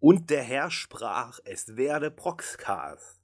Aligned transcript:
Und 0.00 0.30
der 0.30 0.42
Herr 0.42 0.70
sprach, 0.70 1.40
es 1.44 1.76
werde 1.76 2.12
Proxcast. 2.12 3.20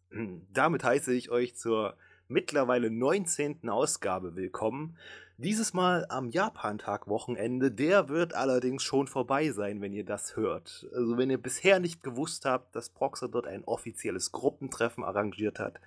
Damit 0.53 0.83
heiße 0.83 1.15
ich 1.15 1.31
euch 1.31 1.55
zur 1.55 1.97
mittlerweile 2.27 2.91
19. 2.91 3.69
Ausgabe 3.69 4.35
willkommen. 4.35 4.97
Dieses 5.37 5.73
Mal 5.73 6.05
am 6.09 6.31
Japantag-Wochenende. 6.31 7.71
Der 7.71 8.09
wird 8.09 8.35
allerdings 8.35 8.83
schon 8.83 9.07
vorbei 9.07 9.51
sein, 9.51 9.81
wenn 9.83 9.93
ihr 9.93 10.05
das 10.05 10.35
hört. 10.35 10.89
Also 10.93 11.17
wenn 11.17 11.31
ihr 11.31 11.41
bisher 11.41 11.79
nicht 11.79 12.03
gewusst 12.03 12.45
habt, 12.45 12.75
dass 12.75 12.89
Proxer 12.89 13.29
dort 13.29 13.47
ein 13.47 13.63
offizielles 13.63 14.33
Gruppentreffen 14.33 15.05
arrangiert 15.05 15.61
hat, 15.61 15.81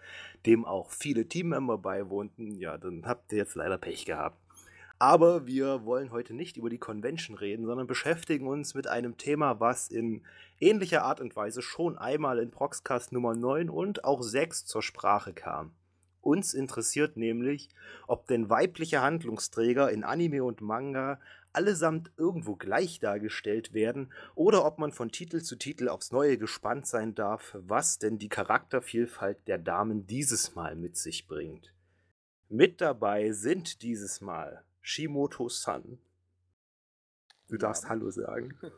dem 0.46 0.64
auch 0.64 0.92
viele 0.92 1.28
Teammember 1.28 1.78
beiwohnten, 1.78 2.56
ja, 2.56 2.78
dann 2.78 3.06
habt 3.06 3.34
ihr 3.34 3.40
jetzt 3.40 3.56
leider 3.56 3.78
Pech 3.78 4.06
gehabt. 4.06 4.40
Aber 5.00 5.46
wir 5.46 5.86
wollen 5.86 6.12
heute 6.12 6.34
nicht 6.34 6.58
über 6.58 6.72
die 6.72 6.80
Convention 6.80 7.38
reden, 7.38 7.68
sondern 7.68 7.86
beschäftigen 7.86 8.48
uns 8.48 8.74
mit 8.74 8.88
einem 8.88 9.18
Thema, 9.18 9.60
was 9.60 9.90
in 9.90 10.24
ähnlicher 10.60 11.04
Art 11.04 11.22
und 11.22 11.36
Weise 11.36 11.62
schon 11.62 12.00
einmal 12.00 12.40
in 12.40 12.50
Proxcast 12.50 13.12
Nummer 13.12 13.36
9 13.36 13.70
und 13.70 14.04
auch 14.04 14.24
6 14.24 14.66
zur 14.66 14.82
Sprache 14.82 15.34
kam. 15.34 15.72
Uns 16.22 16.56
interessiert 16.56 17.16
nämlich, 17.16 17.70
ob 18.08 18.28
denn 18.28 18.50
weibliche 18.50 19.02
Handlungsträger 19.02 19.92
in 19.92 20.04
Anime 20.04 20.44
und 20.44 20.62
Manga 20.62 21.20
allesamt 21.54 22.12
irgendwo 22.18 22.56
gleich 22.56 23.00
dargestellt 23.00 23.74
werden 23.74 24.12
oder 24.34 24.66
ob 24.66 24.80
man 24.80 24.92
von 24.92 25.12
Titel 25.12 25.42
zu 25.42 25.58
Titel 25.58 25.90
aufs 25.90 26.12
Neue 26.12 26.40
gespannt 26.40 26.88
sein 26.88 27.14
darf, 27.14 27.56
was 27.60 28.00
denn 28.00 28.18
die 28.18 28.30
Charaktervielfalt 28.30 29.48
der 29.48 29.60
Damen 29.60 30.08
dieses 30.08 30.56
Mal 30.56 30.76
mit 30.76 30.98
sich 30.98 31.28
bringt. 31.28 31.72
Mit 32.50 32.82
dabei 32.82 33.32
sind 33.32 33.82
dieses 33.84 34.22
Mal 34.22 34.64
Shimoto-san. 34.88 36.00
Du 37.50 37.58
darfst 37.58 37.84
ja. 37.84 37.90
Hallo 37.90 38.10
sagen. 38.10 38.58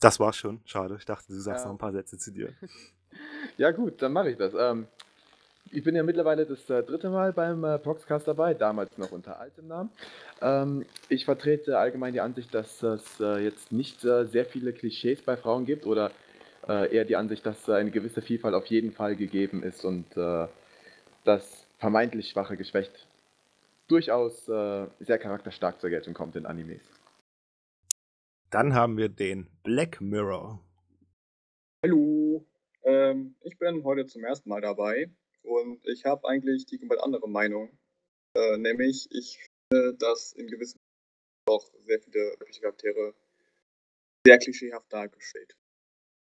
Das 0.00 0.20
war's 0.20 0.36
schon. 0.36 0.60
Schade. 0.66 0.96
Ich 0.98 1.06
dachte, 1.06 1.32
du 1.32 1.40
sagst 1.40 1.64
ja. 1.64 1.68
noch 1.68 1.76
ein 1.76 1.78
paar 1.78 1.92
Sätze 1.92 2.18
zu 2.18 2.32
dir. 2.32 2.52
Ja, 3.58 3.70
gut, 3.70 4.02
dann 4.02 4.12
mache 4.12 4.30
ich 4.30 4.36
das. 4.36 4.52
Ähm, 4.58 4.88
ich 5.70 5.84
bin 5.84 5.94
ja 5.94 6.02
mittlerweile 6.02 6.44
das 6.44 6.68
äh, 6.68 6.82
dritte 6.82 7.10
Mal 7.10 7.32
beim 7.32 7.62
äh, 7.62 7.78
Proxcast 7.78 8.26
dabei, 8.26 8.54
damals 8.54 8.98
noch 8.98 9.12
unter 9.12 9.38
altem 9.38 9.68
Namen. 9.68 9.90
Ähm, 10.42 10.84
ich 11.08 11.24
vertrete 11.24 11.78
allgemein 11.78 12.12
die 12.12 12.20
Ansicht, 12.20 12.52
dass 12.52 12.82
es 12.82 13.20
äh, 13.20 13.38
jetzt 13.44 13.70
nicht 13.70 14.04
äh, 14.04 14.26
sehr 14.26 14.44
viele 14.46 14.72
Klischees 14.72 15.22
bei 15.22 15.36
Frauen 15.36 15.64
gibt 15.64 15.86
oder 15.86 16.10
äh, 16.66 16.92
eher 16.92 17.04
die 17.04 17.14
Ansicht, 17.14 17.46
dass 17.46 17.70
eine 17.70 17.92
gewisse 17.92 18.20
Vielfalt 18.20 18.54
auf 18.56 18.66
jeden 18.66 18.90
Fall 18.90 19.14
gegeben 19.14 19.62
ist 19.62 19.84
und 19.84 20.16
äh, 20.16 20.48
das 21.22 21.66
vermeintlich 21.78 22.30
schwache 22.30 22.56
Geschlecht 22.56 23.06
durchaus 23.88 24.48
äh, 24.48 24.86
sehr 25.00 25.18
charakterstark 25.18 25.80
zur 25.80 25.90
Geltung 25.90 26.14
kommt 26.14 26.36
in 26.36 26.46
Animes. 26.46 26.82
Dann 28.50 28.74
haben 28.74 28.96
wir 28.96 29.08
den 29.08 29.48
Black 29.62 30.00
Mirror. 30.00 30.60
Hallo, 31.84 32.46
ähm, 32.84 33.34
ich 33.42 33.58
bin 33.58 33.82
heute 33.84 34.06
zum 34.06 34.24
ersten 34.24 34.48
Mal 34.48 34.60
dabei 34.60 35.10
und 35.42 35.84
ich 35.86 36.04
habe 36.04 36.26
eigentlich 36.28 36.66
die 36.66 36.78
komplett 36.78 37.02
andere 37.02 37.28
Meinung. 37.28 37.76
Äh, 38.36 38.56
nämlich, 38.58 39.08
ich 39.10 39.38
finde, 39.72 39.94
dass 39.98 40.32
in 40.32 40.46
gewissen 40.46 40.78
auch 41.46 41.64
sehr 41.86 42.00
viele 42.00 42.36
Charaktere 42.60 43.14
sehr 44.26 44.38
klischeehaft 44.38 44.90
dargestellt. 44.92 45.56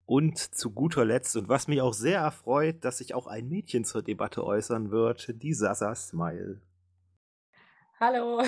Und 0.05 0.37
zu 0.37 0.71
guter 0.71 1.05
Letzt, 1.05 1.35
und 1.37 1.47
was 1.47 1.67
mich 1.67 1.81
auch 1.81 1.93
sehr 1.93 2.19
erfreut, 2.19 2.83
dass 2.83 2.97
sich 2.97 3.13
auch 3.13 3.27
ein 3.27 3.47
Mädchen 3.47 3.85
zur 3.85 4.01
Debatte 4.01 4.43
äußern 4.43 4.91
wird, 4.91 5.41
die 5.41 5.53
Sasa 5.53 5.95
Smile. 5.95 6.61
Hallo. 8.05 8.43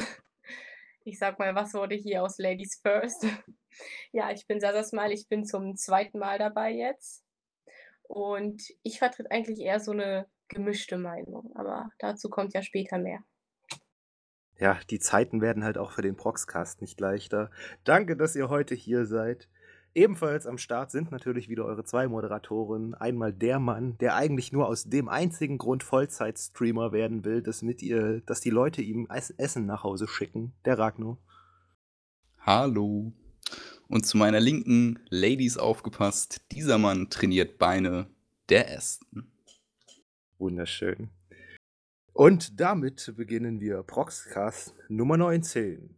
Ich 1.05 1.17
sag 1.17 1.39
mal, 1.39 1.55
was 1.55 1.73
wurde 1.73 1.95
hier 1.95 2.23
aus 2.23 2.37
Ladies 2.39 2.81
First? 2.83 3.25
Ja, 4.11 4.29
ich 4.31 4.45
bin 4.47 4.59
Sasa 4.59 4.83
Smile, 4.83 5.13
ich 5.13 5.29
bin 5.29 5.45
zum 5.45 5.77
zweiten 5.77 6.19
Mal 6.19 6.37
dabei 6.37 6.73
jetzt. 6.73 7.23
Und 8.03 8.61
ich 8.83 8.99
vertrete 8.99 9.31
eigentlich 9.31 9.61
eher 9.61 9.79
so 9.79 9.93
eine 9.93 10.27
gemischte 10.49 10.97
Meinung, 10.97 11.55
aber 11.55 11.89
dazu 11.99 12.29
kommt 12.29 12.53
ja 12.53 12.63
später 12.63 12.97
mehr. 12.97 13.23
Ja, 14.59 14.77
die 14.89 14.99
Zeiten 14.99 15.39
werden 15.39 15.63
halt 15.63 15.77
auch 15.77 15.93
für 15.93 16.01
den 16.01 16.17
Proxcast 16.17 16.81
nicht 16.81 16.99
leichter. 16.99 17.49
Danke, 17.85 18.17
dass 18.17 18.35
ihr 18.35 18.49
heute 18.49 18.75
hier 18.75 19.05
seid. 19.05 19.47
Ebenfalls 19.97 20.45
am 20.45 20.57
Start 20.57 20.91
sind 20.91 21.11
natürlich 21.11 21.47
wieder 21.47 21.63
eure 21.63 21.85
zwei 21.85 22.09
Moderatoren. 22.09 22.95
Einmal 22.95 23.31
der 23.31 23.59
Mann, 23.59 23.97
der 23.99 24.15
eigentlich 24.15 24.51
nur 24.51 24.67
aus 24.67 24.83
dem 24.83 25.07
einzigen 25.07 25.57
Grund 25.57 25.83
Vollzeit-Streamer 25.83 26.91
werden 26.91 27.23
will, 27.23 27.41
dass, 27.41 27.61
mit 27.61 27.81
ihr, 27.81 28.19
dass 28.25 28.41
die 28.41 28.49
Leute 28.49 28.81
ihm 28.81 29.07
Essen 29.07 29.65
nach 29.65 29.83
Hause 29.85 30.09
schicken. 30.09 30.51
Der 30.65 30.77
Ragno. 30.77 31.17
Hallo. 32.39 33.13
Und 33.87 34.05
zu 34.05 34.17
meiner 34.17 34.41
Linken, 34.41 34.99
Ladies 35.09 35.57
aufgepasst, 35.57 36.41
dieser 36.51 36.77
Mann 36.77 37.09
trainiert 37.09 37.57
Beine 37.57 38.07
der 38.49 38.75
Ästen. 38.75 39.31
Wunderschön. 40.37 41.09
Und 42.11 42.59
damit 42.59 43.13
beginnen 43.15 43.61
wir 43.61 43.81
Proxcast 43.83 44.75
Nummer 44.89 45.15
19. 45.15 45.95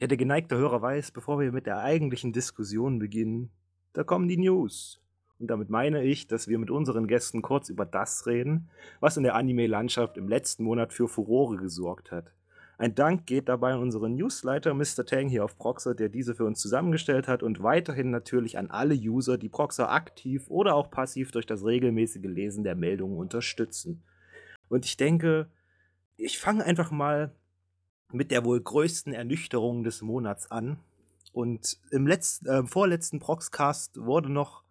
Ja, 0.00 0.06
der 0.06 0.16
geneigte 0.16 0.56
Hörer 0.56 0.80
weiß, 0.80 1.10
bevor 1.10 1.38
wir 1.40 1.52
mit 1.52 1.66
der 1.66 1.80
eigentlichen 1.80 2.32
Diskussion 2.32 2.98
beginnen, 2.98 3.50
da 3.92 4.02
kommen 4.02 4.28
die 4.28 4.38
News. 4.38 4.98
Und 5.38 5.48
damit 5.48 5.68
meine 5.68 6.02
ich, 6.04 6.26
dass 6.26 6.48
wir 6.48 6.58
mit 6.58 6.70
unseren 6.70 7.06
Gästen 7.06 7.42
kurz 7.42 7.68
über 7.68 7.84
das 7.84 8.26
reden, 8.26 8.70
was 9.00 9.18
in 9.18 9.24
der 9.24 9.34
Anime-Landschaft 9.34 10.16
im 10.16 10.26
letzten 10.26 10.64
Monat 10.64 10.94
für 10.94 11.06
Furore 11.06 11.58
gesorgt 11.58 12.12
hat. 12.12 12.32
Ein 12.78 12.94
Dank 12.94 13.26
geht 13.26 13.50
dabei 13.50 13.74
an 13.74 13.80
unseren 13.80 14.14
Newsleiter 14.14 14.72
Mr. 14.72 15.04
Tang 15.04 15.28
hier 15.28 15.44
auf 15.44 15.58
Proxer, 15.58 15.94
der 15.94 16.08
diese 16.08 16.34
für 16.34 16.46
uns 16.46 16.60
zusammengestellt 16.60 17.28
hat 17.28 17.42
und 17.42 17.62
weiterhin 17.62 18.10
natürlich 18.10 18.56
an 18.56 18.70
alle 18.70 18.94
User, 18.94 19.36
die 19.36 19.50
Proxer 19.50 19.90
aktiv 19.90 20.46
oder 20.48 20.76
auch 20.76 20.90
passiv 20.90 21.30
durch 21.30 21.44
das 21.44 21.62
regelmäßige 21.62 22.24
Lesen 22.24 22.64
der 22.64 22.74
Meldungen 22.74 23.18
unterstützen. 23.18 24.02
Und 24.70 24.86
ich 24.86 24.96
denke, 24.96 25.50
ich 26.16 26.38
fange 26.38 26.64
einfach 26.64 26.90
mal 26.90 27.34
mit 28.12 28.30
der 28.30 28.44
wohl 28.44 28.60
größten 28.60 29.12
Ernüchterung 29.12 29.84
des 29.84 30.02
Monats 30.02 30.50
an. 30.50 30.78
Und 31.32 31.78
im 31.90 32.06
letzten, 32.06 32.46
äh, 32.46 32.66
vorletzten 32.66 33.20
Proxcast 33.20 34.00
wurde 34.00 34.30
noch 34.30 34.64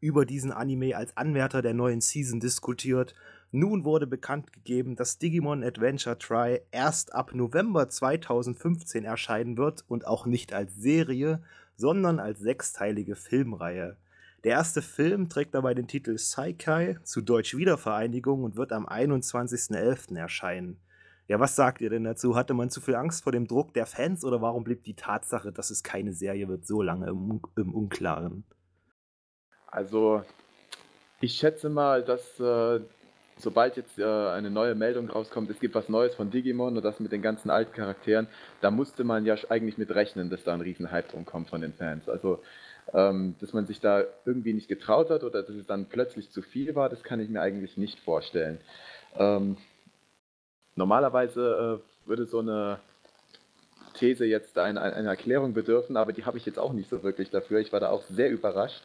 über 0.00 0.24
diesen 0.24 0.52
Anime 0.52 0.96
als 0.96 1.16
Anwärter 1.16 1.60
der 1.60 1.74
neuen 1.74 2.00
Season 2.00 2.40
diskutiert. 2.40 3.14
Nun 3.50 3.84
wurde 3.84 4.06
bekannt 4.06 4.52
gegeben, 4.52 4.94
dass 4.96 5.18
Digimon 5.18 5.64
Adventure 5.64 6.18
Try 6.18 6.60
erst 6.70 7.14
ab 7.14 7.34
November 7.34 7.88
2015 7.88 9.04
erscheinen 9.04 9.56
wird 9.56 9.84
und 9.88 10.06
auch 10.06 10.26
nicht 10.26 10.52
als 10.52 10.76
Serie, 10.76 11.42
sondern 11.76 12.20
als 12.20 12.40
sechsteilige 12.40 13.16
Filmreihe. 13.16 13.96
Der 14.44 14.52
erste 14.52 14.82
Film 14.82 15.28
trägt 15.28 15.54
dabei 15.54 15.74
den 15.74 15.88
Titel 15.88 16.16
Saikai, 16.16 16.98
zu 17.02 17.22
Deutsch 17.22 17.56
Wiedervereinigung 17.56 18.44
und 18.44 18.56
wird 18.56 18.72
am 18.72 18.86
21.11. 18.86 20.16
erscheinen. 20.16 20.78
Ja, 21.28 21.38
was 21.38 21.56
sagt 21.56 21.82
ihr 21.82 21.90
denn 21.90 22.04
dazu? 22.04 22.36
Hatte 22.36 22.54
man 22.54 22.70
zu 22.70 22.80
viel 22.80 22.94
Angst 22.94 23.22
vor 23.22 23.32
dem 23.32 23.46
Druck 23.46 23.74
der 23.74 23.84
Fans 23.84 24.24
oder 24.24 24.40
warum 24.40 24.64
blieb 24.64 24.82
die 24.84 24.94
Tatsache, 24.94 25.52
dass 25.52 25.68
es 25.68 25.82
keine 25.82 26.14
Serie 26.14 26.48
wird, 26.48 26.66
so 26.66 26.80
lange 26.80 27.08
im, 27.08 27.42
im 27.56 27.74
Unklaren? 27.74 28.44
Also, 29.66 30.22
ich 31.20 31.34
schätze 31.34 31.68
mal, 31.68 32.02
dass 32.02 32.40
äh, 32.40 32.80
sobald 33.36 33.76
jetzt 33.76 33.98
äh, 33.98 34.04
eine 34.04 34.50
neue 34.50 34.74
Meldung 34.74 35.10
rauskommt, 35.10 35.50
es 35.50 35.60
gibt 35.60 35.74
was 35.74 35.90
Neues 35.90 36.14
von 36.14 36.30
Digimon 36.30 36.78
und 36.78 36.82
das 36.82 36.98
mit 36.98 37.12
den 37.12 37.20
ganzen 37.20 37.50
alten 37.50 37.72
Charakteren, 37.72 38.26
da 38.62 38.70
musste 38.70 39.04
man 39.04 39.26
ja 39.26 39.36
eigentlich 39.50 39.76
mit 39.76 39.90
rechnen, 39.90 40.30
dass 40.30 40.44
da 40.44 40.54
ein 40.54 40.62
riesen 40.62 40.90
Hype 40.90 41.10
drum 41.10 41.26
kommt 41.26 41.50
von 41.50 41.60
den 41.60 41.74
Fans. 41.74 42.08
Also, 42.08 42.42
ähm, 42.94 43.34
dass 43.40 43.52
man 43.52 43.66
sich 43.66 43.80
da 43.80 44.04
irgendwie 44.24 44.54
nicht 44.54 44.68
getraut 44.68 45.10
hat 45.10 45.24
oder 45.24 45.42
dass 45.42 45.54
es 45.54 45.66
dann 45.66 45.90
plötzlich 45.90 46.30
zu 46.30 46.40
viel 46.40 46.74
war, 46.74 46.88
das 46.88 47.02
kann 47.02 47.20
ich 47.20 47.28
mir 47.28 47.42
eigentlich 47.42 47.76
nicht 47.76 48.00
vorstellen. 48.00 48.60
Ähm, 49.18 49.58
Normalerweise 50.78 51.82
äh, 51.82 52.08
würde 52.08 52.24
so 52.24 52.38
eine 52.38 52.78
These 53.94 54.24
jetzt 54.26 54.56
eine, 54.58 54.80
eine 54.80 55.08
Erklärung 55.08 55.52
bedürfen, 55.52 55.96
aber 55.96 56.12
die 56.12 56.24
habe 56.24 56.38
ich 56.38 56.46
jetzt 56.46 56.60
auch 56.60 56.72
nicht 56.72 56.88
so 56.88 57.02
wirklich 57.02 57.30
dafür. 57.30 57.58
Ich 57.58 57.72
war 57.72 57.80
da 57.80 57.90
auch 57.90 58.04
sehr 58.04 58.30
überrascht, 58.30 58.84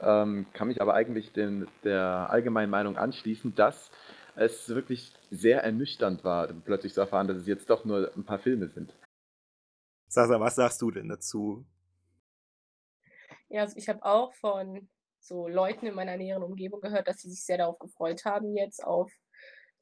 ähm, 0.00 0.46
kann 0.52 0.68
mich 0.68 0.80
aber 0.80 0.94
eigentlich 0.94 1.32
den, 1.32 1.66
der 1.82 2.28
allgemeinen 2.30 2.70
Meinung 2.70 2.96
anschließen, 2.96 3.56
dass 3.56 3.90
es 4.36 4.68
wirklich 4.68 5.12
sehr 5.32 5.64
ernüchternd 5.64 6.22
war, 6.22 6.46
plötzlich 6.46 6.94
zu 6.94 7.00
erfahren, 7.00 7.26
dass 7.26 7.38
es 7.38 7.48
jetzt 7.48 7.68
doch 7.68 7.84
nur 7.84 8.12
ein 8.16 8.24
paar 8.24 8.38
Filme 8.38 8.68
sind. 8.68 8.94
Sasa, 10.06 10.38
was 10.38 10.54
sagst 10.54 10.80
du 10.80 10.92
denn 10.92 11.08
dazu? 11.08 11.64
Ja, 13.48 13.62
also 13.62 13.76
ich 13.76 13.88
habe 13.88 14.04
auch 14.04 14.32
von 14.34 14.88
so 15.18 15.48
Leuten 15.48 15.86
in 15.86 15.94
meiner 15.94 16.16
näheren 16.16 16.44
Umgebung 16.44 16.80
gehört, 16.80 17.08
dass 17.08 17.18
sie 17.18 17.30
sich 17.30 17.44
sehr 17.44 17.58
darauf 17.58 17.80
gefreut 17.80 18.24
haben, 18.24 18.56
jetzt 18.56 18.84
auf 18.84 19.10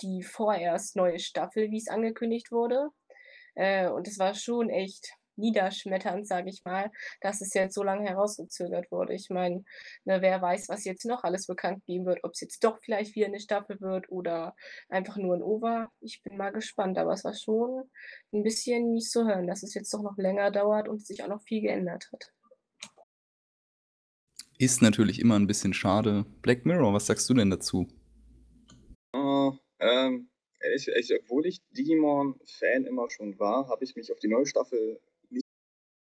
die 0.02 0.22
vorerst 0.22 0.96
neue 0.96 1.18
Staffel, 1.18 1.70
wie 1.70 1.78
es 1.78 1.88
angekündigt 1.88 2.52
wurde. 2.52 2.88
Äh, 3.54 3.88
und 3.88 4.08
es 4.08 4.18
war 4.18 4.34
schon 4.34 4.70
echt 4.70 5.14
niederschmetternd, 5.40 6.26
sage 6.26 6.50
ich 6.50 6.64
mal, 6.64 6.90
dass 7.20 7.40
es 7.40 7.54
jetzt 7.54 7.74
so 7.74 7.82
lange 7.82 8.08
herausgezögert 8.08 8.90
wurde. 8.92 9.14
Ich 9.14 9.30
meine, 9.30 9.64
ne, 10.04 10.22
wer 10.22 10.40
weiß, 10.40 10.68
was 10.68 10.84
jetzt 10.84 11.06
noch 11.06 11.24
alles 11.24 11.46
bekannt 11.46 11.84
geben 11.86 12.06
wird, 12.06 12.22
ob 12.22 12.32
es 12.32 12.40
jetzt 12.40 12.62
doch 12.62 12.78
vielleicht 12.82 13.16
wieder 13.16 13.26
eine 13.26 13.40
Staffel 13.40 13.80
wird 13.80 14.10
oder 14.10 14.54
einfach 14.88 15.16
nur 15.16 15.34
ein 15.34 15.42
Over. 15.42 15.90
Ich 16.00 16.22
bin 16.22 16.36
mal 16.36 16.50
gespannt, 16.50 16.98
aber 16.98 17.12
es 17.12 17.24
war 17.24 17.34
schon 17.34 17.90
ein 18.32 18.42
bisschen 18.42 18.92
mies 18.92 19.10
zu 19.10 19.26
hören, 19.26 19.46
dass 19.46 19.62
es 19.62 19.74
jetzt 19.74 19.92
doch 19.92 20.02
noch 20.02 20.16
länger 20.16 20.50
dauert 20.50 20.88
und 20.88 21.04
sich 21.04 21.24
auch 21.24 21.28
noch 21.28 21.42
viel 21.42 21.62
geändert 21.62 22.08
hat. 22.12 22.32
Ist 24.58 24.82
natürlich 24.82 25.20
immer 25.20 25.38
ein 25.38 25.46
bisschen 25.46 25.72
schade. 25.72 26.26
Black 26.42 26.66
Mirror, 26.66 26.92
was 26.92 27.06
sagst 27.06 27.30
du 27.30 27.34
denn 27.34 27.48
dazu? 27.48 27.88
Ähm, 29.80 30.28
ich, 30.74 30.88
ich, 30.88 31.14
obwohl 31.18 31.46
ich 31.46 31.60
Digimon-Fan 31.70 32.84
immer 32.84 33.10
schon 33.10 33.38
war, 33.38 33.68
habe 33.68 33.84
ich 33.84 33.96
mich 33.96 34.12
auf 34.12 34.18
die 34.18 34.28
neue 34.28 34.46
Staffel 34.46 35.00
nicht 35.30 35.46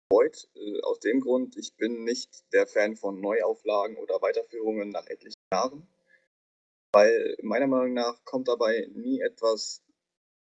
gefreut. 0.09 0.49
Äh, 0.55 0.81
aus 0.83 1.01
dem 1.01 1.21
Grund, 1.21 1.57
ich 1.57 1.75
bin 1.77 2.05
nicht 2.05 2.45
der 2.53 2.67
Fan 2.67 2.97
von 2.97 3.21
Neuauflagen 3.21 3.97
oder 3.97 4.23
Weiterführungen 4.23 4.91
nach 4.91 5.07
etlichen 5.07 5.41
Jahren. 5.53 5.87
Weil 6.95 7.37
meiner 7.43 7.67
Meinung 7.67 7.93
nach 7.93 8.25
kommt 8.25 8.49
dabei 8.49 8.89
nie 8.95 9.21
etwas 9.21 9.83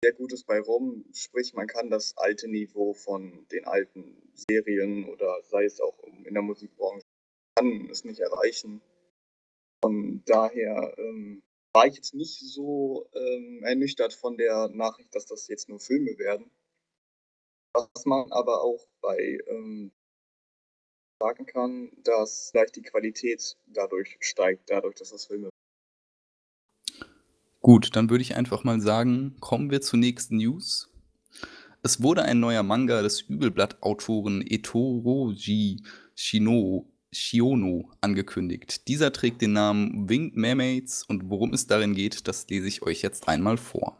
sehr 0.02 0.12
Gutes 0.14 0.44
bei 0.44 0.60
rum. 0.60 1.04
Sprich, 1.12 1.52
man 1.54 1.66
kann 1.66 1.90
das 1.90 2.16
alte 2.16 2.48
Niveau 2.48 2.94
von 2.94 3.46
den 3.52 3.66
alten 3.66 4.32
Serien 4.34 5.04
oder 5.04 5.42
sei 5.42 5.64
es 5.64 5.80
auch 5.80 6.02
in 6.24 6.32
der 6.32 6.42
Musikbranche, 6.42 7.04
kann 7.54 7.88
es 7.90 8.04
nicht 8.04 8.20
erreichen. 8.20 8.80
Von 9.84 10.22
daher 10.24 10.94
ähm, 10.98 11.42
war 11.72 11.86
ich 11.86 11.94
jetzt 11.94 12.14
nicht 12.14 12.40
so 12.40 13.08
ähm, 13.14 13.62
ernüchtert 13.64 14.12
von 14.14 14.36
der 14.36 14.68
Nachricht, 14.68 15.14
dass 15.14 15.26
das 15.26 15.48
jetzt 15.48 15.68
nur 15.68 15.80
Filme 15.80 16.18
werden. 16.18 16.50
Was 17.72 18.04
man 18.04 18.30
aber 18.32 18.62
auch 18.62 18.86
bei 19.00 19.38
ähm, 19.46 19.92
sagen 21.22 21.46
kann, 21.46 21.92
dass 22.02 22.50
vielleicht 22.50 22.76
die 22.76 22.82
Qualität 22.82 23.56
dadurch 23.66 24.16
steigt, 24.20 24.70
dadurch, 24.70 24.96
dass 24.96 25.10
das 25.10 25.26
Filme 25.26 25.50
Gut, 27.62 27.94
dann 27.94 28.08
würde 28.08 28.22
ich 28.22 28.36
einfach 28.36 28.64
mal 28.64 28.80
sagen, 28.80 29.36
kommen 29.38 29.70
wir 29.70 29.82
zur 29.82 29.98
nächsten 29.98 30.38
News. 30.38 30.90
Es 31.82 32.02
wurde 32.02 32.22
ein 32.22 32.40
neuer 32.40 32.62
Manga 32.62 33.02
des 33.02 33.20
Übelblatt-Autoren 33.20 34.42
Etoroji 34.46 35.82
Shino, 36.14 36.90
Shiono 37.12 37.90
angekündigt. 38.00 38.86
Dieser 38.88 39.12
trägt 39.12 39.42
den 39.42 39.52
Namen 39.52 40.08
Winged 40.08 40.36
Mermaids 40.36 41.02
und 41.02 41.28
worum 41.28 41.52
es 41.52 41.66
darin 41.66 41.94
geht, 41.94 42.28
das 42.28 42.48
lese 42.48 42.68
ich 42.68 42.82
euch 42.82 43.02
jetzt 43.02 43.28
einmal 43.28 43.56
vor. 43.56 43.96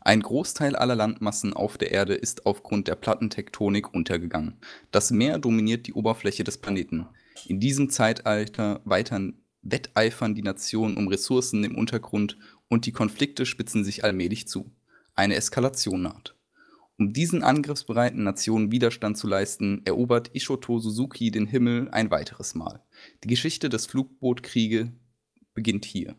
Ein 0.00 0.20
Großteil 0.20 0.76
aller 0.76 0.96
Landmassen 0.96 1.54
auf 1.54 1.78
der 1.78 1.92
Erde 1.92 2.14
ist 2.14 2.44
aufgrund 2.44 2.88
der 2.88 2.96
Plattentektonik 2.96 3.94
untergegangen. 3.94 4.58
Das 4.90 5.10
Meer 5.10 5.38
dominiert 5.38 5.86
die 5.86 5.94
Oberfläche 5.94 6.44
des 6.44 6.58
Planeten. 6.58 7.06
In 7.46 7.60
diesem 7.60 7.88
Zeitalter 7.88 8.80
weitern 8.84 9.38
wetteifern 9.62 10.34
die 10.34 10.42
Nationen 10.42 10.96
um 10.96 11.08
Ressourcen 11.08 11.64
im 11.64 11.76
Untergrund 11.76 12.36
und 12.68 12.86
die 12.86 12.92
Konflikte 12.92 13.46
spitzen 13.46 13.84
sich 13.84 14.04
allmählich 14.04 14.46
zu. 14.46 14.70
Eine 15.14 15.36
Eskalation 15.36 16.02
naht. 16.02 16.34
Um 16.96 17.12
diesen 17.12 17.42
angriffsbereiten 17.42 18.22
Nationen 18.22 18.70
Widerstand 18.70 19.18
zu 19.18 19.26
leisten, 19.26 19.82
erobert 19.84 20.30
Ishoto 20.32 20.78
Suzuki 20.78 21.32
den 21.32 21.46
Himmel 21.46 21.88
ein 21.90 22.10
weiteres 22.10 22.54
Mal. 22.54 22.84
Die 23.24 23.28
Geschichte 23.28 23.68
des 23.68 23.86
Flugbootkriege 23.86 24.92
beginnt 25.54 25.84
hier. 25.84 26.14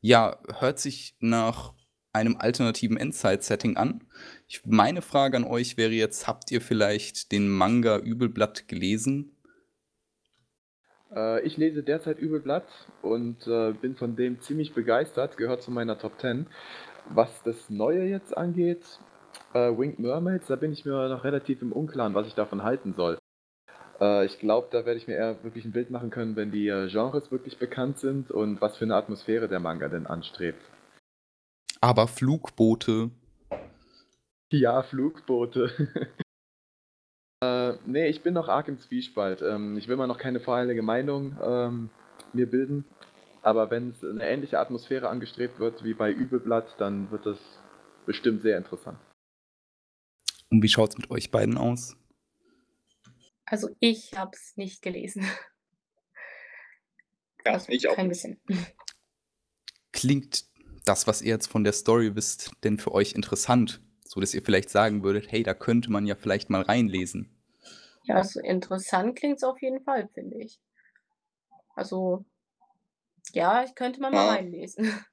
Ja, 0.00 0.38
hört 0.58 0.78
sich 0.78 1.16
nach 1.20 1.74
einem 2.14 2.36
alternativen 2.36 2.96
Endzeit-Setting 2.96 3.76
an. 3.76 4.04
Ich, 4.46 4.64
meine 4.64 5.02
Frage 5.02 5.36
an 5.36 5.44
euch 5.44 5.76
wäre 5.76 5.92
jetzt, 5.92 6.28
habt 6.28 6.50
ihr 6.50 6.60
vielleicht 6.60 7.32
den 7.32 7.48
Manga 7.48 7.98
Übelblatt 7.98 8.68
gelesen? 8.68 9.36
Äh, 11.14 11.42
ich 11.42 11.56
lese 11.56 11.82
derzeit 11.82 12.18
Übelblatt 12.18 12.66
und 13.02 13.46
äh, 13.46 13.72
bin 13.72 13.96
von 13.96 14.16
dem 14.16 14.40
ziemlich 14.40 14.74
begeistert, 14.74 15.36
gehört 15.36 15.62
zu 15.62 15.70
meiner 15.70 15.98
Top 15.98 16.20
10. 16.20 16.46
Was 17.10 17.42
das 17.42 17.68
Neue 17.68 18.04
jetzt 18.04 18.36
angeht, 18.36 19.00
äh, 19.52 19.70
Winged 19.70 19.98
Mermaids, 19.98 20.46
da 20.46 20.56
bin 20.56 20.72
ich 20.72 20.84
mir 20.84 21.08
noch 21.08 21.24
relativ 21.24 21.62
im 21.62 21.72
Unklaren, 21.72 22.14
was 22.14 22.26
ich 22.26 22.34
davon 22.34 22.62
halten 22.62 22.94
soll. 22.94 23.18
Äh, 24.00 24.26
ich 24.26 24.38
glaube, 24.38 24.68
da 24.70 24.84
werde 24.84 24.98
ich 24.98 25.06
mir 25.06 25.14
eher 25.14 25.42
wirklich 25.44 25.64
ein 25.64 25.72
Bild 25.72 25.90
machen 25.90 26.10
können, 26.10 26.36
wenn 26.36 26.50
die 26.50 26.68
äh, 26.68 26.88
Genres 26.88 27.30
wirklich 27.30 27.58
bekannt 27.58 27.98
sind 27.98 28.30
und 28.30 28.60
was 28.60 28.76
für 28.76 28.84
eine 28.84 28.96
Atmosphäre 28.96 29.48
der 29.48 29.60
Manga 29.60 29.88
denn 29.88 30.06
anstrebt. 30.06 30.60
Aber 31.80 32.06
Flugboote. 32.06 33.10
Ja, 34.50 34.82
Flugboote. 34.82 35.70
Äh, 37.42 37.76
nee, 37.84 38.06
ich 38.08 38.22
bin 38.22 38.32
noch 38.32 38.48
arg 38.48 38.68
im 38.68 38.78
Zwiespalt. 38.78 39.42
Ähm, 39.42 39.76
ich 39.76 39.86
will 39.86 39.96
mal 39.96 40.06
noch 40.06 40.16
keine 40.16 40.40
vorheilige 40.40 40.80
Meinung 40.80 41.36
ähm, 41.42 41.90
mir 42.32 42.50
bilden. 42.50 42.86
Aber 43.42 43.70
wenn 43.70 43.90
es 43.90 44.02
eine 44.02 44.26
ähnliche 44.26 44.58
Atmosphäre 44.58 45.10
angestrebt 45.10 45.58
wird 45.58 45.84
wie 45.84 45.92
bei 45.92 46.10
Übelblatt, 46.10 46.74
dann 46.78 47.10
wird 47.10 47.26
das 47.26 47.38
bestimmt 48.06 48.40
sehr 48.40 48.56
interessant. 48.56 48.96
Und 50.54 50.62
wie 50.62 50.68
schaut 50.68 50.90
es 50.90 50.98
mit 50.98 51.10
euch 51.10 51.32
beiden 51.32 51.58
aus? 51.58 51.96
Also 53.44 53.74
ich 53.80 54.16
habe 54.16 54.30
es 54.34 54.56
nicht 54.56 54.82
gelesen. 54.82 55.26
Ja, 57.44 57.54
also 57.54 57.72
ich 57.72 57.88
auch. 57.88 57.96
Kein 57.96 58.08
bisschen. 58.08 58.40
Klingt 59.92 60.44
das, 60.84 61.08
was 61.08 61.22
ihr 61.22 61.30
jetzt 61.30 61.48
von 61.48 61.64
der 61.64 61.72
Story 61.72 62.14
wisst, 62.14 62.52
denn 62.62 62.78
für 62.78 62.92
euch 62.92 63.14
interessant? 63.14 63.82
So 64.04 64.20
dass 64.20 64.32
ihr 64.32 64.42
vielleicht 64.42 64.70
sagen 64.70 65.02
würdet, 65.02 65.32
hey, 65.32 65.42
da 65.42 65.54
könnte 65.54 65.90
man 65.90 66.06
ja 66.06 66.14
vielleicht 66.14 66.50
mal 66.50 66.62
reinlesen. 66.62 67.36
Ja, 68.04 68.14
also 68.14 68.38
interessant 68.38 69.18
klingt 69.18 69.38
es 69.38 69.42
auf 69.42 69.60
jeden 69.60 69.82
Fall, 69.82 70.08
finde 70.14 70.38
ich. 70.38 70.60
Also, 71.74 72.24
ja, 73.32 73.64
ich 73.64 73.74
könnte 73.74 74.00
mal 74.00 74.12
mal 74.12 74.24
Ja. 74.24 74.32
reinlesen. 74.34 75.04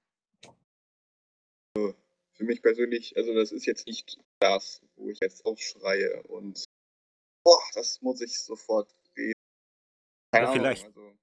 Für 2.42 2.48
mich 2.48 2.64
persönlich, 2.64 3.16
also 3.18 3.36
das 3.36 3.52
ist 3.52 3.68
jetzt 3.68 3.86
nicht 3.86 4.20
das, 4.40 4.82
wo 4.96 5.12
ich 5.12 5.20
jetzt 5.22 5.46
aufschreie 5.46 6.24
und 6.24 6.64
boah, 7.46 7.62
das 7.76 8.02
muss 8.02 8.20
ich 8.20 8.36
sofort 8.40 8.92
lesen. 9.16 9.34
Keine 10.34 10.48
Ahnung, 10.48 10.60
vielleicht- 10.60 10.86
also 10.88 11.16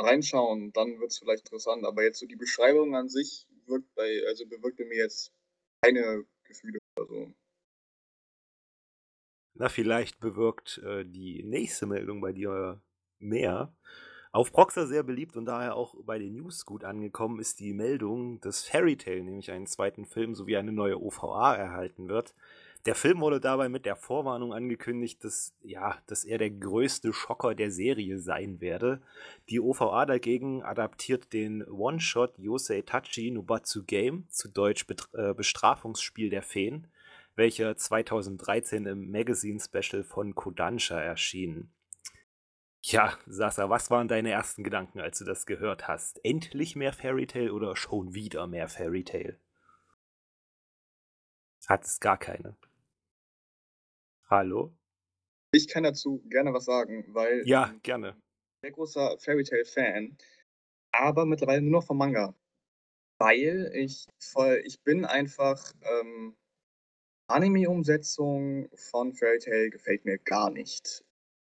reinschauen, 0.00 0.72
dann 0.72 0.98
wird 0.98 1.10
es 1.10 1.18
vielleicht 1.18 1.44
interessant. 1.44 1.84
Aber 1.84 2.04
jetzt 2.04 2.20
so 2.20 2.26
die 2.26 2.36
Beschreibung 2.36 2.96
an 2.96 3.10
sich 3.10 3.46
wirkt 3.66 3.94
bei, 3.94 4.22
also 4.26 4.46
bewirkt 4.46 4.80
in 4.80 4.88
mir 4.88 4.96
jetzt 4.96 5.30
keine 5.84 6.24
Gefühle 6.44 6.78
oder 6.98 7.06
so. 7.06 7.34
Na, 9.58 9.68
vielleicht 9.68 10.20
bewirkt 10.20 10.78
äh, 10.78 11.04
die 11.04 11.42
nächste 11.42 11.84
Meldung 11.84 12.22
bei 12.22 12.32
dir 12.32 12.82
mehr. 13.18 13.76
Auf 14.30 14.52
Proxer 14.52 14.86
sehr 14.86 15.02
beliebt 15.02 15.36
und 15.36 15.46
daher 15.46 15.74
auch 15.74 15.94
bei 16.04 16.18
den 16.18 16.34
News 16.34 16.66
gut 16.66 16.84
angekommen 16.84 17.40
ist 17.40 17.60
die 17.60 17.72
Meldung, 17.72 18.40
dass 18.42 18.64
Fairy 18.64 18.96
Tail 18.96 19.22
nämlich 19.22 19.50
einen 19.50 19.66
zweiten 19.66 20.04
Film 20.04 20.34
sowie 20.34 20.58
eine 20.58 20.72
neue 20.72 21.00
OVA 21.00 21.54
erhalten 21.54 22.08
wird. 22.08 22.34
Der 22.84 22.94
Film 22.94 23.20
wurde 23.20 23.40
dabei 23.40 23.68
mit 23.68 23.86
der 23.86 23.96
Vorwarnung 23.96 24.52
angekündigt, 24.52 25.24
dass, 25.24 25.54
ja, 25.62 25.96
dass 26.06 26.24
er 26.24 26.38
der 26.38 26.50
größte 26.50 27.12
Schocker 27.12 27.54
der 27.54 27.70
Serie 27.70 28.18
sein 28.18 28.60
werde. 28.60 29.00
Die 29.48 29.60
OVA 29.60 30.06
dagegen 30.06 30.62
adaptiert 30.62 31.32
den 31.32 31.64
One-Shot 31.64 32.38
Yosei 32.38 32.82
Tachi 32.82 33.30
Nubatsu 33.30 33.84
Game, 33.84 34.26
zu 34.30 34.48
Deutsch 34.48 34.86
Bet 34.86 35.08
äh, 35.14 35.34
Bestrafungsspiel 35.34 36.30
der 36.30 36.42
Feen, 36.42 36.86
welcher 37.34 37.76
2013 37.76 38.86
im 38.86 39.10
Magazine-Special 39.10 40.04
von 40.04 40.34
Kodansha 40.34 41.00
erschien. 41.00 41.70
Ja, 42.82 43.16
Sasa, 43.26 43.70
was 43.70 43.88
waren 43.90 44.08
deine 44.08 44.30
ersten 44.32 44.64
Gedanken, 44.64 44.98
als 45.00 45.18
du 45.18 45.24
das 45.24 45.46
gehört 45.46 45.86
hast? 45.86 46.24
Endlich 46.24 46.74
mehr 46.74 46.92
Fairy 46.92 47.26
Tail 47.28 47.50
oder 47.52 47.76
schon 47.76 48.14
wieder 48.14 48.46
mehr 48.48 48.68
Fairy 48.68 49.04
Tail? 49.04 49.38
Hat 51.68 51.84
es 51.84 52.00
gar 52.00 52.18
keine. 52.18 52.56
Hallo? 54.30 54.74
Ich 55.52 55.68
kann 55.68 55.82
dazu 55.82 56.22
gerne 56.28 56.52
was 56.52 56.64
sagen, 56.66 57.04
weil 57.14 57.42
Ja, 57.46 57.72
gerne. 57.82 58.16
sehr 58.62 58.72
großer 58.72 59.18
Fairy 59.18 59.44
Tail 59.44 59.64
Fan, 59.64 60.16
aber 60.92 61.26
mittlerweile 61.26 61.62
nur 61.62 61.80
noch 61.80 61.86
vom 61.86 61.98
Manga. 61.98 62.34
Weil 63.18 63.72
ich 63.74 64.06
voll, 64.20 64.62
ich 64.64 64.82
bin 64.82 65.04
einfach, 65.04 65.72
ähm, 65.82 66.36
Anime-Umsetzung 67.28 68.68
von 68.74 69.14
Fairy 69.14 69.38
Tail 69.40 69.70
gefällt 69.70 70.04
mir 70.04 70.18
gar 70.18 70.50
nicht. 70.50 71.04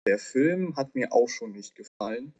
Der 0.06 0.18
Film 0.18 0.76
hat 0.76 0.94
mir 0.94 1.12
auch 1.12 1.28
schon 1.28 1.52
nicht 1.52 1.74
gefallen. 1.74 2.34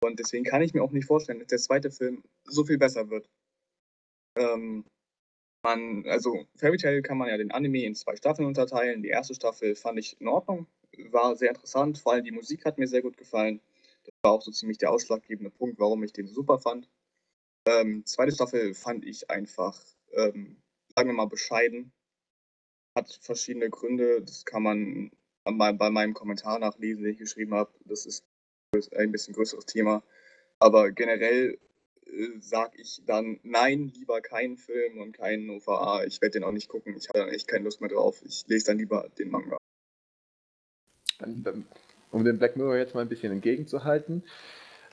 Und 0.00 0.20
deswegen 0.20 0.44
kann 0.44 0.62
ich 0.62 0.74
mir 0.74 0.82
auch 0.82 0.92
nicht 0.92 1.06
vorstellen, 1.06 1.40
dass 1.40 1.48
der 1.48 1.58
zweite 1.58 1.90
Film 1.90 2.22
so 2.44 2.64
viel 2.64 2.78
besser 2.78 3.10
wird. 3.10 3.28
Ähm, 4.36 4.84
man, 5.64 6.06
also 6.06 6.46
Fairy 6.56 6.76
Tail 6.76 7.02
kann 7.02 7.18
man 7.18 7.28
ja 7.28 7.36
den 7.36 7.50
Anime 7.50 7.84
in 7.84 7.94
zwei 7.96 8.14
Staffeln 8.14 8.46
unterteilen. 8.46 9.02
Die 9.02 9.08
erste 9.08 9.34
Staffel 9.34 9.74
fand 9.74 9.98
ich 9.98 10.20
in 10.20 10.28
Ordnung, 10.28 10.68
war 11.10 11.34
sehr 11.34 11.50
interessant, 11.50 11.98
vor 11.98 12.12
allem 12.12 12.24
die 12.24 12.30
Musik 12.30 12.64
hat 12.64 12.78
mir 12.78 12.86
sehr 12.86 13.02
gut 13.02 13.16
gefallen. 13.16 13.60
Das 14.04 14.14
war 14.22 14.32
auch 14.32 14.42
so 14.42 14.52
ziemlich 14.52 14.78
der 14.78 14.92
ausschlaggebende 14.92 15.50
Punkt, 15.50 15.78
warum 15.80 16.04
ich 16.04 16.12
den 16.12 16.28
super 16.28 16.58
fand. 16.58 16.88
Ähm, 17.66 18.06
zweite 18.06 18.32
Staffel 18.32 18.72
fand 18.74 19.04
ich 19.04 19.28
einfach, 19.30 19.78
ähm, 20.12 20.56
sagen 20.94 21.08
wir 21.08 21.14
mal, 21.14 21.26
bescheiden. 21.26 21.92
Hat 22.96 23.18
verschiedene 23.20 23.68
Gründe, 23.68 24.22
das 24.22 24.44
kann 24.44 24.62
man 24.62 25.10
bei, 25.56 25.90
meinem 25.90 26.14
Kommentar 26.14 26.58
nachlesen, 26.58 27.04
den 27.04 27.12
ich 27.12 27.18
geschrieben 27.18 27.54
habe. 27.54 27.70
Das 27.84 28.06
ist 28.06 28.24
ein 28.94 29.12
bisschen 29.12 29.34
größeres 29.34 29.66
Thema. 29.66 30.02
Aber 30.58 30.90
generell 30.90 31.58
äh, 32.06 32.40
sage 32.40 32.78
ich 32.80 33.02
dann, 33.06 33.40
nein, 33.42 33.92
lieber 33.94 34.20
keinen 34.20 34.56
Film 34.56 35.00
und 35.00 35.12
keinen 35.12 35.50
OVA. 35.50 36.04
Ich 36.04 36.20
werde 36.20 36.38
den 36.38 36.44
auch 36.44 36.52
nicht 36.52 36.68
gucken. 36.68 36.96
Ich 36.96 37.08
habe 37.08 37.20
dann 37.20 37.28
echt 37.28 37.48
keine 37.48 37.64
Lust 37.64 37.80
mehr 37.80 37.90
drauf. 37.90 38.22
Ich 38.24 38.44
lese 38.48 38.66
dann 38.66 38.78
lieber 38.78 39.08
den 39.18 39.30
Manga. 39.30 39.56
Um 42.10 42.24
dem 42.24 42.38
Black 42.38 42.56
Mirror 42.56 42.76
jetzt 42.76 42.94
mal 42.94 43.02
ein 43.02 43.08
bisschen 43.08 43.32
entgegenzuhalten. 43.32 44.22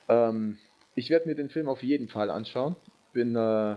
Ähm, 0.08 0.58
ich 0.94 1.10
werde 1.10 1.28
mir 1.28 1.34
den 1.34 1.50
Film 1.50 1.68
auf 1.68 1.82
jeden 1.82 2.08
Fall 2.08 2.30
anschauen. 2.30 2.76
Bin 3.12 3.36
äh, 3.36 3.76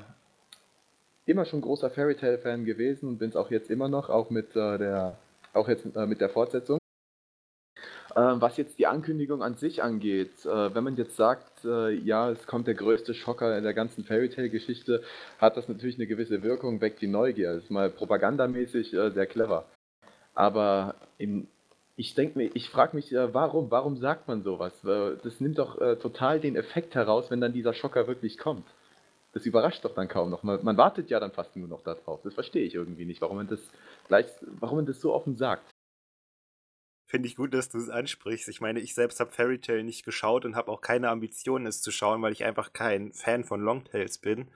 immer 1.25 1.45
schon 1.45 1.61
großer 1.61 1.89
Fairy 1.89 2.15
Tale 2.15 2.39
Fan 2.39 2.65
gewesen 2.65 3.07
und 3.07 3.17
bin 3.19 3.29
es 3.29 3.35
auch 3.35 3.51
jetzt 3.51 3.69
immer 3.69 3.87
noch, 3.87 4.09
auch 4.09 4.29
mit 4.29 4.55
äh, 4.55 4.77
der, 4.77 5.17
auch 5.53 5.67
jetzt 5.67 5.85
äh, 5.95 6.05
mit 6.05 6.21
der 6.21 6.29
Fortsetzung. 6.29 6.79
Ähm, 8.15 8.41
was 8.41 8.57
jetzt 8.57 8.79
die 8.79 8.87
Ankündigung 8.87 9.43
an 9.43 9.55
sich 9.55 9.83
angeht, 9.83 10.45
äh, 10.45 10.73
wenn 10.73 10.83
man 10.83 10.95
jetzt 10.95 11.15
sagt, 11.15 11.63
äh, 11.63 11.91
ja, 11.91 12.31
es 12.31 12.47
kommt 12.47 12.67
der 12.67 12.73
größte 12.73 13.13
Schocker 13.13 13.55
in 13.57 13.63
der 13.63 13.73
ganzen 13.73 14.03
Fairy 14.03 14.29
Tale 14.29 14.49
Geschichte, 14.49 15.03
hat 15.37 15.57
das 15.57 15.67
natürlich 15.67 15.97
eine 15.97 16.07
gewisse 16.07 16.41
Wirkung, 16.41 16.81
weckt 16.81 17.01
die 17.01 17.07
Neugier. 17.07 17.53
Das 17.53 17.63
ist 17.65 17.71
mal 17.71 17.89
propagandamäßig 17.89 18.93
äh, 18.93 19.11
sehr 19.11 19.27
clever. 19.27 19.65
Aber 20.33 20.95
im, 21.17 21.47
ich 21.97 22.15
denke 22.15 22.39
mir, 22.39 22.49
ich 22.55 22.69
frage 22.69 22.95
mich, 22.95 23.13
äh, 23.13 23.33
warum, 23.33 23.69
warum 23.69 23.97
sagt 23.97 24.27
man 24.27 24.41
sowas? 24.41 24.73
Das 24.83 25.39
nimmt 25.39 25.59
doch 25.59 25.79
äh, 25.79 25.97
total 25.97 26.39
den 26.39 26.55
Effekt 26.55 26.95
heraus, 26.95 27.29
wenn 27.29 27.41
dann 27.41 27.53
dieser 27.53 27.73
Schocker 27.73 28.07
wirklich 28.07 28.37
kommt. 28.37 28.65
Das 29.31 29.45
überrascht 29.45 29.85
doch 29.85 29.93
dann 29.93 30.07
kaum 30.07 30.29
noch. 30.29 30.43
Man, 30.43 30.63
man 30.63 30.77
wartet 30.77 31.09
ja 31.09 31.19
dann 31.19 31.31
fast 31.31 31.55
nur 31.55 31.67
noch 31.67 31.83
darauf. 31.83 32.21
Das 32.23 32.33
verstehe 32.33 32.65
ich 32.65 32.75
irgendwie 32.75 33.05
nicht, 33.05 33.21
warum 33.21 33.37
man 33.37 33.47
das 33.47 33.59
gleich, 34.07 34.25
warum 34.41 34.77
man 34.77 34.85
das 34.85 34.99
so 34.99 35.13
offen 35.13 35.35
sagt. 35.35 35.69
Finde 37.05 37.27
ich 37.27 37.35
gut, 37.35 37.53
dass 37.53 37.69
du 37.69 37.79
es 37.79 37.89
ansprichst. 37.89 38.49
Ich 38.49 38.61
meine, 38.61 38.79
ich 38.79 38.93
selbst 38.93 39.19
habe 39.19 39.31
Fairy 39.31 39.59
Tale 39.59 39.83
nicht 39.83 40.05
geschaut 40.05 40.45
und 40.45 40.55
habe 40.55 40.71
auch 40.71 40.81
keine 40.81 41.09
Ambitionen, 41.09 41.65
es 41.65 41.81
zu 41.81 41.91
schauen, 41.91 42.21
weil 42.21 42.33
ich 42.33 42.43
einfach 42.43 42.73
kein 42.73 43.13
Fan 43.13 43.43
von 43.43 43.61
Longtails 43.61 44.19
bin. 44.19 44.47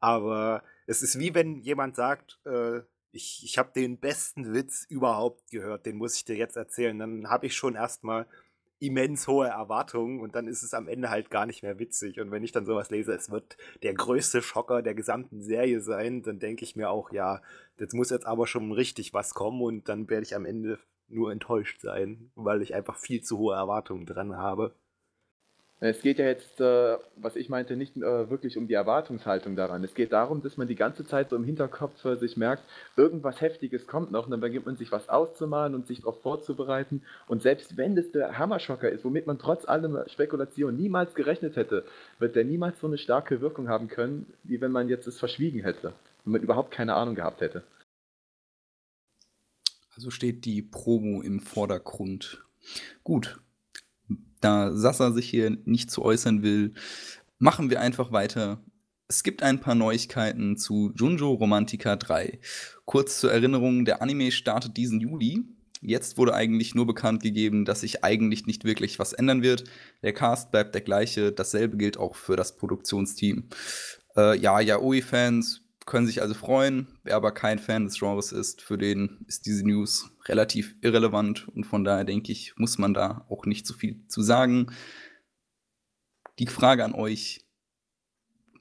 Aber 0.00 0.64
es 0.86 1.02
ist 1.02 1.18
wie 1.18 1.34
wenn 1.34 1.60
jemand 1.60 1.94
sagt, 1.94 2.40
äh, 2.44 2.80
ich, 3.12 3.44
ich 3.44 3.58
habe 3.58 3.70
den 3.74 3.98
besten 3.98 4.52
Witz 4.52 4.84
überhaupt 4.88 5.50
gehört, 5.50 5.86
den 5.86 5.96
muss 5.96 6.16
ich 6.16 6.24
dir 6.24 6.36
jetzt 6.36 6.56
erzählen. 6.56 6.98
Dann 6.98 7.28
habe 7.28 7.46
ich 7.46 7.54
schon 7.54 7.74
erstmal 7.74 8.26
immens 8.82 9.28
hohe 9.28 9.46
Erwartungen 9.46 10.20
und 10.20 10.34
dann 10.34 10.48
ist 10.48 10.64
es 10.64 10.74
am 10.74 10.88
Ende 10.88 11.08
halt 11.08 11.30
gar 11.30 11.46
nicht 11.46 11.62
mehr 11.62 11.78
witzig. 11.78 12.20
Und 12.20 12.32
wenn 12.32 12.42
ich 12.42 12.50
dann 12.50 12.66
sowas 12.66 12.90
lese, 12.90 13.12
es 13.14 13.30
wird 13.30 13.56
der 13.84 13.94
größte 13.94 14.42
Schocker 14.42 14.82
der 14.82 14.94
gesamten 14.94 15.40
Serie 15.40 15.80
sein, 15.80 16.22
dann 16.22 16.40
denke 16.40 16.64
ich 16.64 16.74
mir 16.74 16.90
auch, 16.90 17.12
ja, 17.12 17.42
das 17.76 17.92
muss 17.92 18.10
jetzt 18.10 18.26
aber 18.26 18.48
schon 18.48 18.72
richtig 18.72 19.14
was 19.14 19.34
kommen 19.34 19.62
und 19.62 19.88
dann 19.88 20.10
werde 20.10 20.24
ich 20.24 20.34
am 20.34 20.44
Ende 20.44 20.80
nur 21.06 21.30
enttäuscht 21.30 21.80
sein, 21.80 22.32
weil 22.34 22.60
ich 22.60 22.74
einfach 22.74 22.96
viel 22.98 23.22
zu 23.22 23.38
hohe 23.38 23.54
Erwartungen 23.54 24.04
dran 24.04 24.36
habe. 24.36 24.74
Es 25.84 26.00
geht 26.00 26.20
ja 26.20 26.26
jetzt, 26.26 26.60
äh, 26.60 26.96
was 27.16 27.34
ich 27.34 27.48
meinte, 27.48 27.74
nicht 27.74 27.96
äh, 27.96 28.30
wirklich 28.30 28.56
um 28.56 28.68
die 28.68 28.74
Erwartungshaltung 28.74 29.56
daran. 29.56 29.82
Es 29.82 29.96
geht 29.96 30.12
darum, 30.12 30.40
dass 30.40 30.56
man 30.56 30.68
die 30.68 30.76
ganze 30.76 31.04
Zeit 31.04 31.30
so 31.30 31.34
im 31.34 31.42
Hinterkopf 31.42 32.04
äh, 32.04 32.14
sich 32.14 32.36
merkt, 32.36 32.62
irgendwas 32.96 33.40
Heftiges 33.40 33.88
kommt 33.88 34.12
noch 34.12 34.26
und 34.26 34.30
dann 34.30 34.40
beginnt 34.40 34.64
man 34.64 34.76
sich 34.76 34.92
was 34.92 35.08
auszumalen 35.08 35.74
und 35.74 35.88
sich 35.88 35.98
darauf 35.98 36.22
vorzubereiten. 36.22 37.02
Und 37.26 37.42
selbst 37.42 37.76
wenn 37.76 37.96
das 37.96 38.12
der 38.12 38.38
Hammerschocker 38.38 38.90
ist, 38.90 39.04
womit 39.04 39.26
man 39.26 39.40
trotz 39.40 39.64
allem 39.64 39.98
Spekulation 40.06 40.76
niemals 40.76 41.16
gerechnet 41.16 41.56
hätte, 41.56 41.84
wird 42.20 42.36
der 42.36 42.44
niemals 42.44 42.78
so 42.78 42.86
eine 42.86 42.96
starke 42.96 43.40
Wirkung 43.40 43.68
haben 43.68 43.88
können, 43.88 44.32
wie 44.44 44.60
wenn 44.60 44.70
man 44.70 44.88
jetzt 44.88 45.08
es 45.08 45.18
verschwiegen 45.18 45.62
hätte, 45.64 45.94
wenn 46.22 46.34
man 46.34 46.42
überhaupt 46.42 46.70
keine 46.70 46.94
Ahnung 46.94 47.16
gehabt 47.16 47.40
hätte. 47.40 47.64
Also 49.96 50.10
steht 50.10 50.44
die 50.44 50.62
Promo 50.62 51.22
im 51.22 51.40
Vordergrund. 51.40 52.44
Gut, 53.02 53.40
da 54.44 54.72
Sasa 54.72 55.12
sich 55.12 55.28
hier 55.28 55.56
nicht 55.64 55.90
zu 55.90 56.02
äußern 56.02 56.42
will, 56.42 56.74
machen 57.38 57.70
wir 57.70 57.80
einfach 57.80 58.12
weiter. 58.12 58.62
Es 59.08 59.22
gibt 59.22 59.42
ein 59.42 59.60
paar 59.60 59.74
Neuigkeiten 59.74 60.56
zu 60.56 60.92
Junjo 60.96 61.32
Romantica 61.32 61.96
3. 61.96 62.38
Kurz 62.84 63.20
zur 63.20 63.32
Erinnerung, 63.32 63.84
der 63.84 64.00
Anime 64.00 64.30
startet 64.30 64.76
diesen 64.76 65.00
Juli. 65.00 65.44
Jetzt 65.80 66.16
wurde 66.16 66.34
eigentlich 66.34 66.74
nur 66.74 66.86
bekannt 66.86 67.22
gegeben, 67.22 67.64
dass 67.64 67.80
sich 67.80 68.04
eigentlich 68.04 68.46
nicht 68.46 68.64
wirklich 68.64 68.98
was 68.98 69.12
ändern 69.12 69.42
wird. 69.42 69.64
Der 70.02 70.12
Cast 70.12 70.52
bleibt 70.52 70.74
der 70.74 70.82
gleiche, 70.82 71.32
dasselbe 71.32 71.76
gilt 71.76 71.96
auch 71.96 72.14
für 72.14 72.36
das 72.36 72.56
Produktionsteam. 72.56 73.48
Äh, 74.16 74.38
ja, 74.38 74.60
Yaoi-Fans 74.60 75.61
können 75.86 76.06
sich 76.06 76.22
also 76.22 76.34
freuen. 76.34 76.98
Wer 77.02 77.16
aber 77.16 77.32
kein 77.32 77.58
Fan 77.58 77.84
des 77.84 77.98
Genres 77.98 78.32
ist, 78.32 78.62
für 78.62 78.78
den 78.78 79.24
ist 79.26 79.46
diese 79.46 79.66
News 79.66 80.10
relativ 80.26 80.74
irrelevant 80.80 81.48
und 81.48 81.64
von 81.64 81.84
daher 81.84 82.04
denke 82.04 82.32
ich, 82.32 82.54
muss 82.56 82.78
man 82.78 82.94
da 82.94 83.26
auch 83.28 83.46
nicht 83.46 83.66
so 83.66 83.74
viel 83.74 84.06
zu 84.08 84.22
sagen. 84.22 84.72
Die 86.38 86.46
Frage 86.46 86.84
an 86.84 86.94
euch: 86.94 87.46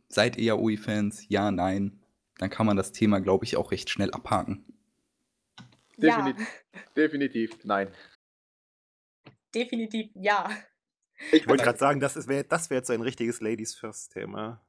Seid 0.07 0.37
ihr 0.37 0.55
Yaoi-Fans? 0.55 1.25
Ja, 1.29 1.51
nein. 1.51 1.99
Dann 2.37 2.49
kann 2.49 2.65
man 2.65 2.77
das 2.77 2.91
Thema, 2.91 3.19
glaube 3.19 3.45
ich, 3.45 3.55
auch 3.55 3.71
recht 3.71 3.89
schnell 3.89 4.11
abhaken. 4.11 4.65
Definitiv, 5.97 6.47
ja. 6.73 6.81
definitiv 6.95 7.51
nein. 7.63 7.91
Definitiv 9.53 10.09
ja. 10.15 10.49
Ich 11.31 11.47
wollte 11.47 11.63
gerade 11.63 11.77
sagen, 11.77 11.99
das 11.99 12.27
wäre 12.27 12.43
das 12.43 12.69
wär 12.69 12.77
jetzt 12.77 12.87
so 12.87 12.93
ein 12.93 13.01
richtiges 13.01 13.41
Ladies 13.41 13.75
First-Thema. 13.75 14.39
Ja, 14.39 14.61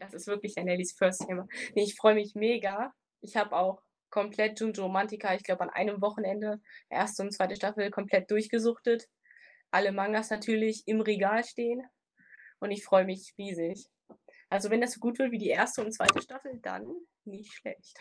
das 0.00 0.14
ist 0.14 0.26
wirklich 0.26 0.56
ein 0.58 0.64
Nelly's 0.64 0.92
First 0.92 1.26
Thema. 1.26 1.46
Nee, 1.74 1.84
ich 1.84 1.94
freue 1.94 2.14
mich 2.14 2.34
mega. 2.34 2.92
Ich 3.20 3.36
habe 3.36 3.54
auch 3.56 3.82
komplett 4.08 4.58
Junjo 4.58 4.84
Romantica, 4.84 5.34
ich 5.34 5.44
glaube 5.44 5.62
an 5.62 5.70
einem 5.70 6.00
Wochenende, 6.00 6.60
erste 6.88 7.22
und 7.22 7.32
zweite 7.32 7.54
Staffel, 7.54 7.90
komplett 7.90 8.30
durchgesuchtet. 8.30 9.08
Alle 9.70 9.92
Mangas 9.92 10.30
natürlich 10.30 10.82
im 10.86 11.00
Regal 11.00 11.44
stehen. 11.44 11.86
Und 12.58 12.72
ich 12.72 12.84
freue 12.84 13.04
mich 13.04 13.34
riesig. 13.38 13.88
Also 14.48 14.68
wenn 14.70 14.80
das 14.80 14.92
so 14.92 15.00
gut 15.00 15.18
wird 15.18 15.30
wie 15.30 15.38
die 15.38 15.48
erste 15.48 15.84
und 15.84 15.92
zweite 15.92 16.20
Staffel, 16.20 16.58
dann 16.60 16.86
nicht 17.24 17.52
schlecht. 17.52 17.98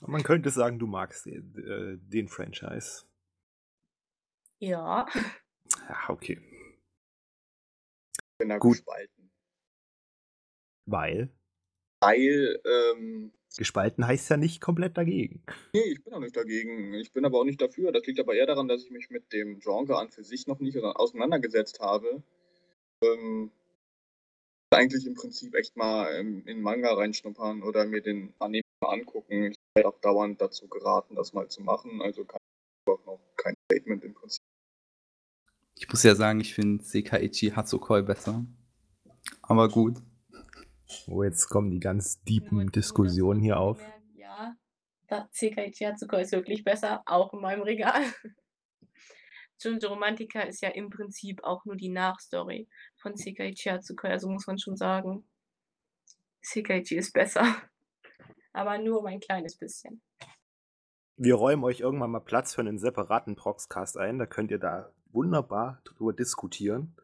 Man 0.00 0.22
könnte 0.22 0.50
sagen, 0.50 0.78
du 0.78 0.86
magst 0.86 1.26
den, 1.26 1.54
äh, 1.58 1.98
den 1.98 2.28
Franchise. 2.28 3.04
Ja. 4.58 5.06
Ja, 5.88 6.08
okay. 6.08 6.40
Bin 8.38 8.48
da 8.48 8.58
Gut. 8.58 8.76
gespalten. 8.76 9.19
Weil? 10.90 11.30
Weil, 12.02 12.60
ähm, 12.64 13.32
Gespalten 13.56 14.06
heißt 14.06 14.30
ja 14.30 14.36
nicht 14.36 14.60
komplett 14.60 14.96
dagegen. 14.96 15.42
Nee, 15.74 15.92
ich 15.92 16.04
bin 16.04 16.14
auch 16.14 16.20
nicht 16.20 16.36
dagegen. 16.36 16.94
Ich 16.94 17.12
bin 17.12 17.24
aber 17.24 17.40
auch 17.40 17.44
nicht 17.44 17.60
dafür. 17.60 17.92
Das 17.92 18.06
liegt 18.06 18.20
aber 18.20 18.34
eher 18.34 18.46
daran, 18.46 18.68
dass 18.68 18.84
ich 18.84 18.90
mich 18.90 19.10
mit 19.10 19.32
dem 19.32 19.58
Genre 19.58 19.98
an 19.98 20.10
für 20.10 20.22
sich 20.22 20.46
noch 20.46 20.60
nicht 20.60 20.78
auseinandergesetzt 20.78 21.80
habe. 21.80 22.22
Ähm, 23.02 23.50
eigentlich 24.72 25.06
im 25.06 25.14
Prinzip 25.14 25.54
echt 25.54 25.76
mal 25.76 26.14
in, 26.14 26.46
in 26.46 26.62
Manga 26.62 26.94
reinschnuppern 26.94 27.62
oder 27.62 27.84
mir 27.86 28.02
den 28.02 28.32
Anime 28.38 28.62
angucken. 28.80 29.50
Ich 29.50 29.56
werde 29.74 29.88
auch 29.88 30.00
dauernd 30.00 30.40
dazu 30.40 30.68
geraten, 30.68 31.16
das 31.16 31.32
mal 31.32 31.48
zu 31.48 31.62
machen. 31.62 32.00
Also 32.02 32.24
kann 32.24 32.38
ich 32.40 32.92
auch 32.92 33.04
noch 33.04 33.20
kein 33.36 33.54
Statement 33.64 34.04
im 34.04 34.14
Prinzip. 34.14 34.42
Ich 35.76 35.88
muss 35.88 36.02
ja 36.04 36.14
sagen, 36.14 36.40
ich 36.40 36.54
finde 36.54 36.84
Sekaiichi 36.84 37.50
Hatsukoi 37.50 38.02
besser. 38.02 38.44
Aber 39.42 39.68
gut. 39.68 39.96
Oh, 41.08 41.22
jetzt 41.22 41.48
kommen 41.48 41.70
die 41.70 41.80
ganz 41.80 42.22
deepen 42.24 42.70
Diskussionen 42.72 43.40
hier 43.40 43.58
auf. 43.58 43.80
Ja, 44.14 44.56
CK 45.32 45.72
Chiatsuko 45.72 46.16
ist 46.16 46.32
wirklich 46.32 46.64
besser, 46.64 47.02
auch 47.06 47.32
in 47.32 47.40
meinem 47.40 47.62
Regal. 47.62 48.02
Junjo 49.62 49.88
Romantica 49.88 50.40
ist 50.40 50.62
ja 50.62 50.70
im 50.70 50.88
Prinzip 50.88 51.44
auch 51.44 51.64
nur 51.64 51.76
die 51.76 51.90
Nachstory 51.90 52.68
von 52.96 53.14
Sekai 53.16 53.52
Chiatsuko, 53.52 54.08
also 54.08 54.28
muss 54.30 54.46
man 54.46 54.58
schon 54.58 54.76
sagen, 54.76 55.24
Sekaichi 56.42 56.96
ist 56.96 57.12
besser. 57.12 57.44
Aber 58.52 58.78
nur 58.78 59.00
um 59.00 59.06
ein 59.06 59.20
kleines 59.20 59.56
bisschen. 59.56 60.02
Wir 61.16 61.34
räumen 61.34 61.62
euch 61.64 61.80
irgendwann 61.80 62.10
mal 62.10 62.20
Platz 62.20 62.54
für 62.54 62.62
einen 62.62 62.78
separaten 62.78 63.36
Proxcast 63.36 63.98
ein, 63.98 64.18
da 64.18 64.26
könnt 64.26 64.50
ihr 64.50 64.58
da 64.58 64.92
wunderbar 65.12 65.82
drüber 65.84 66.12
diskutieren. 66.12 66.96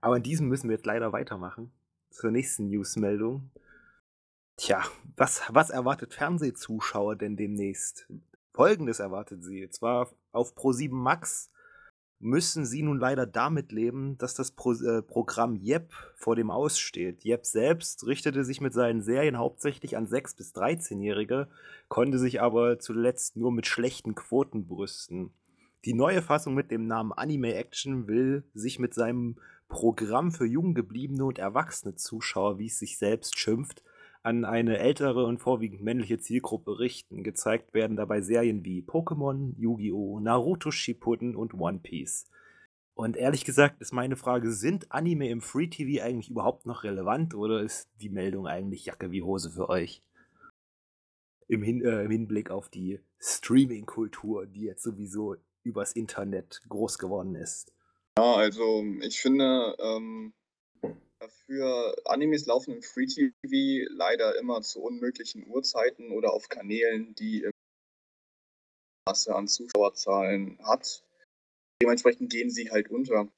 Aber 0.00 0.16
in 0.16 0.22
diesem 0.22 0.48
müssen 0.48 0.68
wir 0.68 0.76
jetzt 0.76 0.86
leider 0.86 1.12
weitermachen 1.12 1.72
zur 2.14 2.30
nächsten 2.30 2.68
Newsmeldung. 2.68 3.50
Tja, 4.56 4.84
was, 5.16 5.42
was 5.48 5.70
erwartet 5.70 6.14
Fernsehzuschauer 6.14 7.16
denn 7.16 7.36
demnächst? 7.36 8.08
Folgendes 8.52 9.00
erwartet 9.00 9.42
sie. 9.42 9.68
Zwar 9.70 10.10
auf 10.30 10.54
Pro7 10.56 10.92
Max 10.92 11.50
müssen 12.20 12.64
sie 12.64 12.82
nun 12.82 12.98
leider 12.98 13.26
damit 13.26 13.72
leben, 13.72 14.16
dass 14.16 14.34
das 14.34 14.52
Pro 14.52 14.72
äh, 14.72 15.02
Programm 15.02 15.56
Jep 15.56 15.92
vor 16.14 16.36
dem 16.36 16.50
Aussteht. 16.50 17.24
Jep 17.24 17.44
selbst 17.44 18.06
richtete 18.06 18.44
sich 18.44 18.60
mit 18.60 18.72
seinen 18.72 19.02
Serien 19.02 19.36
hauptsächlich 19.36 19.96
an 19.96 20.06
6- 20.06 20.36
bis 20.36 20.54
13-Jährige, 20.54 21.48
konnte 21.88 22.18
sich 22.18 22.40
aber 22.40 22.78
zuletzt 22.78 23.36
nur 23.36 23.52
mit 23.52 23.66
schlechten 23.66 24.14
Quoten 24.14 24.66
brüsten. 24.66 25.34
Die 25.84 25.94
neue 25.94 26.22
Fassung 26.22 26.54
mit 26.54 26.70
dem 26.70 26.86
Namen 26.86 27.12
Anime 27.12 27.54
Action 27.54 28.06
will 28.06 28.44
sich 28.54 28.78
mit 28.78 28.94
seinem 28.94 29.36
Programm 29.68 30.30
für 30.30 30.46
junggebliebene 30.46 31.24
und 31.24 31.38
erwachsene 31.38 31.94
Zuschauer, 31.94 32.58
wie 32.58 32.66
es 32.66 32.78
sich 32.78 32.98
selbst 32.98 33.38
schimpft, 33.38 33.82
an 34.22 34.44
eine 34.44 34.78
ältere 34.78 35.26
und 35.26 35.38
vorwiegend 35.38 35.82
männliche 35.82 36.18
Zielgruppe 36.18 36.78
richten. 36.78 37.22
Gezeigt 37.22 37.74
werden 37.74 37.96
dabei 37.96 38.22
Serien 38.22 38.64
wie 38.64 38.82
Pokémon, 38.82 39.54
Yu-Gi-Oh!, 39.58 40.18
Naruto 40.20 40.70
Shippuden 40.70 41.36
und 41.36 41.54
One 41.54 41.80
Piece. 41.80 42.26
Und 42.94 43.16
ehrlich 43.16 43.44
gesagt 43.44 43.80
ist 43.80 43.92
meine 43.92 44.16
Frage, 44.16 44.52
sind 44.52 44.90
Anime 44.92 45.28
im 45.28 45.40
Free 45.40 45.66
TV 45.66 46.02
eigentlich 46.02 46.30
überhaupt 46.30 46.64
noch 46.64 46.84
relevant 46.84 47.34
oder 47.34 47.60
ist 47.60 47.90
die 48.00 48.08
Meldung 48.08 48.46
eigentlich 48.46 48.86
Jacke 48.86 49.10
wie 49.10 49.22
Hose 49.22 49.50
für 49.50 49.68
euch? 49.68 50.02
Im, 51.48 51.62
Hin 51.62 51.84
äh, 51.84 52.04
im 52.04 52.10
Hinblick 52.10 52.50
auf 52.50 52.68
die 52.68 53.00
Streaming-Kultur, 53.18 54.46
die 54.46 54.62
jetzt 54.62 54.84
sowieso 54.84 55.36
übers 55.64 55.92
Internet 55.92 56.62
groß 56.68 56.98
geworden 56.98 57.34
ist. 57.34 57.74
Ja, 58.16 58.34
also 58.36 58.84
ich 59.00 59.20
finde, 59.20 59.76
ähm, 59.80 60.32
dafür 61.18 61.96
Animes 62.04 62.46
laufen 62.46 62.74
im 62.74 62.82
Free 62.82 63.06
TV 63.06 63.88
leider 63.90 64.38
immer 64.38 64.62
zu 64.62 64.82
unmöglichen 64.82 65.46
Uhrzeiten 65.48 66.12
oder 66.12 66.32
auf 66.32 66.48
Kanälen, 66.48 67.14
die 67.16 67.42
im 67.42 67.50
Masse 69.08 69.34
an 69.34 69.48
Zuschauerzahlen 69.48 70.58
hat. 70.64 71.02
Dementsprechend 71.82 72.30
gehen 72.30 72.50
sie 72.50 72.70
halt 72.70 72.88
unter. 72.88 73.28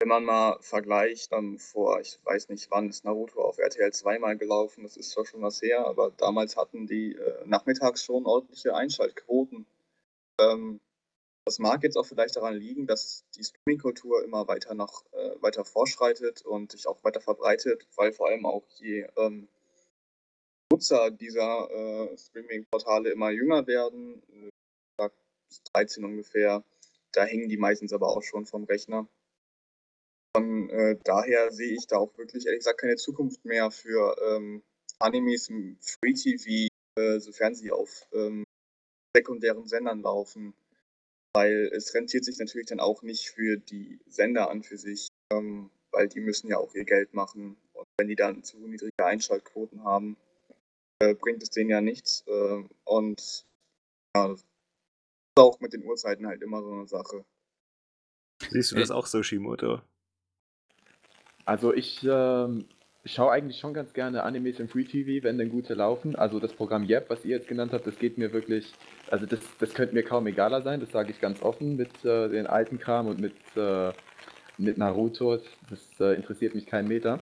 Wenn 0.00 0.08
man 0.08 0.24
mal 0.24 0.58
vergleicht, 0.60 1.32
dann 1.32 1.58
vor, 1.58 2.00
ich 2.00 2.20
weiß 2.24 2.50
nicht 2.50 2.70
wann, 2.70 2.88
ist 2.88 3.04
Naruto 3.04 3.40
auf 3.42 3.58
RTL 3.58 3.92
2 3.92 4.18
mal 4.20 4.36
gelaufen, 4.36 4.84
das 4.84 4.96
ist 4.96 5.10
zwar 5.10 5.26
schon 5.26 5.42
was 5.42 5.60
her, 5.60 5.86
aber 5.86 6.12
damals 6.12 6.56
hatten 6.56 6.86
die 6.86 7.14
äh, 7.14 7.44
nachmittags 7.46 8.04
schon 8.04 8.26
ordentliche 8.26 8.76
Einschaltquoten. 8.76 9.66
Ähm, 10.40 10.78
das 11.48 11.58
mag 11.58 11.82
jetzt 11.82 11.96
auch 11.96 12.04
vielleicht 12.04 12.36
daran 12.36 12.56
liegen, 12.56 12.86
dass 12.86 13.24
die 13.34 13.42
Streaming-Kultur 13.42 14.22
immer 14.22 14.46
weiter 14.48 14.74
noch 14.74 15.06
äh, 15.12 15.40
weiter 15.40 15.64
vorschreitet 15.64 16.42
und 16.42 16.72
sich 16.72 16.86
auch 16.86 17.02
weiter 17.04 17.22
verbreitet, 17.22 17.88
weil 17.96 18.12
vor 18.12 18.28
allem 18.28 18.44
auch 18.44 18.66
je 18.76 19.06
ähm, 19.16 19.48
Nutzer 20.70 21.10
dieser 21.10 21.70
äh, 21.70 22.18
Streaming-Portale 22.18 23.10
immer 23.10 23.30
jünger 23.30 23.66
werden, 23.66 24.22
äh, 25.00 25.08
13 25.72 26.04
ungefähr, 26.04 26.62
da 27.12 27.24
hängen 27.24 27.48
die 27.48 27.56
meistens 27.56 27.94
aber 27.94 28.08
auch 28.08 28.22
schon 28.22 28.44
vom 28.44 28.64
Rechner. 28.64 29.08
Von 30.36 30.68
äh, 30.68 30.98
daher 31.02 31.50
sehe 31.50 31.74
ich 31.74 31.86
da 31.86 31.96
auch 31.96 32.16
wirklich 32.18 32.44
ehrlich 32.44 32.60
gesagt 32.60 32.82
keine 32.82 32.96
Zukunft 32.96 33.42
mehr 33.46 33.70
für 33.70 34.14
ähm, 34.22 34.62
Animes 34.98 35.48
im 35.48 35.78
Free 35.80 36.12
TV, 36.12 36.68
äh, 36.98 37.18
sofern 37.20 37.54
sie 37.54 37.70
auf 37.70 38.06
ähm, 38.12 38.44
sekundären 39.16 39.66
Sendern 39.66 40.02
laufen. 40.02 40.52
Weil 41.38 41.70
es 41.72 41.94
rentiert 41.94 42.24
sich 42.24 42.36
natürlich 42.40 42.66
dann 42.66 42.80
auch 42.80 43.02
nicht 43.02 43.30
für 43.30 43.58
die 43.58 44.00
Sender 44.08 44.50
an 44.50 44.64
für 44.64 44.76
sich, 44.76 45.06
ähm, 45.32 45.70
weil 45.92 46.08
die 46.08 46.18
müssen 46.18 46.48
ja 46.48 46.58
auch 46.58 46.74
ihr 46.74 46.84
Geld 46.84 47.14
machen. 47.14 47.56
Und 47.74 47.86
wenn 47.96 48.08
die 48.08 48.16
dann 48.16 48.42
zu 48.42 48.58
niedrige 48.58 49.04
Einschaltquoten 49.04 49.84
haben, 49.84 50.16
äh, 50.98 51.14
bringt 51.14 51.40
es 51.44 51.50
denen 51.50 51.70
ja 51.70 51.80
nichts. 51.80 52.24
Äh, 52.26 52.64
und 52.82 53.46
ja, 54.16 54.26
das 54.26 54.40
ist 54.40 54.46
auch 55.38 55.60
mit 55.60 55.74
den 55.74 55.84
Uhrzeiten 55.84 56.26
halt 56.26 56.42
immer 56.42 56.60
so 56.60 56.72
eine 56.72 56.88
Sache. 56.88 57.24
Siehst 58.50 58.72
du 58.72 58.74
das 58.74 58.90
auch 58.90 59.06
so, 59.06 59.22
Shimoto? 59.22 59.80
Also 61.44 61.72
ich 61.72 62.02
ähm, 62.02 62.68
schaue 63.04 63.32
eigentlich 63.32 63.58
schon 63.58 63.74
ganz 63.74 63.92
gerne 63.92 64.22
Animes 64.22 64.60
im 64.60 64.68
Free 64.68 64.84
TV, 64.84 65.24
wenn 65.24 65.38
denn 65.38 65.50
gute 65.50 65.74
laufen. 65.74 66.16
Also 66.16 66.40
das 66.40 66.52
Programm 66.52 66.88
Yep, 66.88 67.10
was 67.10 67.24
ihr 67.24 67.36
jetzt 67.36 67.48
genannt 67.48 67.72
habt, 67.72 67.86
das 67.86 67.98
geht 67.98 68.18
mir 68.18 68.32
wirklich, 68.32 68.72
also 69.10 69.26
das, 69.26 69.40
das 69.58 69.74
könnte 69.74 69.94
mir 69.94 70.02
kaum 70.02 70.26
egaler 70.26 70.62
sein, 70.62 70.80
das 70.80 70.90
sage 70.90 71.10
ich 71.10 71.20
ganz 71.20 71.42
offen 71.42 71.76
mit 71.76 72.04
äh, 72.04 72.28
den 72.28 72.46
alten 72.46 72.78
Kram 72.78 73.06
und 73.06 73.20
mit, 73.20 73.34
äh, 73.56 73.92
mit 74.58 74.78
Naruto. 74.78 75.38
Das 75.70 76.00
äh, 76.00 76.14
interessiert 76.14 76.54
mich 76.54 76.66
keinen 76.66 76.88
Meter. 76.88 77.20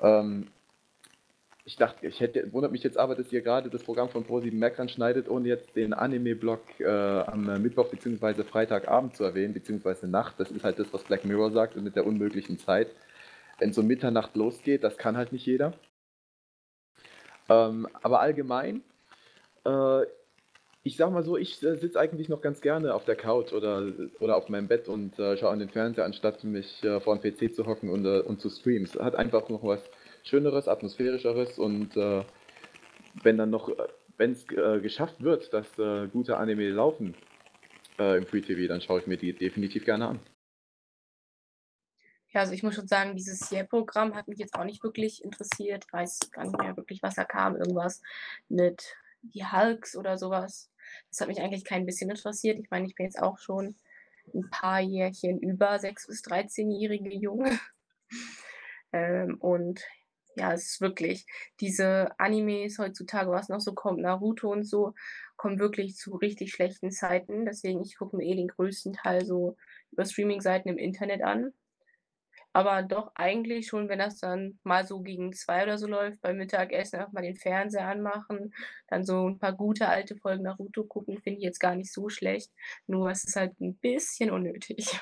Ähm, 0.00 0.46
ich 1.66 1.76
dachte, 1.76 2.06
ich 2.06 2.20
hätte, 2.20 2.52
wundert 2.52 2.72
mich 2.72 2.82
jetzt 2.82 2.98
aber, 2.98 3.14
dass 3.14 3.32
ihr 3.32 3.40
gerade 3.40 3.70
das 3.70 3.82
Programm 3.82 4.10
von 4.10 4.26
Pro7 4.26 4.54
Max 4.54 4.78
anschneidet, 4.78 5.30
ohne 5.30 5.48
jetzt 5.48 5.74
den 5.74 5.94
Anime-Blog 5.94 6.60
äh, 6.78 6.86
am 6.86 7.62
Mittwoch 7.62 7.88
bzw. 7.88 8.44
Freitagabend 8.44 9.16
zu 9.16 9.24
erwähnen, 9.24 9.54
beziehungsweise 9.54 10.06
Nacht. 10.06 10.34
Das 10.38 10.50
ist 10.50 10.62
halt 10.62 10.78
das, 10.78 10.92
was 10.92 11.02
Black 11.04 11.24
Mirror 11.24 11.52
sagt 11.52 11.76
und 11.76 11.84
mit 11.84 11.96
der 11.96 12.06
unmöglichen 12.06 12.58
Zeit 12.58 12.88
wenn 13.58 13.72
so 13.72 13.82
Mitternacht 13.82 14.36
losgeht, 14.36 14.84
das 14.84 14.96
kann 14.96 15.16
halt 15.16 15.32
nicht 15.32 15.46
jeder. 15.46 15.74
Ähm, 17.48 17.88
aber 18.02 18.20
allgemein, 18.20 18.82
äh, 19.66 20.02
ich 20.82 20.96
sag 20.96 21.10
mal 21.10 21.22
so, 21.22 21.36
ich 21.36 21.62
äh, 21.62 21.76
sitze 21.76 21.98
eigentlich 21.98 22.28
noch 22.28 22.42
ganz 22.42 22.60
gerne 22.60 22.94
auf 22.94 23.04
der 23.04 23.16
Couch 23.16 23.52
oder, 23.52 23.90
oder 24.20 24.36
auf 24.36 24.48
meinem 24.48 24.68
Bett 24.68 24.88
und 24.88 25.18
äh, 25.18 25.36
schaue 25.36 25.50
an 25.50 25.58
den 25.58 25.70
Fernseher, 25.70 26.04
anstatt 26.04 26.44
mich 26.44 26.84
äh, 26.84 27.00
vor 27.00 27.18
dem 27.18 27.22
PC 27.22 27.54
zu 27.54 27.66
hocken 27.66 27.88
und, 27.88 28.04
äh, 28.04 28.20
und 28.20 28.40
zu 28.40 28.50
streamen. 28.50 28.84
Es 28.84 28.94
hat 28.94 29.14
einfach 29.14 29.48
noch 29.48 29.62
was 29.62 29.82
Schöneres, 30.22 30.68
Atmosphärischeres 30.68 31.58
und 31.58 31.96
äh, 31.96 32.22
wenn 33.22 33.38
dann 33.38 33.50
noch, 33.50 33.70
wenn 34.16 34.32
es 34.32 34.46
geschafft 34.46 35.22
wird, 35.22 35.52
dass 35.52 35.68
gute 36.12 36.36
Anime 36.36 36.70
laufen 36.70 37.14
im 37.98 38.26
Free 38.26 38.40
TV, 38.40 38.66
dann 38.66 38.80
schaue 38.80 39.00
ich 39.00 39.06
mir 39.06 39.16
die 39.16 39.32
definitiv 39.32 39.84
gerne 39.84 40.08
an. 40.08 40.20
Ja, 42.34 42.40
also 42.40 42.52
ich 42.52 42.64
muss 42.64 42.74
schon 42.74 42.88
sagen, 42.88 43.14
dieses 43.14 43.52
Year-Programm 43.52 44.16
hat 44.16 44.26
mich 44.26 44.38
jetzt 44.38 44.54
auch 44.54 44.64
nicht 44.64 44.82
wirklich 44.82 45.22
interessiert. 45.22 45.84
Ich 45.86 45.92
weiß 45.92 46.18
gar 46.32 46.44
nicht 46.44 46.58
mehr 46.58 46.76
wirklich, 46.76 47.00
was 47.00 47.14
da 47.14 47.24
kam. 47.24 47.54
Irgendwas 47.54 48.02
mit 48.48 48.96
die 49.22 49.44
Hulks 49.44 49.96
oder 49.96 50.18
sowas. 50.18 50.68
Das 51.10 51.20
hat 51.20 51.28
mich 51.28 51.40
eigentlich 51.40 51.64
kein 51.64 51.86
bisschen 51.86 52.10
interessiert. 52.10 52.58
Ich 52.58 52.70
meine, 52.70 52.88
ich 52.88 52.96
bin 52.96 53.06
jetzt 53.06 53.22
auch 53.22 53.38
schon 53.38 53.76
ein 54.34 54.50
paar 54.50 54.80
Jährchen 54.80 55.38
über 55.38 55.76
6- 55.76 56.08
bis 56.08 56.24
13-jährige 56.24 57.14
Junge. 57.14 57.56
ähm, 58.92 59.36
und 59.38 59.84
ja, 60.34 60.52
es 60.52 60.64
ist 60.64 60.80
wirklich, 60.80 61.26
diese 61.60 62.18
Animes 62.18 62.80
heutzutage, 62.80 63.30
was 63.30 63.48
noch 63.48 63.60
so 63.60 63.74
kommt, 63.74 64.00
Naruto 64.00 64.50
und 64.50 64.64
so, 64.64 64.94
kommen 65.36 65.60
wirklich 65.60 65.94
zu 65.94 66.16
richtig 66.16 66.52
schlechten 66.52 66.90
Zeiten. 66.90 67.44
Deswegen, 67.44 67.80
ich 67.82 67.96
gucke 67.96 68.16
mir 68.16 68.24
eh 68.24 68.34
den 68.34 68.48
größten 68.48 68.94
Teil 68.94 69.24
so 69.24 69.56
über 69.92 70.04
Streaming-Seiten 70.04 70.68
im 70.68 70.78
Internet 70.78 71.22
an. 71.22 71.52
Aber 72.56 72.84
doch 72.84 73.10
eigentlich 73.16 73.66
schon, 73.66 73.88
wenn 73.88 73.98
das 73.98 74.20
dann 74.20 74.60
mal 74.62 74.86
so 74.86 75.00
gegen 75.00 75.32
zwei 75.32 75.64
oder 75.64 75.76
so 75.76 75.88
läuft, 75.88 76.20
beim 76.20 76.36
Mittagessen 76.36 77.00
einfach 77.00 77.12
mal 77.12 77.22
den 77.22 77.34
Fernseher 77.34 77.88
anmachen, 77.88 78.54
dann 78.86 79.04
so 79.04 79.28
ein 79.28 79.40
paar 79.40 79.52
gute 79.52 79.88
alte 79.88 80.16
Folgen 80.16 80.44
Naruto 80.44 80.84
gucken, 80.84 81.18
finde 81.18 81.38
ich 81.38 81.44
jetzt 81.44 81.58
gar 81.58 81.74
nicht 81.74 81.92
so 81.92 82.08
schlecht. 82.08 82.52
Nur 82.86 83.10
es 83.10 83.24
ist 83.24 83.34
halt 83.34 83.60
ein 83.60 83.76
bisschen 83.78 84.30
unnötig. 84.30 85.00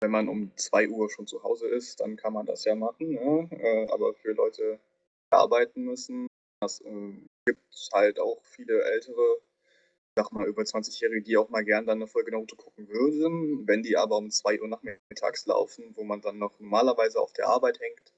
Wenn 0.00 0.10
man 0.10 0.28
um 0.28 0.56
2 0.56 0.88
Uhr 0.88 1.10
schon 1.10 1.26
zu 1.26 1.42
Hause 1.42 1.68
ist, 1.68 2.00
dann 2.00 2.16
kann 2.16 2.32
man 2.32 2.46
das 2.46 2.64
ja 2.64 2.74
machen. 2.74 3.10
Ne? 3.10 3.48
Äh, 3.50 3.86
aber 3.92 4.14
für 4.14 4.32
Leute, 4.32 4.80
die 5.30 5.36
arbeiten 5.36 5.82
müssen, 5.82 6.26
das 6.60 6.80
äh, 6.80 7.12
gibt 7.44 7.90
halt 7.92 8.18
auch 8.18 8.42
viele 8.44 8.82
ältere 8.82 9.42
sag 10.16 10.30
mal, 10.32 10.46
über 10.46 10.62
20-Jährige, 10.62 11.22
die 11.22 11.36
auch 11.36 11.48
mal 11.48 11.64
gern 11.64 11.86
dann 11.86 11.98
eine 11.98 12.06
Folge 12.06 12.30
Naruto 12.30 12.56
gucken 12.56 12.88
würden. 12.88 13.66
Wenn 13.66 13.82
die 13.82 13.96
aber 13.96 14.16
um 14.16 14.30
2 14.30 14.60
Uhr 14.60 14.68
nachmittags 14.68 15.46
laufen, 15.46 15.96
wo 15.96 16.04
man 16.04 16.20
dann 16.20 16.38
noch 16.38 16.58
normalerweise 16.60 17.20
auf 17.20 17.32
der 17.32 17.48
Arbeit 17.48 17.80
hängt, 17.80 18.12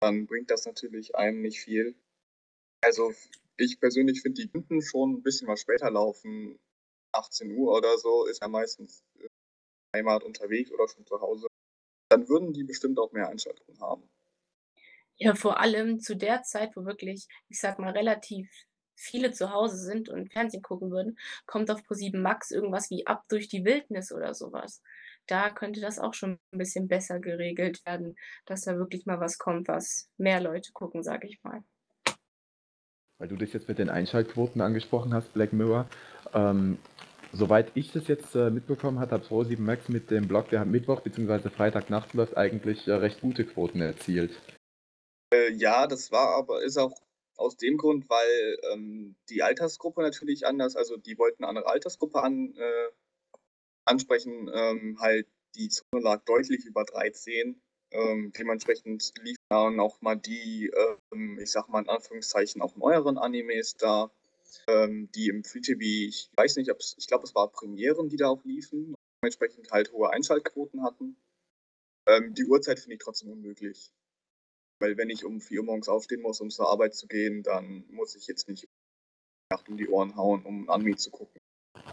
dann 0.00 0.26
bringt 0.26 0.50
das 0.50 0.66
natürlich 0.66 1.14
einem 1.14 1.42
nicht 1.42 1.60
viel. 1.60 1.94
Also 2.82 3.12
ich 3.56 3.80
persönlich 3.80 4.22
finde, 4.22 4.42
die 4.42 4.48
könnten 4.48 4.80
schon 4.80 5.14
ein 5.14 5.22
bisschen 5.22 5.48
was 5.48 5.60
später 5.60 5.90
laufen. 5.90 6.58
18 7.12 7.50
Uhr 7.50 7.76
oder 7.76 7.98
so 7.98 8.26
ist 8.26 8.40
ja 8.40 8.48
meistens 8.48 9.02
in 9.14 9.22
der 9.22 9.98
Heimat 9.98 10.22
unterwegs 10.22 10.70
oder 10.70 10.88
schon 10.88 11.04
zu 11.04 11.20
Hause. 11.20 11.48
Dann 12.08 12.28
würden 12.28 12.52
die 12.52 12.64
bestimmt 12.64 12.98
auch 12.98 13.12
mehr 13.12 13.28
Einschaltungen 13.28 13.80
haben. 13.80 14.08
Ja, 15.16 15.34
vor 15.34 15.60
allem 15.60 16.00
zu 16.00 16.16
der 16.16 16.42
Zeit, 16.44 16.74
wo 16.76 16.86
wirklich, 16.86 17.26
ich 17.48 17.60
sag 17.60 17.78
mal, 17.78 17.92
relativ 17.92 18.48
viele 19.00 19.32
zu 19.32 19.50
Hause 19.50 19.76
sind 19.76 20.08
und 20.08 20.32
Fernsehen 20.32 20.62
gucken 20.62 20.90
würden, 20.90 21.18
kommt 21.46 21.70
auf 21.70 21.80
Pro7 21.80 22.18
Max 22.18 22.50
irgendwas 22.50 22.90
wie 22.90 23.06
Ab 23.06 23.24
durch 23.28 23.48
die 23.48 23.64
Wildnis 23.64 24.12
oder 24.12 24.34
sowas. 24.34 24.82
Da 25.26 25.50
könnte 25.50 25.80
das 25.80 25.98
auch 25.98 26.14
schon 26.14 26.38
ein 26.52 26.58
bisschen 26.58 26.88
besser 26.88 27.20
geregelt 27.20 27.84
werden, 27.86 28.16
dass 28.46 28.62
da 28.62 28.76
wirklich 28.76 29.06
mal 29.06 29.20
was 29.20 29.38
kommt, 29.38 29.68
was 29.68 30.08
mehr 30.18 30.40
Leute 30.40 30.72
gucken, 30.72 31.02
sage 31.02 31.28
ich 31.28 31.42
mal. 31.42 31.62
Weil 33.18 33.28
du 33.28 33.36
das 33.36 33.52
jetzt 33.52 33.68
mit 33.68 33.78
den 33.78 33.90
Einschaltquoten 33.90 34.60
angesprochen 34.60 35.12
hast, 35.14 35.32
Black 35.32 35.52
Mirror. 35.52 35.88
Ähm, 36.32 36.78
soweit 37.32 37.70
ich 37.74 37.92
das 37.92 38.08
jetzt 38.08 38.34
äh, 38.34 38.50
mitbekommen 38.50 38.98
habe, 38.98 39.14
hat 39.14 39.26
Pro7 39.26 39.60
Max 39.60 39.88
mit 39.88 40.10
dem 40.10 40.26
Blog, 40.26 40.48
der 40.48 40.64
Mittwoch 40.64 41.00
bzw. 41.00 41.50
Freitagnacht 41.50 42.14
läuft, 42.14 42.36
eigentlich 42.36 42.88
äh, 42.88 42.92
recht 42.94 43.20
gute 43.20 43.44
Quoten 43.44 43.80
erzielt. 43.80 44.32
Äh, 45.32 45.52
ja, 45.52 45.86
das 45.86 46.10
war 46.10 46.34
aber, 46.36 46.62
ist 46.62 46.78
auch 46.78 46.96
aus 47.40 47.56
dem 47.56 47.76
Grund, 47.76 48.08
weil 48.08 48.58
ähm, 48.72 49.16
die 49.28 49.42
Altersgruppe 49.42 50.02
natürlich 50.02 50.46
anders, 50.46 50.76
also 50.76 50.96
die 50.96 51.18
wollten 51.18 51.44
eine 51.44 51.48
andere 51.48 51.68
Altersgruppe 51.68 52.22
an, 52.22 52.54
äh, 52.56 52.90
ansprechen, 53.84 54.50
ähm, 54.52 54.98
halt 55.00 55.26
die 55.56 55.68
Zone 55.68 56.02
lag 56.02 56.24
deutlich 56.24 56.64
über 56.64 56.84
13. 56.84 57.60
Ähm, 57.92 58.32
dementsprechend 58.38 59.12
liefen 59.20 59.42
dann 59.48 59.80
auch 59.80 60.00
mal 60.00 60.14
die, 60.14 60.70
ähm, 61.12 61.40
ich 61.40 61.50
sag 61.50 61.68
mal 61.68 61.82
in 61.82 61.88
Anführungszeichen, 61.88 62.62
auch 62.62 62.76
neueren 62.76 63.18
Animes 63.18 63.76
da, 63.76 64.12
ähm, 64.68 65.10
die 65.12 65.28
im 65.28 65.42
Free 65.42 65.60
TV, 65.60 65.80
ich 65.80 66.30
weiß 66.36 66.56
nicht, 66.56 66.70
ich 66.70 67.06
glaube, 67.08 67.24
es 67.24 67.34
war 67.34 67.50
Premieren, 67.50 68.08
die 68.08 68.16
da 68.16 68.28
auch 68.28 68.44
liefen, 68.44 68.94
dementsprechend 69.20 69.72
halt 69.72 69.92
hohe 69.92 70.10
Einschaltquoten 70.10 70.84
hatten. 70.84 71.16
Ähm, 72.06 72.34
die 72.34 72.44
Uhrzeit 72.44 72.78
finde 72.78 72.94
ich 72.94 73.00
trotzdem 73.00 73.30
unmöglich. 73.30 73.92
Weil 74.80 74.96
wenn 74.96 75.10
ich 75.10 75.24
um 75.24 75.40
4 75.40 75.60
Uhr 75.60 75.66
morgens 75.66 75.88
aufstehen 75.88 76.22
muss, 76.22 76.40
um 76.40 76.50
zur 76.50 76.68
Arbeit 76.68 76.94
zu 76.94 77.06
gehen, 77.06 77.42
dann 77.42 77.84
muss 77.90 78.16
ich 78.16 78.26
jetzt 78.26 78.48
nicht 78.48 78.66
Nacht 79.52 79.68
um 79.68 79.76
die 79.76 79.88
Ohren 79.88 80.16
hauen, 80.16 80.44
um 80.44 80.70
Anime 80.70 80.96
zu 80.96 81.10
gucken. 81.10 81.40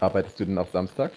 Arbeitest 0.00 0.38
du 0.40 0.44
denn 0.44 0.58
auch 0.58 0.70
samstags? 0.70 1.16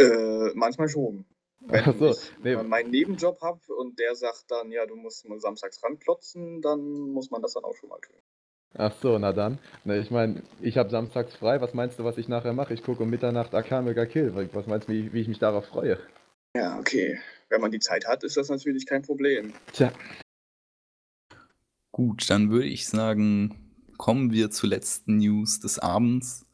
Äh, 0.00 0.50
manchmal 0.54 0.88
schon. 0.88 1.24
Wenn 1.60 1.84
Ach 1.84 1.94
so, 1.98 2.10
ich 2.10 2.32
nee. 2.42 2.56
meinen 2.56 2.90
Nebenjob 2.90 3.40
habe 3.42 3.60
und 3.74 3.98
der 3.98 4.14
sagt 4.14 4.44
dann, 4.48 4.70
ja, 4.70 4.86
du 4.86 4.96
musst 4.96 5.28
mal 5.28 5.38
samstags 5.40 5.82
ranklotzen, 5.82 6.62
dann 6.62 6.80
muss 7.10 7.30
man 7.30 7.42
das 7.42 7.54
dann 7.54 7.64
auch 7.64 7.74
schon 7.74 7.88
mal 7.88 7.98
tun. 8.00 8.16
Ach 8.74 8.94
so, 9.00 9.18
na 9.18 9.32
dann. 9.32 9.58
Ne, 9.84 9.98
ich 9.98 10.10
meine, 10.10 10.42
ich 10.60 10.78
habe 10.78 10.90
samstags 10.90 11.34
frei. 11.34 11.60
Was 11.60 11.74
meinst 11.74 11.98
du, 11.98 12.04
was 12.04 12.18
ich 12.18 12.28
nachher 12.28 12.52
mache? 12.52 12.74
Ich 12.74 12.82
gucke 12.82 13.02
um 13.02 13.10
Mitternacht 13.10 13.54
Akamega 13.54 14.06
Kill. 14.06 14.34
Was 14.52 14.66
meinst 14.66 14.88
du, 14.88 14.92
wie, 14.92 15.12
wie 15.12 15.20
ich 15.20 15.28
mich 15.28 15.38
darauf 15.38 15.66
freue? 15.66 15.98
Ja, 16.56 16.78
okay. 16.78 17.18
Wenn 17.48 17.60
man 17.60 17.70
die 17.70 17.78
Zeit 17.78 18.06
hat, 18.06 18.24
ist 18.24 18.36
das 18.36 18.48
natürlich 18.48 18.86
kein 18.86 19.02
Problem. 19.02 19.52
Tja. 19.72 19.92
Gut, 21.92 22.28
dann 22.30 22.50
würde 22.50 22.68
ich 22.68 22.86
sagen, 22.86 23.72
kommen 23.96 24.32
wir 24.32 24.50
zur 24.50 24.68
letzten 24.68 25.18
News 25.18 25.60
des 25.60 25.78
Abends. 25.78 26.46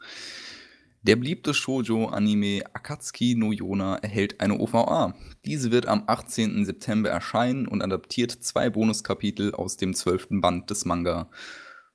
Der 1.02 1.16
beliebte 1.16 1.52
Shoujo-Anime 1.52 2.62
Akatsuki 2.72 3.34
no 3.34 3.52
Yona 3.52 3.96
erhält 3.96 4.40
eine 4.40 4.58
OVA. 4.58 5.14
Diese 5.44 5.70
wird 5.70 5.86
am 5.86 6.04
18. 6.06 6.64
September 6.64 7.10
erscheinen 7.10 7.68
und 7.68 7.82
adaptiert 7.82 8.30
zwei 8.30 8.70
Bonuskapitel 8.70 9.52
aus 9.52 9.76
dem 9.76 9.92
zwölften 9.92 10.40
Band 10.40 10.70
des 10.70 10.86
Manga. 10.86 11.28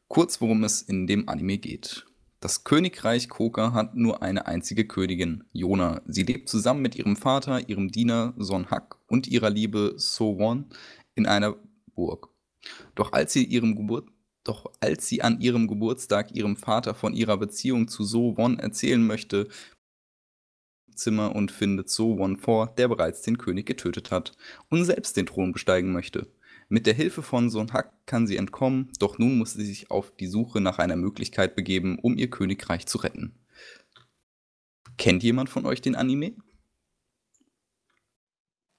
Kurz 0.08 0.42
worum 0.42 0.64
es 0.64 0.84
in 0.84 1.08
dem 1.08 1.28
Anime 1.28 1.58
geht. 1.58 2.06
Das 2.41 2.63
Königreich 2.63 3.28
Koka 3.28 3.73
hat 3.73 3.95
nur 3.95 4.23
eine 4.23 4.47
einzige 4.47 4.88
Königin, 4.88 5.43
Yona. 5.52 6.02
Sie 6.06 6.23
lebt 6.23 6.47
zusammen 6.47 6.82
mit 6.82 6.95
ihrem 6.95 7.17
Vater, 7.17 7.67
ihrem 7.67 7.91
Diener 7.91 8.34
Son 8.38 8.71
Hak 8.71 8.95
und 9.08 9.28
ihrer 9.28 9.49
Liebe 9.49 9.95
So 9.97 10.39
Won 10.39 10.69
in 11.15 11.25
einer 11.25 11.58
Burg. 11.93 12.30
Doch 12.95 13.12
als 13.12 13.34
sie 13.34 13.43
ihrem 13.43 13.75
Geburt 13.75 14.08
doch 14.45 14.71
als 14.80 15.08
sie 15.08 15.21
an 15.21 15.41
ihrem 15.41 15.67
Geburtstag 15.67 16.32
ihrem 16.34 16.56
Vater 16.56 16.95
von 16.95 17.13
ihrer 17.13 17.38
Beziehung 17.38 17.88
zu 17.88 18.04
So 18.04 18.38
Won 18.38 18.58
erzählen 18.58 19.06
möchte, 19.06 19.49
Zimmer 20.95 21.36
und 21.36 21.52
findet 21.52 21.89
So 21.89 22.17
Won 22.17 22.38
vor, 22.38 22.73
der 22.78 22.88
bereits 22.88 23.21
den 23.21 23.38
König 23.38 23.65
getötet 23.65 24.12
hat 24.12 24.36
und 24.69 24.86
selbst 24.86 25.17
den 25.17 25.25
Thron 25.25 25.52
besteigen 25.52 25.91
möchte. 25.91 26.28
Mit 26.71 26.86
der 26.86 26.93
Hilfe 26.93 27.23
von 27.23 27.49
Son 27.49 27.73
Hak 27.73 28.05
kann 28.05 28.27
sie 28.27 28.38
entkommen, 28.38 28.91
doch 28.99 29.17
nun 29.17 29.39
muss 29.39 29.53
sie 29.53 29.65
sich 29.65 29.89
auf 29.89 30.15
die 30.15 30.27
Suche 30.27 30.62
nach 30.62 30.77
einer 30.77 30.95
Möglichkeit 30.95 31.55
begeben, 31.55 31.97
um 31.97 32.15
ihr 32.15 32.29
Königreich 32.29 32.86
zu 32.86 32.99
retten. 32.99 33.34
Kennt 34.97 35.23
jemand 35.23 35.49
von 35.49 35.65
euch 35.65 35.82
den 35.82 35.95
Anime? 35.95 36.36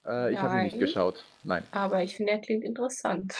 Äh, 0.05 0.31
ich 0.31 0.39
habe 0.39 0.57
ihn 0.57 0.63
nicht 0.63 0.79
geschaut. 0.79 1.25
Nein. 1.43 1.63
Aber 1.71 2.01
ich 2.01 2.15
finde, 2.15 2.31
er 2.31 2.39
klingt 2.39 2.63
interessant. 2.63 3.35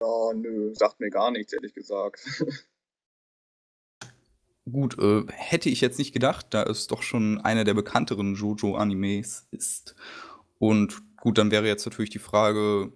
Ja, 0.00 0.32
nö, 0.34 0.74
sagt 0.74 1.00
mir 1.00 1.10
gar 1.10 1.30
nichts, 1.30 1.54
ehrlich 1.54 1.72
gesagt. 1.72 2.44
Gut, 4.70 4.98
äh, 4.98 5.24
hätte 5.32 5.70
ich 5.70 5.80
jetzt 5.80 5.98
nicht 5.98 6.12
gedacht, 6.12 6.48
da 6.50 6.62
es 6.64 6.88
doch 6.88 7.02
schon 7.02 7.40
einer 7.40 7.64
der 7.64 7.72
bekannteren 7.72 8.34
JoJo-Animes 8.34 9.48
ist. 9.50 9.96
Und 10.58 11.02
gut, 11.20 11.38
dann 11.38 11.50
wäre 11.50 11.66
jetzt 11.66 11.86
natürlich 11.86 12.10
die 12.10 12.18
Frage, 12.18 12.92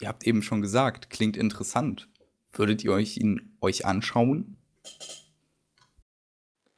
ihr 0.00 0.08
habt 0.08 0.26
eben 0.26 0.42
schon 0.42 0.62
gesagt, 0.62 1.10
klingt 1.10 1.36
interessant. 1.36 2.08
Würdet 2.52 2.84
ihr 2.84 2.92
euch 2.92 3.16
ihn 3.18 3.56
euch 3.60 3.84
anschauen? 3.84 4.56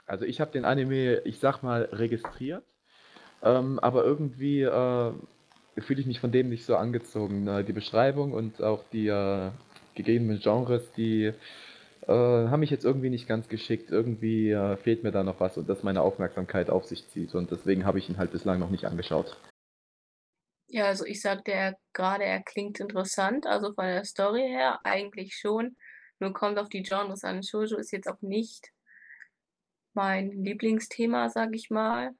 Also 0.06 0.24
ich 0.24 0.40
habe 0.40 0.50
den 0.50 0.64
Anime, 0.64 1.20
ich 1.24 1.38
sag 1.38 1.62
mal, 1.62 1.82
registriert. 1.92 2.64
Ähm, 3.42 3.78
aber 3.78 4.04
irgendwie 4.04 4.62
äh, 4.62 5.12
fühle 5.78 6.00
ich 6.00 6.06
mich 6.06 6.20
von 6.20 6.32
dem 6.32 6.48
nicht 6.48 6.64
so 6.64 6.76
angezogen. 6.76 7.46
Äh, 7.46 7.64
die 7.64 7.72
Beschreibung 7.72 8.32
und 8.32 8.62
auch 8.62 8.82
die 8.92 9.08
äh, 9.08 9.50
gegebenen 9.94 10.40
Genres, 10.40 10.90
die 10.96 11.32
äh, 12.06 12.12
haben 12.12 12.60
mich 12.60 12.70
jetzt 12.70 12.84
irgendwie 12.84 13.10
nicht 13.10 13.28
ganz 13.28 13.48
geschickt. 13.48 13.90
Irgendwie 13.90 14.50
äh, 14.50 14.76
fehlt 14.78 15.04
mir 15.04 15.12
da 15.12 15.22
noch 15.22 15.40
was 15.40 15.56
und 15.58 15.68
das 15.68 15.82
meine 15.82 16.00
Aufmerksamkeit 16.00 16.70
auf 16.70 16.86
sich 16.86 17.06
zieht. 17.08 17.34
Und 17.34 17.50
deswegen 17.50 17.84
habe 17.84 17.98
ich 17.98 18.08
ihn 18.08 18.18
halt 18.18 18.32
bislang 18.32 18.58
noch 18.58 18.70
nicht 18.70 18.86
angeschaut. 18.86 19.36
Ja, 20.70 20.84
also 20.84 21.06
ich 21.06 21.22
sagte 21.22 21.52
ja 21.52 21.72
gerade, 21.94 22.24
er 22.24 22.42
klingt 22.42 22.78
interessant, 22.78 23.46
also 23.46 23.72
von 23.72 23.86
der 23.86 24.04
Story 24.04 24.46
her 24.48 24.80
eigentlich 24.84 25.34
schon. 25.34 25.76
Nur 26.18 26.34
kommt 26.34 26.58
auf 26.58 26.68
die 26.68 26.82
Genres 26.82 27.24
an. 27.24 27.42
Shoujo 27.42 27.78
ist 27.78 27.90
jetzt 27.90 28.06
auch 28.08 28.20
nicht 28.20 28.70
mein 29.94 30.30
Lieblingsthema, 30.30 31.30
sag 31.30 31.54
ich 31.54 31.70
mal. 31.70 32.14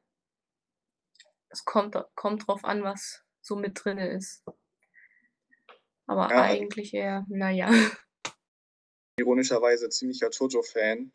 Es 1.51 1.65
kommt, 1.65 1.97
kommt 2.15 2.47
drauf 2.49 2.65
an, 2.65 2.83
was 2.83 3.23
so 3.41 3.55
mit 3.57 3.85
drin 3.85 3.99
ist. 3.99 4.45
Aber 6.07 6.31
Ja. 6.31 6.43
eigentlich 6.43 6.95
eher, 6.95 7.27
naja. 7.29 7.71
Ironischerweise 9.19 9.91
ziemlicher 9.91 10.31
Jojo-Fan. 10.31 11.13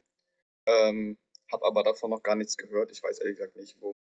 Ähm, 0.68 1.18
hab 1.52 1.64
aber 1.64 1.84
davon 1.84 2.12
noch 2.12 2.22
gar 2.22 2.36
nichts 2.36 2.58
gehört. 2.58 2.92
Ich 2.92 3.02
weiß 3.02 3.20
ehrlich 3.20 3.38
gesagt 3.38 3.56
nicht, 3.56 3.76
wo. 3.82 3.94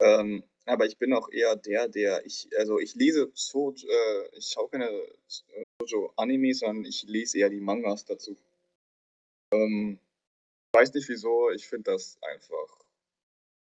Ähm, 0.00 0.42
aber 0.66 0.86
ich 0.86 0.98
bin 0.98 1.12
auch 1.12 1.30
eher 1.30 1.56
der, 1.56 1.88
der 1.88 2.26
ich, 2.26 2.48
also 2.58 2.78
ich 2.78 2.94
lese 2.96 3.30
Shoujo, 3.34 3.86
äh, 3.88 4.36
ich 4.36 4.48
schaue 4.48 4.68
keine 4.68 4.88
äh, 4.88 5.64
Shoujo-Animes, 5.80 6.60
sondern 6.60 6.84
ich 6.84 7.04
lese 7.04 7.38
eher 7.38 7.50
die 7.50 7.60
Mangas 7.60 8.04
dazu. 8.04 8.36
Ähm, 9.52 9.98
weiß 10.74 10.92
nicht 10.94 11.08
wieso, 11.08 11.50
ich 11.50 11.66
finde 11.66 11.92
das 11.92 12.18
einfach 12.22 12.84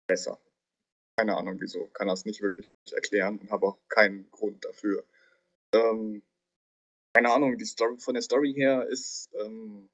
besser. 0.08 0.40
Keine 1.18 1.36
Ahnung 1.36 1.60
wieso, 1.60 1.88
kann 1.88 2.08
das 2.08 2.26
nicht 2.26 2.42
wirklich 2.42 2.70
erklären 2.92 3.40
und 3.40 3.52
habe 3.52 3.68
auch 3.68 3.78
keinen 3.90 4.30
Grund 4.32 4.64
dafür. 4.64 5.04
Ähm, 5.74 6.22
keine 7.16 7.32
Ahnung, 7.32 7.58
die 7.58 7.66
Story 7.66 7.98
von 8.00 8.14
der 8.14 8.24
Story 8.24 8.54
her 8.54 8.88
ist 8.88 9.30
ähm, 9.34 9.90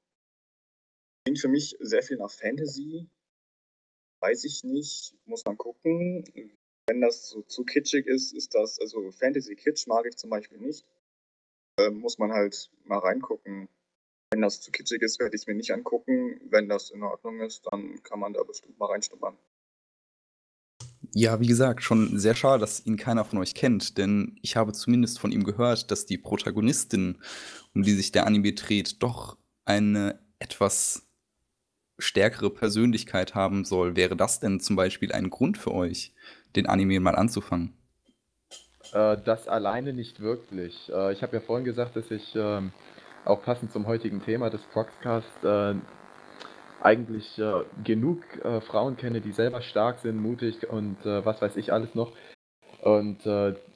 klingt 1.24 1.40
für 1.40 1.48
mich 1.48 1.76
sehr 1.80 2.02
viel 2.02 2.18
nach 2.18 2.30
Fantasy. 2.30 3.08
Weiß 4.20 4.44
ich 4.44 4.64
nicht, 4.64 5.16
muss 5.24 5.44
man 5.44 5.56
gucken. 5.56 6.24
Wenn 6.90 7.00
das 7.00 7.28
so 7.28 7.42
zu 7.42 7.62
kitschig 7.62 8.08
ist, 8.08 8.34
ist 8.34 8.52
das, 8.52 8.80
also 8.80 9.12
Fantasy 9.12 9.54
Kitsch 9.54 9.86
mag 9.86 10.06
ich 10.06 10.16
zum 10.16 10.28
Beispiel 10.28 10.58
nicht. 10.58 10.84
Ähm, 11.78 12.00
muss 12.00 12.18
man 12.18 12.32
halt 12.32 12.68
mal 12.84 12.98
reingucken. 12.98 13.68
Wenn 14.32 14.42
das 14.42 14.60
zu 14.60 14.72
kitschig 14.72 15.00
ist, 15.00 15.20
werde 15.20 15.36
ich 15.36 15.42
es 15.42 15.46
mir 15.46 15.54
nicht 15.54 15.70
angucken. 15.70 16.40
Wenn 16.50 16.68
das 16.68 16.90
in 16.90 17.04
Ordnung 17.04 17.42
ist, 17.42 17.64
dann 17.70 18.02
kann 18.02 18.18
man 18.18 18.32
da 18.32 18.42
bestimmt 18.42 18.76
mal 18.80 18.86
reinschnuppern. 18.86 19.36
Ja, 21.14 21.38
wie 21.38 21.46
gesagt, 21.46 21.84
schon 21.84 22.18
sehr 22.18 22.34
schade, 22.34 22.58
dass 22.58 22.84
ihn 22.84 22.96
keiner 22.96 23.24
von 23.24 23.38
euch 23.38 23.54
kennt, 23.54 23.96
denn 23.96 24.36
ich 24.42 24.56
habe 24.56 24.72
zumindest 24.72 25.20
von 25.20 25.30
ihm 25.30 25.44
gehört, 25.44 25.92
dass 25.92 26.06
die 26.06 26.18
Protagonistin, 26.18 27.22
um 27.72 27.84
die 27.84 27.94
sich 27.94 28.10
der 28.10 28.26
Anime 28.26 28.52
dreht, 28.54 29.00
doch 29.00 29.38
eine 29.64 30.18
etwas 30.40 31.06
stärkere 32.00 32.50
Persönlichkeit 32.50 33.34
haben 33.36 33.64
soll. 33.64 33.94
Wäre 33.94 34.16
das 34.16 34.40
denn 34.40 34.58
zum 34.58 34.74
Beispiel 34.74 35.12
ein 35.12 35.30
Grund 35.30 35.58
für 35.58 35.72
euch, 35.72 36.14
den 36.56 36.66
Anime 36.66 37.00
mal 37.00 37.16
anzufangen? 37.16 37.74
Äh, 38.92 39.18
das 39.24 39.48
alleine 39.48 39.92
nicht 39.92 40.20
wirklich. 40.20 40.90
Äh, 40.92 41.12
ich 41.12 41.22
habe 41.22 41.36
ja 41.36 41.40
vorhin 41.40 41.64
gesagt, 41.64 41.96
dass 41.96 42.10
ich 42.10 42.34
ähm, 42.34 42.72
auch 43.24 43.42
passend 43.42 43.72
zum 43.72 43.86
heutigen 43.86 44.22
Thema 44.22 44.50
des 44.50 44.62
Proxcast 44.72 45.44
äh, 45.44 45.74
eigentlich 46.82 47.38
genug 47.84 48.22
Frauen 48.66 48.96
kenne, 48.96 49.20
die 49.20 49.32
selber 49.32 49.60
stark 49.60 49.98
sind, 49.98 50.16
mutig 50.16 50.66
und 50.70 50.96
was 51.04 51.42
weiß 51.42 51.58
ich 51.58 51.74
alles 51.74 51.94
noch. 51.94 52.16
Und 52.80 53.26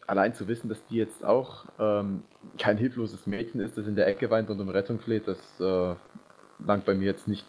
allein 0.06 0.32
zu 0.32 0.48
wissen, 0.48 0.70
dass 0.70 0.86
die 0.86 0.96
jetzt 0.96 1.22
auch 1.22 1.66
ähm, 1.78 2.22
kein 2.58 2.78
hilfloses 2.78 3.26
Mädchen 3.26 3.60
ist, 3.60 3.76
das 3.76 3.86
in 3.86 3.94
der 3.94 4.06
Ecke 4.06 4.30
weint 4.30 4.48
und 4.48 4.58
um 4.58 4.70
Rettung 4.70 5.00
fleht, 5.00 5.28
das 5.28 5.38
langt 5.58 6.86
bei 6.86 6.94
mir 6.94 7.04
jetzt 7.04 7.28
nicht, 7.28 7.44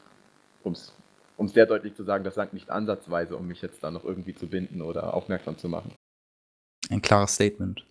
um 1.38 1.48
es 1.48 1.54
sehr 1.54 1.65
deutlich 1.65 1.95
zu 1.95 2.04
sagen, 2.04 2.24
das 2.24 2.36
langt 2.36 2.54
nicht 2.54 2.69
ansatzweise, 2.69 3.36
um 3.38 3.48
mich 3.48 3.62
jetzt 3.62 3.84
da 3.84 3.91
noch 3.91 4.04
irgendwie 4.04 4.36
zu 4.36 4.48
binden 4.48 4.82
oder 4.82 5.13
aufmerksam 5.13 5.58
zu 5.58 5.69
machen. 5.69 5.93
Ein 6.89 7.02
klares 7.02 7.36
Statement. 7.36 7.86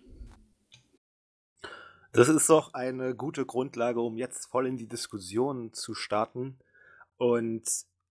Das 2.13 2.29
ist 2.29 2.49
doch 2.49 2.73
eine 2.73 3.13
gute 3.13 3.45
Grundlage, 3.45 3.99
um 3.99 4.15
jetzt 4.15 4.45
voll 4.45 4.67
in 4.67 4.77
die 4.77 4.87
Diskussion 4.87 5.73
zu 5.73 5.93
starten. 5.93 6.57
Und 7.17 7.63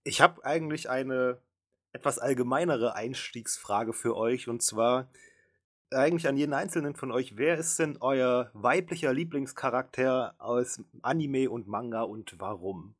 ich 0.04 0.20
habe 0.20 0.44
eigentlich 0.44 0.90
eine 0.90 1.38
etwas 1.92 2.18
allgemeinere 2.18 2.94
Einstiegsfrage 2.94 3.94
für 3.94 4.14
euch. 4.14 4.48
Und 4.48 4.62
zwar 4.62 5.08
eigentlich 5.90 6.28
an 6.28 6.36
jeden 6.36 6.52
einzelnen 6.52 6.94
von 6.94 7.12
euch. 7.12 7.38
Wer 7.38 7.56
ist 7.56 7.78
denn 7.78 7.96
euer 8.00 8.50
weiblicher 8.52 9.12
Lieblingscharakter 9.12 10.34
aus 10.38 10.82
Anime 11.02 11.48
und 11.50 11.66
Manga 11.66 12.02
und 12.02 12.38
warum? 12.38 12.94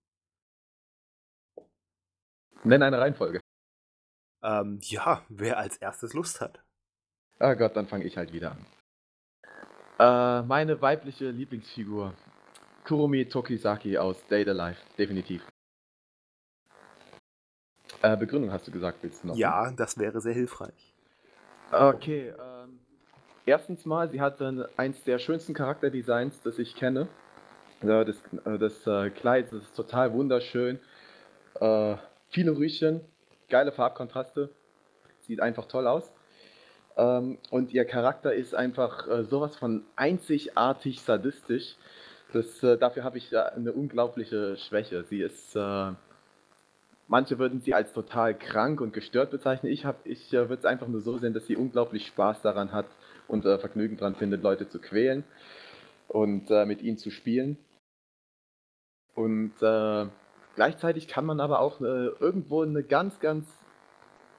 Nenn 2.64 2.82
eine 2.82 2.98
Reihenfolge. 2.98 3.40
Ähm, 4.42 4.78
ja, 4.82 5.22
wer 5.28 5.58
als 5.58 5.76
erstes 5.76 6.14
Lust 6.14 6.40
hat. 6.40 6.62
Ah 7.38 7.54
Gott, 7.54 7.76
dann 7.76 7.86
fange 7.86 8.04
ich 8.04 8.16
halt 8.16 8.32
wieder 8.32 8.52
an. 8.52 8.66
Äh, 9.98 10.46
meine 10.46 10.80
weibliche 10.80 11.30
Lieblingsfigur. 11.30 12.14
Kurumi 12.84 13.26
Tokisaki 13.26 13.96
aus 13.96 14.26
Data 14.28 14.52
Life, 14.52 14.80
definitiv. 14.98 15.46
Äh, 18.02 18.16
Begründung 18.16 18.52
hast 18.52 18.66
du 18.66 18.72
gesagt, 18.72 18.98
willst 19.02 19.22
du 19.22 19.28
noch? 19.28 19.34
ne? 19.34 19.40
Ja, 19.40 19.70
das 19.72 19.98
wäre 19.98 20.20
sehr 20.20 20.34
hilfreich. 20.34 20.94
Okay, 21.72 22.28
ähm, 22.28 22.80
erstens 23.46 23.86
mal, 23.86 24.10
sie 24.10 24.20
hatte 24.20 24.68
eins 24.76 25.02
der 25.04 25.18
schönsten 25.18 25.54
Charakterdesigns, 25.54 26.40
das 26.42 26.58
ich 26.58 26.76
kenne. 26.76 27.08
Das 27.80 28.16
äh, 28.44 28.58
das 28.58 28.86
äh, 28.86 29.10
Kleid 29.10 29.52
das 29.52 29.62
ist 29.64 29.76
total 29.76 30.12
wunderschön. 30.12 30.78
Äh, 31.60 31.96
viele 32.34 32.56
Rüschen, 32.56 33.00
geile 33.48 33.70
Farbkontraste. 33.70 34.50
Sieht 35.20 35.40
einfach 35.40 35.66
toll 35.66 35.86
aus. 35.86 36.12
Ähm, 36.96 37.38
und 37.50 37.72
ihr 37.72 37.84
Charakter 37.84 38.34
ist 38.34 38.54
einfach 38.54 39.08
äh, 39.08 39.24
sowas 39.24 39.56
von 39.56 39.84
einzigartig 39.96 41.00
sadistisch. 41.00 41.76
Das, 42.32 42.62
äh, 42.64 42.76
dafür 42.76 43.04
habe 43.04 43.18
ich 43.18 43.32
äh, 43.32 43.38
eine 43.38 43.72
unglaubliche 43.72 44.56
Schwäche. 44.56 45.04
Sie 45.04 45.20
ist, 45.20 45.54
äh, 45.54 45.92
manche 47.06 47.38
würden 47.38 47.60
sie 47.60 47.72
als 47.72 47.92
total 47.92 48.36
krank 48.36 48.80
und 48.80 48.92
gestört 48.92 49.30
bezeichnen. 49.30 49.72
Ich, 49.72 49.86
ich 50.02 50.32
äh, 50.34 50.48
würde 50.48 50.56
es 50.60 50.64
einfach 50.64 50.88
nur 50.88 51.00
so 51.00 51.16
sehen, 51.18 51.34
dass 51.34 51.46
sie 51.46 51.56
unglaublich 51.56 52.06
Spaß 52.08 52.42
daran 52.42 52.72
hat 52.72 52.86
und 53.28 53.46
äh, 53.46 53.58
Vergnügen 53.58 53.96
daran 53.96 54.16
findet, 54.16 54.42
Leute 54.42 54.68
zu 54.68 54.80
quälen 54.80 55.24
und 56.08 56.50
mit 56.50 56.82
ihnen 56.82 56.98
zu 56.98 57.10
spielen. 57.10 57.56
Und 59.14 59.54
gleichzeitig 60.54 61.08
kann 61.08 61.26
man 61.26 61.40
aber 61.40 61.60
auch 61.60 61.80
irgendwo 61.80 62.62
eine 62.62 62.82
ganz, 62.82 63.20
ganz 63.20 63.46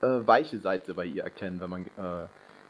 weiche 0.01 0.59
Seite 0.59 0.93
bei 0.93 1.05
ihr 1.05 1.23
erkennen, 1.23 1.59
wenn 1.59 1.69
man 1.69 1.85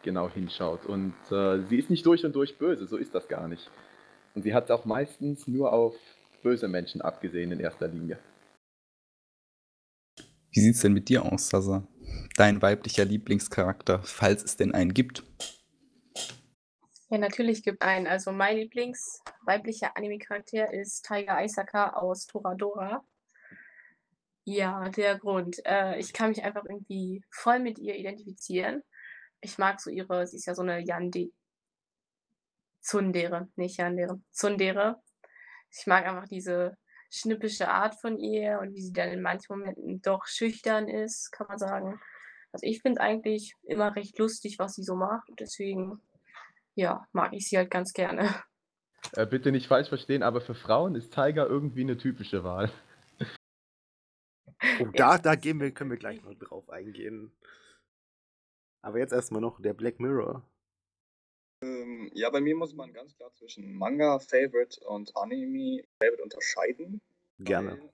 genau 0.03 0.29
hinschaut. 0.29 0.85
Und 0.85 1.13
sie 1.29 1.77
ist 1.77 1.89
nicht 1.89 2.05
durch 2.05 2.25
und 2.25 2.35
durch 2.35 2.57
böse, 2.57 2.85
so 2.87 2.97
ist 2.97 3.15
das 3.15 3.27
gar 3.27 3.47
nicht. 3.47 3.69
Und 4.33 4.43
sie 4.43 4.53
hat 4.53 4.65
es 4.65 4.71
auch 4.71 4.85
meistens 4.85 5.47
nur 5.47 5.73
auf 5.73 5.95
böse 6.43 6.67
Menschen 6.67 7.01
abgesehen 7.01 7.51
in 7.51 7.59
erster 7.59 7.87
Linie. 7.87 8.19
Wie 10.51 10.59
sieht 10.61 10.75
es 10.75 10.81
denn 10.81 10.93
mit 10.93 11.09
dir 11.09 11.25
aus, 11.25 11.49
Sasa? 11.49 11.87
Dein 12.37 12.61
weiblicher 12.61 13.03
Lieblingscharakter, 13.03 14.03
falls 14.03 14.43
es 14.43 14.55
denn 14.55 14.73
einen 14.73 14.93
gibt? 14.93 15.23
Ja, 17.09 17.17
natürlich 17.17 17.63
gibt 17.63 17.81
einen. 17.81 18.07
Also 18.07 18.31
mein 18.31 18.57
Lieblings 18.57 19.21
weiblicher 19.45 19.97
Anime-Charakter 19.97 20.73
ist 20.73 21.05
Taiga 21.05 21.35
Aisaka 21.35 21.93
aus 21.93 22.25
Toradora. 22.25 23.03
Ja, 24.45 24.89
der 24.89 25.17
Grund. 25.17 25.57
Äh, 25.65 25.99
ich 25.99 26.13
kann 26.13 26.29
mich 26.29 26.43
einfach 26.43 26.63
irgendwie 26.69 27.23
voll 27.31 27.59
mit 27.59 27.79
ihr 27.79 27.95
identifizieren. 27.95 28.83
Ich 29.41 29.57
mag 29.57 29.81
so 29.81 29.89
ihre, 29.89 30.27
sie 30.27 30.37
ist 30.37 30.45
ja 30.45 30.55
so 30.55 30.61
eine 30.61 30.79
Yandi 30.79 31.33
Zundere, 32.79 33.47
nicht 33.55 33.77
Yandere, 33.77 34.21
Zundere. 34.31 35.01
Ich 35.71 35.87
mag 35.87 36.05
einfach 36.05 36.27
diese 36.27 36.77
schnippische 37.09 37.67
Art 37.67 37.95
von 37.99 38.19
ihr 38.19 38.59
und 38.61 38.75
wie 38.75 38.81
sie 38.81 38.93
dann 38.93 39.09
in 39.09 39.21
manchen 39.21 39.57
Momenten 39.57 40.01
doch 40.03 40.27
schüchtern 40.27 40.87
ist, 40.87 41.31
kann 41.31 41.47
man 41.47 41.57
sagen. 41.57 41.99
Also 42.51 42.67
ich 42.67 42.81
finde 42.81 43.01
eigentlich 43.01 43.55
immer 43.63 43.95
recht 43.95 44.19
lustig, 44.19 44.59
was 44.59 44.75
sie 44.75 44.83
so 44.83 44.95
macht. 44.95 45.27
Deswegen, 45.39 45.99
ja, 46.75 47.07
mag 47.11 47.33
ich 47.33 47.49
sie 47.49 47.57
halt 47.57 47.71
ganz 47.71 47.93
gerne. 47.93 48.29
Äh, 49.13 49.25
bitte 49.25 49.51
nicht 49.51 49.67
falsch 49.67 49.89
verstehen, 49.89 50.23
aber 50.23 50.41
für 50.41 50.55
Frauen 50.55 50.95
ist 50.95 51.13
Tiger 51.13 51.47
irgendwie 51.47 51.81
eine 51.81 51.97
typische 51.97 52.43
Wahl. 52.43 52.71
Oh, 54.79 54.85
da, 54.93 55.17
da 55.17 55.35
gehen 55.35 55.59
wir, 55.59 55.71
können 55.71 55.91
wir 55.91 55.97
gleich 55.97 56.21
noch 56.23 56.33
drauf 56.35 56.69
eingehen. 56.69 57.31
Aber 58.81 58.99
jetzt 58.99 59.13
erstmal 59.13 59.41
noch 59.41 59.61
der 59.61 59.73
Black 59.73 59.99
Mirror. 59.99 60.47
Ähm, 61.63 62.11
ja, 62.13 62.29
bei 62.29 62.41
mir 62.41 62.55
muss 62.55 62.73
man 62.73 62.93
ganz 62.93 63.15
klar 63.15 63.33
zwischen 63.33 63.73
Manga-Favorite 63.73 64.79
und 64.85 65.15
Anime-Favorite 65.15 66.21
unterscheiden. 66.21 67.01
Gerne. 67.39 67.91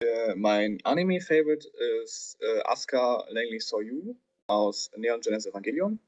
Weil, 0.00 0.08
äh, 0.08 0.34
mein 0.36 0.78
Anime-Favorite 0.84 1.68
ist 2.02 2.36
äh, 2.40 2.62
Asuka 2.64 3.26
Langley 3.30 3.60
Soyu 3.60 4.16
aus 4.46 4.90
Neon 4.96 5.20
Genesis 5.20 5.50
Evangelion. 5.50 5.98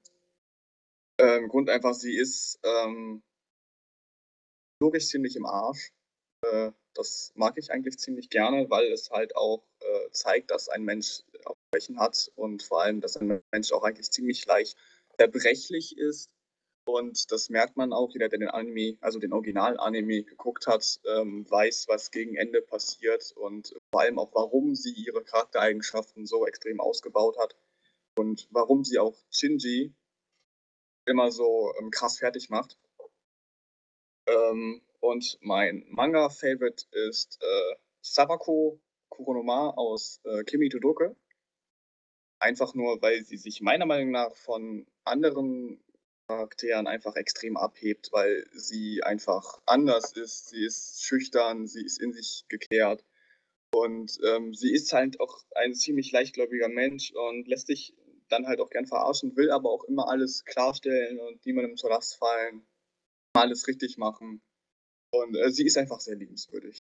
Ähm, 1.18 1.48
Grund 1.48 1.70
einfach, 1.70 1.94
sie 1.94 2.16
ist 2.16 2.58
ähm, 2.62 3.22
logisch 4.80 5.06
ziemlich 5.06 5.36
im 5.36 5.46
Arsch. 5.46 5.92
Äh, 6.42 6.72
das 6.94 7.32
mag 7.34 7.56
ich 7.56 7.70
eigentlich 7.70 7.98
ziemlich 7.98 8.30
gerne, 8.30 8.68
weil 8.70 8.92
es 8.92 9.10
halt 9.10 9.36
auch 9.36 9.64
äh, 9.84 10.10
zeigt, 10.10 10.50
dass 10.50 10.68
ein 10.68 10.84
Mensch 10.84 11.22
auch 11.44 11.56
Schwächen 11.72 12.00
hat 12.00 12.30
und 12.34 12.62
vor 12.62 12.82
allem, 12.82 13.00
dass 13.00 13.16
ein 13.16 13.42
Mensch 13.52 13.72
auch 13.72 13.84
eigentlich 13.84 14.10
ziemlich 14.10 14.44
leicht 14.46 14.76
zerbrechlich 15.18 15.96
ist 15.96 16.30
und 16.86 17.32
das 17.32 17.48
merkt 17.48 17.76
man 17.76 17.92
auch, 17.92 18.10
jeder, 18.10 18.28
der 18.28 18.38
den 18.38 18.48
Anime, 18.48 18.98
also 19.00 19.18
den 19.18 19.32
Original-Anime 19.32 20.24
geguckt 20.24 20.66
hat, 20.66 21.00
ähm, 21.06 21.50
weiß, 21.50 21.86
was 21.88 22.10
gegen 22.10 22.36
Ende 22.36 22.60
passiert 22.60 23.32
und 23.32 23.74
vor 23.90 24.02
allem 24.02 24.18
auch, 24.18 24.34
warum 24.34 24.74
sie 24.74 24.92
ihre 24.92 25.24
Charaktereigenschaften 25.24 26.26
so 26.26 26.46
extrem 26.46 26.80
ausgebaut 26.80 27.38
hat 27.38 27.56
und 28.18 28.48
warum 28.50 28.84
sie 28.84 28.98
auch 28.98 29.16
Shinji 29.30 29.94
immer 31.06 31.32
so 31.32 31.72
ähm, 31.78 31.90
krass 31.90 32.18
fertig 32.18 32.50
macht. 32.50 32.78
Ähm, 34.26 34.82
und 35.00 35.38
mein 35.40 35.84
Manga-Favorite 35.88 36.86
ist 37.08 37.38
äh, 37.42 37.76
Sabako 38.02 38.78
Kuronoma 39.14 39.70
aus 39.70 40.20
äh, 40.24 40.44
Kimi 40.44 40.68
Todoke. 40.68 41.16
Einfach 42.38 42.74
nur, 42.74 43.00
weil 43.00 43.24
sie 43.24 43.36
sich 43.36 43.60
meiner 43.60 43.86
Meinung 43.86 44.10
nach 44.10 44.34
von 44.36 44.86
anderen 45.04 45.82
Charakteren 46.28 46.86
einfach 46.86 47.16
extrem 47.16 47.56
abhebt, 47.56 48.10
weil 48.12 48.46
sie 48.52 49.02
einfach 49.02 49.60
anders 49.66 50.12
ist. 50.12 50.48
Sie 50.48 50.64
ist 50.64 51.04
schüchtern, 51.04 51.66
sie 51.66 51.84
ist 51.84 52.00
in 52.00 52.12
sich 52.12 52.44
gekehrt. 52.48 53.04
Und 53.74 54.18
ähm, 54.24 54.54
sie 54.54 54.72
ist 54.72 54.92
halt 54.92 55.20
auch 55.20 55.42
ein 55.54 55.74
ziemlich 55.74 56.12
leichtgläubiger 56.12 56.68
Mensch 56.68 57.12
und 57.12 57.48
lässt 57.48 57.66
sich 57.66 57.94
dann 58.28 58.46
halt 58.46 58.60
auch 58.60 58.70
gern 58.70 58.86
verarschen, 58.86 59.36
will 59.36 59.50
aber 59.50 59.70
auch 59.70 59.84
immer 59.84 60.08
alles 60.08 60.44
klarstellen 60.44 61.18
und 61.18 61.44
niemandem 61.44 61.76
zur 61.76 61.90
Last 61.90 62.16
fallen, 62.16 62.66
alles 63.34 63.66
richtig 63.66 63.98
machen. 63.98 64.42
Und 65.10 65.36
äh, 65.36 65.50
sie 65.50 65.64
ist 65.64 65.76
einfach 65.76 66.00
sehr 66.00 66.16
liebenswürdig. 66.16 66.83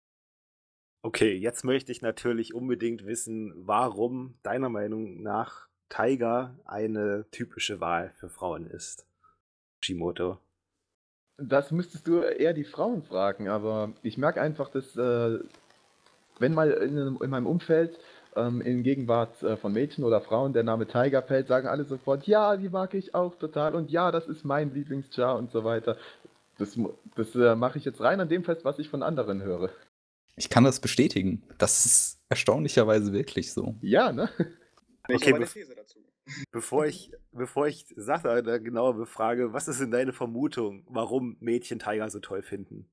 Okay, 1.07 1.37
jetzt 1.37 1.63
möchte 1.63 1.93
ich 1.93 2.01
natürlich 2.01 2.53
unbedingt 2.53 3.05
wissen, 3.05 3.53
warum 3.55 4.33
deiner 4.43 4.67
Meinung 4.67 5.23
nach 5.23 5.69
Tiger 5.87 6.53
eine 6.65 7.25
typische 7.31 7.79
Wahl 7.79 8.11
für 8.17 8.27
Frauen 8.27 8.67
ist. 8.67 9.05
Kishimoto? 9.81 10.37
Das 11.37 11.71
müsstest 11.71 12.09
du 12.09 12.19
eher 12.19 12.51
die 12.51 12.65
Frauen 12.65 13.03
fragen, 13.03 13.47
aber 13.47 13.93
ich 14.03 14.17
merke 14.17 14.41
einfach, 14.41 14.69
dass 14.69 14.97
äh, 14.97 15.39
wenn 16.39 16.53
mal 16.53 16.71
in, 16.71 16.97
in, 16.97 17.29
meinem 17.29 17.47
Umfeld 17.47 17.97
ähm, 18.35 18.59
in 18.59 18.83
Gegenwart 18.83 19.41
äh, 19.43 19.55
von 19.55 19.71
Mädchen 19.71 20.03
oder 20.03 20.19
Frauen 20.19 20.51
der 20.51 20.63
Name 20.63 20.87
Tiger 20.87 21.23
fällt, 21.23 21.47
sagen 21.47 21.69
alle 21.69 21.85
sofort, 21.85 22.27
ja, 22.27 22.57
die 22.57 22.67
mag 22.67 22.93
ich 22.93 23.15
auch 23.15 23.35
total 23.35 23.75
und 23.75 23.91
ja, 23.91 24.11
das 24.11 24.27
ist 24.27 24.43
mein 24.43 24.73
Lieblingsjar 24.73 25.37
und 25.37 25.51
so 25.51 25.63
weiter. 25.63 25.95
Das, 26.57 26.77
das 27.15 27.33
äh, 27.33 27.55
mache 27.55 27.77
ich 27.77 27.85
jetzt 27.85 28.01
rein 28.01 28.19
an 28.19 28.27
dem 28.27 28.43
fest, 28.43 28.65
was 28.65 28.77
ich 28.77 28.89
von 28.89 29.03
anderen 29.03 29.41
höre. 29.41 29.69
Ich 30.38 30.50
kann 30.50 30.63
das 30.63 30.80
bestätigen. 30.80 31.43
Das 31.58 31.86
ist 31.86 32.21
erstaunlicherweise 32.30 33.12
wirklich 33.12 33.52
so. 33.52 33.76
Ja, 33.82 34.12
ne? 34.12 34.30
Ich 35.10 35.15
okay, 35.15 35.28
habe 35.28 35.38
eine 35.38 35.47
These 35.47 35.76
dazu. 35.76 36.00
Bevor 36.52 36.86
ich, 36.86 37.12
bevor 37.32 37.67
ich 37.67 37.86
Sache 37.95 38.30
eine 38.30 38.62
genaue 38.62 38.93
befrage, 38.93 39.54
was 39.54 39.67
ist 39.67 39.82
denn 39.82 39.91
deine 39.91 40.13
Vermutung, 40.13 40.86
warum 40.89 41.38
Mädchen 41.39 41.80
Tiger 41.80 42.10
so 42.10 42.19
toll 42.19 42.43
finden? 42.43 42.89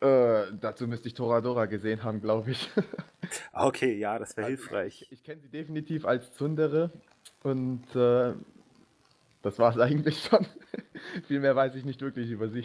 Äh, 0.00 0.52
dazu 0.60 0.86
müsste 0.86 1.08
ich 1.08 1.14
Toradora 1.14 1.66
gesehen 1.66 2.04
haben, 2.04 2.20
glaube 2.20 2.52
ich. 2.52 2.70
Ah, 3.52 3.66
okay, 3.66 3.98
ja, 3.98 4.18
das 4.18 4.38
wäre 4.38 4.46
also 4.46 4.56
hilfreich. 4.56 5.02
Ich, 5.02 5.12
ich 5.12 5.22
kenne 5.22 5.42
sie 5.42 5.50
definitiv 5.50 6.06
als 6.06 6.32
Zundere 6.32 6.90
und 7.42 7.84
äh, 7.94 8.32
das 9.42 9.58
war 9.58 9.70
es 9.70 9.78
eigentlich 9.80 10.22
schon. 10.22 10.46
Viel 11.26 11.40
mehr 11.40 11.54
weiß 11.54 11.74
ich 11.74 11.84
nicht 11.84 12.00
wirklich 12.00 12.30
über 12.30 12.48
sie. 12.48 12.64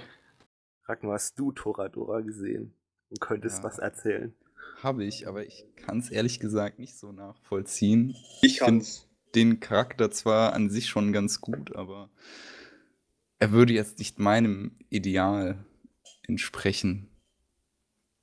Ragnar, 0.86 1.14
hast 1.14 1.40
du 1.40 1.52
Toradora 1.52 2.22
gesehen 2.22 2.74
und 3.10 3.22
könntest 3.22 3.60
ja. 3.60 3.64
was 3.64 3.80
erzählen? 3.80 4.36
Habe 4.82 5.06
ich, 5.06 5.28
aber 5.28 5.46
ich 5.46 5.66
kann 5.76 6.00
es 6.00 6.10
ehrlich 6.10 6.40
gesagt 6.40 6.80
nicht 6.80 6.98
so 6.98 7.12
nachvollziehen. 7.12 8.16
Ich 8.42 8.60
finde 8.60 8.86
den 9.36 9.60
Charakter 9.60 10.12
zwar 10.12 10.54
an 10.54 10.70
sich 10.70 10.88
schon 10.88 11.14
ganz 11.14 11.42
gut, 11.42 11.76
aber 11.76 12.10
er 13.40 13.52
würde 13.52 13.74
jetzt 13.74 14.00
nicht 14.00 14.20
meinem 14.20 14.78
Ideal 14.90 15.66
entsprechen. 16.28 17.10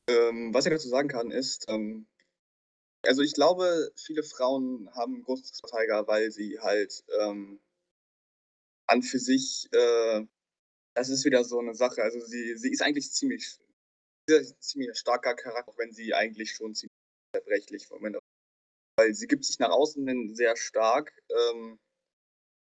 Ähm, 0.07 0.53
was 0.53 0.66
ich 0.66 0.73
dazu 0.73 0.88
sagen 0.88 1.09
kann, 1.09 1.31
ist, 1.31 1.66
ähm, 1.68 2.07
also 3.03 3.23
ich 3.23 3.33
glaube, 3.33 3.90
viele 3.96 4.23
Frauen 4.23 4.90
haben 4.94 5.23
großes 5.23 5.62
Tiger, 5.62 6.07
weil 6.07 6.31
sie 6.31 6.59
halt 6.61 7.05
ähm, 7.20 7.61
an 8.87 9.03
für 9.03 9.18
sich, 9.18 9.68
äh, 9.73 10.27
das 11.00 11.08
ist 11.08 11.24
wieder 11.24 11.44
so 11.44 11.58
eine 11.58 11.74
Sache, 11.74 12.02
also 12.02 12.20
sie, 12.20 12.58
sie 12.58 12.70
ist 12.70 12.82
eigentlich 12.82 13.10
ziemlich 13.10 13.58
ziemlich 14.60 14.96
starker 14.96 15.34
Charakter, 15.34 15.72
auch 15.72 15.78
wenn 15.78 15.92
sie 15.92 16.12
eigentlich 16.14 16.52
schon 16.52 16.74
ziemlich 16.74 16.92
zerbrechlich 17.34 17.86
vom 17.86 18.04
Ende. 18.04 18.20
Weil 18.98 19.14
sie 19.14 19.26
gibt 19.26 19.46
sich 19.46 19.58
nach 19.58 19.70
außen 19.70 20.06
hin 20.06 20.34
sehr 20.34 20.56
stark 20.56 21.10
ähm, 21.30 21.78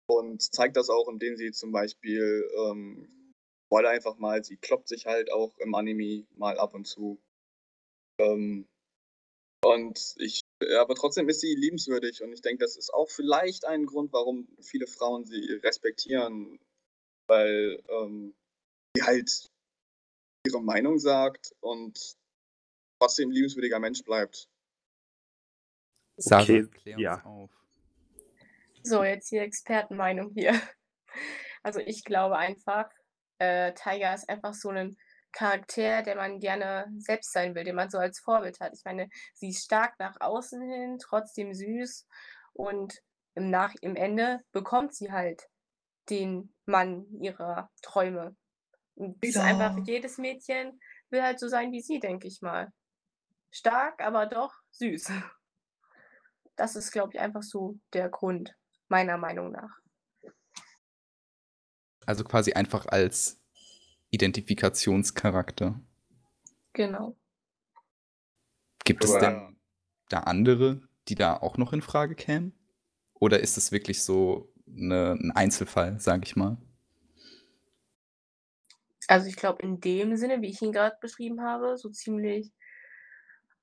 und 0.10 0.42
zeigt 0.42 0.76
das 0.76 0.90
auch, 0.90 1.08
indem 1.08 1.38
sie 1.38 1.52
zum 1.52 1.72
Beispiel 1.72 2.50
ähm, 2.58 3.32
Wolle 3.72 3.90
einfach 3.90 4.18
mal, 4.18 4.44
sie 4.44 4.58
kloppt 4.58 4.88
sich 4.88 5.06
halt 5.06 5.32
auch 5.32 5.56
im 5.60 5.76
Anime 5.76 6.26
mal 6.36 6.58
ab 6.58 6.74
und 6.74 6.86
zu. 6.86 7.22
Ähm, 8.20 8.68
und 9.64 10.16
ich, 10.18 10.42
aber 10.80 10.96
trotzdem 10.96 11.30
ist 11.30 11.42
sie 11.42 11.56
liebenswürdig 11.56 12.24
und 12.24 12.34
ich 12.34 12.42
denke, 12.42 12.66
das 12.66 12.76
ist 12.76 12.92
auch 12.92 13.10
vielleicht 13.10 13.66
ein 13.66 13.86
Grund, 13.86 14.12
warum 14.14 14.48
viele 14.62 14.88
Frauen 14.88 15.26
sie 15.26 15.54
respektieren, 15.64 16.60
weil 17.28 17.82
ähm, 17.90 18.36
sie 18.96 19.04
halt 19.04 19.50
ihre 20.46 20.62
Meinung 20.62 21.00
sagt 21.00 21.56
und 21.60 22.18
trotzdem 23.00 23.32
liebenswürdiger 23.32 23.80
Mensch 23.80 24.04
bleibt. 24.04 24.48
Okay, 26.18 26.96
ja. 26.98 27.24
Auf. 27.26 27.52
So, 28.84 29.04
jetzt 29.04 29.30
hier 29.30 29.42
Expertenmeinung 29.42 30.32
hier. 30.32 30.54
Also 31.64 31.80
ich 31.80 32.04
glaube 32.04 32.38
einfach, 32.38 32.92
äh, 33.40 33.74
Tiger 33.74 34.14
ist 34.14 34.30
einfach 34.30 34.54
so 34.54 34.70
ein 34.70 34.98
Charakter, 35.32 36.04
der 36.04 36.16
man 36.16 36.40
gerne 36.40 36.86
selbst 37.00 37.34
sein 37.34 37.56
will, 37.56 37.64
den 37.64 37.76
man 37.76 37.90
so 37.90 37.98
als 37.98 38.20
Vorbild 38.20 38.60
hat. 38.60 38.74
Ich 38.76 38.86
meine, 38.86 39.10
sie 39.34 39.50
ist 39.50 39.66
stark 39.66 39.98
nach 39.98 40.16
außen 40.22 40.62
hin, 40.62 41.00
trotzdem 41.00 41.56
süß 41.56 42.06
und 42.54 43.02
im, 43.34 43.50
nach 43.50 43.74
im 43.82 43.96
Ende 43.96 44.42
bekommt 44.52 44.94
sie 44.94 45.12
halt 45.12 45.50
den 46.10 46.54
Mann 46.66 47.06
ihrer 47.22 47.70
Träume. 47.82 48.36
Und 48.96 49.22
das 49.24 49.32
ist 49.32 49.38
einfach 49.38 49.78
jedes 49.86 50.18
Mädchen 50.18 50.80
will 51.16 51.24
halt 51.24 51.40
so 51.40 51.48
sein 51.48 51.72
wie 51.72 51.82
sie, 51.82 52.00
denke 52.00 52.28
ich 52.28 52.42
mal. 52.42 52.72
Stark, 53.52 54.02
aber 54.02 54.26
doch 54.26 54.54
süß. 54.72 55.12
Das 56.58 56.76
ist, 56.76 56.92
glaube 56.92 57.12
ich, 57.14 57.20
einfach 57.20 57.44
so 57.44 57.80
der 57.94 58.10
Grund, 58.10 58.56
meiner 58.88 59.18
Meinung 59.18 59.52
nach. 59.52 59.80
Also 62.06 62.24
quasi 62.24 62.54
einfach 62.54 62.86
als 62.86 63.42
Identifikationscharakter. 64.12 65.82
Genau. 66.74 67.18
Gibt 68.84 69.04
es 69.04 69.18
denn 69.18 69.60
da 70.10 70.20
andere, 70.22 70.88
die 71.08 71.16
da 71.16 71.36
auch 71.38 71.58
noch 71.58 71.74
in 71.74 71.82
Frage 71.82 72.16
kämen? 72.16 72.54
Oder 73.14 73.40
ist 73.40 73.58
es 73.58 73.72
wirklich 73.72 74.04
so 74.04 74.54
eine, 74.68 75.18
ein 75.20 75.32
Einzelfall, 75.32 76.00
sage 76.00 76.24
ich 76.26 76.36
mal? 76.36 76.58
Also 79.08 79.28
ich 79.28 79.36
glaube, 79.36 79.62
in 79.62 79.80
dem 79.80 80.16
Sinne, 80.16 80.42
wie 80.42 80.50
ich 80.50 80.62
ihn 80.62 80.72
gerade 80.72 80.98
beschrieben 81.00 81.42
habe, 81.42 81.78
so 81.78 81.90
ziemlich 81.90 82.52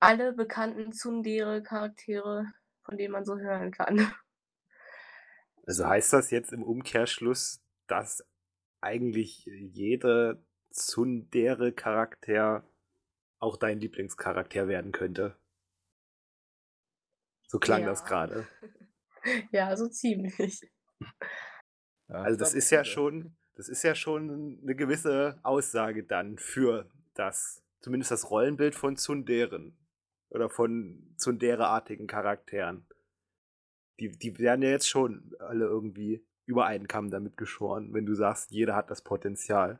alle 0.01 0.33
bekannten 0.33 0.93
Tsundere-Charaktere, 0.93 2.47
von 2.85 2.99
denen 2.99 3.13
man 3.13 3.25
so 3.25 3.39
hören 3.39 3.71
kann. 3.71 3.99
Also 5.65 5.87
heißt 5.87 6.13
das 6.13 6.33
jetzt 6.33 6.53
im 6.53 6.65
Umkehrschluss, 6.65 7.63
dass 7.87 8.25
eigentlich 8.81 9.45
jeder 9.47 10.43
Tsundere-Charakter 10.73 12.65
auch 13.39 13.57
dein 13.57 13.79
Lieblingscharakter 13.79 14.67
werden 14.67 14.91
könnte? 14.91 15.37
So 17.47 17.61
klang 17.61 17.85
das 17.85 18.01
Ja. 18.01 18.07
gerade. 18.07 18.47
ja, 19.53 19.77
so 19.77 19.89
ziemlich. 19.89 20.61
Ja, 22.09 22.23
Also 22.23 22.39
das 22.39 22.55
ist 22.55 22.71
ja 22.71 22.85
schon, 22.85 23.37
das 23.55 23.69
ist 23.69 23.83
ja 23.83 23.95
schon 23.95 24.61
eine 24.63 24.75
gewisse 24.75 25.39
Aussage 25.43 26.05
dann 26.05 26.39
für 26.39 26.89
das, 27.15 27.63
zumindest 27.81 28.11
das 28.11 28.31
Rollenbild 28.31 28.75
von 28.75 28.97
Tsunderen 28.97 29.77
oder 30.31 30.49
von 30.49 31.15
Tsundere-artigen 31.17 32.07
Charakteren. 32.07 32.87
Die, 34.01 34.11
die 34.11 34.39
werden 34.39 34.63
ja 34.63 34.71
jetzt 34.71 34.89
schon 34.89 35.35
alle 35.39 35.67
irgendwie 35.67 36.25
über 36.47 36.67
einen 36.67 36.89
Kamm 36.89 37.11
damit 37.11 37.37
geschoren, 37.37 37.93
wenn 37.95 38.07
du 38.07 38.15
sagst, 38.15 38.51
jeder 38.51 38.75
hat 38.75 38.91
das 38.91 39.03
Potenzial. 39.03 39.79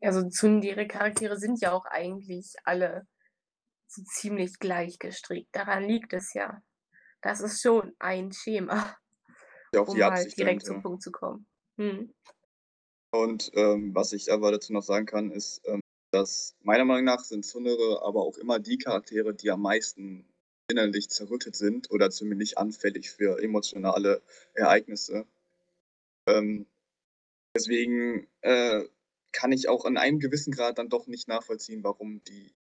Also 0.00 0.28
Tsundere-Charaktere 0.28 1.36
sind 1.38 1.60
ja 1.60 1.72
auch 1.72 1.86
eigentlich 1.86 2.54
alle 2.64 3.06
so 3.86 4.02
ziemlich 4.02 4.58
gleich 4.58 4.98
gestrickt. 4.98 5.54
Daran 5.54 5.84
liegt 5.84 6.12
es 6.12 6.34
ja. 6.34 6.60
Das 7.26 7.40
ist 7.40 7.60
schon 7.60 7.92
ein 7.98 8.30
Schema, 8.30 8.96
Ja, 9.74 9.80
um 9.80 10.00
halt 10.00 10.36
direkt 10.38 10.38
dahinter. 10.38 10.64
zum 10.66 10.82
Punkt 10.82 11.02
zu 11.02 11.10
kommen. 11.10 11.44
Hm. 11.76 12.14
Und 13.10 13.50
ähm, 13.54 13.92
was 13.96 14.12
ich 14.12 14.30
aber 14.30 14.52
dazu 14.52 14.72
noch 14.72 14.84
sagen 14.84 15.06
kann, 15.06 15.32
ist, 15.32 15.60
ähm, 15.64 15.80
dass 16.12 16.54
meiner 16.60 16.84
Meinung 16.84 17.04
nach 17.04 17.24
sind 17.24 17.44
Tsundere 17.44 18.00
aber 18.04 18.20
auch 18.20 18.38
immer 18.38 18.60
die 18.60 18.78
Charaktere, 18.78 19.34
die 19.34 19.50
am 19.50 19.62
meisten 19.62 20.24
innerlich 20.70 21.08
zerrüttet 21.08 21.56
sind 21.56 21.90
oder 21.90 22.10
zumindest 22.10 22.58
anfällig 22.58 23.10
für 23.10 23.42
emotionale 23.42 24.22
Ereignisse. 24.54 25.26
Ähm, 26.28 26.66
deswegen 27.56 28.28
äh, 28.42 28.84
kann 29.32 29.50
ich 29.50 29.68
auch 29.68 29.84
in 29.84 29.96
einem 29.96 30.20
gewissen 30.20 30.52
Grad 30.52 30.78
dann 30.78 30.90
doch 30.90 31.08
nicht 31.08 31.26
nachvollziehen, 31.26 31.82
warum 31.82 32.22
die 32.22 32.54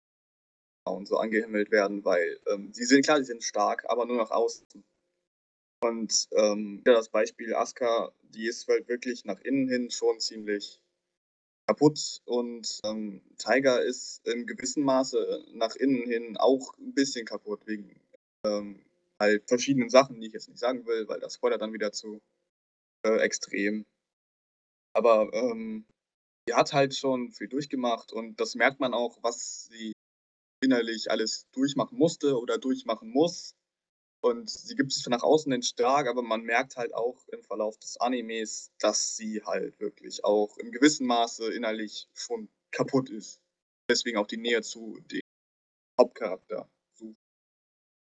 Frauen 0.86 1.06
so 1.06 1.17
angehimmelt 1.17 1.71
werden, 1.71 2.06
weil 2.06 2.39
ähm, 2.48 2.71
sie 2.74 2.86
sind 2.86 3.04
klar, 3.04 3.17
sie 3.17 3.26
sind 3.26 3.43
stark, 3.43 3.86
aber 3.88 4.06
nur 4.06 4.17
nach 4.17 4.32
außen. 4.32 4.65
Und 5.82 6.28
ähm, 6.32 6.82
das 6.84 7.10
Beispiel 7.10 7.54
Asuka, 7.56 8.12
die 8.21 8.48
ist 8.48 8.67
halt 8.67 8.88
wirklich 8.88 9.26
nach 9.26 9.39
innen 9.41 9.67
hin 9.67 9.91
schon 9.91 10.19
ziemlich 10.19 10.82
kaputt 11.67 12.21
und 12.26 12.80
ähm, 12.86 13.21
Tiger 13.38 13.82
ist 13.82 14.26
im 14.28 14.45
gewissen 14.45 14.84
Maße 14.84 15.45
nach 15.54 15.76
innen 15.76 16.06
hin 16.06 16.38
auch 16.38 16.78
ein 16.78 16.93
bisschen 16.93 17.26
kaputt 17.26 17.65
wegen 17.65 18.00
ähm, 18.45 18.86
halt 19.19 19.48
verschiedenen 19.48 19.89
Sachen, 19.89 20.21
die 20.21 20.28
ich 20.28 20.34
jetzt 20.34 20.48
nicht 20.48 20.60
sagen 20.60 20.86
will, 20.86 21.08
weil 21.08 21.19
das 21.19 21.36
spoilert 21.36 21.62
dann 21.62 21.74
wieder 21.74 21.91
zu 21.91 22.21
äh, 23.04 23.17
extrem. 23.17 23.86
Aber 24.93 25.34
ähm, 25.34 25.86
die 26.48 26.54
hat 26.54 26.74
halt 26.74 26.95
schon 26.95 27.32
viel 27.32 27.48
durchgemacht 27.48 28.13
und 28.13 28.39
das 28.39 28.54
merkt 28.54 28.80
man 28.80 28.93
auch, 28.93 29.17
was 29.24 29.65
sie 29.65 29.94
innerlich 30.65 31.10
alles 31.10 31.47
durchmachen 31.51 31.97
musste 31.97 32.38
oder 32.39 32.58
durchmachen 32.58 33.10
muss. 33.10 33.56
Und 34.21 34.49
sie 34.49 34.75
gibt 34.75 34.91
sich 34.91 35.06
nach 35.08 35.21
außen 35.21 35.51
hin 35.51 35.62
stark, 35.62 36.08
aber 36.08 36.23
man 36.23 36.41
merkt 36.41 36.78
halt 36.78 36.95
auch 36.95 37.28
im 37.28 37.43
Verlauf 37.43 37.78
des 37.78 37.97
Animes, 37.97 38.71
dass 38.80 39.15
sie 39.15 39.43
halt 39.45 39.80
wirklich 39.80 40.25
auch 40.25 40.58
im 40.58 40.71
gewissen 40.71 41.06
Maße 41.06 41.54
innerlich 41.54 42.10
schon 42.13 42.49
kaputt 42.71 43.10
ist. 43.10 43.39
Deswegen 43.88 44.17
auch 44.17 44.25
die 44.25 44.38
Nähe 44.38 44.63
zu 44.63 44.99
dem 45.12 45.21
Hauptcharakter. 45.99 46.67
sucht. 46.93 47.17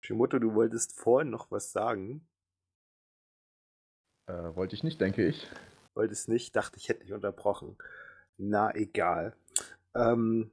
Shimoto, 0.03 0.39
du 0.39 0.55
wolltest 0.55 0.97
vorhin 0.99 1.29
noch 1.29 1.51
was 1.51 1.71
sagen. 1.71 2.27
Äh, 4.27 4.55
wollte 4.55 4.75
ich 4.75 4.83
nicht, 4.83 4.99
denke 4.99 5.27
ich. 5.27 5.47
Wolltest 5.95 6.27
nicht, 6.27 6.55
dachte 6.55 6.77
ich 6.77 6.89
hätte 6.89 7.01
dich 7.01 7.13
unterbrochen. 7.13 7.77
Na 8.37 8.73
egal. 8.73 9.35
Ähm, 9.93 10.51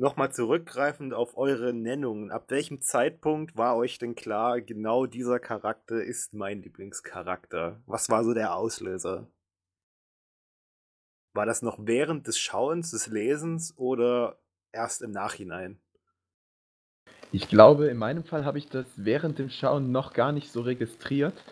Nochmal 0.00 0.32
zurückgreifend 0.32 1.12
auf 1.12 1.36
eure 1.36 1.74
Nennungen. 1.74 2.30
Ab 2.30 2.46
welchem 2.48 2.80
Zeitpunkt 2.80 3.58
war 3.58 3.76
euch 3.76 3.98
denn 3.98 4.14
klar, 4.14 4.62
genau 4.62 5.04
dieser 5.04 5.38
Charakter 5.38 6.02
ist 6.02 6.32
mein 6.32 6.62
Lieblingscharakter? 6.62 7.82
Was 7.84 8.08
war 8.08 8.24
so 8.24 8.32
der 8.32 8.54
Auslöser? 8.56 9.30
War 11.34 11.44
das 11.44 11.60
noch 11.60 11.80
während 11.82 12.26
des 12.26 12.38
Schauens, 12.38 12.92
des 12.92 13.08
Lesens 13.08 13.76
oder 13.76 14.40
erst 14.72 15.02
im 15.02 15.10
Nachhinein? 15.10 15.78
Ich 17.30 17.48
glaube, 17.48 17.88
in 17.88 17.98
meinem 17.98 18.24
Fall 18.24 18.46
habe 18.46 18.56
ich 18.56 18.70
das 18.70 18.86
während 18.96 19.38
dem 19.38 19.50
Schauen 19.50 19.92
noch 19.92 20.14
gar 20.14 20.32
nicht 20.32 20.50
so 20.50 20.62
registriert, 20.62 21.44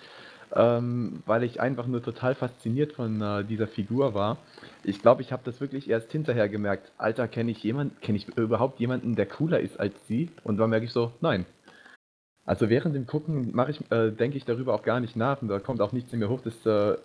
ähm, 0.55 1.23
weil 1.27 1.43
ich 1.43 1.61
einfach 1.61 1.87
nur 1.87 2.03
total 2.03 2.35
fasziniert 2.35 2.93
von 2.93 3.21
äh, 3.21 3.45
dieser 3.45 3.67
Figur 3.67 4.15
war. 4.15 4.39
Ich 4.85 5.03
glaube, 5.03 5.23
ich 5.23 5.33
habe 5.33 5.43
das 5.45 5.61
wirklich 5.61 5.89
erst 5.89 6.11
hinterher 6.13 6.49
gemerkt. 6.49 6.93
Alter, 6.99 7.29
kenne 7.29 7.51
ich 7.51 7.63
jemanden, 7.63 8.01
kenne 8.01 8.19
ich 8.19 8.29
überhaupt 8.37 8.81
jemanden, 8.81 9.17
der 9.17 9.27
cooler 9.27 9.61
ist 9.61 9.79
als 9.79 9.95
sie? 10.07 10.31
Und 10.45 10.57
dann 10.59 10.71
merke 10.71 10.87
ich 10.87 10.93
so, 10.93 11.13
nein. 11.21 11.47
Also 12.45 12.71
während 12.71 12.95
dem 12.95 13.07
Gucken 13.07 13.55
mache 13.55 13.73
ich, 13.73 13.91
äh, 13.93 14.11
denke 14.11 14.39
ich 14.39 14.45
darüber 14.47 14.75
auch 14.75 14.83
gar 14.83 15.01
nicht 15.01 15.17
nach 15.17 15.43
und 15.43 15.49
da 15.49 15.59
kommt 15.59 15.83
auch 15.83 15.93
nichts 15.93 16.13
in 16.13 16.19
mir 16.19 16.31
hoch. 16.31 16.41
Das 16.43 16.65
äh, 16.65 16.97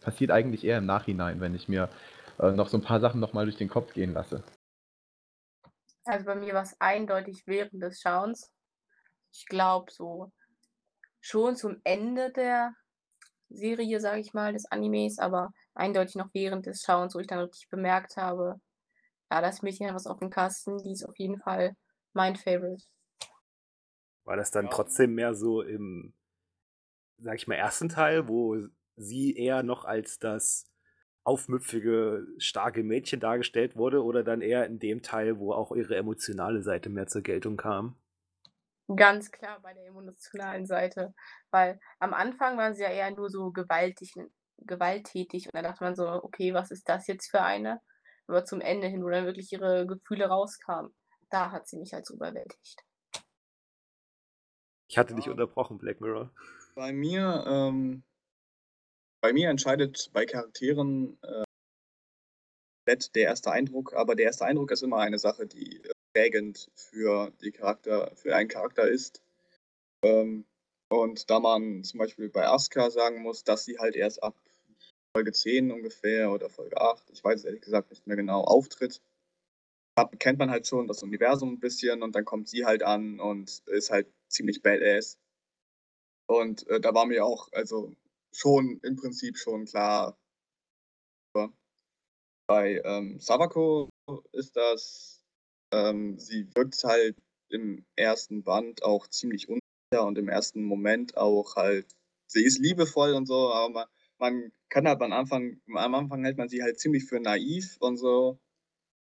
passiert 0.00 0.30
eigentlich 0.30 0.64
eher 0.64 0.78
im 0.78 0.86
Nachhinein, 0.86 1.40
wenn 1.40 1.54
ich 1.54 1.68
mir 1.68 1.88
äh, 2.38 2.52
noch 2.52 2.68
so 2.68 2.76
ein 2.78 2.82
paar 2.82 3.00
Sachen 3.00 3.20
nochmal 3.20 3.46
durch 3.46 3.56
den 3.56 3.68
Kopf 3.68 3.92
gehen 3.94 4.12
lasse. 4.12 4.44
Also 6.04 6.24
bei 6.24 6.36
mir 6.36 6.54
war 6.54 6.62
es 6.62 6.80
eindeutig 6.80 7.42
während 7.46 7.82
des 7.82 8.00
Schauens. 8.00 8.52
Ich 9.32 9.44
glaube 9.46 9.90
so 9.90 10.30
schon 11.26 11.56
zum 11.56 11.80
Ende 11.84 12.32
der 12.32 12.74
Serie, 13.50 14.00
sage 14.00 14.20
ich 14.20 14.34
mal, 14.34 14.52
des 14.52 14.66
Animes, 14.66 15.18
aber 15.18 15.50
eindeutig 15.74 16.16
noch 16.16 16.30
während 16.34 16.66
des 16.66 16.82
Schauens, 16.82 17.14
wo 17.14 17.20
ich 17.20 17.26
dann 17.28 17.40
richtig 17.40 17.68
bemerkt 17.70 18.16
habe, 18.16 18.60
ja, 19.32 19.40
das 19.42 19.62
Mädchen 19.62 19.88
hat 19.88 19.94
was 19.96 20.06
auf 20.08 20.18
dem 20.20 20.30
Kasten, 20.30 20.78
die 20.78 20.92
ist 20.92 21.04
auf 21.08 21.18
jeden 21.18 21.40
Fall 21.40 21.74
mein 22.14 22.36
Favorite. 22.36 22.84
War 24.24 24.36
das 24.36 24.50
dann 24.50 24.68
Ja. 24.68 24.68
trotzdem 24.68 25.14
mehr 25.14 25.34
so 25.34 25.62
im, 25.62 26.12
sag 27.18 27.36
ich 27.36 27.46
mal, 27.46 27.54
ersten 27.56 27.88
Teil, 27.88 28.28
wo 28.28 28.56
sie 28.96 29.34
eher 29.36 29.62
noch 29.62 29.84
als 29.84 30.18
das 30.18 30.64
aufmüpfige, 31.24 32.26
starke 32.38 32.82
Mädchen 32.84 33.20
dargestellt 33.20 33.76
wurde 33.76 34.02
oder 34.04 34.22
dann 34.24 34.42
eher 34.42 34.66
in 34.66 34.78
dem 34.78 35.02
Teil, 35.02 35.38
wo 35.38 35.52
auch 35.52 35.72
ihre 35.72 35.96
emotionale 35.96 36.62
Seite 36.62 36.88
mehr 36.90 37.06
zur 37.08 37.22
Geltung 37.22 37.56
kam? 37.56 37.96
Ganz 38.94 39.32
klar 39.32 39.60
bei 39.60 39.74
der 39.74 39.86
emotionalen 39.86 40.64
Seite, 40.64 41.12
weil 41.50 41.80
am 41.98 42.14
Anfang 42.14 42.56
waren 42.56 42.74
sie 42.74 42.82
ja 42.82 42.90
eher 42.90 43.10
nur 43.10 43.30
so 43.30 43.50
gewaltig, 43.50 44.14
gewalttätig 44.58 45.46
und 45.46 45.54
dann 45.54 45.64
dachte 45.64 45.82
man 45.82 45.96
so, 45.96 46.08
okay, 46.08 46.54
was 46.54 46.70
ist 46.70 46.88
das 46.88 47.08
jetzt 47.08 47.28
für 47.30 47.42
eine? 47.42 47.80
Aber 48.28 48.44
zum 48.44 48.60
Ende 48.60 48.86
hin, 48.86 49.02
wo 49.02 49.08
dann 49.08 49.24
wirklich 49.26 49.50
ihre 49.52 49.86
Gefühle 49.86 50.26
rauskamen, 50.26 50.94
da 51.30 51.50
hat 51.50 51.66
sie 51.66 51.78
mich 51.78 51.92
halt 51.92 52.06
so 52.06 52.14
überwältigt. 52.14 52.82
Ich 54.88 54.98
hatte 54.98 55.14
dich 55.14 55.26
Ja. 55.26 55.32
unterbrochen, 55.32 55.78
Black 55.78 56.00
Mirror. 56.00 56.30
Bei 56.76 56.92
mir, 56.92 57.44
ähm, 57.46 58.04
bei 59.20 59.32
mir 59.32 59.50
entscheidet 59.50 60.10
bei 60.12 60.26
Charakteren 60.26 61.18
äh, 61.22 61.44
der 62.86 63.24
erste 63.24 63.50
Eindruck, 63.50 63.94
aber 63.94 64.14
der 64.14 64.26
erste 64.26 64.44
Eindruck 64.44 64.70
ist 64.70 64.82
immer 64.82 64.98
eine 64.98 65.18
Sache, 65.18 65.46
die 65.46 65.82
äh, 65.82 65.95
prägend 66.16 66.70
für 66.74 67.30
die 67.42 67.50
Charakter, 67.52 68.10
für 68.16 68.34
einen 68.34 68.48
Charakter 68.48 68.88
ist. 68.88 69.22
Ähm, 70.02 70.46
und 70.88 71.28
da 71.28 71.40
man 71.40 71.84
zum 71.84 71.98
Beispiel 71.98 72.30
bei 72.30 72.46
Asuka 72.46 72.90
sagen 72.90 73.20
muss, 73.20 73.44
dass 73.44 73.66
sie 73.66 73.78
halt 73.78 73.96
erst 73.96 74.22
ab 74.22 74.34
Folge 75.14 75.32
10 75.32 75.70
ungefähr 75.70 76.30
oder 76.30 76.48
Folge 76.48 76.80
8, 76.80 77.10
ich 77.10 77.22
weiß 77.22 77.44
ehrlich 77.44 77.60
gesagt 77.60 77.90
nicht 77.90 78.06
mehr 78.06 78.16
genau, 78.16 78.42
auftritt. 78.42 79.02
Kennt 80.18 80.38
man 80.38 80.50
halt 80.50 80.66
schon 80.66 80.88
das 80.88 81.02
Universum 81.02 81.54
ein 81.54 81.60
bisschen 81.60 82.02
und 82.02 82.14
dann 82.14 82.24
kommt 82.24 82.48
sie 82.48 82.64
halt 82.64 82.82
an 82.82 83.20
und 83.20 83.62
ist 83.66 83.90
halt 83.90 84.10
ziemlich 84.28 84.62
badass. 84.62 85.18
Und 86.28 86.66
äh, 86.68 86.80
da 86.80 86.94
war 86.94 87.04
mir 87.04 87.26
auch, 87.26 87.52
also 87.52 87.94
schon 88.32 88.80
im 88.82 88.96
Prinzip 88.96 89.36
schon 89.36 89.66
klar. 89.66 90.16
Bei 92.48 92.80
ähm, 92.84 93.18
Savako 93.18 93.90
ist 94.32 94.56
das, 94.56 95.15
ähm, 95.72 96.18
sie 96.18 96.46
wirkt 96.54 96.82
halt 96.84 97.16
im 97.48 97.84
ersten 97.96 98.42
Band 98.42 98.82
auch 98.82 99.06
ziemlich 99.08 99.48
unsicher 99.48 100.06
und 100.06 100.18
im 100.18 100.28
ersten 100.28 100.62
Moment 100.62 101.16
auch 101.16 101.56
halt, 101.56 101.86
sie 102.26 102.44
ist 102.44 102.58
liebevoll 102.58 103.14
und 103.14 103.26
so, 103.26 103.52
aber 103.52 103.70
man, 103.70 103.86
man 104.18 104.52
kann 104.68 104.88
halt 104.88 105.00
am 105.02 105.12
Anfang, 105.12 105.60
am 105.74 105.94
Anfang 105.94 106.24
hält 106.24 106.38
man 106.38 106.48
sie 106.48 106.62
halt 106.62 106.78
ziemlich 106.78 107.04
für 107.04 107.20
naiv 107.20 107.76
und 107.80 107.96
so. 107.96 108.38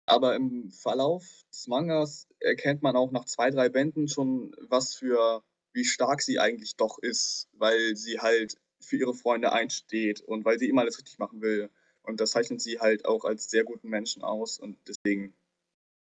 Aber 0.07 0.35
im 0.35 0.71
Verlauf 0.71 1.25
des 1.53 1.69
Mangas 1.69 2.27
erkennt 2.41 2.83
man 2.83 2.97
auch 2.97 3.13
nach 3.13 3.27
zwei, 3.27 3.51
drei 3.51 3.69
Bänden 3.69 4.09
schon, 4.09 4.55
was 4.69 4.95
für, 4.95 5.45
wie 5.73 5.85
stark 5.85 6.23
sie 6.23 6.41
eigentlich 6.41 6.77
doch 6.77 6.99
ist, 6.99 7.49
weil 7.53 7.97
sie 7.97 8.19
halt 8.19 8.57
für 8.81 8.97
ihre 8.97 9.15
Freunde 9.15 9.53
einsteht 9.53 10.21
und 10.21 10.45
weil 10.45 10.59
sie 10.59 10.69
immer 10.69 10.83
alles 10.83 10.99
richtig 10.99 11.19
machen 11.19 11.43
will. 11.43 11.71
Und 12.03 12.21
das 12.21 12.33
zeichnet 12.33 12.61
sie 12.61 12.81
halt 12.81 13.05
auch 13.05 13.25
als 13.25 13.51
sehr 13.51 13.63
guten 13.65 13.89
Menschen 13.89 14.23
aus 14.23 14.59
und 14.59 14.79
deswegen 14.89 15.35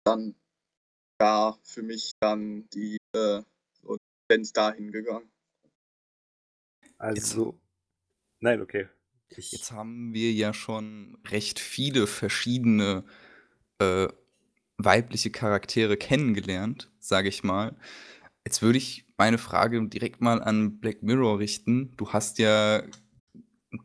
dann 0.04 0.36
da 1.18 1.58
für 1.64 1.84
mich 1.84 2.14
dann 2.20 2.68
die 2.70 2.98
äh, 3.16 3.42
Tendenz 4.32 4.54
dahin 4.54 4.92
gegangen. 4.92 5.30
Also, 6.98 7.60
nein, 8.40 8.62
okay. 8.62 8.88
Ich 9.30 9.52
Jetzt 9.52 9.72
haben 9.72 10.14
wir 10.14 10.32
ja 10.32 10.54
schon 10.54 11.18
recht 11.28 11.60
viele 11.60 12.08
verschiedene 12.08 13.04
äh, 13.80 14.08
weibliche 14.78 15.32
Charaktere 15.32 15.98
kennengelernt, 15.98 16.92
sage 17.00 17.30
ich 17.30 17.44
mal. 17.44 17.76
Jetzt 18.46 18.62
würde 18.62 18.78
ich 18.78 19.06
meine 19.18 19.38
Frage 19.38 19.86
direkt 19.88 20.22
mal 20.22 20.42
an 20.42 20.80
Black 20.80 21.04
Mirror 21.04 21.40
richten. 21.40 21.96
Du 21.98 22.12
hast 22.14 22.40
ja 22.40 22.84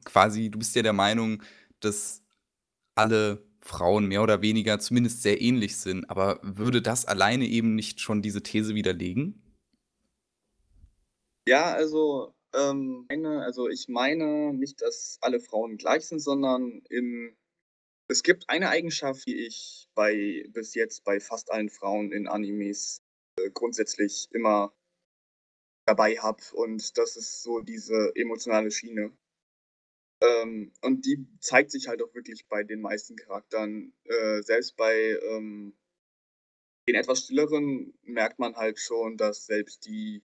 quasi, 0.05 0.51
du 0.51 0.59
bist 0.59 0.75
ja 0.77 0.83
der 0.83 0.93
Meinung, 0.93 1.43
dass 1.81 2.23
alle 2.95 3.45
Frauen 3.67 4.07
mehr 4.07 4.23
oder 4.23 4.43
weniger 4.43 4.79
zumindest 4.79 5.23
sehr 5.23 5.41
ähnlich 5.41 5.77
sind. 5.77 6.09
Aber 6.09 6.41
würde 6.43 6.83
das 6.83 7.05
alleine 7.05 7.47
eben 7.47 7.75
nicht 7.75 8.01
schon 8.01 8.23
diese 8.23 8.43
These 8.43 8.75
widerlegen? 8.75 9.43
Ja, 11.49 11.73
also, 11.75 12.35
ähm, 12.55 13.07
meine, 13.09 13.43
also 13.43 13.69
ich 13.69 13.89
meine 13.89 14.53
nicht, 14.53 14.83
dass 14.83 15.19
alle 15.21 15.41
Frauen 15.41 15.77
gleich 15.77 16.07
sind, 16.07 16.21
sondern 16.21 16.83
im, 16.91 17.37
es 18.09 18.23
gibt 18.23 18.49
eine 18.49 18.69
Eigenschaft, 18.69 19.27
die 19.27 19.47
ich 19.47 19.89
bei 19.95 20.45
bis 20.49 20.75
jetzt 20.75 21.05
bei 21.05 21.21
fast 21.21 21.53
allen 21.53 21.71
Frauen 21.71 22.13
in 22.13 22.27
Animes 22.29 23.03
äh, 23.39 23.51
grundsätzlich 23.51 24.29
immer 24.33 24.73
dabei 25.87 26.17
habe 26.17 26.43
und 26.55 26.99
das 26.99 27.17
ist 27.17 27.43
so 27.43 27.61
diese 27.61 28.13
emotionale 28.17 28.71
Schiene. 28.71 29.13
Ähm, 30.23 30.73
und 30.83 31.05
die 31.05 31.27
zeigt 31.41 31.71
sich 31.71 31.89
halt 31.89 32.03
auch 32.03 32.15
wirklich 32.15 32.47
bei 32.49 32.65
den 32.65 32.81
meisten 32.81 33.17
Charakteren. 33.17 33.93
Äh, 34.05 34.43
selbst 34.43 34.77
bei 34.77 35.19
ähm, 35.31 35.77
den 36.89 36.95
etwas 36.95 37.25
stilleren 37.25 37.93
merkt 38.03 38.39
man 38.39 38.57
halt 38.57 38.79
schon, 38.79 39.17
dass 39.17 39.47
selbst 39.47 39.85
die 39.87 40.23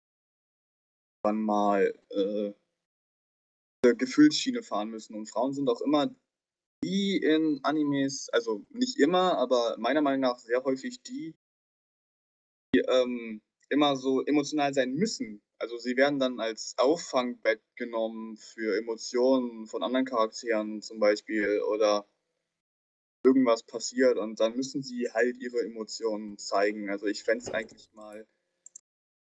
dann 1.24 1.40
mal 1.42 1.94
äh, 2.10 2.54
Gefühlsschiene 3.96 4.64
fahren 4.64 4.90
müssen. 4.90 5.16
Und 5.16 5.30
Frauen 5.30 5.54
sind 5.54 5.70
auch 5.70 5.82
immer 5.82 6.14
die 6.84 7.18
in 7.18 7.60
Animes, 7.64 8.30
also 8.30 8.66
nicht 8.70 9.00
immer, 9.00 9.38
aber 9.38 9.78
meiner 9.80 10.02
Meinung 10.02 10.22
nach 10.22 10.40
sehr 10.40 10.64
häufig 10.64 11.02
die, 11.02 11.36
die 12.74 12.80
ähm, 12.80 13.42
immer 13.70 13.96
so 13.96 14.24
emotional 14.24 14.74
sein 14.74 14.94
müssen. 14.94 15.42
Also 15.60 15.78
sie 15.78 15.98
werden 15.98 16.20
dann 16.20 16.40
als 16.40 16.76
Auffangbett 16.78 17.62
genommen 17.76 18.38
für 18.38 18.78
Emotionen 18.78 19.66
von 19.66 19.82
anderen 19.82 20.06
Charakteren 20.06 20.82
zum 20.82 21.00
Beispiel 21.00 21.62
oder 21.62 22.08
irgendwas 23.24 23.64
passiert 23.64 24.18
und 24.18 24.40
dann 24.40 24.56
müssen 24.56 24.84
sie 24.84 25.10
halt 25.12 25.38
ihre 25.38 25.62
Emotionen 25.62 26.38
zeigen. 26.38 26.90
Also 26.90 27.08
ich 27.08 27.24
fände 27.24 27.44
es 27.44 27.52
eigentlich 27.52 27.92
mal 27.94 28.28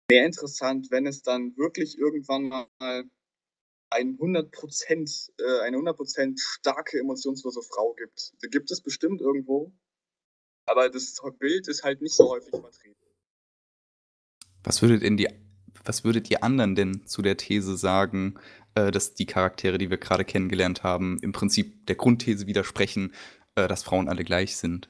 mehr 0.09 0.25
interessant, 0.25 0.91
wenn 0.91 1.05
es 1.05 1.21
dann 1.21 1.55
wirklich 1.55 1.97
irgendwann 1.97 2.49
mal 2.49 2.67
ein 3.91 4.17
100%, 4.17 5.31
äh, 5.37 5.59
eine 5.61 5.77
100% 5.77 6.39
starke, 6.39 6.99
emotionslose 6.99 7.61
Frau 7.61 7.93
gibt. 7.93 8.33
Die 8.43 8.49
gibt 8.49 8.71
es 8.71 8.81
bestimmt 8.81 9.21
irgendwo, 9.21 9.71
aber 10.65 10.89
das 10.89 11.21
Bild 11.37 11.67
ist 11.67 11.83
halt 11.83 12.01
nicht 12.01 12.15
so 12.15 12.29
häufig 12.29 12.49
vertreten. 12.49 12.97
Was 14.63 14.81
würdet, 14.81 15.03
in 15.03 15.17
die, 15.17 15.27
was 15.85 16.03
würdet 16.03 16.29
ihr 16.31 16.43
anderen 16.43 16.75
denn 16.75 17.05
zu 17.05 17.21
der 17.21 17.37
These 17.37 17.77
sagen, 17.77 18.35
äh, 18.75 18.91
dass 18.91 19.13
die 19.13 19.25
Charaktere, 19.25 19.77
die 19.77 19.89
wir 19.89 19.97
gerade 19.97 20.25
kennengelernt 20.25 20.83
haben, 20.83 21.19
im 21.21 21.31
Prinzip 21.31 21.85
der 21.87 21.95
Grundthese 21.95 22.47
widersprechen, 22.47 23.13
äh, 23.55 23.67
dass 23.67 23.83
Frauen 23.83 24.09
alle 24.09 24.23
gleich 24.23 24.57
sind? 24.57 24.89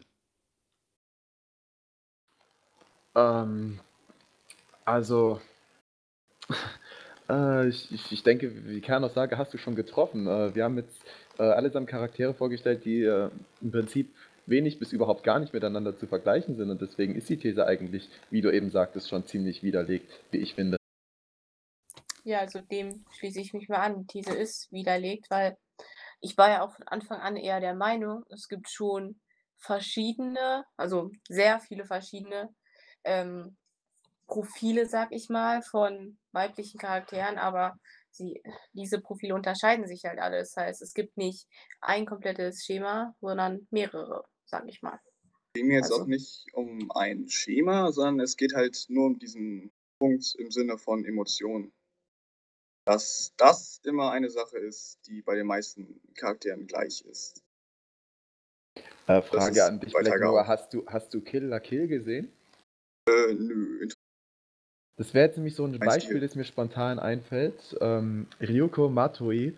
Ähm, 3.15 3.79
also, 4.85 5.41
äh, 7.29 7.67
ich, 7.67 7.91
ich, 7.91 8.11
ich 8.11 8.23
denke, 8.23 8.51
wie 8.65 8.81
Kernaussage 8.81 9.37
hast 9.37 9.53
du 9.53 9.57
schon 9.57 9.75
getroffen. 9.75 10.27
Äh, 10.27 10.55
wir 10.55 10.63
haben 10.63 10.77
jetzt 10.77 11.03
äh, 11.37 11.43
allesamt 11.43 11.87
Charaktere 11.87 12.33
vorgestellt, 12.33 12.85
die 12.85 13.03
äh, 13.03 13.29
im 13.61 13.71
Prinzip 13.71 14.13
wenig 14.45 14.79
bis 14.79 14.91
überhaupt 14.91 15.23
gar 15.23 15.39
nicht 15.39 15.53
miteinander 15.53 15.97
zu 15.97 16.07
vergleichen 16.07 16.57
sind 16.57 16.69
und 16.69 16.81
deswegen 16.81 17.15
ist 17.15 17.29
die 17.29 17.37
These 17.37 17.65
eigentlich, 17.65 18.09
wie 18.29 18.41
du 18.41 18.51
eben 18.51 18.71
sagtest, 18.71 19.09
schon 19.09 19.25
ziemlich 19.25 19.63
widerlegt, 19.63 20.11
wie 20.31 20.37
ich 20.39 20.55
finde. 20.55 20.77
Ja, 22.24 22.39
also 22.39 22.61
dem 22.61 23.05
schließe 23.11 23.39
ich 23.39 23.53
mich 23.53 23.69
mal 23.69 23.80
an. 23.80 24.07
These 24.07 24.34
ist 24.34 24.71
widerlegt, 24.71 25.30
weil 25.30 25.57
ich 26.21 26.38
war 26.38 26.49
ja 26.49 26.61
auch 26.63 26.74
von 26.74 26.88
Anfang 26.88 27.19
an 27.19 27.36
eher 27.36 27.59
der 27.59 27.76
Meinung, 27.76 28.24
es 28.30 28.47
gibt 28.47 28.69
schon 28.69 29.19
verschiedene, 29.57 30.65
also 30.78 31.11
sehr 31.28 31.59
viele 31.59 31.86
verschiedene 31.86 32.53
ähm, 33.03 33.57
Profile, 34.28 34.88
sag 34.88 35.11
ich 35.11 35.30
mal, 35.30 35.61
von 35.61 36.17
weiblichen 36.32 36.80
Charakteren, 36.80 37.38
aber 37.38 37.78
sie, 38.11 38.41
diese 38.71 39.01
Profile 39.01 39.36
unterscheiden 39.36 39.88
sich 39.88 40.05
halt 40.05 40.19
alle. 40.19 40.39
Das 40.39 40.55
heißt, 40.55 40.82
es 40.82 40.93
gibt 40.93 41.17
nicht 41.17 41.47
ein 41.82 42.05
komplettes 42.05 42.63
Schema, 42.63 43.15
sondern 43.19 43.67
mehrere 43.69 44.24
sage 44.53 44.69
ich 44.69 44.82
mal. 44.82 44.99
Es 45.47 45.53
ging 45.59 45.67
mir 45.67 45.76
jetzt 45.76 45.91
also. 45.91 46.03
auch 46.03 46.07
nicht 46.07 46.45
um 46.53 46.91
ein 46.91 47.28
Schema, 47.28 47.91
sondern 47.91 48.19
es 48.19 48.38
geht 48.38 48.53
halt 48.53 48.86
nur 48.89 49.07
um 49.07 49.19
diesen 49.19 49.71
Punkt 49.99 50.36
im 50.38 50.51
Sinne 50.51 50.78
von 50.78 51.05
Emotionen. 51.05 51.71
Dass 52.86 53.34
das 53.38 53.79
immer 53.84 54.11
eine 54.11 54.29
Sache 54.29 54.57
ist, 54.57 54.99
die 55.07 55.21
bei 55.21 55.36
den 55.36 55.47
meisten 55.47 56.01
Charakteren 56.15 56.67
gleich 56.67 57.01
ist. 57.01 57.41
Äh, 59.07 59.21
Frage 59.21 59.51
ist 59.51 59.61
an 59.61 59.79
dich, 59.79 59.93
Black 59.93 60.19
Noah, 60.19 60.47
hast 60.47 60.73
du, 60.73 60.86
hast 60.88 61.13
du 61.13 61.21
Kill 61.21 61.45
la 61.45 61.59
Kill 61.59 61.88
gesehen? 61.88 62.31
Äh, 63.07 63.34
nö. 63.34 63.88
Das 64.97 65.13
wäre 65.13 65.25
jetzt 65.25 65.38
nämlich 65.38 65.55
so 65.55 65.65
ein 65.65 65.77
Beispiel, 65.79 66.19
das 66.19 66.36
mir 66.36 66.43
spontan 66.43 66.99
einfällt. 66.99 67.75
Ähm, 67.81 68.27
Ryuko 68.39 68.89
Matoi 68.89 69.53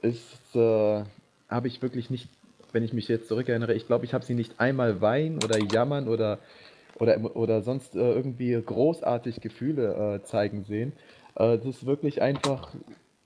ist, 0.00 0.54
äh, 0.54 1.04
habe 1.48 1.68
ich 1.68 1.82
wirklich 1.82 2.08
nicht 2.08 2.28
wenn 2.72 2.82
ich 2.82 2.92
mich 2.92 3.08
jetzt 3.08 3.28
zurückerinnere, 3.28 3.74
ich 3.74 3.86
glaube, 3.86 4.04
ich 4.04 4.14
habe 4.14 4.24
sie 4.24 4.34
nicht 4.34 4.60
einmal 4.60 5.00
weinen 5.00 5.42
oder 5.42 5.58
jammern 5.58 6.08
oder, 6.08 6.38
oder, 6.96 7.36
oder 7.36 7.62
sonst 7.62 7.94
äh, 7.94 7.98
irgendwie 7.98 8.60
großartig 8.60 9.40
Gefühle 9.40 10.20
äh, 10.20 10.24
zeigen 10.24 10.64
sehen. 10.64 10.92
Äh, 11.34 11.58
das 11.58 11.66
ist 11.66 11.86
wirklich 11.86 12.22
einfach, 12.22 12.74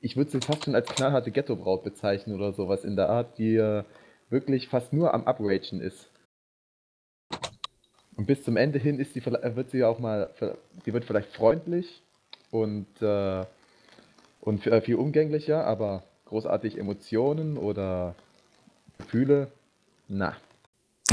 ich 0.00 0.16
würde 0.16 0.30
sie 0.30 0.40
fast 0.40 0.64
schon 0.64 0.74
als 0.74 0.88
knallharte 0.88 1.30
Ghetto-Braut 1.30 1.84
bezeichnen 1.84 2.34
oder 2.36 2.52
sowas 2.52 2.84
in 2.84 2.96
der 2.96 3.08
Art, 3.08 3.38
die 3.38 3.56
äh, 3.56 3.84
wirklich 4.30 4.68
fast 4.68 4.92
nur 4.92 5.14
am 5.14 5.26
Upragen 5.26 5.80
ist. 5.80 6.10
Und 8.16 8.26
bis 8.26 8.44
zum 8.44 8.56
Ende 8.56 8.78
hin 8.78 9.00
ist 9.00 9.14
sie, 9.14 9.24
wird 9.24 9.70
sie 9.70 9.84
auch 9.84 9.98
mal, 9.98 10.30
die 10.86 10.92
wird 10.92 11.04
vielleicht 11.04 11.34
freundlich 11.34 12.02
und, 12.50 12.86
äh, 13.02 13.44
und 14.40 14.62
viel 14.62 14.94
umgänglicher, 14.94 15.66
aber 15.66 16.04
großartig 16.26 16.78
Emotionen 16.78 17.58
oder 17.58 18.14
Gefühle, 18.98 19.48
na. 20.08 20.36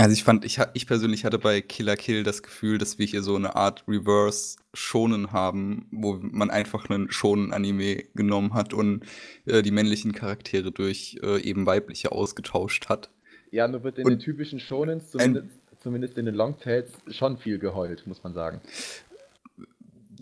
Also 0.01 0.13
ich 0.13 0.23
fand, 0.23 0.45
ich, 0.45 0.59
ich 0.73 0.87
persönlich 0.87 1.25
hatte 1.25 1.37
bei 1.37 1.61
Killer 1.61 1.95
Kill 1.95 2.23
das 2.23 2.41
Gefühl, 2.41 2.79
dass 2.79 2.97
wir 2.97 3.05
hier 3.05 3.21
so 3.21 3.35
eine 3.35 3.55
Art 3.55 3.83
Reverse 3.87 4.57
Shonen 4.73 5.31
haben, 5.31 5.85
wo 5.91 6.17
man 6.19 6.49
einfach 6.49 6.89
einen 6.89 7.11
Shonen-Anime 7.11 8.05
genommen 8.15 8.55
hat 8.55 8.73
und 8.73 9.03
äh, 9.45 9.61
die 9.61 9.69
männlichen 9.69 10.11
Charaktere 10.11 10.71
durch 10.71 11.19
äh, 11.21 11.39
eben 11.41 11.67
weibliche 11.67 12.11
ausgetauscht 12.11 12.89
hat. 12.89 13.11
Ja, 13.51 13.67
nur 13.67 13.83
wird 13.83 13.99
in 13.99 14.05
und 14.05 14.13
den 14.13 14.19
typischen 14.19 14.59
Shonens, 14.59 15.11
zumindest, 15.11 15.49
zumindest 15.83 16.17
in 16.17 16.25
den 16.25 16.33
Longtails, 16.33 16.89
schon 17.11 17.37
viel 17.37 17.59
geheult, 17.59 18.07
muss 18.07 18.23
man 18.23 18.33
sagen. 18.33 18.59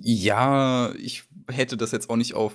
Ja, 0.01 0.93
ich 0.97 1.23
hätte 1.49 1.77
das 1.77 1.93
jetzt 1.93 2.09
auch 2.09 2.17
nicht 2.17 2.33
auf 2.33 2.53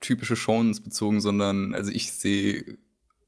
typische 0.00 0.36
Shonens 0.36 0.80
bezogen, 0.80 1.20
sondern 1.20 1.74
also 1.74 1.90
ich 1.90 2.12
sehe 2.12 2.78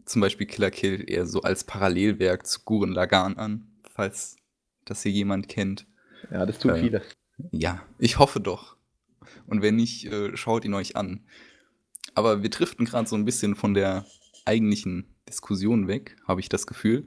zum 0.05 0.21
Beispiel 0.21 0.47
Killer 0.47 0.71
Kill 0.71 1.05
eher 1.07 1.27
so 1.27 1.43
als 1.43 1.65
Parallelwerk 1.65 2.47
zu 2.47 2.61
Guren 2.65 2.93
Lagan 2.93 3.37
an, 3.37 3.67
falls 3.91 4.37
das 4.85 5.03
hier 5.03 5.13
jemand 5.13 5.49
kennt. 5.49 5.87
Ja, 6.31 6.47
das 6.47 6.59
tun 6.59 6.73
Äh, 6.73 6.81
viele. 6.81 7.03
Ja, 7.51 7.83
ich 7.99 8.19
hoffe 8.19 8.41
doch. 8.41 8.77
Und 9.47 9.63
wenn 9.63 9.77
nicht, 9.77 10.07
äh, 10.07 10.37
schaut 10.37 10.65
ihn 10.65 10.75
euch 10.75 10.97
an. 10.97 11.25
Aber 12.15 12.43
wir 12.43 12.51
driften 12.51 12.87
gerade 12.87 13.09
so 13.09 13.17
ein 13.17 13.25
bisschen 13.25 13.55
von 13.55 13.75
der 13.75 14.07
eigentlichen 14.45 15.07
Diskussion 15.29 15.89
weg, 15.89 16.17
habe 16.27 16.41
ich 16.41 16.49
das 16.49 16.67
Gefühl. 16.67 17.07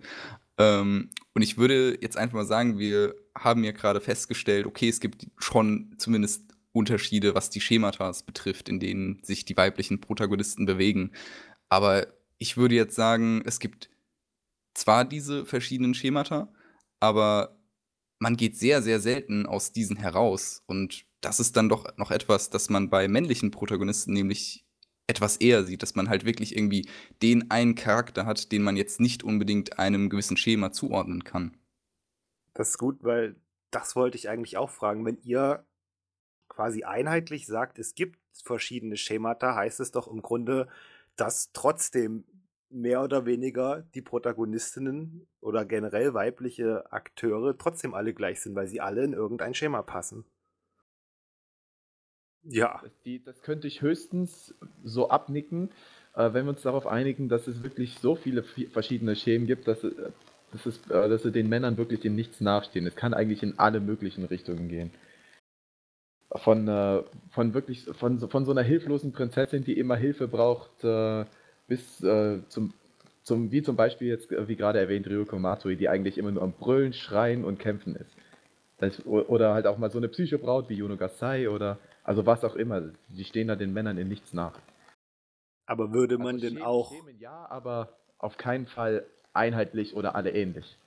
Ähm, 0.58 1.10
und 1.34 1.42
ich 1.42 1.58
würde 1.58 1.98
jetzt 2.02 2.18
einfach 2.18 2.36
mal 2.36 2.46
sagen, 2.46 2.80
wir 2.80 3.16
haben 3.38 3.64
ja 3.64 3.72
gerade 3.72 4.02
festgestellt, 4.02 4.66
okay, 4.66 4.90
es 4.90 5.00
gibt 5.00 5.28
schon 5.38 5.94
zumindest 5.98 6.44
Unterschiede, 6.72 7.36
was 7.36 7.50
die 7.50 7.62
Schemata 7.62 8.12
betrifft, 8.26 8.70
in 8.70 8.80
denen 8.80 9.24
sich 9.24 9.46
die 9.46 9.58
weiblichen 9.58 10.02
Protagonisten 10.02 10.66
bewegen. 10.66 11.12
Aber 11.70 12.08
ich 12.38 12.58
würde 12.58 12.76
jetzt 12.76 12.96
sagen, 12.96 13.42
es 13.46 13.60
gibt 13.60 13.90
zwar 14.74 15.06
diese 15.06 15.46
verschiedenen 15.46 15.94
Schemata, 15.94 16.54
aber 17.00 17.58
man 18.20 18.38
geht 18.38 18.58
sehr, 18.58 18.82
sehr 18.82 19.00
selten 19.00 19.46
aus 19.46 19.72
diesen 19.72 19.98
heraus. 19.98 20.64
Und 20.68 21.06
das 21.22 21.40
ist 21.40 21.58
dann 21.58 21.70
doch 21.70 21.98
noch 21.98 22.12
etwas, 22.12 22.50
das 22.50 22.70
man 22.70 22.90
bei 22.90 23.08
männlichen 23.08 23.52
Protagonisten 23.52 24.14
nämlich 24.14 24.66
etwas 25.08 25.38
eher 25.38 25.64
sieht, 25.64 25.82
dass 25.84 25.96
man 25.96 26.10
halt 26.10 26.26
wirklich 26.26 26.56
irgendwie 26.56 26.88
den 27.22 27.50
einen 27.50 27.76
Charakter 27.76 28.26
hat, 28.26 28.52
den 28.52 28.62
man 28.62 28.76
jetzt 28.76 29.00
nicht 29.00 29.24
unbedingt 29.24 29.80
einem 29.80 30.10
gewissen 30.10 30.38
Schema 30.38 30.72
zuordnen 30.72 31.24
kann. 31.24 31.58
Das 32.54 32.70
ist 32.72 32.78
gut, 32.78 33.04
weil 33.04 33.36
das 33.72 33.96
wollte 33.96 34.18
ich 34.18 34.30
eigentlich 34.30 34.58
auch 34.58 34.70
fragen. 34.70 35.06
Wenn 35.06 35.18
ihr 35.24 35.66
quasi 36.50 36.84
einheitlich 36.84 37.46
sagt, 37.46 37.80
es 37.80 37.96
gibt 37.96 38.20
verschiedene 38.44 38.98
Schemata, 38.98 39.56
heißt 39.56 39.80
es 39.80 39.92
doch 39.92 40.08
im 40.08 40.22
Grunde, 40.22 40.68
dass 41.18 41.52
trotzdem 41.54 42.26
mehr 42.70 43.04
oder 43.04 43.26
weniger 43.26 43.84
die 43.96 44.02
Protagonistinnen 44.02 45.28
oder 45.42 45.66
generell 45.66 46.14
weibliche 46.14 46.92
Akteure 46.92 47.58
trotzdem 47.58 47.94
alle 47.94 48.14
gleich 48.14 48.42
sind, 48.42 48.56
weil 48.56 48.68
sie 48.68 48.82
alle 48.82 49.04
in 49.04 49.14
irgendein 49.14 49.54
Schema 49.54 49.82
passen. 49.84 50.26
Ja, 52.44 52.82
Das, 52.82 52.92
die, 53.06 53.24
das 53.24 53.42
könnte 53.42 53.68
ich 53.68 53.82
höchstens 53.82 54.54
so 54.84 55.10
abnicken, 55.10 55.70
äh, 56.16 56.34
wenn 56.34 56.46
wir 56.46 56.52
uns 56.52 56.62
darauf 56.62 56.88
einigen, 56.88 57.30
dass 57.30 57.48
es 57.48 57.64
wirklich 57.64 58.00
so 58.00 58.16
viele 58.16 58.42
vi- 58.44 58.70
verschiedene 58.70 59.16
Schemen 59.16 59.48
gibt, 59.48 59.68
dass, 59.68 59.84
äh, 59.84 59.92
dass, 60.52 60.66
es, 60.66 60.78
äh, 60.90 61.10
dass 61.10 61.24
sie 61.24 61.32
den 61.32 61.50
Männern 61.50 61.78
wirklich 61.78 62.06
in 62.06 62.16
nichts 62.16 62.40
nachstehen. 62.42 62.86
Es 62.88 62.96
kann 62.96 63.14
eigentlich 63.14 63.44
in 63.44 63.58
alle 63.60 63.80
möglichen 63.80 64.26
Richtungen 64.26 64.70
gehen. 64.70 64.92
Von, 66.36 66.68
äh, 66.68 67.04
von 67.32 67.54
wirklich 67.54 67.86
von, 67.86 68.20
so- 68.20 68.28
von 68.28 68.44
so 68.46 68.52
einer 68.52 68.62
hilflosen 68.64 69.14
Prinzessin, 69.14 69.64
die 69.64 69.78
immer 69.80 69.96
Hilfe 69.96 70.28
braucht, 70.28 70.84
äh, 70.84 71.26
bis 71.68 72.04
äh, 72.04 72.40
zum, 72.50 72.74
zum, 73.24 73.52
wie 73.52 73.62
zum 73.64 73.76
Beispiel 73.78 74.10
jetzt, 74.10 74.32
äh, 74.32 74.48
wie 74.48 74.58
gerade 74.58 74.80
erwähnt, 74.80 75.08
Ryuko 75.08 75.40
Matoi, 75.40 75.76
die 75.78 75.88
eigentlich 75.88 76.18
immer 76.18 76.32
nur 76.32 76.44
am 76.44 76.52
Brüllen, 76.52 76.92
Schreien 76.94 77.46
und 77.46 77.60
Kämpfen 77.60 77.96
ist. 77.96 78.12
Das, 78.80 79.06
oder 79.06 79.54
halt 79.54 79.66
auch 79.68 79.78
mal 79.78 79.90
so 79.90 79.98
eine 79.98 80.08
Psychobraut 80.10 80.70
wie 80.70 80.76
Yuno 80.76 80.98
Gasai 80.98 81.50
oder 81.50 81.80
also 82.04 82.26
was 82.26 82.44
auch 82.44 82.56
immer. 82.56 82.82
Die 83.10 83.24
stehen 83.24 83.48
da 83.48 83.56
den 83.56 83.74
Männern 83.74 83.98
in 83.98 84.08
nichts 84.08 84.34
nach. 84.34 84.60
aber 85.66 85.94
würde 85.94 86.18
man 86.18 86.36
Also 86.36 86.40
denn 86.42 86.54
Schemen- 86.58 86.64
auch, 86.66 86.92
Schemen 86.92 87.20
ja, 87.20 87.46
aber 87.50 87.98
auf 88.20 88.38
keinen 88.38 88.68
Fall 88.68 89.06
einheitlich 89.34 89.96
oder 89.96 90.16
alle 90.16 90.32
ähnlich. 90.32 90.78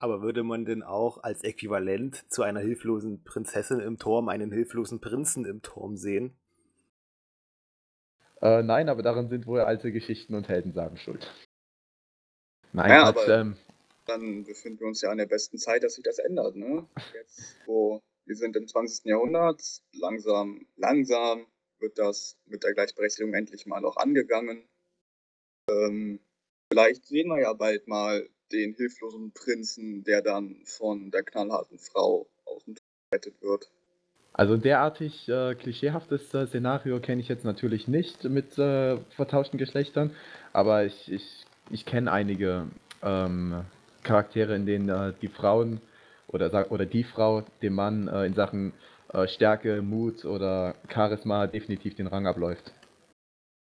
Aber 0.00 0.22
würde 0.22 0.42
man 0.42 0.64
denn 0.64 0.82
auch 0.82 1.22
als 1.22 1.44
Äquivalent 1.44 2.24
zu 2.32 2.42
einer 2.42 2.60
hilflosen 2.60 3.22
Prinzessin 3.22 3.80
im 3.80 3.98
Turm 3.98 4.28
einen 4.28 4.50
hilflosen 4.50 5.00
Prinzen 5.00 5.44
im 5.44 5.60
Turm 5.62 5.96
sehen? 5.96 6.34
Äh, 8.40 8.62
nein, 8.62 8.88
aber 8.88 9.02
daran 9.02 9.28
sind 9.28 9.46
wohl 9.46 9.60
alte 9.60 9.92
Geschichten 9.92 10.34
und 10.34 10.48
Heldensagen 10.48 10.96
schuld. 10.96 11.30
Nein, 12.72 12.90
Ja, 12.90 13.04
aber- 13.04 13.28
ähm, 13.28 13.56
Dann 14.06 14.44
befinden 14.44 14.80
wir 14.80 14.86
uns 14.88 15.02
ja 15.02 15.10
an 15.10 15.18
der 15.18 15.26
besten 15.26 15.58
Zeit, 15.58 15.84
dass 15.84 15.94
sich 15.94 16.02
das 16.02 16.18
ändert. 16.18 16.56
Ne? 16.56 16.88
Jetzt, 17.14 17.56
wo 17.66 18.00
wir 18.24 18.34
sind 18.34 18.56
im 18.56 18.66
20. 18.66 19.10
Jahrhundert, 19.10 19.62
langsam, 19.92 20.66
langsam 20.76 21.46
wird 21.78 21.98
das 21.98 22.38
mit 22.46 22.64
der 22.64 22.72
Gleichberechtigung 22.72 23.34
endlich 23.34 23.66
mal 23.66 23.84
auch 23.84 23.98
angegangen. 23.98 24.66
Ähm, 25.70 26.20
vielleicht 26.72 27.04
sehen 27.06 27.28
wir 27.28 27.40
ja 27.40 27.52
bald 27.52 27.86
mal 27.86 28.28
den 28.52 28.74
hilflosen 28.74 29.32
Prinzen, 29.32 30.04
der 30.04 30.22
dann 30.22 30.56
von 30.64 31.10
der 31.10 31.22
knallharten 31.22 31.78
Frau 31.78 32.26
aus 32.44 32.64
dem 32.64 32.76
gerettet 33.10 33.42
wird. 33.42 33.70
also 34.32 34.56
derartig 34.56 35.28
äh, 35.28 35.54
klischeehaftes 35.54 36.32
äh, 36.34 36.46
Szenario 36.46 37.00
kenne 37.00 37.20
ich 37.20 37.28
jetzt 37.28 37.44
natürlich 37.44 37.88
nicht 37.88 38.24
mit 38.24 38.56
äh, 38.58 38.98
vertauschten 39.16 39.58
Geschlechtern, 39.58 40.12
aber 40.52 40.84
ich, 40.84 41.10
ich, 41.10 41.44
ich 41.70 41.84
kenne 41.84 42.12
einige 42.12 42.68
ähm, 43.02 43.64
Charaktere, 44.02 44.54
in 44.54 44.66
denen 44.66 44.88
äh, 44.88 45.12
die 45.20 45.28
Frauen 45.28 45.80
oder, 46.28 46.70
oder 46.70 46.86
die 46.86 47.04
Frau 47.04 47.42
dem 47.62 47.74
Mann 47.74 48.08
äh, 48.08 48.26
in 48.26 48.34
Sachen 48.34 48.72
äh, 49.12 49.26
Stärke, 49.26 49.82
Mut 49.82 50.24
oder 50.24 50.74
Charisma 50.88 51.46
definitiv 51.46 51.96
den 51.96 52.06
Rang 52.06 52.26
abläuft. 52.26 52.72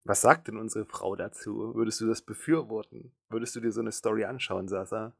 Was 0.09 0.20
sagt 0.20 0.46
denn 0.46 0.57
unsere 0.57 0.84
Frau 0.84 1.16
dazu? 1.16 1.74
Würdest 1.74 2.00
du 2.00 2.07
das 2.07 2.22
befürworten? 2.22 3.12
Würdest 3.28 3.57
du 3.57 3.61
dir 3.61 3.72
so 3.72 3.80
eine 3.80 3.90
Story 3.90 4.24
anschauen, 4.24 4.68
Sasa? 4.68 5.16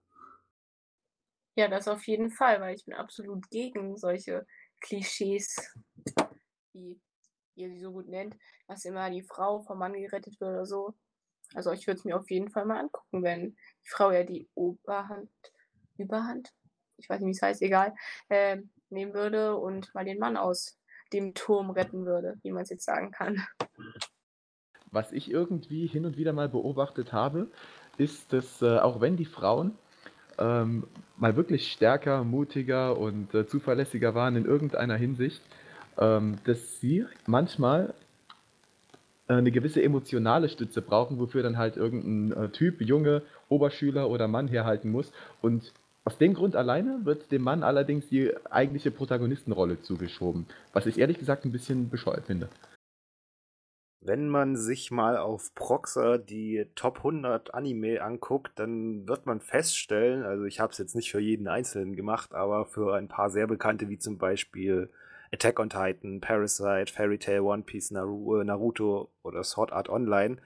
Ja, 1.57 1.67
das 1.67 1.89
auf 1.89 2.07
jeden 2.07 2.31
Fall, 2.31 2.61
weil 2.61 2.77
ich 2.77 2.85
bin 2.85 2.95
absolut 2.95 3.51
gegen 3.51 3.97
solche 3.97 4.47
Klischees, 4.81 5.75
wie 6.73 7.01
ihr 7.57 7.69
sie 7.71 7.81
so 7.81 7.91
gut 7.91 8.07
nennt, 8.07 8.37
dass 8.69 8.85
immer 8.85 9.11
die 9.11 9.25
Frau 9.25 9.61
vom 9.63 9.79
Mann 9.79 9.95
gerettet 9.95 10.41
wird 10.41 10.51
oder 10.51 10.67
so. 10.67 10.95
Also 11.55 11.73
ich 11.73 11.89
würde 11.89 11.99
es 11.99 12.05
mir 12.05 12.17
auf 12.17 12.31
jeden 12.31 12.51
Fall 12.51 12.65
mal 12.65 12.79
angucken, 12.79 13.25
wenn 13.25 13.57
die 13.83 13.89
Frau 13.89 14.13
ja 14.13 14.23
die 14.23 14.49
Oberhand, 14.55 15.31
Überhand, 15.97 16.53
ich 16.97 17.09
weiß 17.09 17.21
nicht, 17.21 17.29
wie 17.29 17.37
es 17.37 17.43
heißt, 17.43 17.63
egal, 17.63 17.93
ähm, 18.31 18.71
nehmen 18.91 19.15
würde 19.15 19.57
und 19.57 19.93
mal 19.95 20.05
den 20.05 20.21
Mann 20.21 20.37
aus 20.37 20.79
dem 21.13 21.35
Turm 21.35 21.71
retten 21.71 22.07
würde, 22.07 22.39
wie 22.43 22.53
man 22.53 22.63
es 22.63 22.71
jetzt 22.71 22.85
sagen 22.85 23.11
kann. 23.11 23.45
Was 24.97 25.13
ich 25.13 25.31
irgendwie 25.31 25.87
hin 25.87 26.07
und 26.07 26.17
wieder 26.17 26.33
mal 26.33 26.49
beobachtet 26.49 27.13
habe, 27.13 27.49
ist, 27.99 28.33
dass 28.33 28.63
äh, 28.63 28.79
auch 28.79 29.03
wenn 29.03 29.19
die 29.19 29.27
Frauen 29.27 29.73
ähm, 30.39 30.85
mal 31.19 31.37
wirklich 31.37 31.71
stärker, 31.71 32.25
mutiger 32.25 32.97
und 32.97 33.35
äh, 33.35 33.47
zuverlässiger 33.47 34.15
waren 34.15 34.37
in 34.37 34.47
irgendeiner 34.47 34.97
Hinsicht, 34.97 35.43
ähm, 35.99 36.39
dass 36.45 36.81
sie 36.81 37.05
manchmal 37.27 37.93
äh, 39.29 39.35
eine 39.35 39.51
gewisse 39.51 39.83
emotionale 39.83 40.49
Stütze 40.49 40.81
brauchen, 40.81 41.19
wofür 41.19 41.43
dann 41.43 41.59
halt 41.59 41.77
irgendein 41.77 42.45
äh, 42.45 42.49
Typ, 42.49 42.81
Junge, 42.81 43.21
Oberschüler 43.51 44.09
oder 44.09 44.29
Mann 44.29 44.49
herhalten 44.49 44.91
muss. 44.91 45.13
Und 45.43 45.75
aus 46.07 46.17
dem 46.17 46.33
Grund 46.33 46.57
alleine 46.57 47.01
wird 47.05 47.31
dem 47.33 47.43
Mann 47.43 47.65
allerdings 47.65 48.09
die 48.09 48.33
eigentliche 48.51 48.91
Protagonistenrolle 48.91 49.79
zugeschoben, 49.83 50.47
was 50.73 50.87
ich 50.87 50.99
ehrlich 50.99 51.19
gesagt 51.19 51.45
ein 51.45 51.53
bisschen 51.53 51.91
bescheuert 51.91 52.25
finde. 52.25 52.49
Wenn 54.07 54.29
man 54.29 54.55
sich 54.55 54.93
mal 54.93 55.17
auf 55.17 55.53
Proxer 55.57 56.19
die 56.19 56.65
Top 56.77 56.99
100 56.99 57.55
Anime 57.55 58.01
anguckt, 58.01 58.57
dann 58.57 59.09
wird 59.09 59.27
man 59.27 59.41
feststellen, 59.41 60.23
also 60.23 60.45
ich 60.45 60.61
habe 60.61 60.71
es 60.71 60.79
jetzt 60.79 60.95
nicht 60.95 61.11
für 61.11 61.19
jeden 61.19 61.49
Einzelnen 61.49 61.97
gemacht, 61.97 62.33
aber 62.33 62.67
für 62.67 62.95
ein 62.95 63.09
paar 63.09 63.31
sehr 63.31 63.49
bekannte, 63.49 63.89
wie 63.89 63.99
zum 63.99 64.17
Beispiel 64.17 64.91
Attack 65.33 65.59
on 65.59 65.71
Titan, 65.71 66.21
Parasite, 66.21 66.93
Fairy 66.93 67.19
Tail, 67.19 67.41
One 67.41 67.65
Piece, 67.65 67.91
äh, 67.91 67.95
Naruto 67.95 69.11
oder 69.25 69.43
Sword 69.43 69.73
Art 69.73 69.89
Online, 69.89 70.37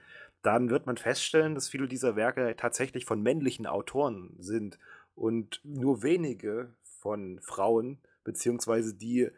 dann 0.41 0.71
wird 0.71 0.87
man 0.87 0.97
feststellen, 0.97 1.53
dass 1.53 1.69
viele 1.69 1.87
dieser 1.87 2.15
Werke 2.15 2.55
tatsächlich 2.57 3.05
von 3.05 3.21
männlichen 3.21 3.67
Autoren 3.67 4.33
sind 4.39 4.79
und 5.13 5.61
nur 5.63 6.01
wenige 6.01 6.73
von 6.81 7.39
Frauen, 7.41 7.99
beziehungsweise 8.23 8.95
die 8.95 9.29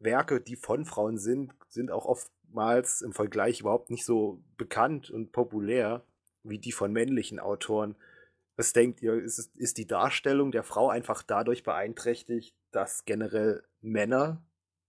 Werke, 0.00 0.40
die 0.40 0.56
von 0.56 0.84
Frauen 0.84 1.16
sind, 1.16 1.54
sind 1.68 1.92
auch 1.92 2.06
oftmals 2.50 3.00
im 3.02 3.12
Vergleich 3.12 3.60
überhaupt 3.60 3.90
nicht 3.90 4.04
so 4.04 4.42
bekannt 4.56 5.10
und 5.10 5.32
populär 5.32 6.02
wie 6.42 6.58
die 6.58 6.72
von 6.72 6.92
männlichen 6.92 7.38
Autoren. 7.38 7.94
Was 8.56 8.72
denkt 8.72 9.02
ihr, 9.02 9.14
ist, 9.14 9.56
ist 9.56 9.78
die 9.78 9.86
Darstellung 9.86 10.50
der 10.50 10.64
Frau 10.64 10.88
einfach 10.88 11.22
dadurch 11.22 11.62
beeinträchtigt, 11.62 12.54
dass 12.72 13.04
generell 13.04 13.62
Männer 13.80 14.42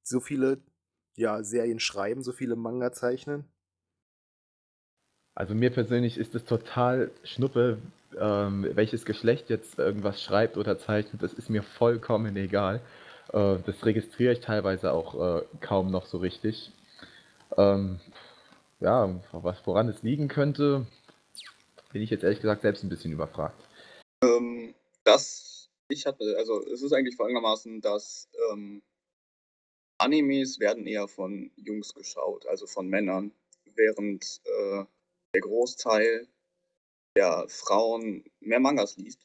so 0.03 0.19
viele 0.19 0.61
ja, 1.15 1.43
Serien 1.43 1.79
schreiben, 1.79 2.23
so 2.23 2.31
viele 2.31 2.55
Manga 2.55 2.91
zeichnen? 2.91 3.45
Also 5.35 5.53
mir 5.53 5.69
persönlich 5.71 6.17
ist 6.17 6.35
es 6.35 6.43
total 6.43 7.11
Schnuppe, 7.23 7.77
ähm, 8.19 8.67
welches 8.73 9.05
Geschlecht 9.05 9.49
jetzt 9.49 9.77
irgendwas 9.77 10.21
schreibt 10.21 10.57
oder 10.57 10.77
zeichnet. 10.77 11.21
Das 11.21 11.33
ist 11.33 11.49
mir 11.49 11.63
vollkommen 11.63 12.35
egal. 12.35 12.81
Äh, 13.31 13.57
das 13.65 13.85
registriere 13.85 14.33
ich 14.33 14.39
teilweise 14.41 14.91
auch 14.91 15.39
äh, 15.39 15.43
kaum 15.61 15.91
noch 15.91 16.05
so 16.07 16.17
richtig. 16.17 16.71
Ähm, 17.57 17.99
ja, 18.79 19.21
was, 19.31 19.65
woran 19.65 19.89
es 19.89 20.01
liegen 20.03 20.27
könnte, 20.27 20.87
bin 21.91 22.01
ich 22.01 22.09
jetzt 22.09 22.23
ehrlich 22.23 22.41
gesagt 22.41 22.61
selbst 22.61 22.83
ein 22.83 22.89
bisschen 22.89 23.11
überfragt. 23.11 23.61
Ähm, 24.23 24.73
das, 25.03 25.69
ich 25.89 26.05
hatte, 26.05 26.35
also 26.37 26.63
es 26.65 26.81
ist 26.81 26.93
eigentlich 26.93 27.15
folgendermaßen, 27.15 27.81
dass 27.81 28.29
ähm, 28.51 28.81
Animes 29.97 30.59
werden 30.59 30.87
eher 30.87 31.07
von 31.07 31.51
Jungs 31.55 31.93
geschaut, 31.93 32.45
also 32.47 32.65
von 32.65 32.87
Männern, 32.87 33.31
während 33.75 34.41
äh, 34.45 34.85
der 35.33 35.41
Großteil 35.41 36.27
der 37.15 37.45
Frauen 37.47 38.23
mehr 38.39 38.59
Mangas 38.59 38.97
liest. 38.97 39.21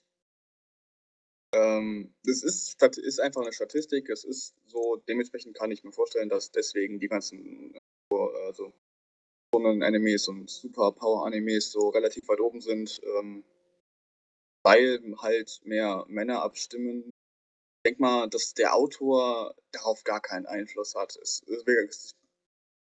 Ähm, 1.55 2.12
das 2.24 2.43
ist, 2.43 2.83
ist 2.83 3.20
einfach 3.20 3.43
eine 3.43 3.53
Statistik. 3.53 4.11
Es 4.11 4.24
ist 4.24 4.55
so, 4.66 4.97
dementsprechend 5.09 5.57
kann 5.57 5.70
ich 5.70 5.85
mir 5.85 5.93
vorstellen, 5.93 6.29
dass 6.29 6.51
deswegen 6.51 6.99
die 6.99 7.09
ganzen 7.09 7.79
also 8.47 8.72
Animes 9.53 10.28
und 10.28 10.51
Super 10.51 10.93
Power 10.93 11.26
Animes 11.26 11.72
so 11.72 11.89
relativ 11.89 12.28
weit 12.28 12.41
oben 12.41 12.61
sind, 12.61 13.01
ähm, 13.18 13.45
weil 14.64 15.01
halt 15.18 15.61
mehr 15.64 16.05
Männer 16.09 16.43
abstimmen. 16.43 17.05
Ich 17.07 17.91
denke 17.91 18.03
mal, 18.03 18.28
dass 18.28 18.53
der 18.55 18.74
Autor 18.74 19.55
darauf 19.72 20.05
gar 20.05 20.20
keinen 20.20 20.47
Einfluss 20.47 20.95
hat. 20.95 21.16
Es, 21.16 21.43
es, 21.47 21.64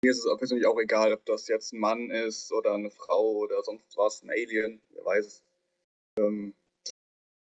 mir 0.03 0.11
ist 0.11 0.25
es 0.25 0.39
persönlich 0.39 0.67
auch 0.67 0.79
egal, 0.81 1.13
ob 1.13 1.25
das 1.27 1.49
jetzt 1.49 1.73
ein 1.73 1.81
Mann 1.81 2.11
ist 2.11 2.53
oder 2.53 2.75
eine 2.75 2.91
Frau 2.91 3.33
oder 3.37 3.63
sonst 3.63 3.97
was, 3.97 4.23
ein 4.23 4.31
Alien, 4.31 4.83
wer 4.91 5.05
weiß 5.05 5.27
es. 5.27 5.43
Ähm, 6.19 6.55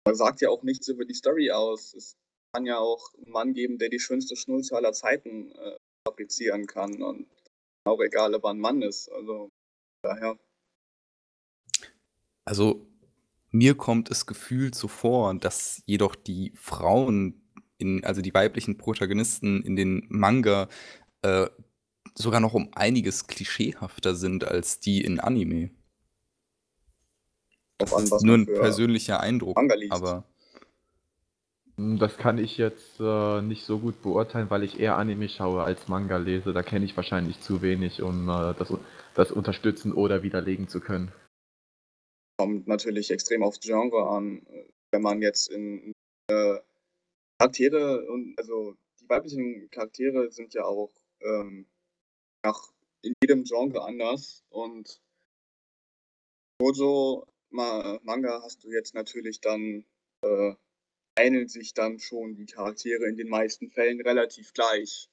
man 0.06 0.16
sagt 0.16 0.42
ja 0.42 0.50
auch 0.50 0.64
nichts 0.64 0.88
über 0.88 1.06
die 1.06 1.14
Story 1.14 1.52
aus. 1.52 1.94
Es 1.94 2.16
kann 2.54 2.66
ja 2.66 2.78
auch 2.78 3.14
einen 3.16 3.32
Mann 3.32 3.54
geben, 3.54 3.78
der 3.78 3.89
die 3.89 4.00
schönste 4.00 4.36
Schnulze 4.36 4.76
aller 4.76 4.94
Zeiten 4.94 5.52
äh, 5.52 5.78
fabrizieren 6.08 6.66
kann. 6.66 7.02
Und 7.02 7.28
auch 7.86 8.00
egal, 8.02 8.34
ob 8.36 8.44
er 8.44 8.52
ein 8.52 8.60
Mann 8.60 8.82
ist. 8.82 9.10
Also 9.12 9.52
daher. 10.02 10.38
Also 12.46 12.88
mir 13.52 13.76
kommt 13.76 14.10
es 14.10 14.26
gefühlt 14.26 14.76
so 14.76 14.88
vor, 14.88 15.34
dass 15.36 15.84
jedoch 15.86 16.16
die 16.16 16.54
Frauen, 16.56 17.42
in, 17.78 18.04
also 18.04 18.22
die 18.22 18.34
weiblichen 18.34 18.78
Protagonisten 18.78 19.62
in 19.64 19.76
den 19.76 20.06
Manga, 20.10 20.70
äh, 21.22 21.48
sogar 22.16 22.40
noch 22.40 22.54
um 22.54 22.70
einiges 22.74 23.28
klischeehafter 23.28 24.16
sind 24.16 24.44
als 24.44 24.80
die 24.80 25.04
in 25.04 25.20
Anime. 25.20 25.72
Das 27.78 27.94
an, 27.94 28.04
ist 28.04 28.24
nur 28.24 28.38
ein 28.38 28.46
persönlicher 28.46 29.20
Eindruck, 29.20 29.58
aber 29.90 30.31
das 32.00 32.18
kann 32.18 32.38
ich 32.38 32.58
jetzt 32.58 33.00
äh, 33.00 33.42
nicht 33.42 33.64
so 33.64 33.80
gut 33.80 34.02
beurteilen, 34.02 34.50
weil 34.50 34.64
ich 34.64 34.80
eher 34.80 34.98
Anime 34.98 35.30
schaue 35.30 35.64
als 35.64 35.88
Manga 35.88 36.18
lese. 36.18 36.54
Da 36.54 36.64
kenne 36.64 36.86
ich 36.86 36.96
wahrscheinlich 36.96 37.40
zu 37.40 37.62
wenig, 37.62 38.02
um 38.02 38.30
äh, 38.30 38.54
das, 38.54 38.74
das 39.16 39.32
unterstützen 39.32 39.94
oder 39.94 40.24
widerlegen 40.24 40.68
zu 40.68 40.80
können. 40.80 41.12
Kommt 42.38 42.68
natürlich 42.68 43.12
extrem 43.12 43.44
aufs 43.44 43.60
Genre 43.60 44.10
an. 44.10 44.46
Wenn 44.92 45.02
man 45.02 45.22
jetzt 45.22 45.50
in 45.50 45.94
äh, 46.30 46.60
Charaktere 47.40 48.06
und 48.12 48.36
also 48.38 48.76
die 49.00 49.10
weiblichen 49.10 49.70
Charaktere 49.72 50.32
sind 50.32 50.54
ja 50.54 50.66
auch 50.66 50.92
ähm, 51.22 51.66
nach 52.44 52.72
in 53.04 53.14
jedem 53.24 53.44
Genre 53.44 53.84
anders 53.84 54.44
und 54.50 55.02
Shoujo 56.62 57.26
Manga 57.50 58.42
hast 58.44 58.64
du 58.64 58.72
jetzt 58.72 58.94
natürlich 58.94 59.42
dann 59.42 59.84
äh, 60.24 60.54
ähneln 61.18 61.47
sich 61.47 61.74
dann 61.74 61.99
schon 61.99 62.36
die 62.36 62.45
Charaktere 62.45 63.05
in 63.05 63.18
den 63.18 63.30
meisten 63.30 63.70
Fällen 63.70 64.01
relativ 64.01 64.53
gleich, 64.53 65.09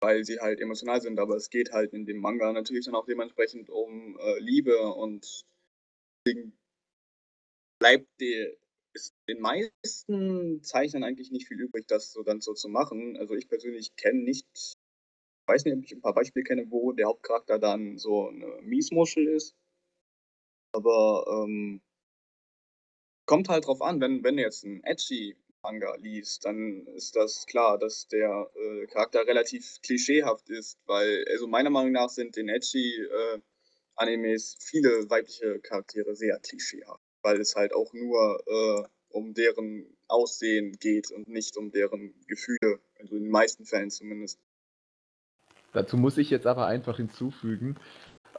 weil 0.00 0.24
sie 0.24 0.40
halt 0.40 0.60
emotional 0.60 1.00
sind, 1.00 1.18
aber 1.18 1.36
es 1.36 1.50
geht 1.50 1.72
halt 1.72 1.92
in 1.92 2.06
dem 2.06 2.18
Manga 2.18 2.52
natürlich 2.52 2.86
dann 2.86 2.94
auch 2.94 3.06
dementsprechend 3.06 3.70
um 3.70 4.18
äh, 4.18 4.38
Liebe 4.38 4.80
und 4.92 5.44
deswegen 6.26 6.58
bleibt 7.80 8.08
die, 8.20 8.56
ist 8.94 9.14
den 9.28 9.40
meisten 9.40 10.62
Zeichnern 10.62 11.04
eigentlich 11.04 11.30
nicht 11.30 11.48
viel 11.48 11.60
übrig, 11.60 11.86
das 11.86 12.12
so 12.12 12.22
dann 12.22 12.40
so 12.40 12.54
zu 12.54 12.68
machen. 12.68 13.16
Also 13.16 13.34
ich 13.34 13.48
persönlich 13.48 13.94
kenne 13.96 14.22
nicht 14.22 14.76
weiß 15.46 15.64
nicht, 15.64 15.76
ob 15.76 15.84
ich 15.84 15.92
ein 15.92 16.00
paar 16.00 16.14
Beispiele 16.14 16.44
kenne, 16.44 16.70
wo 16.70 16.92
der 16.92 17.06
Hauptcharakter 17.06 17.58
dann 17.58 17.98
so 17.98 18.28
eine 18.28 18.60
Miesmuschel 18.62 19.26
ist. 19.28 19.54
Aber 20.74 21.24
ähm, 21.28 21.82
kommt 23.26 23.48
halt 23.48 23.66
drauf 23.66 23.82
an, 23.82 24.00
wenn, 24.00 24.24
wenn 24.24 24.36
du 24.36 24.42
jetzt 24.42 24.64
einen 24.64 24.82
edgy 24.84 25.36
Manga 25.62 25.94
liest, 25.96 26.44
dann 26.44 26.86
ist 26.88 27.14
das 27.14 27.46
klar, 27.46 27.78
dass 27.78 28.08
der 28.08 28.50
äh, 28.54 28.86
Charakter 28.86 29.26
relativ 29.26 29.80
klischeehaft 29.82 30.48
ist, 30.50 30.78
weil, 30.86 31.24
also 31.30 31.46
meiner 31.46 31.70
Meinung 31.70 31.92
nach 31.92 32.08
sind 32.08 32.36
in 32.36 32.48
edgy 32.48 33.00
äh, 33.00 33.38
Animes 33.94 34.56
viele 34.58 35.08
weibliche 35.08 35.60
Charaktere 35.60 36.16
sehr 36.16 36.38
klischeehaft, 36.40 37.02
weil 37.22 37.40
es 37.40 37.54
halt 37.54 37.74
auch 37.74 37.92
nur 37.92 38.42
äh, 38.46 38.88
um 39.10 39.34
deren 39.34 39.86
Aussehen 40.08 40.72
geht 40.80 41.10
und 41.12 41.28
nicht 41.28 41.56
um 41.56 41.70
deren 41.70 42.12
Gefühle, 42.26 42.80
also 42.98 43.16
in 43.16 43.24
den 43.24 43.30
meisten 43.30 43.64
Fällen 43.64 43.90
zumindest. 43.90 44.40
Dazu 45.72 45.96
muss 45.96 46.18
ich 46.18 46.28
jetzt 46.30 46.46
aber 46.46 46.66
einfach 46.66 46.96
hinzufügen, 46.96 47.76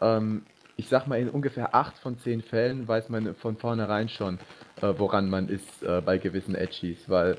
ähm, 0.02 0.46
ich 0.76 0.90
sag 0.90 1.08
mal, 1.08 1.20
in 1.20 1.30
ungefähr 1.30 1.76
8 1.76 2.00
von 2.00 2.18
10 2.18 2.42
Fällen 2.42 2.88
weiß 2.88 3.10
man 3.10 3.36
von 3.36 3.58
vornherein 3.58 4.10
schon, 4.10 4.40
äh, 4.84 5.00
woran 5.00 5.30
man 5.30 5.48
ist 5.48 5.84
äh, 5.84 6.02
bei 6.02 6.18
gewissen 6.18 6.56
Edgies, 6.56 7.10
weil 7.10 7.38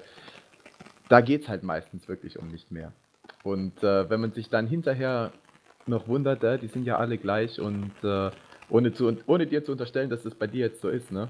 da 1.10 1.20
geht 1.20 1.42
es 1.42 1.48
halt 1.48 1.62
meistens 1.62 2.08
wirklich 2.08 2.38
um 2.38 2.48
nicht 2.48 2.72
mehr. 2.72 2.92
Und 3.42 3.82
äh, 3.82 4.08
wenn 4.08 4.20
man 4.20 4.32
sich 4.32 4.48
dann 4.48 4.66
hinterher 4.66 5.30
noch 5.86 6.08
wundert, 6.08 6.42
äh, 6.42 6.58
die 6.58 6.68
sind 6.68 6.86
ja 6.86 6.96
alle 6.96 7.18
gleich 7.18 7.60
und 7.60 7.92
äh, 8.02 8.30
ohne, 8.70 8.94
zu, 8.94 9.14
ohne 9.26 9.46
dir 9.46 9.62
zu 9.62 9.72
unterstellen, 9.72 10.08
dass 10.08 10.22
das 10.22 10.34
bei 10.34 10.46
dir 10.46 10.60
jetzt 10.60 10.80
so 10.80 10.88
ist, 10.88 11.12
ne? 11.12 11.28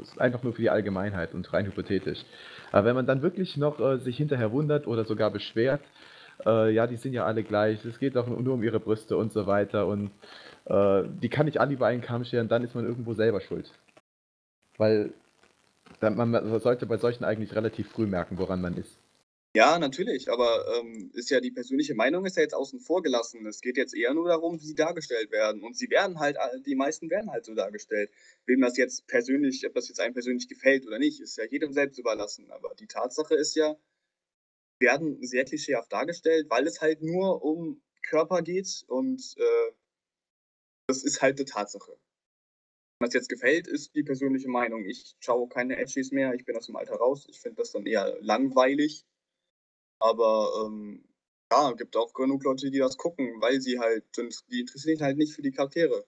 Das 0.00 0.08
ist 0.08 0.20
einfach 0.20 0.42
nur 0.42 0.52
für 0.52 0.62
die 0.62 0.70
Allgemeinheit 0.70 1.32
und 1.32 1.52
rein 1.52 1.64
hypothetisch. 1.66 2.18
Aber 2.72 2.88
wenn 2.88 2.96
man 2.96 3.06
dann 3.06 3.22
wirklich 3.22 3.56
noch 3.56 3.78
äh, 3.78 3.98
sich 3.98 4.16
hinterher 4.16 4.50
wundert 4.50 4.88
oder 4.88 5.04
sogar 5.04 5.30
beschwert, 5.30 5.80
ja, 6.44 6.88
die 6.88 6.96
sind 6.96 7.12
ja 7.12 7.24
alle 7.24 7.44
gleich, 7.44 7.84
es 7.84 8.00
geht 8.00 8.16
doch 8.16 8.26
nur 8.26 8.54
um 8.54 8.64
ihre 8.64 8.80
Brüste 8.80 9.16
und 9.16 9.32
so 9.32 9.46
weiter 9.46 9.86
und 9.86 10.10
die 10.66 11.28
kann 11.28 11.46
ich 11.46 11.60
alle 11.60 11.74
über 11.74 11.86
einen 11.86 12.00
Kamm 12.00 12.24
scheren, 12.24 12.48
dann 12.48 12.64
ist 12.64 12.74
man 12.74 12.84
irgendwo 12.84 13.14
selber 13.14 13.40
schuld. 13.40 13.70
Weil 14.76 15.12
man 16.10 16.60
sollte 16.60 16.86
bei 16.86 16.96
solchen 16.98 17.24
eigentlich 17.24 17.54
relativ 17.54 17.90
früh 17.90 18.06
merken, 18.06 18.38
woran 18.38 18.60
man 18.60 18.76
ist. 18.76 18.98
Ja, 19.54 19.78
natürlich, 19.78 20.30
aber 20.30 20.64
ähm, 20.78 21.10
ist 21.12 21.28
ja 21.28 21.38
die 21.38 21.50
persönliche 21.50 21.94
Meinung 21.94 22.24
ist 22.24 22.36
ja 22.36 22.42
jetzt 22.42 22.54
außen 22.54 22.80
vor 22.80 23.02
gelassen. 23.02 23.46
Es 23.46 23.60
geht 23.60 23.76
jetzt 23.76 23.94
eher 23.94 24.14
nur 24.14 24.28
darum, 24.28 24.58
wie 24.58 24.64
sie 24.64 24.74
dargestellt 24.74 25.30
werden. 25.30 25.62
Und 25.62 25.76
sie 25.76 25.90
werden 25.90 26.18
halt, 26.20 26.38
die 26.64 26.74
meisten 26.74 27.10
werden 27.10 27.30
halt 27.30 27.44
so 27.44 27.54
dargestellt. 27.54 28.10
Wem 28.46 28.62
das 28.62 28.78
jetzt 28.78 29.06
persönlich, 29.06 29.66
ob 29.66 29.74
das 29.74 29.88
jetzt 29.88 30.00
einem 30.00 30.14
persönlich 30.14 30.48
gefällt 30.48 30.86
oder 30.86 30.98
nicht, 30.98 31.20
ist 31.20 31.36
ja 31.36 31.44
jedem 31.44 31.74
selbst 31.74 31.98
überlassen. 31.98 32.50
Aber 32.50 32.74
die 32.76 32.86
Tatsache 32.86 33.34
ist 33.34 33.54
ja, 33.54 33.76
werden 34.80 35.22
sehr 35.22 35.44
klischeehaft 35.44 35.92
dargestellt, 35.92 36.48
weil 36.48 36.66
es 36.66 36.80
halt 36.80 37.02
nur 37.02 37.44
um 37.44 37.82
Körper 38.02 38.40
geht 38.42 38.84
und 38.88 39.34
äh, 39.36 39.72
das 40.86 41.04
ist 41.04 41.20
halt 41.22 41.38
eine 41.38 41.44
Tatsache. 41.44 41.96
Das 43.02 43.14
jetzt 43.14 43.28
gefällt, 43.28 43.66
ist 43.66 43.94
die 43.94 44.02
persönliche 44.02 44.48
Meinung. 44.48 44.84
Ich 44.84 45.16
schaue 45.20 45.48
keine 45.48 45.76
Edgies 45.76 46.12
mehr, 46.12 46.34
ich 46.34 46.44
bin 46.44 46.56
aus 46.56 46.66
dem 46.66 46.76
Alter 46.76 46.94
raus. 46.94 47.26
Ich 47.28 47.40
finde 47.40 47.56
das 47.58 47.72
dann 47.72 47.86
eher 47.86 48.16
langweilig. 48.20 49.04
Aber 49.98 50.64
ähm, 50.64 51.04
ja, 51.50 51.72
gibt 51.72 51.96
auch 51.96 52.12
genug 52.14 52.44
Leute, 52.44 52.70
die 52.70 52.78
das 52.78 52.96
gucken, 52.96 53.40
weil 53.40 53.60
sie 53.60 53.78
halt, 53.78 54.04
die 54.16 54.60
interessieren 54.60 54.96
sich 54.96 55.02
halt 55.02 55.18
nicht 55.18 55.34
für 55.34 55.42
die 55.42 55.52
Charaktere. 55.52 56.04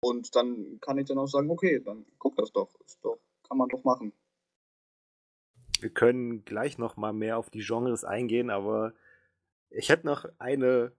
Und 0.00 0.34
dann 0.36 0.78
kann 0.80 0.98
ich 0.98 1.06
dann 1.06 1.18
auch 1.18 1.26
sagen, 1.26 1.50
okay, 1.50 1.80
dann 1.80 2.04
guck 2.18 2.36
das 2.36 2.52
doch. 2.52 2.68
Ist 2.84 2.98
doch 3.02 3.18
kann 3.48 3.58
man 3.58 3.68
doch 3.68 3.84
machen. 3.84 4.12
Wir 5.80 5.90
können 5.90 6.44
gleich 6.44 6.78
noch 6.78 6.96
mal 6.96 7.12
mehr 7.12 7.38
auf 7.38 7.50
die 7.50 7.64
Genres 7.64 8.04
eingehen, 8.04 8.50
aber 8.50 8.94
ich 9.70 9.88
hätte 9.88 10.06
noch 10.06 10.24
eine 10.38 10.92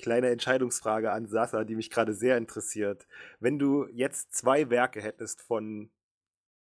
kleine 0.00 0.30
Entscheidungsfrage 0.30 1.12
an 1.12 1.26
Sasa, 1.26 1.64
die 1.64 1.76
mich 1.76 1.90
gerade 1.90 2.14
sehr 2.14 2.36
interessiert. 2.36 3.06
Wenn 3.38 3.58
du 3.58 3.86
jetzt 3.92 4.34
zwei 4.34 4.70
Werke 4.70 5.00
hättest 5.00 5.42
von 5.42 5.90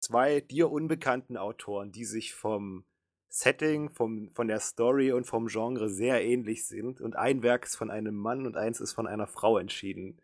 zwei 0.00 0.40
dir 0.40 0.70
unbekannten 0.70 1.36
Autoren, 1.36 1.92
die 1.92 2.04
sich 2.04 2.34
vom 2.34 2.84
Setting, 3.28 3.90
vom, 3.90 4.30
von 4.34 4.48
der 4.48 4.60
Story 4.60 5.12
und 5.12 5.26
vom 5.26 5.48
Genre 5.48 5.90
sehr 5.90 6.24
ähnlich 6.24 6.66
sind 6.66 7.00
und 7.00 7.16
ein 7.16 7.42
Werk 7.42 7.64
ist 7.64 7.76
von 7.76 7.90
einem 7.90 8.14
Mann 8.14 8.46
und 8.46 8.56
eins 8.56 8.80
ist 8.80 8.92
von 8.92 9.06
einer 9.06 9.26
Frau 9.26 9.58
entschieden. 9.58 10.20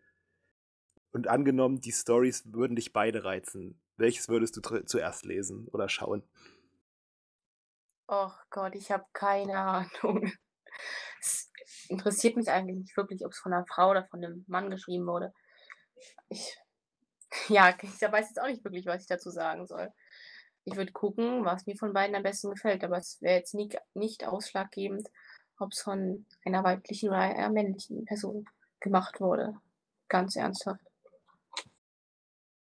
Und 1.11 1.27
angenommen, 1.27 1.79
die 1.79 1.91
Stories 1.91 2.53
würden 2.53 2.75
dich 2.75 2.91
beide 2.91 3.23
reizen. 3.23 3.79
Welches 3.97 4.29
würdest 4.29 4.57
du 4.57 4.61
zuerst 4.85 5.25
lesen 5.25 5.67
oder 5.67 5.89
schauen? 5.89 6.23
Och 8.07 8.35
Gott, 8.49 8.75
ich 8.75 8.91
habe 8.91 9.05
keine 9.13 9.57
Ahnung. 9.59 10.31
Es 11.83 11.89
interessiert 11.89 12.35
mich 12.35 12.49
eigentlich 12.49 12.77
nicht 12.77 12.97
wirklich, 12.97 13.25
ob 13.25 13.31
es 13.31 13.39
von 13.39 13.53
einer 13.53 13.65
Frau 13.65 13.91
oder 13.91 14.05
von 14.05 14.23
einem 14.23 14.45
Mann 14.47 14.69
geschrieben 14.69 15.05
wurde. 15.05 15.33
Ich, 16.29 16.57
ja, 17.49 17.75
ich 17.81 18.01
weiß 18.01 18.29
jetzt 18.29 18.41
auch 18.41 18.47
nicht 18.47 18.63
wirklich, 18.63 18.85
was 18.85 19.01
ich 19.01 19.07
dazu 19.07 19.29
sagen 19.29 19.67
soll. 19.67 19.91
Ich 20.65 20.75
würde 20.75 20.91
gucken, 20.91 21.43
was 21.43 21.65
mir 21.65 21.75
von 21.75 21.93
beiden 21.93 22.15
am 22.15 22.23
besten 22.23 22.49
gefällt, 22.49 22.83
aber 22.83 22.97
es 22.97 23.21
wäre 23.21 23.35
jetzt 23.35 23.53
nicht, 23.53 23.77
nicht 23.93 24.25
ausschlaggebend, 24.25 25.09
ob 25.59 25.73
es 25.73 25.81
von 25.81 26.25
einer 26.45 26.63
weiblichen 26.63 27.09
oder 27.09 27.19
einer 27.19 27.49
männlichen 27.49 28.05
Person 28.05 28.45
gemacht 28.79 29.19
wurde. 29.19 29.57
Ganz 30.07 30.35
ernsthaft. 30.35 30.85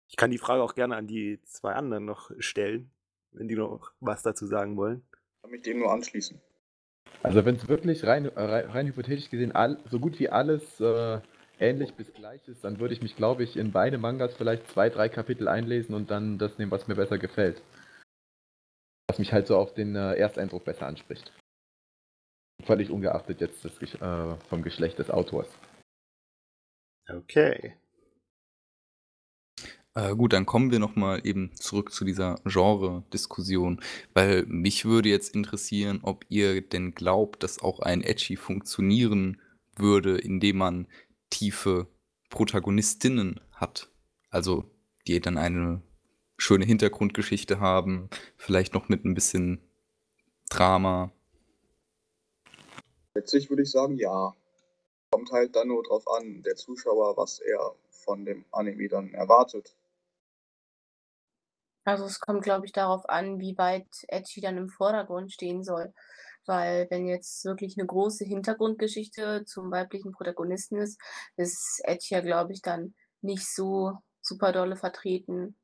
Ich 0.10 0.18
kann 0.18 0.32
die 0.32 0.38
Frage 0.38 0.64
auch 0.64 0.76
gerne 0.76 0.96
an 0.96 1.08
die 1.08 1.42
zwei 1.44 1.74
anderen 1.74 2.06
noch 2.06 2.32
stellen, 2.40 2.92
wenn 3.32 3.48
die 3.48 3.56
noch 3.56 3.92
was 4.00 4.24
dazu 4.24 4.48
sagen 4.48 4.76
wollen 4.76 5.08
kann 5.48 5.52
mich 5.54 5.62
dem 5.62 5.80
nur 5.80 5.92
anschließen. 5.92 6.42
Also 7.28 7.44
wenn 7.44 7.56
es 7.56 7.68
wirklich 7.68 8.06
rein, 8.06 8.26
rein, 8.26 8.70
rein, 8.70 8.88
hypothetisch 8.88 9.30
gesehen 9.30 9.52
all, 9.52 9.78
so 9.90 10.00
gut 10.00 10.18
wie 10.18 10.30
alles 10.30 10.80
äh, 10.80 11.20
ähnlich 11.60 11.94
bis 11.94 12.14
gleich 12.14 12.48
ist, 12.48 12.64
dann 12.64 12.80
würde 12.80 12.94
ich 12.94 13.02
mich, 13.02 13.18
glaube 13.18 13.44
ich, 13.44 13.58
in 13.58 13.74
beide 13.74 13.98
Mangas 13.98 14.34
vielleicht 14.36 14.70
zwei, 14.70 14.90
drei 14.90 15.10
Kapitel 15.10 15.50
einlesen 15.50 15.94
und 15.94 16.10
dann 16.10 16.38
das 16.38 16.58
nehmen, 16.58 16.72
was 16.72 16.88
mir 16.88 16.96
besser 16.96 17.18
gefällt. 17.18 17.62
Was 19.10 19.20
mich 19.20 19.34
halt 19.34 19.46
so 19.46 19.58
auf 19.58 19.74
den 19.74 19.98
äh, 19.98 20.16
Ersteindruck 20.16 20.64
besser 20.64 20.88
anspricht. 20.88 21.34
Völlig 22.64 22.90
ungeachtet 22.90 23.42
jetzt 23.42 23.62
des, 23.66 23.78
äh, 23.82 24.36
vom 24.48 24.64
Geschlecht 24.64 24.98
des 24.98 25.12
Autors. 25.12 25.50
Okay. 27.10 27.76
Äh, 29.98 30.16
gut, 30.16 30.34
dann 30.34 30.46
kommen 30.46 30.70
wir 30.70 30.78
nochmal 30.78 31.26
eben 31.26 31.56
zurück 31.56 31.92
zu 31.92 32.06
dieser 32.06 32.36
Genre-Diskussion, 32.46 33.82
weil 34.14 34.46
mich 34.46 34.86
würde 34.86 35.10
jetzt 35.10 35.34
interessieren, 35.34 36.02
ob 36.04 36.24
ihr 36.30 36.62
denn 36.62 36.94
glaubt, 36.94 37.42
dass 37.42 37.64
auch 37.64 37.80
ein 37.80 38.04
Edgy 38.04 38.36
funktionieren 38.36 39.42
würde, 39.76 40.20
indem 40.20 40.58
man 40.58 40.88
tiefe 41.32 41.88
Protagonistinnen 42.30 43.40
hat. 43.54 43.90
Also, 44.30 44.66
die 45.08 45.20
dann 45.20 45.40
eine 45.40 45.82
schöne 46.38 46.66
Hintergrundgeschichte 46.66 47.60
haben, 47.60 48.12
vielleicht 48.36 48.76
noch 48.76 48.90
mit 48.90 49.04
ein 49.04 49.16
bisschen 49.16 49.64
Drama. 50.52 51.12
Letztlich 53.16 53.50
würde 53.50 53.64
ich 53.64 53.72
sagen, 53.72 53.96
ja. 53.96 54.36
Kommt 55.10 55.32
halt 55.32 55.56
dann 55.56 55.70
nur 55.70 55.82
drauf 55.82 56.04
an, 56.08 56.44
der 56.44 56.56
Zuschauer, 56.56 57.18
was 57.18 57.40
er 57.40 57.74
von 57.90 58.26
dem 58.26 58.46
Anime 58.52 58.90
dann 58.90 59.16
erwartet. 59.16 59.76
Also 61.88 62.04
es 62.04 62.20
kommt, 62.20 62.44
glaube 62.44 62.66
ich, 62.66 62.74
darauf 62.74 63.08
an, 63.08 63.40
wie 63.40 63.58
weit 63.58 63.88
Edgy 64.10 64.42
dann 64.42 64.58
im 64.58 64.68
Vordergrund 64.68 65.32
stehen 65.32 65.64
soll. 65.64 65.94
Weil 66.46 66.86
wenn 66.90 67.08
jetzt 67.08 67.46
wirklich 67.46 67.78
eine 67.78 67.88
große 67.88 68.26
Hintergrundgeschichte 68.26 69.46
zum 69.46 69.72
weiblichen 69.72 70.12
Protagonisten 70.12 70.80
ist, 70.80 71.00
ist 71.38 71.80
Edgy 71.86 72.16
ja, 72.16 72.20
glaube 72.20 72.52
ich, 72.52 72.62
dann 72.62 72.94
nicht 73.22 73.48
so 73.48 73.94
super 74.22 74.52
dolle 74.52 74.76
vertreten, 74.76 75.56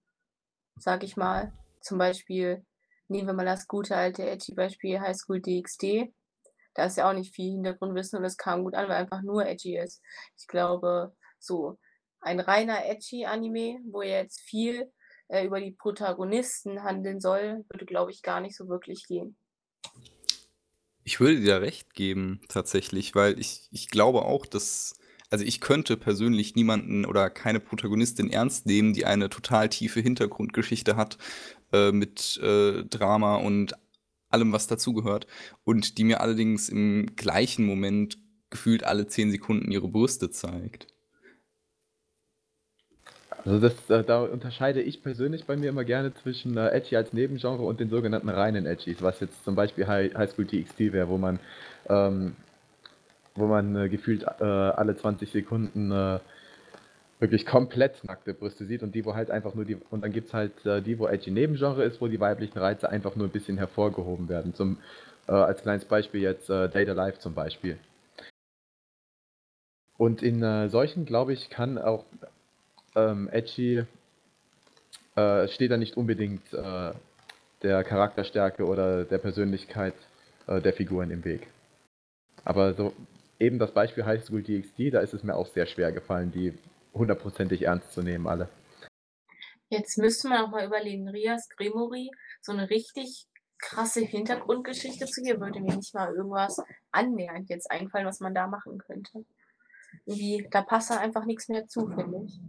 sag 0.78 1.04
ich 1.04 1.18
mal. 1.18 1.52
Zum 1.82 1.98
Beispiel 1.98 2.66
nehmen 3.10 3.28
wir 3.28 3.34
mal 3.34 3.46
das 3.46 3.68
gute 3.68 3.98
alte 3.98 4.26
Edgy-Beispiel 4.26 5.02
High 5.02 5.18
School 5.18 5.42
DxD. 5.42 6.14
Da 6.74 6.86
ist 6.86 6.96
ja 6.96 7.10
auch 7.10 7.14
nicht 7.14 7.36
viel 7.36 7.52
Hintergrundwissen 7.52 8.18
und 8.20 8.24
es 8.24 8.38
kam 8.38 8.64
gut 8.64 8.76
an, 8.76 8.88
weil 8.88 8.96
einfach 8.96 9.24
nur 9.24 9.46
Edgy 9.46 9.78
ist. 9.78 10.02
Ich 10.38 10.48
glaube, 10.48 11.14
so 11.38 11.78
ein 12.22 12.40
reiner 12.40 12.86
Edgy-Anime, 12.86 13.82
wo 13.92 14.02
jetzt 14.04 14.40
viel 14.40 14.90
äh, 15.28 15.46
über 15.46 15.60
die 15.60 15.72
Protagonisten 15.72 16.84
handeln 16.84 17.20
soll, 17.20 17.66
würde, 17.70 17.86
glaube 17.86 18.12
ich, 18.12 18.22
gar 18.22 18.42
nicht 18.42 18.56
so 18.56 18.68
wirklich 18.68 19.06
gehen. 19.08 19.36
Ich 21.04 21.20
würde 21.20 21.42
dir 21.42 21.62
recht 21.62 21.94
geben, 21.94 22.42
tatsächlich, 22.48 23.14
weil 23.16 23.40
ich, 23.40 23.68
ich 23.72 23.90
glaube 23.90 24.24
auch, 24.24 24.46
dass. 24.46 24.96
Also 25.30 25.46
ich 25.46 25.62
könnte 25.62 25.98
persönlich 25.98 26.54
niemanden 26.54 27.06
oder 27.06 27.32
keine 27.32 27.60
Protagonistin 27.60 28.30
ernst 28.30 28.68
nehmen, 28.68 28.94
die 28.94 29.06
eine 29.06 29.30
total 29.30 29.68
tiefe 29.68 30.00
Hintergrundgeschichte 30.00 30.96
hat 30.96 31.18
äh, 31.72 31.92
mit 31.92 32.38
äh, 32.38 32.84
Drama 32.84 33.38
und 33.38 33.74
allem, 34.30 34.52
was 34.52 34.68
dazugehört. 34.68 35.26
Und 35.64 35.98
die 35.98 36.04
mir 36.04 36.22
allerdings 36.22 36.70
im 36.70 37.16
gleichen 37.16 37.66
Moment 37.66 38.20
gefühlt 38.52 38.84
alle 38.84 39.08
zehn 39.08 39.32
Sekunden 39.32 39.72
ihre 39.72 39.88
Brüste 39.88 40.30
zeigt. 40.30 40.93
Also 43.46 43.60
das, 43.60 43.90
äh, 43.90 44.04
da 44.04 44.22
unterscheide 44.22 44.82
ich 44.82 45.04
persönlich 45.04 45.46
bei 45.46 45.58
mir 45.58 45.70
immer 45.70 45.84
gerne 45.84 46.14
zwischen 46.14 46.56
äh, 46.56 46.70
Edgy 46.70 46.96
als 46.96 47.12
Nebengenre 47.12 47.64
und 47.64 47.80
den 47.80 47.90
sogenannten 47.90 48.30
reinen 48.30 48.66
Edgys, 48.66 49.02
was 49.02 49.20
jetzt 49.20 49.44
zum 49.44 49.56
Beispiel 49.56 49.86
High, 49.86 50.16
High 50.16 50.32
School 50.32 50.46
TXT 50.46 50.94
wäre, 50.94 51.10
wo 51.10 51.18
man, 51.18 51.40
ähm, 51.90 52.36
wo 53.36 53.48
man 53.48 53.76
äh, 53.76 53.90
gefühlt 53.90 54.24
äh, 54.24 54.44
alle 54.44 54.96
20 54.96 55.30
Sekunden 55.30 55.92
äh, 55.92 56.20
wirklich 57.20 57.46
komplett 57.46 58.02
nackte 58.06 58.34
Brüste 58.34 58.66
sieht 58.66 58.82
und 58.82 58.96
die, 58.96 59.04
wo 59.04 59.14
halt 59.14 59.30
einfach 59.30 59.56
nur 59.56 59.66
die, 59.66 59.76
und 59.90 60.04
dann 60.04 60.14
gibt 60.14 60.28
es 60.28 60.34
halt 60.34 60.66
äh, 60.66 60.82
die, 60.82 60.98
wo 60.98 61.08
Edgy 61.08 61.32
Nebengenre 61.32 61.84
ist, 61.84 62.00
wo 62.00 62.08
die 62.08 62.22
weiblichen 62.22 62.58
Reize 62.58 62.90
einfach 62.90 63.18
nur 63.18 63.28
ein 63.28 63.32
bisschen 63.32 63.58
hervorgehoben 63.58 64.30
werden. 64.30 64.54
Zum, 64.54 64.78
als 65.26 65.62
kleines 65.62 65.86
Beispiel 65.86 66.20
jetzt 66.20 66.50
Data 66.50 66.92
Life 66.92 67.20
zum 67.20 67.34
Beispiel. 67.34 67.78
Und 69.98 70.22
in 70.22 70.70
solchen, 70.70 71.06
glaube 71.06 71.32
ich, 71.32 71.50
kann 71.50 71.78
auch 71.78 72.04
ähm, 72.96 73.30
edgy 73.32 73.86
äh, 75.16 75.48
steht 75.48 75.72
da 75.72 75.78
nicht 75.78 75.98
unbedingt 75.98 76.54
äh, 76.54 76.92
der 77.62 77.84
Charakterstärke 77.84 78.66
oder 78.66 79.06
der 79.06 79.18
Persönlichkeit 79.18 79.96
äh, 80.48 80.62
der 80.62 80.74
Figuren 80.74 81.12
im 81.12 81.24
Weg. 81.24 81.48
Aber 82.44 82.74
so 82.74 82.94
eben 83.40 83.60
das 83.60 83.72
Beispiel 83.72 84.06
High 84.06 84.24
School 84.24 84.44
DxD, 84.44 84.92
da 84.92 85.02
ist 85.02 85.14
es 85.14 85.24
mir 85.24 85.36
auch 85.36 85.48
sehr 85.48 85.66
schwer 85.66 85.92
gefallen, 85.92 86.32
die 86.32 86.54
hundertprozentig 86.94 87.64
ernst 87.64 87.94
zu 87.94 88.02
nehmen, 88.02 88.28
alle. 88.28 88.50
Jetzt 89.70 89.98
müsste 89.98 90.30
man 90.30 90.46
auch 90.46 90.52
mal 90.52 90.66
überlegen, 90.66 91.08
Rias 91.10 91.50
Grimory, 91.50 92.12
so 92.42 92.52
eine 92.52 92.70
richtig 92.70 93.26
krasse 93.58 94.02
Hintergrundgeschichte 94.02 95.06
zu 95.06 95.22
ihr, 95.22 95.40
würde 95.40 95.62
mir 95.62 95.76
nicht 95.76 95.94
mal 95.94 96.14
irgendwas 96.14 96.62
annähernd 96.92 97.50
jetzt 97.50 97.72
einfallen, 97.72 98.06
was 98.06 98.20
man 98.20 98.36
da 98.36 98.48
machen 98.48 98.78
könnte. 98.78 99.26
Irgendwie, 100.06 100.48
da 100.50 100.62
passt 100.62 100.90
da 100.90 100.98
einfach 100.98 101.26
nichts 101.26 101.50
mehr 101.50 101.68
zu, 101.68 101.88
finde 101.88 102.26
ich. 102.26 102.40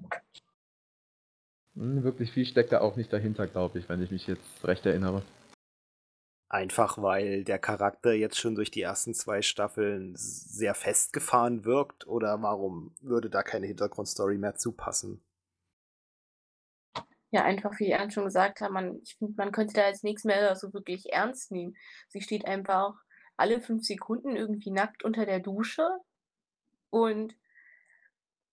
Hm, 1.75 2.03
wirklich 2.05 2.33
viel 2.33 2.47
steckt 2.47 2.73
da 2.73 2.81
auch 2.81 2.97
nicht 2.97 3.13
dahinter, 3.13 3.47
glaube 3.47 3.79
ich, 3.79 3.89
wenn 3.89 4.03
ich 4.03 4.11
mich 4.11 4.27
jetzt 4.27 4.65
recht 4.65 4.87
erinnere. 4.87 5.23
Einfach 6.49 7.03
weil 7.03 7.43
der 7.43 7.59
Charakter 7.59 8.13
jetzt 8.13 8.39
schon 8.39 8.55
durch 8.55 8.71
die 8.71 8.83
ersten 8.83 9.13
zwei 9.13 9.43
Staffeln 9.43 10.13
sehr 10.15 10.75
festgefahren 10.75 11.65
wirkt 11.65 12.07
oder 12.07 12.41
warum 12.43 12.95
würde 13.01 13.29
da 13.29 13.43
keine 13.43 13.67
Hintergrundstory 13.67 14.39
mehr 14.39 14.55
zupassen? 14.55 15.21
Ja, 17.33 17.43
einfach 17.43 17.81
wie 17.81 17.91
Ernst 17.91 18.15
schon 18.15 18.27
gesagt 18.27 18.61
hat, 18.61 18.71
man, 18.71 19.01
ich 19.03 19.17
finde, 19.17 19.35
man 19.37 19.51
könnte 19.51 19.75
da 19.75 19.89
jetzt 19.89 20.05
nichts 20.05 20.23
mehr 20.23 20.55
so 20.55 20.73
wirklich 20.73 21.13
ernst 21.13 21.51
nehmen. 21.51 21.77
Sie 22.07 22.21
steht 22.21 22.47
einfach 22.47 22.95
alle 23.37 23.61
fünf 23.61 23.85
Sekunden 23.85 24.37
irgendwie 24.37 24.71
nackt 24.71 25.03
unter 25.03 25.27
der 25.27 25.41
Dusche 25.41 25.89
und 26.95 27.37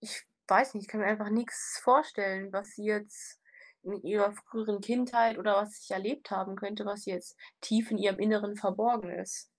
ich 0.00 0.24
weiß 0.48 0.74
nicht, 0.74 0.82
ich 0.82 0.88
kann 0.88 1.00
mir 1.00 1.06
einfach 1.06 1.30
nichts 1.30 1.78
vorstellen, 1.80 2.52
was 2.52 2.70
sie 2.74 2.86
jetzt 2.86 3.40
in 3.84 4.02
ihrer 4.02 4.32
früheren 4.32 4.80
Kindheit 4.80 5.38
oder 5.38 5.54
was 5.54 5.80
ich 5.80 5.92
erlebt 5.92 6.32
haben 6.32 6.56
könnte, 6.56 6.84
was 6.84 7.04
jetzt 7.04 7.38
tief 7.60 7.92
in 7.92 7.98
ihrem 7.98 8.18
Inneren 8.18 8.56
verborgen 8.56 9.10
ist. 9.10 9.52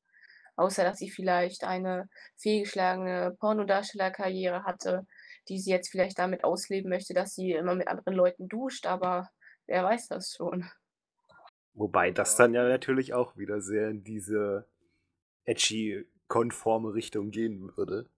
Außer 0.58 0.84
dass 0.84 0.98
sie 0.98 1.10
vielleicht 1.10 1.64
eine 1.64 2.10
fehlgeschlagene 2.36 3.38
Pornodarstellerkarriere 3.40 4.64
hatte, 4.64 5.08
die 5.48 5.60
sie 5.60 5.72
jetzt 5.72 5.90
vielleicht 5.90 6.20
damit 6.20 6.44
ausleben 6.44 6.90
möchte, 6.90 7.14
dass 7.14 7.36
sie 7.36 7.54
immer 7.54 7.76
mit 7.76 7.88
anderen 7.88 8.16
Leuten 8.16 8.50
duscht, 8.50 8.86
aber 8.86 9.30
wer 9.66 9.86
weiß 9.86 10.10
das 10.10 10.34
schon. 10.36 10.70
Wobei 11.74 12.12
das 12.12 12.36
dann 12.36 12.54
ja 12.54 12.68
natürlich 12.68 13.14
auch 13.14 13.38
wieder 13.38 13.62
sehr 13.62 13.90
in 13.90 14.04
diese 14.04 14.68
edgy-konforme 15.46 16.94
Richtung 16.94 17.32
gehen 17.32 17.72
würde. 17.78 18.10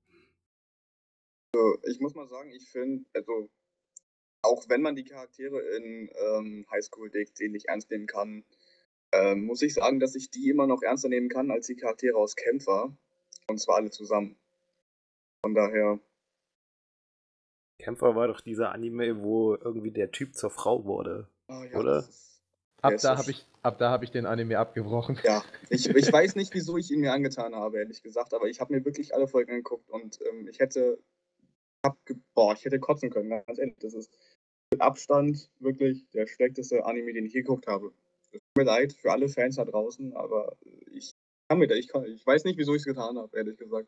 Also, 1.55 1.77
ich 1.83 2.01
muss 2.01 2.15
mal 2.15 2.27
sagen, 2.27 2.51
ich 2.51 2.69
finde, 2.69 3.05
also 3.13 3.49
auch 4.41 4.67
wenn 4.67 4.81
man 4.81 4.95
die 4.95 5.05
Charaktere 5.05 5.61
in 5.77 6.09
ähm, 6.13 6.65
Highschool 6.69 7.09
DxD 7.09 7.47
nicht 7.47 7.67
ernst 7.67 7.89
nehmen 7.89 8.07
kann, 8.07 8.43
ähm, 9.13 9.45
muss 9.45 9.61
ich 9.61 9.73
sagen, 9.73 10.01
dass 10.01 10.15
ich 10.15 10.29
die 10.29 10.49
immer 10.49 10.67
noch 10.67 10.81
ernster 10.81 11.07
nehmen 11.07 11.29
kann 11.29 11.51
als 11.51 11.67
die 11.67 11.77
Charaktere 11.77 12.17
aus 12.17 12.35
Kämpfer. 12.35 12.95
Und 13.47 13.59
zwar 13.59 13.77
alle 13.77 13.89
zusammen. 13.89 14.35
Von 15.45 15.55
daher. 15.55 15.99
Kämpfer 17.79 18.15
war 18.15 18.27
doch 18.27 18.41
dieser 18.41 18.71
Anime, 18.73 19.23
wo 19.23 19.55
irgendwie 19.55 19.91
der 19.91 20.11
Typ 20.11 20.35
zur 20.35 20.49
Frau 20.49 20.83
wurde. 20.83 21.29
Oh, 21.47 21.63
ja, 21.63 21.79
oder? 21.79 21.99
Ist, 21.99 22.41
ab, 22.81 22.95
da 23.01 23.17
hab 23.17 23.29
ich, 23.29 23.45
ab 23.61 23.77
da 23.77 23.91
habe 23.91 24.03
ich 24.03 24.11
den 24.11 24.25
Anime 24.25 24.59
abgebrochen. 24.59 25.19
Ja, 25.23 25.41
ich, 25.69 25.87
ich 25.95 26.11
weiß 26.11 26.35
nicht, 26.35 26.53
wieso 26.53 26.77
ich 26.77 26.91
ihn 26.91 26.99
mir 26.99 27.13
angetan 27.13 27.55
habe, 27.55 27.77
ehrlich 27.77 28.03
gesagt, 28.03 28.33
aber 28.33 28.47
ich 28.47 28.59
habe 28.59 28.73
mir 28.73 28.83
wirklich 28.83 29.15
alle 29.15 29.27
Folgen 29.27 29.51
angeguckt 29.51 29.89
und 29.89 30.19
ähm, 30.29 30.47
ich 30.49 30.59
hätte 30.59 30.99
hab 31.85 31.97
boah, 32.33 32.53
ich 32.53 32.65
hätte 32.65 32.79
kotzen 32.79 33.09
können, 33.09 33.29
ganz 33.29 33.59
ehrlich. 33.59 33.75
Das 33.79 33.93
ist 33.93 34.11
mit 34.71 34.81
Abstand 34.81 35.49
wirklich 35.59 36.07
der 36.09 36.27
schlechteste 36.27 36.85
Anime, 36.85 37.13
den 37.13 37.25
ich 37.25 37.33
je 37.33 37.41
geguckt 37.41 37.67
habe. 37.67 37.93
Es 38.21 38.31
tut 38.31 38.41
mir 38.57 38.63
leid 38.63 38.93
für 38.93 39.11
alle 39.11 39.29
Fans 39.29 39.55
da 39.55 39.65
draußen, 39.65 40.15
aber 40.15 40.57
ich 40.91 41.13
kann 41.47 41.59
mir 41.59 41.67
da, 41.67 41.75
ich, 41.75 41.87
kann, 41.87 42.05
ich 42.05 42.25
weiß 42.25 42.43
nicht, 42.43 42.57
wieso 42.57 42.73
ich 42.73 42.81
es 42.81 42.85
getan 42.85 43.17
habe, 43.17 43.37
ehrlich 43.37 43.57
gesagt. 43.57 43.87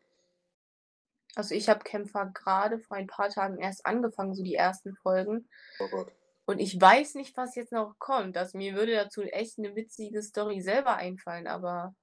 Also 1.34 1.54
ich 1.54 1.68
habe 1.68 1.84
Kämpfer 1.84 2.30
gerade 2.34 2.78
vor 2.78 2.96
ein 2.96 3.06
paar 3.06 3.28
Tagen 3.28 3.58
erst 3.58 3.84
angefangen, 3.84 4.34
so 4.34 4.42
die 4.42 4.54
ersten 4.54 4.94
Folgen. 4.96 5.48
Oh 5.78 5.88
Gott. 5.90 6.12
Und 6.46 6.60
ich 6.60 6.80
weiß 6.80 7.14
nicht, 7.14 7.36
was 7.36 7.54
jetzt 7.56 7.72
noch 7.72 7.98
kommt. 7.98 8.36
Also 8.36 8.56
mir 8.56 8.74
würde 8.74 8.94
dazu 8.94 9.22
echt 9.22 9.58
eine 9.58 9.76
witzige 9.76 10.22
Story 10.22 10.62
selber 10.62 10.96
einfallen, 10.96 11.46
aber 11.46 11.94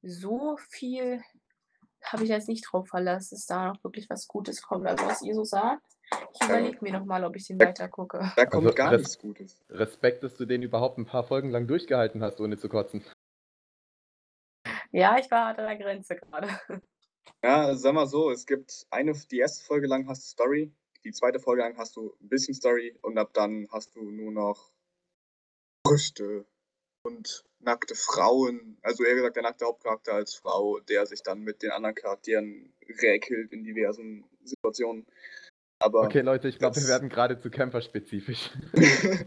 so 0.00 0.56
viel 0.70 1.22
habe 2.04 2.24
ich 2.24 2.30
jetzt 2.30 2.48
nicht 2.48 2.64
drauf 2.70 2.88
verlassen, 2.88 3.34
dass 3.34 3.46
da 3.46 3.68
noch 3.68 3.82
wirklich 3.84 4.08
was 4.10 4.28
Gutes 4.28 4.62
kommt. 4.62 4.86
Also 4.86 5.06
was 5.06 5.22
ihr 5.22 5.34
so 5.34 5.44
sagt, 5.44 5.82
ich 6.34 6.44
überlege 6.44 6.78
mir 6.80 6.92
nochmal, 6.92 7.24
ob 7.24 7.36
ich 7.36 7.46
den 7.46 7.58
weiter 7.58 7.88
gucke. 7.88 8.32
Da 8.36 8.46
kommt 8.46 8.66
also, 8.66 8.74
gar 8.76 8.92
Res 8.92 9.00
nichts 9.00 9.18
Gutes. 9.18 9.64
Respekt, 9.70 10.22
dass 10.22 10.36
du 10.36 10.44
den 10.44 10.62
überhaupt 10.62 10.98
ein 10.98 11.06
paar 11.06 11.24
Folgen 11.24 11.50
lang 11.50 11.66
durchgehalten 11.66 12.22
hast, 12.22 12.40
ohne 12.40 12.58
zu 12.58 12.68
kotzen. 12.68 13.04
Ja, 14.92 15.18
ich 15.18 15.30
war 15.30 15.46
an 15.46 15.56
der 15.56 15.76
Grenze 15.76 16.16
gerade. 16.16 16.48
Ja, 17.42 17.74
sag 17.74 17.94
mal 17.94 18.06
so, 18.06 18.30
es 18.30 18.46
gibt 18.46 18.86
eine, 18.90 19.12
die 19.30 19.38
erste 19.38 19.64
Folge 19.64 19.86
lang 19.86 20.08
hast 20.08 20.22
du 20.22 20.28
Story, 20.28 20.72
die 21.04 21.12
zweite 21.12 21.40
Folge 21.40 21.62
lang 21.62 21.76
hast 21.76 21.96
du 21.96 22.14
ein 22.20 22.28
bisschen 22.28 22.54
Story 22.54 22.96
und 23.02 23.18
ab 23.18 23.32
dann 23.34 23.66
hast 23.70 23.94
du 23.96 24.10
nur 24.10 24.32
noch 24.32 24.72
Brüste 25.84 26.46
und 27.02 27.44
nackte 27.64 27.94
Frauen. 27.94 28.78
Also 28.82 29.04
eher 29.04 29.14
gesagt 29.14 29.36
der 29.36 29.42
nackte 29.42 29.64
Hauptcharakter 29.64 30.12
als 30.12 30.34
Frau, 30.34 30.78
der 30.80 31.06
sich 31.06 31.22
dann 31.22 31.40
mit 31.40 31.62
den 31.62 31.70
anderen 31.70 31.94
Charakteren 31.94 32.72
räkelt 33.02 33.52
in 33.52 33.64
diversen 33.64 34.24
Situationen. 34.44 35.06
Aber 35.78 36.02
Okay, 36.04 36.20
Leute, 36.20 36.48
ich 36.48 36.58
glaube, 36.58 36.76
wir 36.76 36.88
werden 36.88 37.08
gerade 37.08 37.38
zu 37.40 37.50
camperspezifisch. 37.50 38.50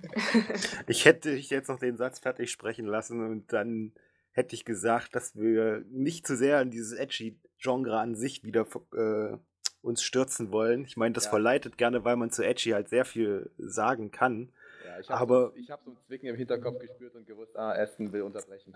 Ich 0.87 1.05
hätte 1.05 1.35
dich 1.35 1.49
jetzt 1.49 1.67
noch 1.67 1.79
den 1.79 1.97
Satz 1.97 2.19
fertig 2.19 2.51
sprechen 2.51 2.85
lassen 2.85 3.25
und 3.25 3.51
dann 3.53 3.93
hätte 4.31 4.55
ich 4.55 4.65
gesagt, 4.65 5.15
dass 5.15 5.35
wir 5.35 5.83
nicht 5.89 6.25
zu 6.25 6.35
sehr 6.35 6.61
in 6.61 6.71
dieses 6.71 6.93
Edgy-Genre 6.93 7.97
an 7.99 8.15
sich 8.15 8.43
wieder 8.43 8.65
äh, 8.93 9.37
uns 9.81 10.03
stürzen 10.03 10.51
wollen. 10.51 10.85
Ich 10.85 10.97
meine, 10.97 11.13
das 11.13 11.25
Ja. 11.25 11.31
verleitet 11.31 11.77
gerne, 11.77 12.03
weil 12.03 12.15
man 12.15 12.31
zu 12.31 12.43
Edgy 12.43 12.71
halt 12.71 12.89
sehr 12.89 13.05
viel 13.05 13.51
sagen 13.57 14.11
kann. 14.11 14.51
Ja, 14.97 15.01
ich 15.01 15.09
habe 15.09 15.53
so, 15.55 15.71
hab 15.71 15.83
so 15.83 15.91
ein 15.91 15.97
Zwicken 16.07 16.27
im 16.27 16.35
Hinterkopf 16.35 16.79
gespürt 16.79 17.15
und 17.15 17.27
gewusst, 17.27 17.55
ah, 17.55 17.71
Aston 17.71 18.11
will 18.11 18.23
unterbrechen. 18.23 18.75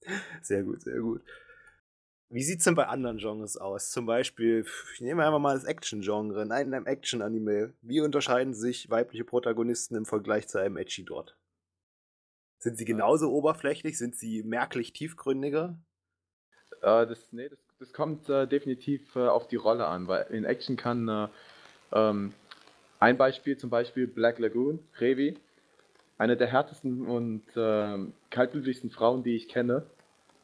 Sehr 0.42 0.62
gut, 0.62 0.82
sehr 0.82 1.00
gut. 1.00 1.22
Wie 2.28 2.42
sieht 2.42 2.58
es 2.58 2.64
denn 2.64 2.74
bei 2.74 2.88
anderen 2.88 3.16
Genres 3.16 3.56
aus? 3.56 3.90
Zum 3.90 4.04
Beispiel, 4.04 4.66
ich 4.92 5.00
nehme 5.00 5.24
einfach 5.24 5.38
mal 5.38 5.54
das 5.54 5.64
Action-Genre. 5.64 6.42
In 6.42 6.52
einem 6.52 6.86
Action-Anime. 6.86 7.72
Wie 7.80 8.02
unterscheiden 8.02 8.52
sich 8.52 8.90
weibliche 8.90 9.24
Protagonisten 9.24 9.94
im 9.96 10.04
Vergleich 10.04 10.46
zu 10.46 10.58
einem 10.58 10.76
Edgy 10.76 11.06
dort? 11.06 11.38
Sind 12.58 12.76
sie 12.76 12.84
genauso 12.84 13.32
oberflächlich? 13.32 13.96
Sind 13.96 14.14
sie 14.14 14.42
merklich 14.42 14.92
tiefgründiger? 14.92 15.78
Äh, 16.82 17.06
das, 17.06 17.32
nee, 17.32 17.48
das, 17.48 17.60
das 17.78 17.94
kommt 17.94 18.28
äh, 18.28 18.46
definitiv 18.46 19.16
äh, 19.16 19.20
auf 19.20 19.48
die 19.48 19.56
Rolle 19.56 19.86
an, 19.86 20.06
weil 20.06 20.26
in 20.30 20.44
Action 20.44 20.76
kann 20.76 21.08
äh, 21.08 21.28
ähm, 21.92 22.34
ein 23.04 23.18
Beispiel 23.18 23.58
zum 23.58 23.68
Beispiel 23.68 24.06
Black 24.06 24.38
Lagoon, 24.38 24.78
Revi, 24.98 25.36
eine 26.16 26.38
der 26.38 26.46
härtesten 26.46 27.06
und 27.06 27.42
ähm, 27.54 28.14
kaltblütigsten 28.30 28.88
Frauen, 28.88 29.22
die 29.22 29.36
ich 29.36 29.46
kenne. 29.48 29.84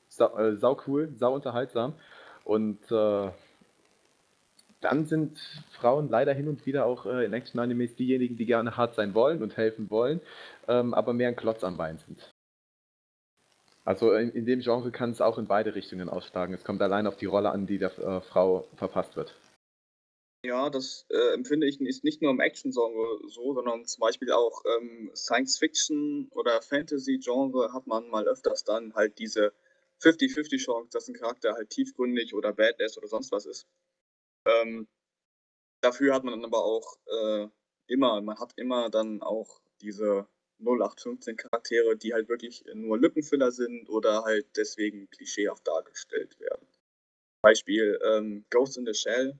Sau, 0.08 0.36
äh, 0.36 0.56
sau 0.56 0.78
cool, 0.86 1.08
sau 1.16 1.34
unterhaltsam. 1.34 1.94
Und 2.44 2.78
äh, 2.92 3.30
dann 4.82 5.06
sind 5.06 5.38
Frauen 5.70 6.10
leider 6.10 6.34
hin 6.34 6.48
und 6.48 6.66
wieder 6.66 6.84
auch 6.84 7.06
äh, 7.06 7.24
in 7.24 7.32
Action-Animes 7.32 7.94
diejenigen, 7.94 8.36
die 8.36 8.44
gerne 8.44 8.76
hart 8.76 8.94
sein 8.94 9.14
wollen 9.14 9.42
und 9.42 9.56
helfen 9.56 9.88
wollen, 9.88 10.20
ähm, 10.68 10.92
aber 10.92 11.14
mehr 11.14 11.28
ein 11.28 11.36
Klotz 11.36 11.64
am 11.64 11.78
Bein 11.78 11.96
sind. 11.96 12.30
Also 13.86 14.12
in, 14.12 14.32
in 14.32 14.44
dem 14.44 14.60
Genre 14.60 14.90
kann 14.90 15.12
es 15.12 15.22
auch 15.22 15.38
in 15.38 15.46
beide 15.46 15.74
Richtungen 15.74 16.10
ausschlagen. 16.10 16.54
Es 16.54 16.64
kommt 16.64 16.82
allein 16.82 17.06
auf 17.06 17.16
die 17.16 17.24
Rolle 17.24 17.52
an, 17.52 17.66
die 17.66 17.78
der 17.78 17.98
äh, 17.98 18.20
Frau 18.20 18.66
verpasst 18.76 19.16
wird. 19.16 19.34
Ja, 20.42 20.70
das 20.70 21.04
äh, 21.10 21.34
empfinde 21.34 21.66
ich 21.66 21.80
ist 21.80 22.02
nicht 22.02 22.22
nur 22.22 22.30
im 22.30 22.40
Action-Genre 22.40 23.28
so, 23.28 23.52
sondern 23.52 23.84
zum 23.84 24.00
Beispiel 24.00 24.32
auch 24.32 24.64
ähm, 24.64 25.10
Science-Fiction 25.14 26.28
oder 26.32 26.62
Fantasy-Genre 26.62 27.74
hat 27.74 27.86
man 27.86 28.08
mal 28.08 28.26
öfters 28.26 28.64
dann 28.64 28.94
halt 28.94 29.18
diese 29.18 29.52
50-50 30.00 30.58
Chance, 30.58 30.90
dass 30.92 31.08
ein 31.08 31.14
Charakter 31.14 31.52
halt 31.52 31.68
tiefgründig 31.68 32.34
oder 32.34 32.54
badass 32.54 32.96
oder 32.96 33.08
sonst 33.08 33.32
was 33.32 33.44
ist. 33.44 33.66
Ähm, 34.46 34.88
dafür 35.82 36.14
hat 36.14 36.24
man 36.24 36.32
dann 36.32 36.44
aber 36.46 36.64
auch 36.64 36.96
äh, 37.06 37.48
immer, 37.88 38.22
man 38.22 38.38
hat 38.38 38.54
immer 38.56 38.88
dann 38.88 39.20
auch 39.20 39.60
diese 39.82 40.26
0815 40.60 41.36
Charaktere, 41.36 41.96
die 41.96 42.14
halt 42.14 42.30
wirklich 42.30 42.64
nur 42.72 42.98
Lückenfüller 42.98 43.50
sind 43.52 43.90
oder 43.90 44.24
halt 44.24 44.46
deswegen 44.56 45.10
klischeehaft 45.10 45.66
dargestellt 45.66 46.38
werden. 46.40 46.66
Beispiel 47.42 47.98
ähm, 48.04 48.44
Ghost 48.50 48.78
in 48.78 48.86
the 48.86 48.94
Shell, 48.94 49.38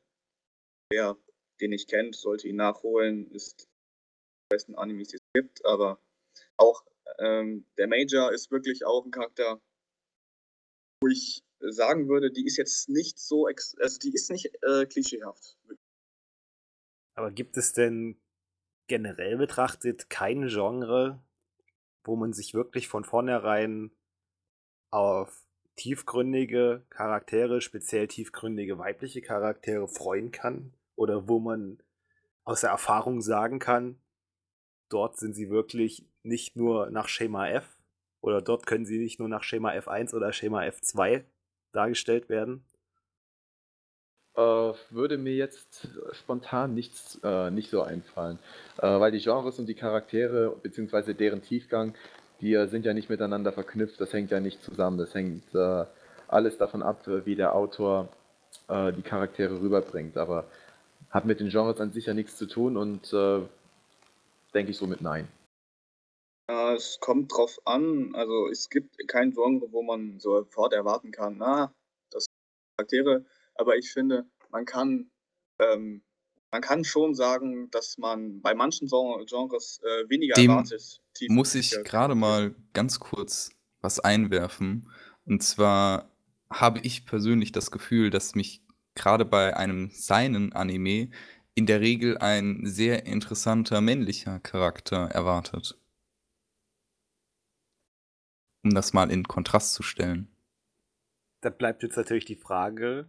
wer 0.90 1.16
den 1.60 1.70
nicht 1.70 1.88
kennt, 1.88 2.16
sollte 2.16 2.48
ihn 2.48 2.56
nachholen. 2.56 3.30
Ist 3.30 3.62
die 3.62 4.54
besten 4.54 4.74
Animes, 4.74 5.08
die 5.08 5.16
es 5.16 5.22
gibt. 5.34 5.64
Aber 5.64 6.00
auch 6.56 6.84
ähm, 7.18 7.66
der 7.78 7.88
Major 7.88 8.32
ist 8.32 8.50
wirklich 8.50 8.84
auch 8.84 9.04
ein 9.04 9.10
Charakter, 9.10 9.60
wo 11.02 11.08
ich 11.08 11.42
sagen 11.60 12.08
würde, 12.08 12.30
die 12.30 12.46
ist 12.46 12.56
jetzt 12.56 12.88
nicht 12.88 13.18
so, 13.18 13.46
also 13.46 13.98
die 13.98 14.12
ist 14.12 14.30
nicht 14.30 14.50
äh, 14.62 14.86
klischeehaft. 14.86 15.58
Aber 17.14 17.30
gibt 17.30 17.56
es 17.56 17.72
denn 17.72 18.20
generell 18.88 19.36
betrachtet 19.36 20.08
kein 20.08 20.48
Genre, 20.48 21.22
wo 22.04 22.16
man 22.16 22.32
sich 22.32 22.54
wirklich 22.54 22.88
von 22.88 23.04
vornherein 23.04 23.92
auf 24.90 25.46
tiefgründige 25.76 26.84
Charaktere, 26.90 27.60
speziell 27.60 28.08
tiefgründige 28.08 28.78
weibliche 28.78 29.22
Charaktere 29.22 29.86
freuen 29.86 30.30
kann? 30.30 30.74
Oder 31.00 31.28
wo 31.28 31.38
man 31.38 31.78
aus 32.44 32.60
der 32.60 32.68
Erfahrung 32.68 33.22
sagen 33.22 33.58
kann, 33.58 33.98
dort 34.90 35.16
sind 35.16 35.32
sie 35.32 35.48
wirklich 35.48 36.04
nicht 36.22 36.56
nur 36.56 36.90
nach 36.90 37.08
Schema 37.08 37.48
F 37.48 37.78
oder 38.20 38.42
dort 38.42 38.66
können 38.66 38.84
sie 38.84 38.98
nicht 38.98 39.18
nur 39.18 39.28
nach 39.30 39.42
Schema 39.42 39.70
F1 39.70 40.14
oder 40.14 40.30
Schema 40.34 40.60
F2 40.60 41.24
dargestellt 41.72 42.28
werden? 42.28 42.66
Äh, 44.36 44.74
würde 44.90 45.16
mir 45.16 45.32
jetzt 45.32 45.88
spontan 46.12 46.74
nichts, 46.74 47.18
äh, 47.24 47.50
nicht 47.50 47.70
so 47.70 47.80
einfallen. 47.80 48.38
Äh, 48.76 49.00
weil 49.00 49.10
die 49.10 49.20
Genres 49.20 49.58
und 49.58 49.70
die 49.70 49.74
Charaktere, 49.74 50.54
beziehungsweise 50.62 51.14
deren 51.14 51.40
Tiefgang, 51.40 51.94
die 52.42 52.52
äh, 52.52 52.66
sind 52.66 52.84
ja 52.84 52.92
nicht 52.92 53.08
miteinander 53.08 53.52
verknüpft, 53.52 53.98
das 54.02 54.12
hängt 54.12 54.32
ja 54.32 54.40
nicht 54.40 54.62
zusammen. 54.62 54.98
Das 54.98 55.14
hängt 55.14 55.54
äh, 55.54 55.86
alles 56.28 56.58
davon 56.58 56.82
ab, 56.82 57.06
wie 57.06 57.36
der 57.36 57.54
Autor 57.54 58.10
die 58.68 59.02
Charaktere 59.02 59.60
rüberbringt. 59.60 60.16
Aber 60.16 60.44
hat 61.10 61.24
mit 61.24 61.40
den 61.40 61.50
Genres 61.50 61.80
an 61.80 61.92
sich 61.92 62.06
ja 62.06 62.14
nichts 62.14 62.36
zu 62.36 62.46
tun 62.46 62.76
und 62.76 63.12
äh, 63.12 63.42
denke 64.54 64.70
ich 64.70 64.78
somit 64.78 65.00
nein. 65.00 65.28
Äh, 66.48 66.74
es 66.74 66.98
kommt 67.00 67.32
drauf 67.32 67.60
an, 67.64 68.14
also 68.14 68.48
es 68.48 68.70
gibt 68.70 68.96
kein 69.08 69.32
Genre, 69.32 69.70
wo 69.72 69.82
man 69.82 70.20
sofort 70.20 70.72
erwarten 70.72 71.10
kann, 71.10 71.36
na, 71.38 71.72
das 72.10 72.24
sind 72.24 72.34
Charaktere, 72.76 73.24
aber 73.54 73.76
ich 73.76 73.92
finde, 73.92 74.26
man 74.50 74.64
kann, 74.64 75.10
ähm, 75.60 76.02
man 76.50 76.62
kann 76.62 76.84
schon 76.84 77.14
sagen, 77.14 77.70
dass 77.70 77.98
man 77.98 78.40
bei 78.40 78.54
manchen 78.54 78.88
Gen- 78.88 79.26
Genres 79.26 79.80
äh, 79.84 80.08
weniger 80.08 80.34
Dem 80.34 80.50
erwartet. 80.50 81.00
Muss 81.28 81.54
ich 81.54 81.70
gerade 81.84 82.14
mal 82.14 82.54
ganz 82.72 82.98
kurz 82.98 83.50
was 83.80 84.00
einwerfen. 84.00 84.90
Und 85.26 85.42
zwar 85.42 86.10
habe 86.50 86.80
ich 86.80 87.06
persönlich 87.06 87.52
das 87.52 87.70
Gefühl, 87.70 88.10
dass 88.10 88.34
mich 88.34 88.62
gerade 88.94 89.24
bei 89.24 89.56
einem 89.56 89.90
seinen 89.90 90.52
Anime 90.52 91.10
in 91.54 91.66
der 91.66 91.80
Regel 91.80 92.18
ein 92.18 92.60
sehr 92.64 93.06
interessanter 93.06 93.80
männlicher 93.80 94.40
Charakter 94.40 95.08
erwartet. 95.08 95.78
Um 98.62 98.74
das 98.74 98.92
mal 98.92 99.10
in 99.10 99.24
Kontrast 99.24 99.74
zu 99.74 99.82
stellen. 99.82 100.28
Da 101.40 101.50
bleibt 101.50 101.82
jetzt 101.82 101.96
natürlich 101.96 102.26
die 102.26 102.36
Frage, 102.36 103.08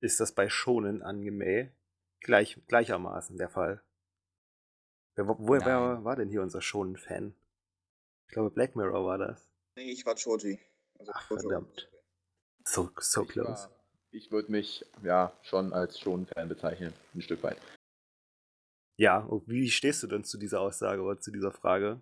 ist 0.00 0.20
das 0.20 0.32
bei 0.32 0.48
Shonen 0.48 1.02
Anime 1.02 1.72
gleich, 2.20 2.60
gleichermaßen 2.68 3.38
der 3.38 3.48
Fall? 3.48 3.82
Wer, 5.14 5.26
wo, 5.26 5.48
wer 5.48 6.04
war 6.04 6.16
denn 6.16 6.28
hier 6.28 6.42
unser 6.42 6.60
Shonen-Fan? 6.60 7.34
Ich 8.28 8.34
glaube, 8.34 8.50
Black 8.50 8.76
Mirror 8.76 9.06
war 9.06 9.18
das. 9.18 9.48
Nee, 9.76 9.90
ich 9.90 10.04
war 10.04 10.14
Choji. 10.14 10.60
Also 10.98 11.12
Ach, 11.14 11.26
verdammt. 11.26 11.90
So, 12.64 12.90
so 12.98 13.22
Ich, 13.22 13.28
close. 13.28 13.70
Ich 14.10 14.30
würde 14.30 14.50
mich 14.50 14.84
ja 15.02 15.32
schon 15.42 15.72
als 15.72 15.98
schon 15.98 16.26
Fan 16.26 16.48
bezeichnen, 16.48 16.92
ein 17.14 17.22
Stück 17.22 17.42
weit. 17.42 17.58
Ja, 18.96 19.18
und 19.18 19.46
wie 19.48 19.70
stehst 19.70 20.02
du 20.02 20.06
denn 20.06 20.24
zu 20.24 20.38
dieser 20.38 20.60
Aussage 20.60 21.02
oder 21.02 21.20
zu 21.20 21.30
dieser 21.30 21.52
Frage? 21.52 22.00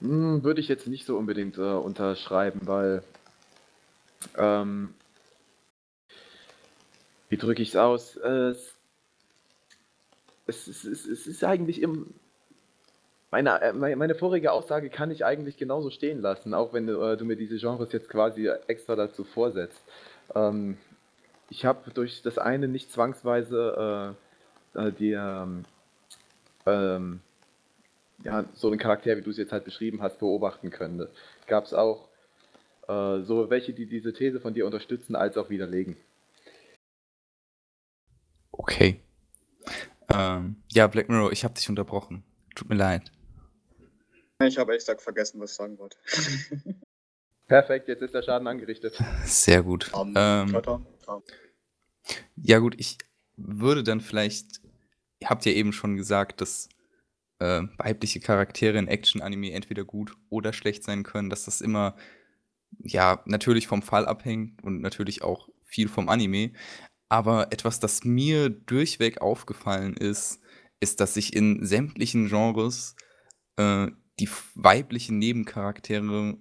Hm, 0.00 0.44
würde 0.44 0.60
ich 0.60 0.68
jetzt 0.68 0.86
nicht 0.86 1.06
so 1.06 1.16
unbedingt 1.16 1.56
äh, 1.56 1.62
unterschreiben, 1.62 2.66
weil 2.66 3.02
ähm, 4.36 4.94
wie 7.28 7.36
drücke 7.36 7.62
ich 7.62 7.70
es 7.70 7.76
aus? 7.76 8.16
Äh, 8.16 8.54
es, 10.46 10.66
es, 10.66 10.84
es, 10.84 11.06
es, 11.06 11.26
ist 11.26 11.42
eigentlich 11.42 11.80
im 11.80 12.12
meine, 13.30 13.60
äh, 13.62 13.72
meine 13.72 13.96
meine 13.96 14.14
vorige 14.14 14.52
Aussage 14.52 14.90
kann 14.90 15.10
ich 15.10 15.24
eigentlich 15.24 15.56
genauso 15.56 15.90
stehen 15.90 16.20
lassen, 16.20 16.54
auch 16.54 16.72
wenn 16.72 16.88
äh, 16.88 17.16
du 17.16 17.24
mir 17.24 17.36
diese 17.36 17.56
Genres 17.56 17.92
jetzt 17.92 18.08
quasi 18.08 18.48
extra 18.66 18.94
dazu 18.94 19.24
vorsetzt. 19.24 19.82
Ähm, 20.34 20.78
ich 21.50 21.64
habe 21.64 21.90
durch 21.90 22.22
das 22.22 22.38
eine 22.38 22.68
nicht 22.68 22.92
zwangsweise 22.92 24.14
äh, 24.74 24.88
äh, 24.88 24.92
die 24.92 25.12
ähm, 25.12 25.64
ähm, 26.66 27.20
ja, 28.22 28.44
so 28.54 28.68
einen 28.68 28.78
Charakter, 28.78 29.16
wie 29.16 29.22
du 29.22 29.30
es 29.30 29.36
jetzt 29.36 29.52
halt 29.52 29.64
beschrieben 29.64 30.00
hast, 30.02 30.18
beobachten 30.18 30.70
können. 30.70 31.06
Gab 31.46 31.64
es 31.64 31.74
auch 31.74 32.08
äh, 32.88 33.20
so 33.22 33.50
welche, 33.50 33.72
die 33.72 33.86
diese 33.86 34.12
These 34.12 34.40
von 34.40 34.54
dir 34.54 34.66
unterstützen, 34.66 35.16
als 35.16 35.36
auch 35.36 35.50
widerlegen. 35.50 35.96
Okay. 38.52 39.00
Ähm, 40.12 40.56
ja, 40.70 40.86
Black 40.86 41.08
Mirror, 41.08 41.32
ich 41.32 41.44
habe 41.44 41.54
dich 41.54 41.68
unterbrochen. 41.68 42.24
Tut 42.54 42.68
mir 42.68 42.76
leid. 42.76 43.10
Ich 44.42 44.58
habe 44.58 44.72
ehrlich 44.72 44.82
gesagt 44.82 45.02
vergessen, 45.02 45.40
was 45.40 45.52
ich 45.52 45.56
sagen 45.56 45.78
wollte. 45.78 45.96
Perfekt, 47.46 47.88
jetzt 47.88 48.02
ist 48.02 48.14
der 48.14 48.22
Schaden 48.22 48.46
angerichtet. 48.46 48.98
Sehr 49.24 49.62
gut. 49.62 49.92
Um, 49.92 50.14
Ähm. 50.16 50.62
Ja, 52.36 52.58
gut, 52.58 52.74
ich 52.78 52.98
würde 53.36 53.82
dann 53.82 54.00
vielleicht, 54.00 54.60
ihr 55.20 55.28
habt 55.28 55.44
ja 55.44 55.52
eben 55.52 55.72
schon 55.72 55.96
gesagt, 55.96 56.40
dass 56.40 56.68
äh, 57.38 57.62
weibliche 57.78 58.20
Charaktere 58.20 58.78
in 58.78 58.88
Action-Anime 58.88 59.52
entweder 59.52 59.84
gut 59.84 60.14
oder 60.30 60.52
schlecht 60.52 60.84
sein 60.84 61.02
können, 61.02 61.30
dass 61.30 61.44
das 61.44 61.60
immer, 61.60 61.96
ja, 62.78 63.22
natürlich 63.26 63.66
vom 63.66 63.82
Fall 63.82 64.06
abhängt 64.06 64.62
und 64.62 64.80
natürlich 64.80 65.22
auch 65.22 65.48
viel 65.64 65.88
vom 65.88 66.08
Anime. 66.08 66.52
Aber 67.08 67.52
etwas, 67.52 67.80
das 67.80 68.04
mir 68.04 68.48
durchweg 68.48 69.20
aufgefallen 69.20 69.96
ist, 69.96 70.40
ist, 70.80 71.00
dass 71.00 71.14
sich 71.14 71.34
in 71.34 71.64
sämtlichen 71.64 72.28
Genres 72.28 72.96
äh, 73.56 73.88
die 74.20 74.28
weiblichen 74.54 75.18
Nebencharaktere 75.18 76.38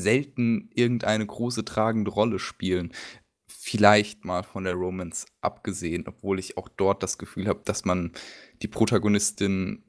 selten 0.00 0.70
irgendeine 0.74 1.26
große 1.26 1.64
tragende 1.64 2.10
Rolle 2.10 2.38
spielen. 2.38 2.92
Vielleicht 3.46 4.24
mal 4.24 4.42
von 4.42 4.64
der 4.64 4.74
Romance 4.74 5.26
abgesehen, 5.40 6.04
obwohl 6.06 6.38
ich 6.38 6.56
auch 6.56 6.68
dort 6.68 7.02
das 7.02 7.18
Gefühl 7.18 7.48
habe, 7.48 7.62
dass 7.64 7.84
man 7.84 8.12
die 8.62 8.68
Protagonistin 8.68 9.84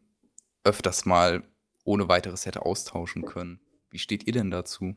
öfters 0.63 1.05
mal 1.05 1.43
ohne 1.83 2.07
weiteres 2.07 2.45
hätte 2.45 2.65
austauschen 2.65 3.25
können. 3.25 3.59
Wie 3.89 3.99
steht 3.99 4.27
ihr 4.27 4.33
denn 4.33 4.51
dazu? 4.51 4.95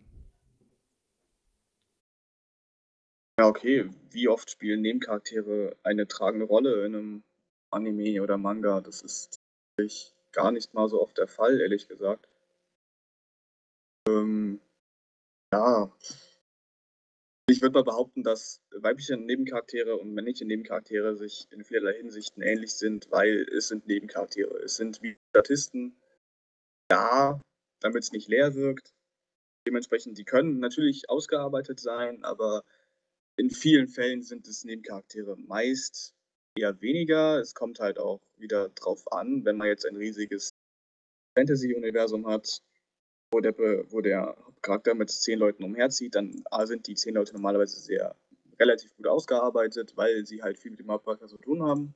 Ja, 3.39 3.47
okay. 3.47 3.89
Wie 4.11 4.29
oft 4.29 4.51
spielen 4.51 4.83
Nebencharaktere 4.83 5.77
eine 5.83 6.07
tragende 6.07 6.47
Rolle 6.47 6.85
in 6.85 6.95
einem 6.95 7.25
Anime 7.71 8.23
oder 8.23 8.37
Manga? 8.37 8.81
Das 8.81 9.03
ist 9.03 9.41
gar 10.33 10.53
nicht 10.53 10.75
mal 10.75 10.89
so 10.89 11.01
oft 11.01 11.17
der 11.19 11.29
Fall, 11.29 11.61
ehrlich 11.61 11.89
gesagt. 11.89 12.29
Ähm, 14.09 14.61
ja, 15.53 15.93
ich 17.49 17.61
würde 17.61 17.75
mal 17.75 17.85
behaupten, 17.85 18.23
dass 18.23 18.63
weibliche 18.71 19.17
Nebencharaktere 19.17 19.97
und 19.97 20.15
männliche 20.15 20.45
Nebencharaktere 20.45 21.17
sich 21.17 21.47
in 21.51 21.65
vielerlei 21.65 21.95
Hinsichten 21.95 22.43
ähnlich 22.43 22.75
sind, 22.75 23.11
weil 23.11 23.47
es 23.55 23.69
sind 23.69 23.87
Nebencharaktere. 23.87 24.59
Es 24.63 24.77
sind 24.77 25.03
wie 25.03 25.19
Statisten 25.31 26.01
da, 26.89 27.41
damit 27.81 28.05
es 28.05 28.13
nicht 28.13 28.29
leer 28.29 28.55
wirkt. 28.55 28.95
Dementsprechend, 29.67 30.19
die 30.19 30.25
können 30.25 30.61
natürlich 30.61 31.11
ausgearbeitet 31.11 31.79
sein, 31.79 32.25
aber 32.25 32.65
in 33.37 33.51
vielen 33.51 33.89
Fällen 33.89 34.23
sind 34.23 34.47
es 34.47 34.65
Nebencharaktere. 34.65 35.37
Meist 35.37 36.15
eher 36.57 36.81
weniger. 36.81 37.39
Es 37.39 37.55
kommt 37.55 37.81
halt 37.81 37.99
auch 37.99 38.21
wieder 38.37 38.71
drauf 38.71 39.11
an, 39.13 39.45
wenn 39.45 39.57
man 39.57 39.69
jetzt 39.69 39.85
ein 39.85 39.97
riesiges 39.97 40.55
Fantasy-Universum 41.37 42.27
hat, 42.27 42.63
wo 43.33 43.41
der, 43.41 43.57
wo 43.91 44.01
der 44.01 44.37
Hauptcharakter 44.45 44.95
mit 44.95 45.11
zehn 45.11 45.39
Leuten 45.39 45.65
umherzieht, 45.65 46.15
dann 46.15 46.45
sind 46.65 46.87
die 46.87 46.95
zehn 46.95 47.15
Leute 47.15 47.33
normalerweise 47.33 47.81
sehr 47.81 48.15
relativ 48.61 48.95
gut 48.97 49.07
ausgearbeitet, 49.07 49.97
weil 49.97 50.25
sie 50.27 50.43
halt 50.43 50.59
viel 50.59 50.71
mit 50.71 50.81
dem 50.81 50.91
Hauptcharakter 50.91 51.27
zu 51.27 51.39
tun 51.39 51.63
haben. 51.63 51.95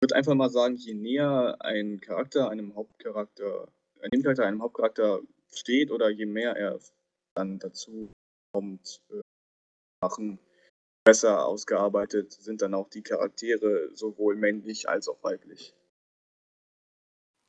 Ich 0.00 0.06
würde 0.06 0.16
einfach 0.16 0.34
mal 0.34 0.50
sagen, 0.50 0.76
je 0.76 0.94
näher 0.94 1.56
ein 1.60 2.00
Charakter 2.00 2.48
einem 2.48 2.74
Hauptcharakter, 2.74 3.68
ein 4.00 4.10
Nebencharakter 4.12 4.44
einem 4.44 4.62
Hauptcharakter 4.62 5.20
steht 5.52 5.90
oder 5.90 6.10
je 6.10 6.26
mehr 6.26 6.56
er 6.56 6.80
dann 7.36 7.58
dazu 7.58 8.10
kommt, 8.52 9.00
äh, 9.10 9.20
machen, 10.02 10.38
besser 11.04 11.46
ausgearbeitet 11.46 12.32
sind 12.32 12.62
dann 12.62 12.74
auch 12.74 12.88
die 12.88 13.02
Charaktere, 13.02 13.90
sowohl 13.94 14.36
männlich 14.36 14.88
als 14.88 15.08
auch 15.08 15.22
weiblich. 15.22 15.74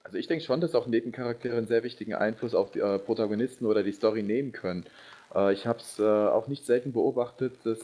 Also 0.05 0.19
ich 0.19 0.27
denke 0.27 0.45
schon, 0.45 0.61
dass 0.61 0.75
auch 0.75 0.85
Nebencharaktere 0.85 1.57
einen 1.57 1.65
sehr 1.65 1.81
wichtigen 1.81 2.13
Einfluss 2.13 2.53
auf 2.53 2.69
die 2.69 2.79
äh, 2.79 2.99
Protagonisten 2.99 3.65
oder 3.65 3.81
die 3.81 3.91
Story 3.91 4.21
nehmen 4.21 4.51
können. 4.51 4.85
Äh, 5.33 5.51
ich 5.51 5.65
habe 5.65 5.79
es 5.79 5.97
äh, 5.97 6.03
auch 6.03 6.47
nicht 6.47 6.63
selten 6.63 6.93
beobachtet, 6.93 7.53
dass 7.63 7.79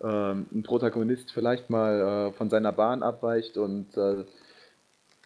ähm, 0.00 0.46
ein 0.52 0.62
Protagonist 0.62 1.32
vielleicht 1.32 1.68
mal 1.68 2.28
äh, 2.28 2.32
von 2.34 2.50
seiner 2.50 2.70
Bahn 2.70 3.02
abweicht 3.02 3.58
und 3.58 3.96
äh, 3.96 4.22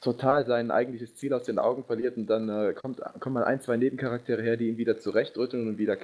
total 0.01 0.47
sein 0.47 0.71
eigentliches 0.71 1.15
Ziel 1.15 1.35
aus 1.35 1.43
den 1.43 1.59
Augen 1.59 1.85
verliert 1.85 2.17
und 2.17 2.27
dann 2.27 2.49
äh, 2.49 2.73
kommt, 2.73 3.03
kommen 3.21 3.35
mal 3.35 3.45
ein, 3.45 3.61
zwei 3.61 3.77
Nebencharaktere 3.77 4.41
her, 4.41 4.57
die 4.57 4.71
ihn 4.71 4.79
wieder 4.79 4.97
zurechtrütteln 4.97 5.69
und 5.69 5.77
wieder 5.77 5.99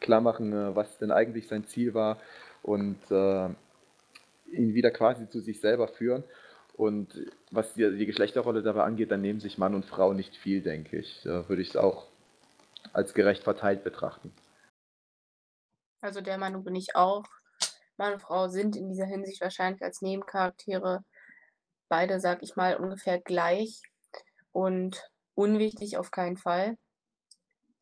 klar 0.00 0.20
machen, 0.20 0.76
was 0.76 0.98
denn 0.98 1.10
eigentlich 1.10 1.48
sein 1.48 1.64
Ziel 1.64 1.94
war 1.94 2.18
und 2.62 2.98
ihn 3.10 4.74
wieder 4.74 4.90
quasi 4.90 5.28
zu 5.28 5.40
sich 5.40 5.60
selber 5.60 5.88
führen. 5.88 6.22
Und 6.78 7.26
was 7.50 7.74
die, 7.74 7.96
die, 7.98 8.06
Geschlechterrolle 8.06 8.62
dabei 8.62 8.84
angeht, 8.84 9.10
dann 9.10 9.20
nehmen 9.20 9.40
sich 9.40 9.58
Mann 9.58 9.74
und 9.74 9.84
Frau 9.84 10.12
nicht 10.12 10.36
viel, 10.36 10.62
denke 10.62 10.98
ich. 10.98 11.22
Da 11.24 11.48
würde 11.48 11.60
ich 11.60 11.70
es 11.70 11.76
auch 11.76 12.06
als 12.92 13.14
gerecht 13.14 13.42
verteilt 13.42 13.82
betrachten. 13.82 14.32
Also 16.00 16.20
der 16.20 16.38
Meinung 16.38 16.62
bin 16.62 16.76
ich 16.76 16.94
auch. 16.94 17.24
Mann 17.96 18.12
und 18.12 18.22
Frau 18.22 18.46
sind 18.46 18.76
in 18.76 18.88
dieser 18.88 19.06
Hinsicht 19.06 19.40
wahrscheinlich 19.40 19.82
als 19.82 20.02
Nebencharaktere 20.02 21.02
beide, 21.88 22.20
sag 22.20 22.44
ich 22.44 22.54
mal, 22.54 22.76
ungefähr 22.76 23.20
gleich 23.20 23.82
und 24.52 25.02
unwichtig 25.34 25.98
auf 25.98 26.12
keinen 26.12 26.36
Fall. 26.36 26.78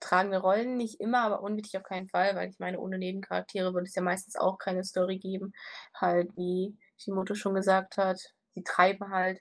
Tragende 0.00 0.38
Rollen 0.38 0.78
nicht 0.78 1.00
immer, 1.00 1.20
aber 1.20 1.42
unwichtig 1.42 1.76
auf 1.76 1.82
keinen 1.82 2.08
Fall, 2.08 2.34
weil 2.34 2.48
ich 2.48 2.58
meine, 2.58 2.80
ohne 2.80 2.96
Nebencharaktere 2.96 3.74
würde 3.74 3.84
es 3.88 3.94
ja 3.94 4.00
meistens 4.00 4.36
auch 4.36 4.56
keine 4.56 4.84
Story 4.84 5.18
geben. 5.18 5.52
Halt, 5.94 6.34
wie 6.34 6.78
Shimoto 6.96 7.34
schon 7.34 7.54
gesagt 7.54 7.98
hat, 7.98 8.35
die 8.56 8.64
treiben 8.64 9.10
halt 9.10 9.40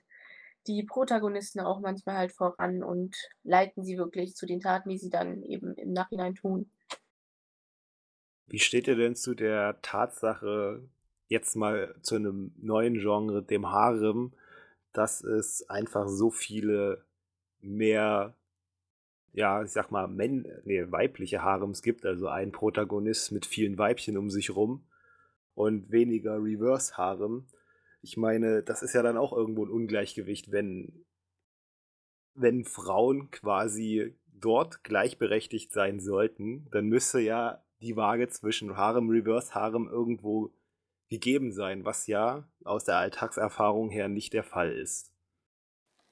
die 0.66 0.82
Protagonisten 0.82 1.60
auch 1.60 1.80
manchmal 1.80 2.16
halt 2.16 2.32
voran 2.32 2.82
und 2.82 3.16
leiten 3.44 3.84
sie 3.84 3.98
wirklich 3.98 4.34
zu 4.34 4.46
den 4.46 4.60
Taten, 4.60 4.88
die 4.88 4.98
sie 4.98 5.10
dann 5.10 5.42
eben 5.42 5.74
im 5.74 5.92
Nachhinein 5.92 6.34
tun. 6.34 6.70
Wie 8.48 8.58
steht 8.58 8.88
ihr 8.88 8.96
denn 8.96 9.16
zu 9.16 9.34
der 9.34 9.80
Tatsache, 9.82 10.82
jetzt 11.28 11.56
mal 11.56 11.96
zu 12.02 12.16
einem 12.16 12.52
neuen 12.56 12.94
Genre, 12.94 13.42
dem 13.42 13.70
Harem, 13.70 14.32
dass 14.92 15.22
es 15.22 15.68
einfach 15.68 16.08
so 16.08 16.30
viele 16.30 17.04
mehr, 17.60 18.34
ja, 19.32 19.62
ich 19.62 19.70
sag 19.70 19.90
mal, 19.90 20.06
Männ 20.06 20.46
nee, 20.64 20.84
weibliche 20.90 21.42
Harems 21.42 21.82
gibt, 21.82 22.06
also 22.06 22.28
ein 22.28 22.52
Protagonist 22.52 23.32
mit 23.32 23.46
vielen 23.46 23.78
Weibchen 23.78 24.16
um 24.16 24.30
sich 24.30 24.54
rum 24.54 24.86
und 25.54 25.90
weniger 25.90 26.36
Reverse-Harem 26.42 27.46
ich 28.06 28.16
meine, 28.16 28.62
das 28.62 28.82
ist 28.82 28.94
ja 28.94 29.02
dann 29.02 29.16
auch 29.16 29.32
irgendwo 29.32 29.64
ein 29.64 29.70
Ungleichgewicht, 29.70 30.52
wenn, 30.52 31.04
wenn 32.34 32.64
Frauen 32.64 33.32
quasi 33.32 34.16
dort 34.26 34.84
gleichberechtigt 34.84 35.72
sein 35.72 35.98
sollten, 35.98 36.68
dann 36.70 36.86
müsste 36.86 37.18
ja 37.18 37.64
die 37.80 37.96
Waage 37.96 38.28
zwischen 38.28 38.76
Harem, 38.76 39.10
Reverse 39.10 39.56
Harem 39.56 39.88
irgendwo 39.88 40.52
gegeben 41.10 41.50
sein, 41.50 41.84
was 41.84 42.06
ja 42.06 42.48
aus 42.64 42.84
der 42.84 42.98
Alltagserfahrung 42.98 43.90
her 43.90 44.08
nicht 44.08 44.34
der 44.34 44.44
Fall 44.44 44.70
ist. 44.70 45.12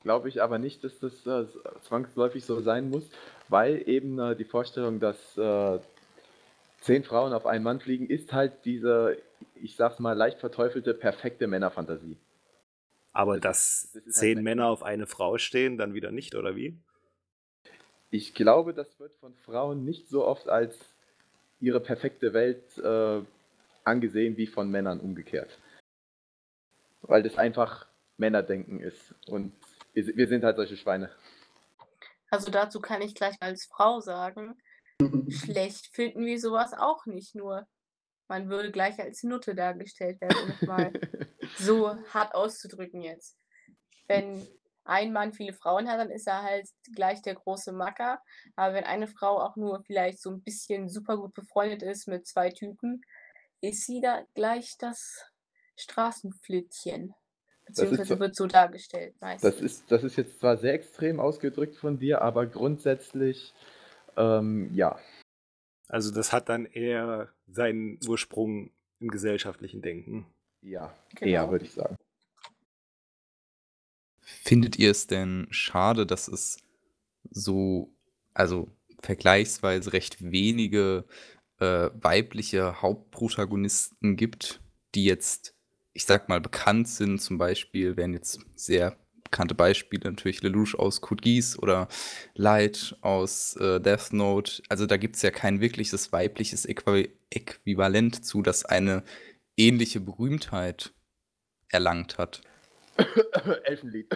Glaube 0.00 0.28
ich 0.28 0.42
aber 0.42 0.58
nicht, 0.58 0.82
dass 0.82 0.98
das 0.98 1.24
äh, 1.26 1.46
zwangsläufig 1.82 2.44
so 2.44 2.60
sein 2.60 2.90
muss, 2.90 3.08
weil 3.48 3.88
eben 3.88 4.18
äh, 4.18 4.34
die 4.34 4.44
Vorstellung, 4.44 4.98
dass 4.98 5.38
äh, 5.38 5.78
zehn 6.80 7.04
Frauen 7.04 7.32
auf 7.32 7.46
einen 7.46 7.62
Mann 7.62 7.78
fliegen, 7.78 8.08
ist 8.08 8.32
halt 8.32 8.64
diese 8.64 9.16
ich 9.54 9.76
sag's 9.76 9.98
mal, 9.98 10.12
leicht 10.12 10.40
verteufelte, 10.40 10.94
perfekte 10.94 11.46
Männerfantasie. 11.46 12.18
Aber 13.12 13.38
dass 13.38 13.90
das 13.92 14.02
halt 14.02 14.12
zehn 14.12 14.36
halt 14.38 14.44
Männer 14.44 14.66
auf 14.66 14.82
eine 14.82 15.06
Frau 15.06 15.38
stehen, 15.38 15.78
dann 15.78 15.94
wieder 15.94 16.10
nicht, 16.10 16.34
oder 16.34 16.56
wie? 16.56 16.76
Ich 18.10 18.34
glaube, 18.34 18.74
das 18.74 18.98
wird 18.98 19.16
von 19.16 19.34
Frauen 19.34 19.84
nicht 19.84 20.08
so 20.08 20.24
oft 20.24 20.48
als 20.48 20.78
ihre 21.60 21.80
perfekte 21.80 22.32
Welt 22.32 22.76
äh, 22.78 23.22
angesehen 23.84 24.36
wie 24.36 24.46
von 24.46 24.70
Männern 24.70 25.00
umgekehrt. 25.00 25.58
Weil 27.02 27.22
das 27.22 27.36
einfach 27.36 27.86
Männerdenken 28.16 28.80
ist. 28.80 29.14
Und 29.28 29.52
wir, 29.92 30.16
wir 30.16 30.28
sind 30.28 30.44
halt 30.44 30.56
solche 30.56 30.76
Schweine. 30.76 31.10
Also 32.30 32.50
dazu 32.50 32.80
kann 32.80 33.02
ich 33.02 33.14
gleich 33.14 33.36
als 33.40 33.66
Frau 33.66 34.00
sagen, 34.00 34.56
schlecht 35.28 35.86
finden 35.94 36.24
wir 36.24 36.40
sowas 36.40 36.72
auch 36.72 37.06
nicht 37.06 37.34
nur 37.34 37.66
man 38.34 38.48
würde 38.48 38.72
gleich 38.72 38.98
als 38.98 39.22
Nutte 39.22 39.54
dargestellt 39.54 40.20
werden, 40.20 40.36
um 40.44 40.50
es 40.50 40.66
mal 40.66 40.92
so 41.56 41.96
hart 42.12 42.34
auszudrücken 42.34 43.00
jetzt. 43.00 43.36
Wenn 44.08 44.46
ein 44.84 45.12
Mann 45.12 45.32
viele 45.32 45.52
Frauen 45.52 45.88
hat, 45.88 46.00
dann 46.00 46.10
ist 46.10 46.26
er 46.26 46.42
halt 46.42 46.68
gleich 46.94 47.22
der 47.22 47.36
große 47.36 47.72
Macker. 47.72 48.20
Aber 48.56 48.74
wenn 48.74 48.84
eine 48.84 49.06
Frau 49.06 49.40
auch 49.40 49.54
nur 49.54 49.82
vielleicht 49.84 50.20
so 50.20 50.30
ein 50.30 50.42
bisschen 50.42 50.88
super 50.88 51.16
gut 51.16 51.32
befreundet 51.32 51.82
ist 51.82 52.08
mit 52.08 52.26
zwei 52.26 52.50
Typen, 52.50 53.02
ist 53.60 53.86
sie 53.86 54.00
da 54.00 54.24
gleich 54.34 54.76
das 54.78 55.24
Straßenflittchen. 55.76 57.14
Beziehungsweise 57.66 58.18
wird 58.18 58.36
so 58.36 58.46
dargestellt 58.46 59.14
meistens. 59.20 59.54
Das 59.54 59.62
ist, 59.62 59.90
das 59.90 60.02
ist 60.02 60.16
jetzt 60.16 60.40
zwar 60.40 60.58
sehr 60.58 60.74
extrem 60.74 61.20
ausgedrückt 61.20 61.76
von 61.76 61.98
dir, 61.98 62.20
aber 62.20 62.46
grundsätzlich 62.46 63.54
ähm, 64.16 64.70
ja. 64.74 64.98
Also 65.88 66.10
das 66.10 66.32
hat 66.32 66.48
dann 66.48 66.66
eher 66.66 67.32
seinen 67.46 67.98
Ursprung 68.06 68.70
im 69.00 69.08
gesellschaftlichen 69.08 69.82
Denken. 69.82 70.26
Ja, 70.62 70.94
genau. 71.14 71.30
eher 71.30 71.50
würde 71.50 71.64
ich 71.66 71.72
sagen. 71.72 71.96
Findet 74.20 74.78
ihr 74.78 74.90
es 74.90 75.06
denn 75.06 75.46
schade, 75.50 76.06
dass 76.06 76.28
es 76.28 76.58
so, 77.30 77.92
also 78.32 78.70
vergleichsweise 79.00 79.92
recht 79.92 80.22
wenige 80.22 81.04
äh, 81.58 81.90
weibliche 81.94 82.80
Hauptprotagonisten 82.80 84.16
gibt 84.16 84.60
die 84.94 85.04
jetzt, 85.04 85.54
ich 85.92 86.04
sag 86.04 86.28
mal, 86.28 86.40
bekannt 86.40 86.88
sind, 86.88 87.20
zum 87.20 87.38
Beispiel, 87.38 87.96
wären 87.96 88.12
jetzt 88.12 88.40
sehr 88.54 88.96
bekannte 89.34 89.56
Beispiele 89.56 90.12
natürlich 90.12 90.42
Lelouch 90.42 90.76
aus 90.76 91.00
Code 91.00 91.20
Geass 91.20 91.58
oder 91.58 91.88
Light 92.34 92.96
aus 93.00 93.56
äh, 93.56 93.80
Death 93.80 94.12
Note. 94.12 94.62
Also 94.68 94.86
da 94.86 94.96
gibt 94.96 95.16
es 95.16 95.22
ja 95.22 95.32
kein 95.32 95.60
wirkliches 95.60 96.12
weibliches 96.12 96.64
Äqu 96.66 97.08
Äquivalent 97.30 98.24
zu, 98.24 98.42
das 98.42 98.64
eine 98.64 99.02
ähnliche 99.56 99.98
Berühmtheit 99.98 100.94
erlangt 101.68 102.16
hat. 102.16 102.42
Elfenlied. 103.64 104.06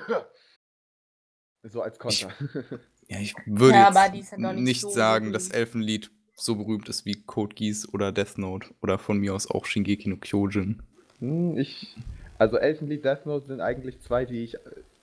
so 1.64 1.82
als 1.82 1.98
Konter. 1.98 2.32
Ich, 2.38 3.08
ja, 3.08 3.18
ich 3.18 3.34
würde 3.46 3.74
Ja, 3.74 4.06
jetzt 4.14 4.38
nicht 4.38 4.54
nicht 4.54 4.80
so 4.82 4.90
sagen, 4.90 5.32
dass. 5.32 5.48
Elfenlied 5.48 6.12
so 6.36 6.54
berühmt 6.54 6.88
ist 6.88 7.06
wie 7.06 7.20
Code 7.24 7.56
Geass 7.56 7.92
oder 7.92 8.12
Death 8.12 8.38
Note 8.38 8.68
oder 8.82 9.00
von 9.00 9.18
mir 9.18 9.34
aus 9.34 9.50
auch 9.50 9.66
Shingeki 9.66 10.10
no 10.10 10.16
Kyojin. 10.18 10.80
Hm, 11.18 11.58
ich, 11.58 11.96
also 12.38 12.56
Elfenlied, 12.56 13.04
Death 13.04 13.26
Note 13.26 13.48
sind 13.48 13.60
eigentlich 13.60 13.98
zwei, 13.98 14.24
die 14.24 14.44
ich 14.44 14.56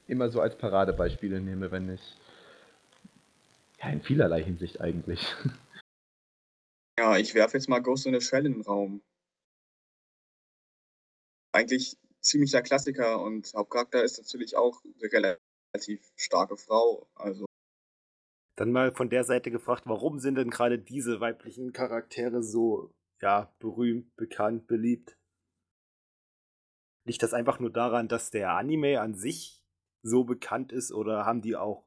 immer 0.08 0.30
so 0.30 0.42
als 0.42 0.58
Paradebeispiele 0.58 1.42
nehme, 1.42 1.72
wenn 1.72 1.94
ich. 1.94 2.18
Ja, 3.82 3.90
in 3.90 4.02
vielerlei 4.02 4.44
Hinsicht 4.44 4.82
eigentlich. 4.82 5.36
Ja, 6.98 7.18
ich 7.18 7.36
werfe 7.36 7.58
jetzt 7.58 7.68
mal 7.68 7.82
Ghost 7.82 8.06
in 8.06 8.14
the 8.14 8.22
Shell 8.22 8.46
in 8.46 8.54
den 8.54 8.62
Raum. 8.62 9.04
Eigentlich 11.52 11.98
ziemlicher 12.22 12.62
Klassiker 12.62 13.22
und 13.22 13.54
Hauptcharakter 13.54 14.02
ist 14.02 14.18
natürlich 14.18 14.56
auch 14.56 14.82
eine 14.84 15.38
relativ 15.74 16.10
starke 16.16 16.56
Frau. 16.56 17.10
Also 17.16 17.46
Dann 18.56 18.72
mal 18.72 18.94
von 18.94 19.10
der 19.10 19.26
Seite 19.26 19.52
gefragt, 19.52 19.84
warum 19.86 20.20
sind 20.20 20.36
denn 20.36 20.50
gerade 20.50 20.80
diese 20.80 21.20
weiblichen 21.20 21.74
Charaktere 21.74 22.42
so, 22.42 22.94
ja, 23.22 23.54
berühmt, 23.60 24.16
bekannt, 24.16 24.68
beliebt? 24.68 25.18
Liegt 27.06 27.24
das 27.24 27.34
einfach 27.34 27.60
nur 27.60 27.72
daran, 27.72 28.08
dass 28.08 28.32
der 28.32 28.52
Anime 28.52 29.02
an 29.02 29.16
sich 29.16 29.65
so 30.06 30.24
bekannt 30.24 30.72
ist 30.72 30.92
oder 30.92 31.26
haben 31.26 31.42
die 31.42 31.56
auch 31.56 31.84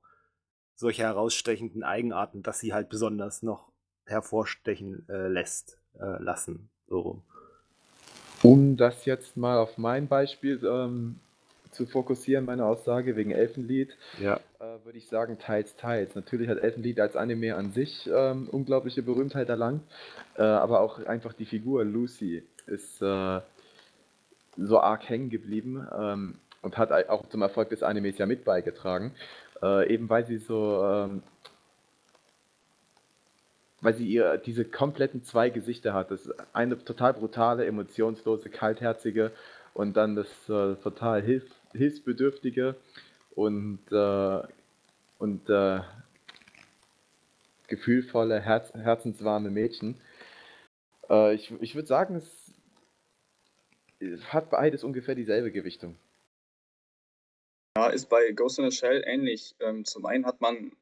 solche 0.74 1.02
herausstechenden 1.02 1.82
Eigenarten, 1.82 2.42
dass 2.42 2.60
sie 2.60 2.72
halt 2.72 2.88
besonders 2.88 3.42
noch 3.42 3.70
hervorstechen 4.06 5.08
äh, 5.08 5.28
lässt, 5.28 5.78
äh, 5.98 6.22
lassen? 6.22 6.68
So 6.88 7.00
rum. 7.00 7.22
Um 8.42 8.76
das 8.76 9.04
jetzt 9.04 9.36
mal 9.36 9.58
auf 9.58 9.78
mein 9.78 10.08
Beispiel 10.08 10.60
ähm, 10.64 11.18
zu 11.70 11.86
fokussieren, 11.86 12.44
meine 12.44 12.64
Aussage 12.64 13.16
wegen 13.16 13.30
Elfenlied, 13.30 13.96
Ja. 14.20 14.40
äh, 14.60 14.84
würde 14.84 14.98
ich 14.98 15.08
sagen, 15.08 15.38
teils, 15.38 15.76
teils. 15.76 16.14
Natürlich 16.14 16.48
hat 16.48 16.58
Elfenlied 16.58 17.00
als 17.00 17.16
Anime 17.16 17.56
an 17.56 17.72
sich 17.72 18.08
ähm, 18.12 18.48
unglaubliche 18.50 19.02
Berühmtheit 19.02 19.48
erlangt, 19.48 19.82
äh, 20.36 20.42
aber 20.42 20.80
auch 20.80 21.04
einfach 21.06 21.32
die 21.32 21.46
Figur 21.46 21.84
Lucy 21.84 22.42
ist 22.66 23.00
äh, 23.02 23.40
so 24.56 24.80
arg 24.80 25.08
hängen 25.08 25.30
geblieben 25.30 25.86
ähm, 25.96 26.34
und 26.62 26.76
hat 26.76 26.92
auch 27.08 27.28
zum 27.28 27.42
Erfolg 27.42 27.70
des 27.70 27.82
Animes 27.82 28.18
ja 28.18 28.26
mit 28.26 28.44
beigetragen, 28.44 29.12
äh, 29.62 29.92
eben 29.92 30.08
weil 30.08 30.26
sie 30.26 30.38
so, 30.38 30.84
ähm, 30.84 31.22
weil 33.80 33.94
sie 33.94 34.06
ihr 34.06 34.38
diese 34.38 34.64
kompletten 34.64 35.22
zwei 35.22 35.50
Gesichter 35.50 35.94
hat. 35.94 36.10
Das 36.10 36.28
eine 36.52 36.82
total 36.84 37.14
brutale, 37.14 37.64
emotionslose, 37.66 38.50
kaltherzige 38.50 39.32
und 39.74 39.96
dann 39.96 40.16
das 40.16 40.28
äh, 40.48 40.74
total 40.76 41.22
hilf 41.22 41.44
hilfsbedürftige 41.72 42.76
und, 43.34 43.80
äh, 43.92 44.42
und 45.18 45.48
äh, 45.50 45.80
gefühlvolle, 47.68 48.40
herz 48.40 48.72
herzenswarme 48.74 49.50
Mädchen. 49.50 50.00
Äh, 51.08 51.34
ich 51.34 51.52
ich 51.60 51.74
würde 51.74 51.86
sagen, 51.86 52.16
es 52.16 52.54
hat 54.32 54.50
beides 54.50 54.82
ungefähr 54.82 55.14
dieselbe 55.14 55.52
Gewichtung. 55.52 55.96
Ja, 57.78 57.90
ist 57.90 58.08
bei 58.08 58.32
Ghost 58.32 58.58
in 58.58 58.68
the 58.68 58.76
Shell 58.76 59.04
ähnlich. 59.06 59.54
Ähm, 59.60 59.84
zum 59.84 60.04
einen 60.04 60.26
hat 60.26 60.40
man, 60.40 60.76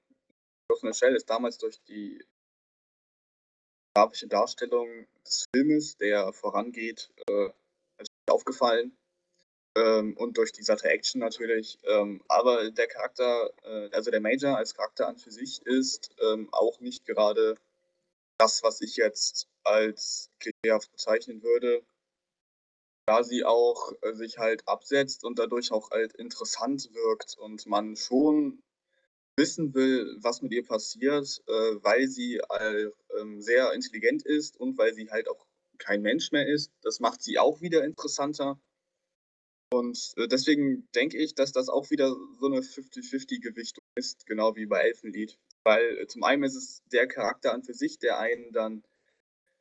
Ghost 0.69 0.83
in 0.83 0.93
the 0.93 0.99
Shell 0.99 1.15
ist 1.15 1.29
damals 1.29 1.59
durch 1.59 1.79
die 1.83 2.25
grafische 3.95 4.29
Darstellung 4.29 5.07
des 5.27 5.45
Filmes, 5.55 5.97
der 5.99 6.33
vorangeht, 6.33 7.11
äh, 7.29 7.51
aufgefallen. 8.31 8.97
Ähm, 9.77 10.17
und 10.17 10.39
durch 10.39 10.53
die 10.53 10.63
satte 10.63 10.89
Action 10.89 11.21
natürlich. 11.21 11.79
Ähm, 11.85 12.23
aber 12.29 12.71
der 12.71 12.87
Charakter, 12.87 13.51
äh, 13.65 13.91
also 13.93 14.11
der 14.11 14.21
Major 14.21 14.57
als 14.57 14.75
Charakter 14.75 15.07
an 15.07 15.19
für 15.19 15.31
sich 15.31 15.61
ist 15.67 16.15
ähm, 16.23 16.49
auch 16.53 16.81
nicht 16.81 17.05
gerade 17.05 17.57
das, 18.39 18.63
was 18.63 18.81
ich 18.81 18.97
jetzt 18.97 19.49
als 19.65 20.31
klischeehaft 20.41 20.91
bezeichnen 20.93 21.43
würde. 21.43 21.85
Da 23.07 23.23
sie 23.23 23.45
auch 23.45 23.93
äh, 24.03 24.15
sich 24.15 24.39
halt 24.39 24.67
absetzt 24.67 25.25
und 25.25 25.39
dadurch 25.39 25.71
auch 25.71 25.91
halt 25.91 26.13
interessant 26.15 26.91
wirkt 26.93 27.37
und 27.39 27.67
man 27.67 27.97
schon 27.97 28.63
wissen 29.39 29.75
will, 29.75 30.17
was 30.21 30.43
mit 30.43 30.53
ihr 30.53 30.65
passiert, 30.65 31.43
äh, 31.47 31.53
weil 31.83 32.09
sie 32.09 32.41
all, 32.49 32.93
ähm, 33.19 33.41
sehr 33.41 33.73
intelligent 33.73 34.25
ist 34.25 34.59
und 34.59 34.77
weil 34.79 34.95
sie 34.95 35.11
halt 35.11 35.29
auch 35.29 35.47
kein 35.79 36.03
Mensch 36.03 36.33
mehr 36.33 36.49
ist. 36.49 36.73
Das 36.83 37.01
macht 37.01 37.23
sie 37.23 37.39
auch 37.39 37.61
wieder 37.61 37.85
interessanter. 37.85 38.59
Und 39.73 40.15
äh, 40.17 40.27
deswegen 40.29 40.89
denke 40.95 41.19
ich, 41.19 41.35
dass 41.35 41.53
das 41.53 41.69
auch 41.69 41.91
wieder 41.91 42.17
so 42.41 42.47
eine 42.47 42.61
50-50-Gewichtung 42.61 43.85
ist, 43.97 44.27
genau 44.27 44.57
wie 44.57 44.67
bei 44.67 44.81
Elfenlied. 44.81 45.39
Weil 45.65 45.99
äh, 45.99 46.07
zum 46.07 46.23
einen 46.25 46.45
ist 46.45 46.57
es 46.57 46.83
der 46.93 47.07
Charakter 47.07 47.53
an 47.53 47.63
für 47.63 47.75
sich, 47.75 47.99
der 47.99 48.19
einen 48.19 48.53
dann 48.53 48.83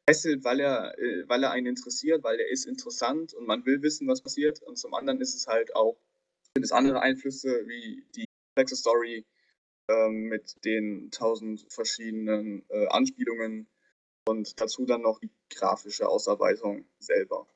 fesselt, 0.07 0.43
weil 0.43 0.59
er, 0.59 0.97
äh, 0.97 1.27
weil 1.27 1.43
er 1.43 1.51
einen 1.51 1.67
interessiert, 1.67 2.23
weil 2.23 2.39
er 2.39 2.49
ist 2.49 2.65
interessant 2.65 3.33
und 3.33 3.47
man 3.47 3.65
will 3.65 3.81
wissen, 3.81 4.07
was 4.07 4.21
passiert. 4.21 4.61
Und 4.61 4.77
zum 4.77 4.93
anderen 4.93 5.19
ist 5.21 5.35
es 5.35 5.47
halt 5.47 5.75
auch, 5.75 5.97
sind 6.55 6.63
es 6.63 6.71
andere 6.71 7.01
Einflüsse 7.01 7.67
wie 7.67 8.05
die 8.15 8.25
komplexe 8.49 8.75
Story 8.75 9.25
ähm, 9.89 10.27
mit 10.29 10.63
den 10.63 11.11
tausend 11.11 11.65
verschiedenen 11.69 12.65
äh, 12.69 12.87
Anspielungen 12.87 13.67
und 14.27 14.59
dazu 14.59 14.85
dann 14.85 15.01
noch 15.01 15.19
die 15.19 15.31
grafische 15.49 16.07
Ausarbeitung 16.07 16.87
selber. 16.99 17.47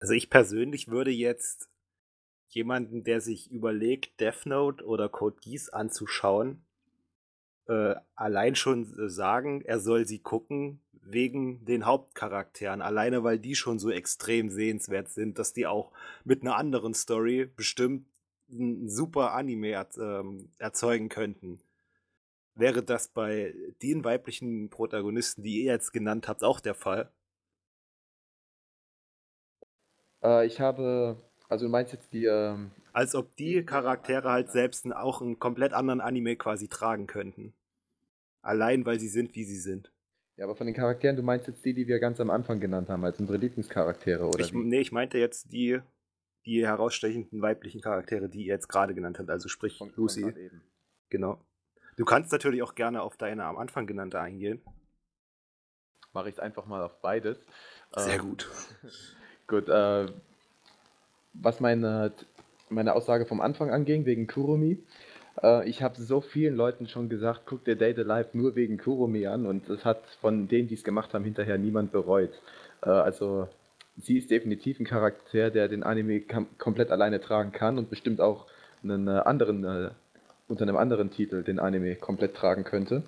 Also 0.00 0.14
ich 0.14 0.30
persönlich 0.30 0.88
würde 0.88 1.10
jetzt 1.10 1.68
jemanden, 2.48 3.04
der 3.04 3.20
sich 3.20 3.50
überlegt, 3.50 4.20
Death 4.20 4.46
Note 4.46 4.84
oder 4.84 5.08
Code 5.08 5.38
Geass 5.42 5.68
anzuschauen, 5.68 6.64
äh, 7.68 7.94
allein 8.14 8.54
schon 8.56 8.82
äh, 8.98 9.08
sagen, 9.08 9.62
er 9.62 9.80
soll 9.80 10.06
sie 10.06 10.18
gucken 10.18 10.80
wegen 11.02 11.64
den 11.64 11.86
Hauptcharakteren. 11.86 12.82
Alleine 12.82 13.24
weil 13.24 13.38
die 13.38 13.54
schon 13.54 13.78
so 13.78 13.90
extrem 13.90 14.50
sehenswert 14.50 15.08
sind, 15.10 15.38
dass 15.38 15.52
die 15.52 15.66
auch 15.66 15.92
mit 16.24 16.42
einer 16.42 16.56
anderen 16.56 16.94
Story 16.94 17.46
bestimmt 17.56 18.06
ein 18.50 18.88
super 18.88 19.32
Anime 19.32 19.86
ähm, 19.98 20.50
erzeugen 20.58 21.08
könnten. 21.08 21.60
Wäre 22.54 22.82
das 22.82 23.08
bei 23.08 23.54
den 23.82 24.04
weiblichen 24.04 24.68
Protagonisten, 24.70 25.42
die 25.42 25.62
ihr 25.62 25.72
jetzt 25.72 25.92
genannt 25.92 26.28
habt, 26.28 26.42
auch 26.42 26.60
der 26.60 26.74
Fall? 26.74 27.10
Äh, 30.22 30.46
ich 30.46 30.60
habe, 30.60 31.16
also 31.48 31.66
du 31.66 31.70
meinst 31.70 31.92
jetzt 31.92 32.12
die, 32.12 32.24
ähm, 32.26 32.70
Als 32.92 33.14
ob 33.14 33.34
die 33.36 33.64
Charaktere 33.64 34.30
halt 34.30 34.50
selbst 34.50 34.90
auch 34.92 35.22
einen 35.22 35.38
komplett 35.38 35.72
anderen 35.72 36.00
Anime 36.00 36.36
quasi 36.36 36.68
tragen 36.68 37.06
könnten. 37.06 37.54
Allein 38.42 38.86
weil 38.86 38.98
sie 39.00 39.08
sind, 39.08 39.34
wie 39.34 39.44
sie 39.44 39.58
sind. 39.58 39.92
ja, 40.36 40.44
aber 40.44 40.54
von 40.56 40.66
den 40.66 40.74
Charakteren, 40.76 41.16
du 41.16 41.22
meinst 41.22 41.46
jetzt 41.48 41.64
die, 41.64 41.74
die 41.74 41.86
wir 41.88 41.98
ganz 41.98 42.20
am 42.20 42.30
Anfang 42.30 42.60
genannt 42.60 42.88
haben, 42.88 43.04
als 43.04 43.18
unsere 43.20 43.38
Lieblingscharaktere, 43.38 44.26
oder 44.26 44.40
Ich, 44.44 44.52
wie? 44.52 44.58
nee, 44.58 44.80
ich 44.80 44.92
meinte 44.92 45.18
jetzt 45.18 45.52
die, 45.52 45.80
die 46.46 46.64
herausstechenden 46.66 47.42
weiblichen 47.42 47.80
Charaktere, 47.80 48.28
die 48.28 48.40
ihr 48.42 48.54
jetzt 48.54 48.68
gerade 48.68 48.94
genannt 48.94 49.18
habt, 49.18 49.28
also 49.30 49.48
sprich 49.48 49.76
Von- 49.78 49.90
von 49.90 49.96
Lucy. 50.04 50.22
gerade 50.22 50.40
eben. 50.40 50.62
Genau. 51.10 51.44
Du 51.96 52.04
kannst 52.04 52.30
natürlich 52.30 52.62
auch 52.62 52.74
gerne 52.76 53.02
auf 53.02 53.16
deine 53.16 53.44
am 53.44 53.56
Anfang 53.56 53.86
genannte 53.86 54.20
eingehen. 54.20 54.62
Mache 56.12 56.28
ich 56.28 56.36
es 56.36 56.38
einfach 56.40 56.64
mal 56.66 56.82
auf 56.82 57.00
beides. 57.02 57.38
Sehr 57.96 58.14
Ähm, 58.14 58.20
gut. 58.20 58.48
Gut, 59.48 59.68
äh, 59.68 60.06
was 61.32 61.58
meine, 61.60 62.12
meine 62.68 62.94
Aussage 62.94 63.24
vom 63.26 63.40
Anfang 63.40 63.70
anging, 63.70 64.04
wegen 64.04 64.26
Kurumi. 64.26 64.84
Äh, 65.42 65.68
ich 65.68 65.82
habe 65.82 66.00
so 66.00 66.20
vielen 66.20 66.56
Leuten 66.56 66.88
schon 66.88 67.08
gesagt, 67.08 67.42
guck 67.46 67.64
dir 67.64 67.76
Date 67.76 67.98
Alive 67.98 68.30
nur 68.32 68.54
wegen 68.54 68.78
Kurumi 68.78 69.26
an 69.26 69.46
und 69.46 69.68
das 69.68 69.84
hat 69.84 70.04
von 70.20 70.48
denen, 70.48 70.68
die 70.68 70.74
es 70.74 70.84
gemacht 70.84 71.14
haben, 71.14 71.24
hinterher 71.24 71.58
niemand 71.58 71.92
bereut. 71.92 72.32
Äh, 72.82 72.90
also 72.90 73.48
sie 73.96 74.18
ist 74.18 74.30
definitiv 74.30 74.80
ein 74.80 74.86
Charakter, 74.86 75.50
der 75.50 75.68
den 75.68 75.82
Anime 75.82 76.22
komplett 76.58 76.90
alleine 76.90 77.20
tragen 77.20 77.52
kann 77.52 77.78
und 77.78 77.90
bestimmt 77.90 78.20
auch 78.20 78.46
einen 78.82 79.08
äh, 79.08 79.10
anderen, 79.10 79.64
äh, 79.64 79.90
unter 80.48 80.62
einem 80.62 80.76
anderen 80.76 81.10
Titel 81.10 81.42
den 81.42 81.58
Anime 81.58 81.96
komplett 81.96 82.34
tragen 82.34 82.64
könnte. 82.64 83.02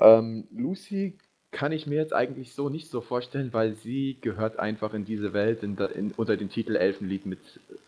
Ähm, 0.00 0.46
Lucy 0.52 1.18
kann 1.50 1.72
ich 1.72 1.86
mir 1.86 1.96
jetzt 1.96 2.12
eigentlich 2.12 2.52
so 2.52 2.68
nicht 2.68 2.90
so 2.90 3.00
vorstellen, 3.00 3.52
weil 3.52 3.74
sie 3.74 4.18
gehört 4.20 4.58
einfach 4.58 4.94
in 4.94 5.04
diese 5.04 5.32
Welt 5.32 5.62
in, 5.62 5.76
in, 5.76 6.12
unter 6.12 6.36
den 6.36 6.50
Titel 6.50 6.76
Elfenlied 6.76 7.26
mit, 7.26 7.40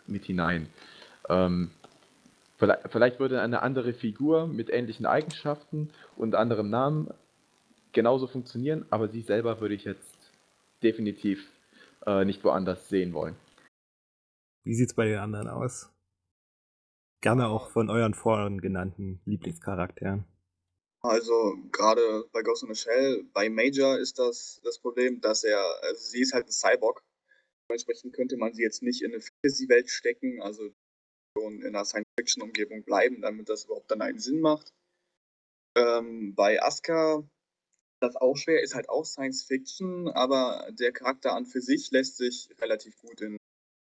mit 0.07 0.25
hinein. 0.25 0.67
Ähm, 1.29 1.71
vielleicht, 2.61 2.93
vielleicht 2.93 3.19
würde 3.19 3.41
eine 3.41 3.63
andere 3.63 3.93
Figur 3.93 4.47
mit 4.47 4.71
ähnlichen 4.71 5.07
Eigenschaften 5.07 5.91
und 6.17 6.37
anderem 6.37 6.71
Namen 6.71 7.13
genauso 7.93 8.29
funktionieren, 8.29 8.87
aber 8.91 9.09
sie 9.09 9.23
selber 9.23 9.61
würde 9.61 9.75
ich 9.75 9.85
jetzt 9.85 10.31
definitiv 10.83 11.51
äh, 12.07 12.25
nicht 12.25 12.45
woanders 12.45 12.89
sehen 12.89 13.13
wollen. 13.13 13.35
Wie 14.63 14.75
sieht's 14.75 14.95
bei 14.95 15.07
den 15.07 15.19
anderen 15.19 15.49
aus? 15.49 15.91
Gerne 17.23 17.49
auch 17.49 17.71
von 17.71 17.91
euren 17.91 18.15
vorhin 18.15 18.61
genannten 18.61 19.21
Lieblingscharakteren. 19.25 20.25
Also 21.03 21.57
gerade 21.73 22.25
bei 22.33 22.43
Ghost 22.43 22.63
in 22.63 22.73
the 22.73 22.79
Shell, 22.79 23.25
bei 23.33 23.49
Major 23.49 23.99
ist 23.99 24.19
das 24.19 24.61
das 24.65 24.79
Problem, 24.79 25.21
dass 25.21 25.45
er, 25.45 25.63
also 25.83 25.99
sie 25.99 26.21
ist 26.21 26.35
halt 26.35 26.47
ein 26.47 26.53
Cyborg. 26.53 27.03
Dementsprechend 27.69 28.15
könnte 28.15 28.37
man 28.37 28.53
sie 28.53 28.63
jetzt 28.63 28.83
nicht 28.83 29.03
in 29.03 29.13
eine 29.13 29.23
Fantasy-Welt 29.23 29.89
stecken, 29.89 30.43
also 30.43 30.71
in 31.37 31.65
einer 31.65 31.85
Science-Fiction-Umgebung 31.85 32.83
bleiben, 32.85 33.21
damit 33.21 33.49
das 33.49 33.65
überhaupt 33.65 33.91
dann 33.91 34.03
einen 34.03 34.19
Sinn 34.19 34.41
macht. 34.41 34.73
Ähm, 35.77 36.35
bei 36.35 36.63
Asuka 36.63 37.25
das 38.01 38.17
auch 38.17 38.37
schwer, 38.37 38.63
ist 38.63 38.75
halt 38.75 38.89
auch 38.89 39.05
Science 39.05 39.45
Fiction, 39.45 40.09
aber 40.09 40.71
der 40.73 40.93
Charakter 40.93 41.35
an 41.35 41.47
für 41.47 41.61
sich 41.61 41.91
lässt 41.91 42.17
sich 42.17 42.49
relativ 42.61 42.97
gut 43.03 43.21
in, 43.21 43.37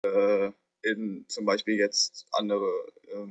äh, 0.05 0.51
in 0.83 1.25
zum 1.29 1.45
Beispiel 1.45 1.77
jetzt 1.77 2.27
andere, 2.33 2.69
ähm, 3.13 3.31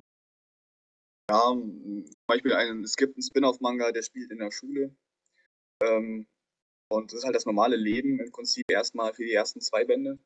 ja, 1.30 1.42
zum 1.44 2.06
Beispiel 2.28 2.54
einen, 2.54 2.84
es 2.84 2.96
gibt 2.96 3.16
einen 3.16 3.24
Spin-off-Manga, 3.24 3.92
der 3.92 4.04
spielt 4.04 4.32
in 4.32 4.40
der 4.40 4.52
Schule. 4.52 4.96
Ähm, 5.84 6.28
und 6.90 7.12
das 7.12 7.20
ist 7.20 7.26
halt 7.26 7.36
das 7.36 7.46
normale 7.46 7.76
Leben 7.76 8.20
im 8.20 8.32
Prinzip 8.32 8.66
erstmal 8.70 9.14
für 9.14 9.24
die 9.24 9.34
ersten 9.34 9.62
zwei 9.62 9.86
Bände. 9.86 10.20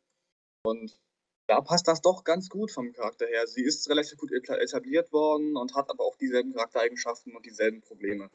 Und 0.64 0.99
da 1.48 1.62
passt 1.62 1.88
das 1.88 2.02
doch 2.02 2.24
ganz 2.24 2.50
gut 2.50 2.72
vom 2.72 2.94
Charakter 2.94 3.28
her. 3.28 3.48
Sie 3.48 3.64
ist 3.64 3.90
relativ 3.90 4.18
gut 4.18 4.32
etabliert 4.32 5.12
worden 5.12 5.56
und 5.58 5.76
hat 5.76 5.90
aber 5.90 6.04
auch 6.04 6.16
dieselben 6.18 6.54
Charaktereigenschaften 6.54 7.36
und 7.36 7.46
dieselben 7.46 7.82
Probleme. 7.82 8.30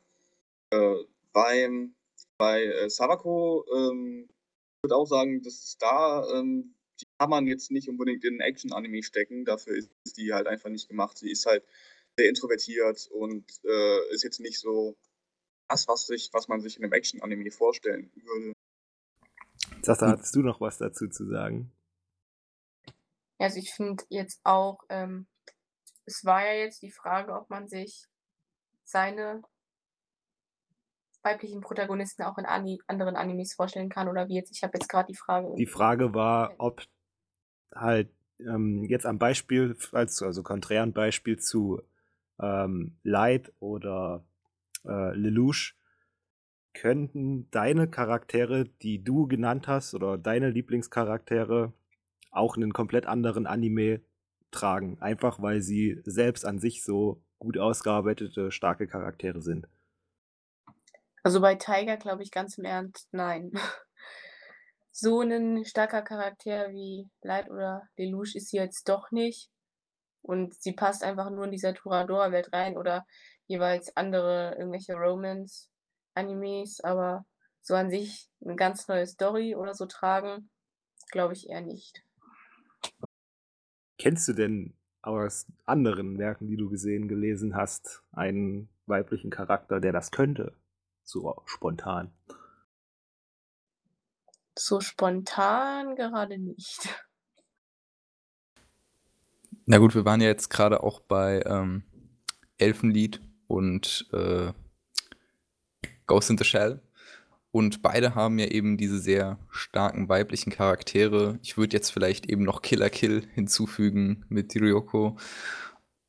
Äh, 0.71 1.05
beim, 1.33 1.95
bei 2.39 2.65
äh, 2.65 2.89
Sarako 2.89 3.65
ähm, 3.75 4.29
ich 4.81 4.85
würde 4.85 4.97
auch 4.97 5.07
sagen, 5.07 5.43
dass 5.43 5.77
da, 5.79 6.27
ähm, 6.33 6.75
die 6.99 7.05
kann 7.19 7.29
man 7.29 7.47
jetzt 7.47 7.71
nicht 7.71 7.91
unbedingt 7.91 8.25
in 8.25 8.37
ein 8.37 8.41
Action-Anime 8.41 9.03
stecken. 9.03 9.45
Dafür 9.45 9.77
ist 9.77 9.91
die 10.17 10.33
halt 10.33 10.47
einfach 10.47 10.71
nicht 10.71 10.89
gemacht. 10.89 11.19
Sie 11.19 11.31
ist 11.31 11.45
halt 11.45 11.63
sehr 12.19 12.31
introvertiert 12.31 13.11
und 13.13 13.45
äh, 13.65 14.15
ist 14.15 14.25
jetzt 14.25 14.41
nicht 14.41 14.59
so 14.59 14.97
das, 15.69 15.87
was, 15.87 16.07
sich, 16.07 16.31
was 16.33 16.49
man 16.49 16.63
sich 16.63 16.79
in 16.79 16.85
einem 16.85 16.95
Action-Anime 16.95 17.51
vorstellen 17.51 18.11
würde. 18.15 18.55
Sasa, 19.83 20.09
hattest 20.09 20.35
du 20.35 20.41
noch 20.41 20.63
was 20.63 20.79
dazu 20.79 21.09
zu 21.09 21.27
sagen? 21.27 21.71
Also 23.41 23.59
ich 23.59 23.73
finde 23.73 24.05
jetzt 24.11 24.41
auch, 24.45 24.81
ähm, 24.91 25.27
es 26.05 26.25
war 26.25 26.45
ja 26.45 26.53
jetzt 26.53 26.83
die 26.83 26.91
Frage, 26.91 27.33
ob 27.33 27.49
man 27.49 27.69
sich 27.69 28.07
seine 28.85 29.43
weiblichen 31.23 31.61
Protagonisten 31.61 32.23
auch 32.23 32.39
in 32.39 32.47
Ani 32.47 32.81
anderen 32.87 33.17
Animes 33.17 33.55
vorstellen 33.55 33.89
kann 33.89 34.09
oder 34.09 34.29
wie 34.29 34.35
jetzt. 34.35 34.55
Ich 34.55 34.63
habe 34.63 34.77
jetzt 34.79 34.89
gerade 34.89 35.07
die 35.07 35.17
Frage. 35.17 35.55
Die 35.57 35.67
Frage 35.67 36.15
war, 36.15 36.55
ob 36.59 36.83
halt 37.75 38.11
ähm, 38.39 38.85
jetzt 38.85 39.07
am 39.07 39.19
Beispiel, 39.19 39.77
als 39.93 40.23
also 40.23 40.43
konträren 40.43 40.93
Beispiel 40.93 41.39
zu 41.39 41.83
ähm, 42.41 42.97
Light 43.03 43.53
oder 43.59 44.25
äh, 44.85 45.15
Lelouch, 45.15 45.75
könnten 46.73 47.51
deine 47.51 47.89
Charaktere, 47.89 48.65
die 48.65 49.03
du 49.03 49.27
genannt 49.27 49.67
hast, 49.67 49.95
oder 49.95 50.19
deine 50.19 50.51
Lieblingscharaktere 50.51 51.73
auch 52.31 52.57
einen 52.57 52.73
komplett 52.73 53.07
anderen 53.07 53.47
Anime 53.47 54.01
tragen. 54.51 54.99
Einfach 55.01 55.41
weil 55.43 55.61
sie 55.61 56.01
selbst 56.05 56.45
an 56.45 56.59
sich 56.59 56.85
so 56.85 57.23
gut 57.39 57.59
ausgearbeitete, 57.59 58.51
starke 58.51 58.87
Charaktere 58.87 59.41
sind. 59.41 59.67
Also 61.23 61.41
bei 61.41 61.55
Tiger 61.55 61.97
glaube 61.97 62.23
ich 62.23 62.31
ganz 62.31 62.59
im 62.59 62.65
Ernst, 62.65 63.09
nein. 63.13 63.53
So 64.93 65.21
ein 65.21 65.65
starker 65.65 66.03
Charakter 66.03 66.73
wie 66.73 67.09
Light 67.23 67.49
oder 67.49 67.89
Lelouch 67.97 68.35
ist 68.35 68.51
sie 68.51 68.57
jetzt 68.57 68.89
doch 68.89 69.13
nicht. 69.13 69.49
Und 70.21 70.53
sie 70.61 70.73
passt 70.73 71.05
einfach 71.05 71.31
nur 71.31 71.45
in 71.45 71.53
dieser 71.53 71.75
Toradora-Welt 71.75 72.53
rein 72.53 72.77
oder 72.77 73.07
jeweils 73.47 73.97
andere 73.97 74.57
irgendwelche 74.59 74.95
Romance-Animes, 74.95 76.81
aber 76.81 77.25
so 77.63 77.75
an 77.75 77.89
sich 77.89 78.29
eine 78.45 78.57
ganz 78.57 78.89
neue 78.89 79.07
Story 79.07 79.55
oder 79.55 79.75
so 79.75 79.87
tragen, 79.87 80.51
glaube 81.13 81.35
ich 81.35 81.49
eher 81.49 81.61
nicht. 81.61 82.03
Kennst 84.01 84.27
du 84.29 84.33
denn 84.33 84.73
aus 85.03 85.47
anderen 85.67 86.17
Werken, 86.17 86.47
die 86.47 86.57
du 86.57 86.71
gesehen, 86.71 87.07
gelesen 87.07 87.55
hast, 87.55 88.03
einen 88.13 88.71
weiblichen 88.87 89.29
Charakter, 89.29 89.79
der 89.79 89.93
das 89.93 90.11
könnte? 90.11 90.57
So 91.05 91.37
spontan. 91.45 92.11
So 94.57 94.81
spontan 94.81 95.97
gerade 95.97 96.39
nicht. 96.39 96.89
Na 99.67 99.77
gut, 99.77 99.95
wir 99.95 100.07
waren 100.07 100.23
ja 100.23 100.29
jetzt 100.29 100.49
gerade 100.49 100.83
auch 100.83 101.01
bei 101.01 101.43
ähm, 101.45 101.83
Elfenlied 102.57 103.21
und 103.49 104.09
äh, 104.15 104.55
Ghost 106.07 106.31
in 106.31 106.39
the 106.39 106.45
Shell. 106.45 106.81
Und 107.53 107.83
beide 107.83 108.15
haben 108.15 108.39
ja 108.39 108.47
eben 108.47 108.77
diese 108.77 109.01
sehr 109.01 109.39
starken 109.51 110.09
weiblichen 110.09 110.53
Charaktere. 110.53 111.39
Ich 111.43 111.57
würde 111.57 111.77
jetzt 111.77 111.91
vielleicht 111.91 112.27
eben 112.31 112.45
noch 112.45 112.63
Killer 112.63 112.91
Kill 112.91 113.27
hinzufügen 113.35 114.25
mit 114.29 114.55
Ryoko. 114.55 115.19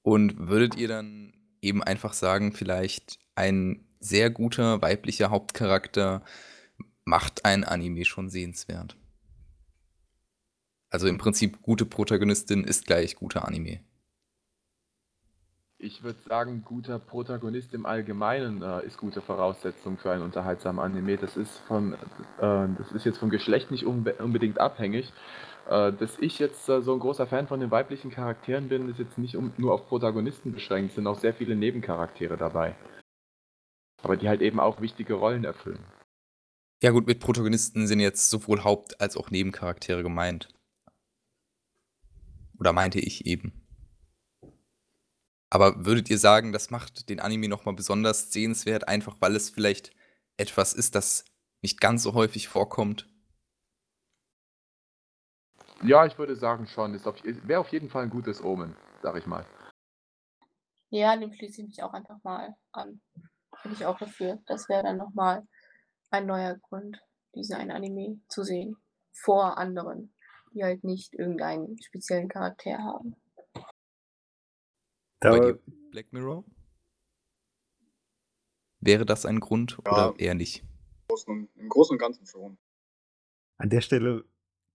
Und 0.04 0.38
würdet 0.38 0.76
ihr 0.76 0.88
dann 0.88 1.34
eben 1.62 1.82
einfach 1.82 2.14
sagen, 2.14 2.54
vielleicht 2.54 3.20
ein 3.36 3.86
sehr 4.00 4.30
guter 4.30 4.82
weiblicher 4.82 5.30
Hauptcharakter 5.30 6.24
macht 7.06 7.46
ein 7.46 7.64
Anime 7.64 8.06
schon 8.06 8.30
sehenswert? 8.30 8.98
Also 10.90 11.08
im 11.08 11.18
Prinzip 11.18 11.62
gute 11.62 11.86
Protagonistin 11.86 12.64
ist 12.64 12.86
gleich 12.86 13.16
guter 13.16 13.48
Anime. 13.48 13.80
Ich 15.84 16.04
würde 16.04 16.20
sagen, 16.22 16.64
guter 16.64 17.00
Protagonist 17.00 17.74
im 17.74 17.88
Allgemeinen 17.88 18.62
äh, 18.62 18.86
ist 18.86 19.00
gute 19.00 19.20
Voraussetzung 19.20 19.98
für 19.98 20.12
einen 20.12 20.22
unterhaltsamen 20.22 20.80
Anime. 20.80 21.18
Das 21.18 21.36
ist 21.36 21.58
von, 21.68 21.94
äh, 21.94 21.98
das 22.78 22.92
ist 22.94 23.04
jetzt 23.04 23.18
vom 23.18 23.32
Geschlecht 23.32 23.72
nicht 23.72 23.88
unbe 23.88 24.14
unbedingt 24.14 24.60
abhängig. 24.60 25.12
Äh, 25.68 25.92
dass 25.94 26.20
ich 26.20 26.38
jetzt 26.38 26.70
äh, 26.70 26.84
so 26.84 26.94
ein 26.94 27.00
großer 27.00 27.26
Fan 27.26 27.48
von 27.48 27.60
den 27.60 27.72
weiblichen 27.72 28.12
Charakteren 28.12 28.70
bin, 28.70 28.90
ist 28.90 29.00
jetzt 29.00 29.18
nicht 29.18 29.36
um, 29.36 29.54
nur 29.58 29.74
auf 29.74 29.88
Protagonisten 29.88 30.52
beschränkt, 30.52 30.92
es 30.92 30.96
sind 30.98 31.08
auch 31.08 31.18
sehr 31.18 31.34
viele 31.34 31.56
Nebencharaktere 31.56 32.38
dabei. 32.38 32.76
Aber 34.04 34.18
die 34.18 34.30
halt 34.30 34.42
eben 34.42 34.60
auch 34.60 34.82
wichtige 34.82 35.16
Rollen 35.16 35.46
erfüllen. 35.46 35.84
Ja 36.84 36.92
gut, 36.92 37.08
mit 37.08 37.20
Protagonisten 37.20 37.88
sind 37.88 38.02
jetzt 38.02 38.30
sowohl 38.30 38.64
Haupt- 38.64 39.02
als 39.02 39.18
auch 39.18 39.32
Nebencharaktere 39.32 40.04
gemeint. 40.04 40.50
Oder 42.60 42.72
meinte 42.72 43.00
ich 43.00 43.26
eben. 43.26 43.61
Aber 45.52 45.86
würdet 45.86 46.10
ihr 46.10 46.18
sagen, 46.18 46.54
das 46.54 46.72
macht 46.72 47.10
den 47.10 47.20
Anime 47.20 47.50
nochmal 47.50 47.76
besonders 47.76 48.32
sehenswert, 48.32 48.88
einfach 48.88 49.18
weil 49.20 49.36
es 49.36 49.50
vielleicht 49.50 49.92
etwas 50.38 50.74
ist, 50.74 50.96
das 50.96 51.26
nicht 51.62 51.82
ganz 51.82 52.04
so 52.04 52.14
häufig 52.14 52.48
vorkommt? 52.48 53.08
Ja, 55.84 56.06
ich 56.06 56.18
würde 56.18 56.36
sagen 56.36 56.68
schon. 56.68 56.94
Wäre 56.94 57.60
auf 57.60 57.68
jeden 57.70 57.90
Fall 57.90 58.04
ein 58.04 58.10
gutes 58.10 58.42
Omen, 58.42 58.78
sag 59.04 59.18
ich 59.18 59.26
mal. 59.26 59.46
Ja, 60.90 61.18
dem 61.18 61.34
schließe 61.34 61.62
ich 61.62 61.68
mich 61.68 61.84
auch 61.84 61.94
einfach 61.94 62.24
mal 62.24 62.56
an. 62.72 63.02
Bin 63.64 63.74
ich 63.74 63.86
auch 63.86 63.98
dafür. 63.98 64.40
Das 64.46 64.70
wäre 64.70 64.84
dann 64.84 64.98
nochmal 64.98 65.46
ein 66.12 66.28
neuer 66.28 66.58
Grund, 66.70 66.98
diesen 67.36 67.56
einen 67.56 67.72
Anime 67.72 68.22
zu 68.30 68.44
sehen. 68.44 68.78
Vor 69.12 69.58
anderen, 69.58 70.14
die 70.54 70.64
halt 70.64 70.84
nicht 70.86 71.14
irgendeinen 71.14 71.82
speziellen 71.82 72.30
Charakter 72.30 72.78
haben. 72.78 73.21
Bei 75.22 75.40
dir, 75.40 75.60
Black 75.92 76.12
Mirror? 76.12 76.44
Wäre 78.80 79.06
das 79.06 79.26
ein 79.26 79.40
Grund 79.40 79.78
ja, 79.86 80.10
oder 80.10 80.20
eher 80.20 80.34
nicht? 80.34 80.62
Im 80.62 80.68
Großen, 81.08 81.50
Im 81.56 81.70
Großen 81.70 81.94
und 81.94 82.00
Ganzen 82.00 82.26
schon. 82.26 82.58
An 83.58 83.70
der 83.70 83.82
Stelle 83.82 84.26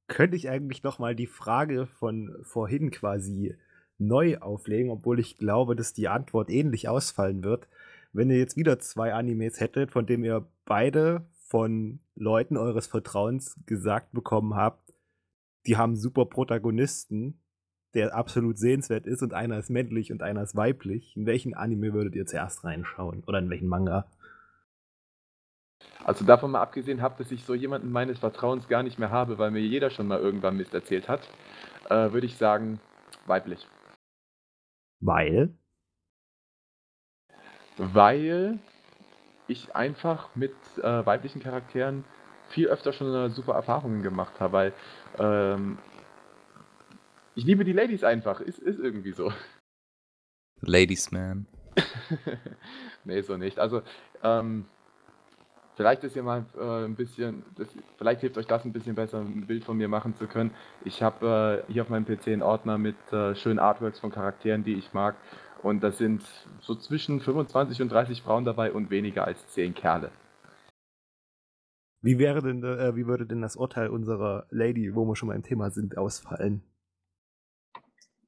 könnte 0.07 0.37
ich 0.37 0.49
eigentlich 0.49 0.85
noch 0.85 1.01
mal 1.01 1.17
die 1.17 1.27
Frage 1.27 1.87
von 1.87 2.37
vorhin 2.43 2.93
quasi 2.93 3.57
neu 3.99 4.39
auflegen, 4.39 4.91
obwohl 4.91 5.19
ich 5.19 5.37
glaube, 5.39 5.75
dass 5.75 5.93
die 5.93 6.07
Antwort 6.07 6.51
ähnlich 6.51 6.89
ausfallen 6.89 7.43
wird. 7.43 7.69
Wenn 8.13 8.31
ihr 8.31 8.39
jetzt 8.39 8.57
wieder 8.57 8.79
zwei 8.79 9.13
Animes 9.15 9.59
hättet, 9.59 9.91
von 9.91 10.07
denen 10.07 10.25
ihr 10.25 10.49
beide 10.65 11.29
von 11.33 11.99
Leuten 12.15 12.57
eures 12.57 12.87
Vertrauens 12.87 13.59
gesagt 13.67 14.13
bekommen 14.13 14.55
habt, 14.55 14.95
die 15.67 15.77
haben 15.77 15.97
super 15.97 16.27
Protagonisten, 16.27 17.41
der 17.97 18.15
absolut 18.15 18.59
sehenswert 18.59 19.07
ist 19.07 19.23
und 19.23 19.35
einer 19.35 19.59
ist 19.59 19.71
männlich 19.71 20.13
und 20.13 20.23
einer 20.23 20.43
ist 20.43 20.55
weiblich, 20.55 21.17
in 21.17 21.27
welchen 21.27 21.55
Anime 21.55 21.93
würdet 21.95 22.15
ihr 22.15 22.27
zuerst 22.27 22.63
reinschauen? 22.63 23.25
Oder 23.27 23.39
in 23.39 23.51
welchen 23.51 23.69
Manga? 23.69 24.07
Also 26.05 26.25
davon 26.25 26.53
mal 26.53 26.61
abgesehen 26.61 27.03
habe, 27.03 27.17
dass 27.19 27.33
ich 27.33 27.45
so 27.45 27.55
jemanden 27.55 27.91
meines 27.91 28.19
Vertrauens 28.21 28.69
gar 28.69 28.83
nicht 28.83 28.99
mehr 28.99 29.11
habe, 29.11 29.39
weil 29.39 29.51
mir 29.51 29.61
jeder 29.61 29.91
schon 29.91 30.07
mal 30.07 30.21
irgendwann 30.21 30.57
Mist 30.57 30.75
erzählt 30.75 31.09
hat, 31.09 31.29
äh, 31.91 32.13
würde 32.13 32.27
ich 32.27 32.37
sagen, 32.37 32.81
weiblich. 33.27 33.67
Weil? 35.01 35.51
Weil 37.79 38.59
ich 39.49 39.75
einfach 39.75 40.35
mit 40.35 40.55
äh, 40.79 41.05
weiblichen 41.05 41.41
Charakteren 41.41 42.05
viel 42.49 42.69
öfter 42.69 42.93
schon 42.93 43.13
äh, 43.13 43.31
super 43.31 43.55
Erfahrungen 43.55 44.03
gemacht 44.03 44.39
habe, 44.41 44.53
weil 44.53 44.73
ähm, 45.19 45.79
ich 47.37 47.45
liebe 47.45 47.65
die 47.65 47.73
Ladies 47.73 48.03
einfach. 48.03 48.41
Ist, 48.41 48.59
ist 48.59 48.81
irgendwie 48.81 49.13
so. 49.13 49.33
Ladies 50.63 51.13
Man. 51.13 51.47
nee, 53.05 53.21
so 53.21 53.37
nicht. 53.37 53.59
Also, 53.59 53.83
ähm, 54.23 54.65
vielleicht 55.77 56.03
ist 56.05 56.17
ja 56.17 56.23
mal 56.23 56.47
äh, 56.59 56.87
ein 56.87 56.97
bisschen, 56.97 57.45
das, 57.57 57.69
vielleicht 57.99 58.23
hilft 58.23 58.39
euch 58.39 58.47
das 58.47 58.65
ein 58.65 58.73
bisschen 58.73 58.95
besser, 58.95 59.21
ein 59.21 59.47
Bild 59.47 59.65
von 59.65 59.77
mir 59.77 59.89
machen 59.89 60.15
zu 60.17 60.27
können. 60.27 60.51
Ich 60.85 61.03
habe 61.03 61.63
äh, 61.69 61.73
hier 61.73 61.83
auf 61.83 61.91
meinem 61.91 62.07
PC 62.07 62.29
einen 62.29 62.43
Ordner 62.43 62.79
mit 62.79 62.97
äh, 63.13 63.35
schönen 63.35 63.59
Artworks 63.59 64.01
von 64.01 64.11
Charakteren, 64.11 64.65
die 64.65 64.75
ich 64.75 64.95
mag. 64.95 65.15
Und 65.63 65.83
da 65.83 65.93
sind 65.93 66.23
so 66.61 66.75
zwischen 66.75 67.21
25 67.21 67.83
und 67.83 67.93
30 67.93 68.23
Frauen 68.23 68.47
dabei 68.47 68.73
und 68.73 68.89
weniger 68.89 69.27
als 69.27 69.47
10 69.49 69.75
Kerle. 69.75 70.11
Wie 72.01 72.19
wäre 72.19 72.41
denn, 72.41 72.65
äh, 72.65 72.97
wie 72.97 73.07
würde 73.07 73.27
denn 73.27 73.43
das 73.43 73.57
Urteil 73.57 73.89
unserer 73.89 74.47
Lady, 74.49 74.95
wo 74.95 75.05
wir 75.05 75.17
schon 75.17 75.29
mal 75.29 75.35
im 75.35 75.43
Thema 75.43 75.71
sind, 75.71 75.99
ausfallen? 75.99 76.63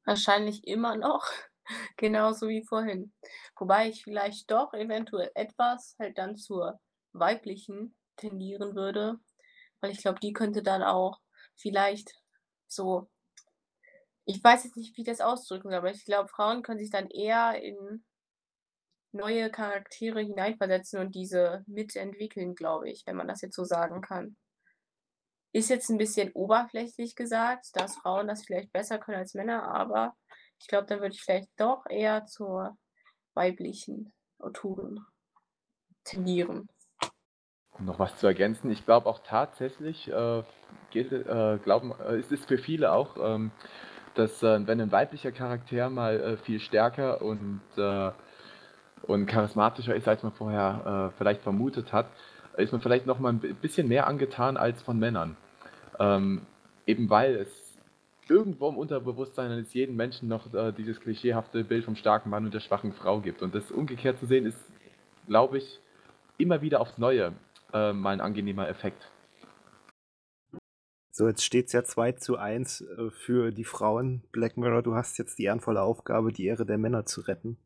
Wahrscheinlich 0.09 0.67
immer 0.67 0.97
noch. 0.97 1.27
Genauso 1.99 2.49
wie 2.49 2.65
vorhin. 2.65 3.13
Wobei 3.59 3.91
ich 3.91 4.05
vielleicht 4.05 4.51
doch 4.51 4.73
eventuell 4.73 5.31
etwas 5.35 5.97
halt 5.99 6.17
dann 6.17 6.39
zur 6.39 6.81
weiblichen 7.13 7.95
tendieren 8.17 8.75
würde. 8.75 9.19
Weil 9.83 9.91
ich 9.91 9.99
glaube, 9.99 10.19
die 10.21 10.33
könnte 10.33 10.63
dann 10.63 10.83
auch 10.83 11.21
vielleicht 11.57 12.15
so. 12.67 13.11
Ich 14.25 14.43
weiß 14.43 14.65
jetzt 14.65 14.79
nicht, 14.79 14.97
wie 14.97 15.03
ich 15.03 15.07
das 15.07 15.21
ausdrücken 15.21 15.69
soll, 15.69 15.77
aber 15.77 15.91
ich 15.91 16.07
glaube, 16.07 16.31
Frauen 16.31 16.63
können 16.63 16.79
sich 16.79 16.91
dann 16.91 17.11
eher 17.11 17.63
in 17.63 18.03
neue 19.13 19.51
Charaktere 19.51 20.21
hineinversetzen 20.21 21.01
und 21.01 21.15
diese 21.15 21.65
mitentwickeln, 21.67 22.55
glaube 22.55 22.89
ich, 22.89 23.03
wenn 23.05 23.17
man 23.17 23.29
das 23.29 23.43
jetzt 23.43 23.57
so 23.57 23.65
sagen 23.65 24.01
kann. 24.01 24.39
Ist 25.53 25.71
jetzt 25.71 25.89
ein 25.89 25.99
bisschen 25.99 26.33
oberflächlich 26.33 27.15
gesagt, 27.15 27.69
dass 27.75 27.97
Frauen 27.97 28.29
das 28.29 28.45
vielleicht 28.45 28.73
besser 28.73 28.99
können 28.99 29.19
als 29.19 29.35
Männer, 29.35 29.63
aber 29.75 30.15
ich 30.61 30.67
glaube, 30.67 30.87
dann 30.87 31.01
würde 31.01 31.15
ich 31.15 31.23
vielleicht 31.23 31.49
doch 31.57 31.85
eher 31.89 32.27
zur 32.27 32.77
weiblichen 33.35 34.13
Autoren 34.39 35.07
tendieren. 36.05 36.69
Um 37.73 37.85
noch 37.85 37.99
was 37.99 38.17
zu 38.19 38.27
ergänzen, 38.27 38.71
ich 38.71 38.85
glaube 38.85 39.07
auch 39.09 39.21
tatsächlich, 39.21 40.11
äh, 40.11 40.43
geht, 40.91 41.13
äh, 41.13 41.59
glauben, 41.63 41.95
äh, 42.01 42.19
ist 42.19 42.33
es 42.33 42.45
für 42.45 42.59
viele 42.59 42.93
auch, 42.93 43.17
ähm, 43.21 43.53
dass 44.15 44.43
äh, 44.43 44.67
wenn 44.67 44.81
ein 44.81 44.91
weiblicher 44.91 45.31
Charakter 45.31 45.89
mal 45.89 46.21
äh, 46.21 46.37
viel 46.39 46.59
stärker 46.59 47.23
und, 47.23 47.61
äh, 47.77 48.11
und 49.03 49.27
charismatischer 49.27 49.95
ist, 49.95 50.09
als 50.09 50.25
man 50.25 50.33
vorher 50.33 51.13
vielleicht 51.17 51.43
vermutet 51.43 51.93
hat, 51.93 52.07
ist 52.63 52.73
man 52.73 52.81
vielleicht 52.81 53.07
noch 53.07 53.19
mal 53.19 53.33
ein 53.33 53.41
bisschen 53.61 53.89
mehr 53.89 54.07
angetan 54.07 54.57
als 54.57 54.83
von 54.83 54.99
Männern. 54.99 55.37
Ähm, 55.99 56.43
eben 56.87 57.11
weil 57.11 57.37
es 57.37 57.79
irgendwo 58.29 58.69
im 58.69 58.77
Unterbewusstsein 58.77 59.51
eines 59.51 59.73
jeden 59.75 59.97
Menschen 59.97 60.29
noch 60.29 60.53
äh, 60.53 60.73
dieses 60.73 61.01
klischeehafte 61.01 61.65
Bild 61.65 61.85
vom 61.85 61.97
starken 61.97 62.31
Mann 62.31 62.45
und 62.45 62.55
der 62.55 62.61
schwachen 62.61 62.93
Frau 62.93 63.21
gibt. 63.21 63.43
Und 63.43 63.55
das 63.55 63.71
umgekehrt 63.71 64.19
zu 64.19 64.27
sehen, 64.27 64.47
ist, 64.47 64.59
glaube 65.27 65.59
ich, 65.59 65.81
immer 66.37 66.63
wieder 66.63 66.81
aufs 66.81 66.99
Neue 66.99 67.33
äh, 67.73 67.93
mal 67.93 68.11
ein 68.11 68.21
angenehmer 68.21 68.69
Effekt. 68.69 69.11
So, 71.11 71.27
jetzt 71.27 71.45
steht 71.45 71.67
es 71.67 71.73
ja 71.73 71.83
2 71.83 72.13
zu 72.13 72.37
1 72.37 72.81
äh, 72.83 73.11
für 73.11 73.51
die 73.51 73.65
Frauen. 73.65 74.23
Black 74.31 74.57
Mirror, 74.57 74.83
du 74.83 74.95
hast 74.95 75.19
jetzt 75.19 75.39
die 75.39 75.45
ehrenvolle 75.45 75.83
Aufgabe, 75.83 76.33
die 76.33 76.47
Ehre 76.47 76.65
der 76.65 76.79
Männer 76.79 77.07
zu 77.07 77.23
retten. 77.23 77.57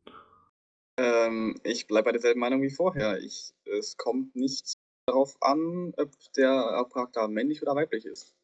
Ähm, 0.97 1.59
ich 1.63 1.87
bleibe 1.87 2.05
bei 2.05 2.11
derselben 2.13 2.39
Meinung 2.39 2.61
wie 2.61 2.71
vorher. 2.71 3.19
Ich, 3.19 3.53
es 3.65 3.97
kommt 3.97 4.35
nicht 4.35 4.77
darauf 5.05 5.41
an, 5.41 5.93
ob 5.97 6.11
der 6.35 6.85
Charakter 6.91 7.27
männlich 7.27 7.61
oder 7.61 7.75
weiblich 7.75 8.05
ist. 8.05 8.35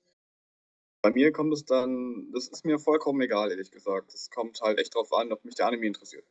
Bei 1.01 1.11
mir 1.11 1.31
kommt 1.31 1.53
es 1.53 1.63
dann, 1.65 2.29
das 2.33 2.47
ist 2.47 2.65
mir 2.65 2.77
vollkommen 2.77 3.21
egal, 3.21 3.51
ehrlich 3.51 3.71
gesagt. 3.71 4.13
Es 4.13 4.29
kommt 4.29 4.59
halt 4.61 4.79
echt 4.79 4.95
drauf 4.95 5.13
an, 5.13 5.31
ob 5.31 5.45
mich 5.45 5.55
der 5.55 5.67
Anime 5.67 5.87
interessiert. 5.87 6.27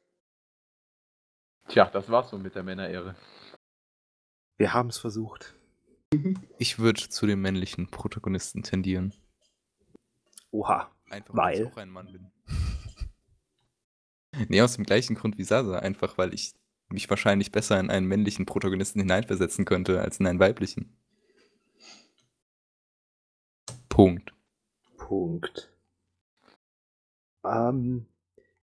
Tja, 1.69 1.87
das 1.91 2.11
war's 2.11 2.31
so 2.31 2.39
mit 2.39 2.55
der 2.55 2.63
Männerehre. 2.63 3.17
Wir 4.59 4.75
haben 4.75 4.89
es 4.89 4.99
versucht. 4.99 5.55
Ich 6.59 6.79
würde 6.79 7.09
zu 7.09 7.27
dem 7.27 7.41
männlichen 7.43 7.89
Protagonisten 7.89 8.63
tendieren. 8.63 9.15
Oha. 10.51 10.91
Einfach 11.11 11.35
weil, 11.37 11.55
weil 11.55 11.61
ich 11.61 11.73
auch 11.73 11.77
ein 11.77 11.91
Mann 11.91 12.11
bin. 12.11 12.33
nee, 14.49 14.61
aus 14.61 14.75
dem 14.75 14.85
gleichen 14.85 15.15
Grund 15.15 15.39
wie 15.39 15.45
Sasa. 15.45 15.79
Einfach 15.79 16.19
weil 16.19 16.35
ich 16.35 16.55
mich 16.91 17.09
wahrscheinlich 17.11 17.53
besser 17.53 17.79
in 17.79 17.91
einen 17.91 18.07
männlichen 18.07 18.47
Protagonisten 18.47 19.01
hineinversetzen 19.01 19.65
könnte 19.65 20.01
als 20.01 20.21
in 20.21 20.27
einen 20.27 20.41
weiblichen. 20.41 20.97
Punkt. 23.89 24.33
Punkt. 24.97 25.73
Ähm, 27.45 28.07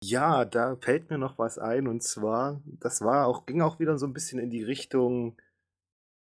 ja, 0.01 0.45
da 0.45 0.75
fällt 0.75 1.09
mir 1.09 1.17
noch 1.17 1.37
was 1.37 1.57
ein 1.57 1.87
und 1.87 2.03
zwar, 2.03 2.61
das 2.65 3.01
war 3.01 3.27
auch, 3.27 3.45
ging 3.45 3.61
auch 3.61 3.79
wieder 3.79 3.97
so 3.97 4.05
ein 4.05 4.13
bisschen 4.13 4.39
in 4.39 4.49
die 4.49 4.63
Richtung 4.63 5.35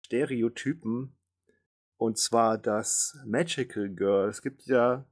Stereotypen. 0.06 1.14
Und 1.98 2.18
zwar 2.18 2.58
das 2.58 3.18
Magical 3.26 3.90
Girl. 3.90 4.30
Es 4.30 4.42
gibt 4.42 4.66
ja, 4.66 5.06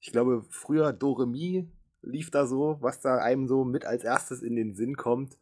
ich 0.00 0.12
glaube, 0.12 0.44
früher 0.50 0.92
Doremi 0.92 1.68
lief 2.02 2.30
da 2.30 2.46
so, 2.46 2.76
was 2.80 3.00
da 3.00 3.18
einem 3.18 3.48
so 3.48 3.64
mit 3.64 3.84
als 3.84 4.04
erstes 4.04 4.42
in 4.42 4.54
den 4.54 4.74
Sinn 4.74 4.96
kommt. 4.96 5.38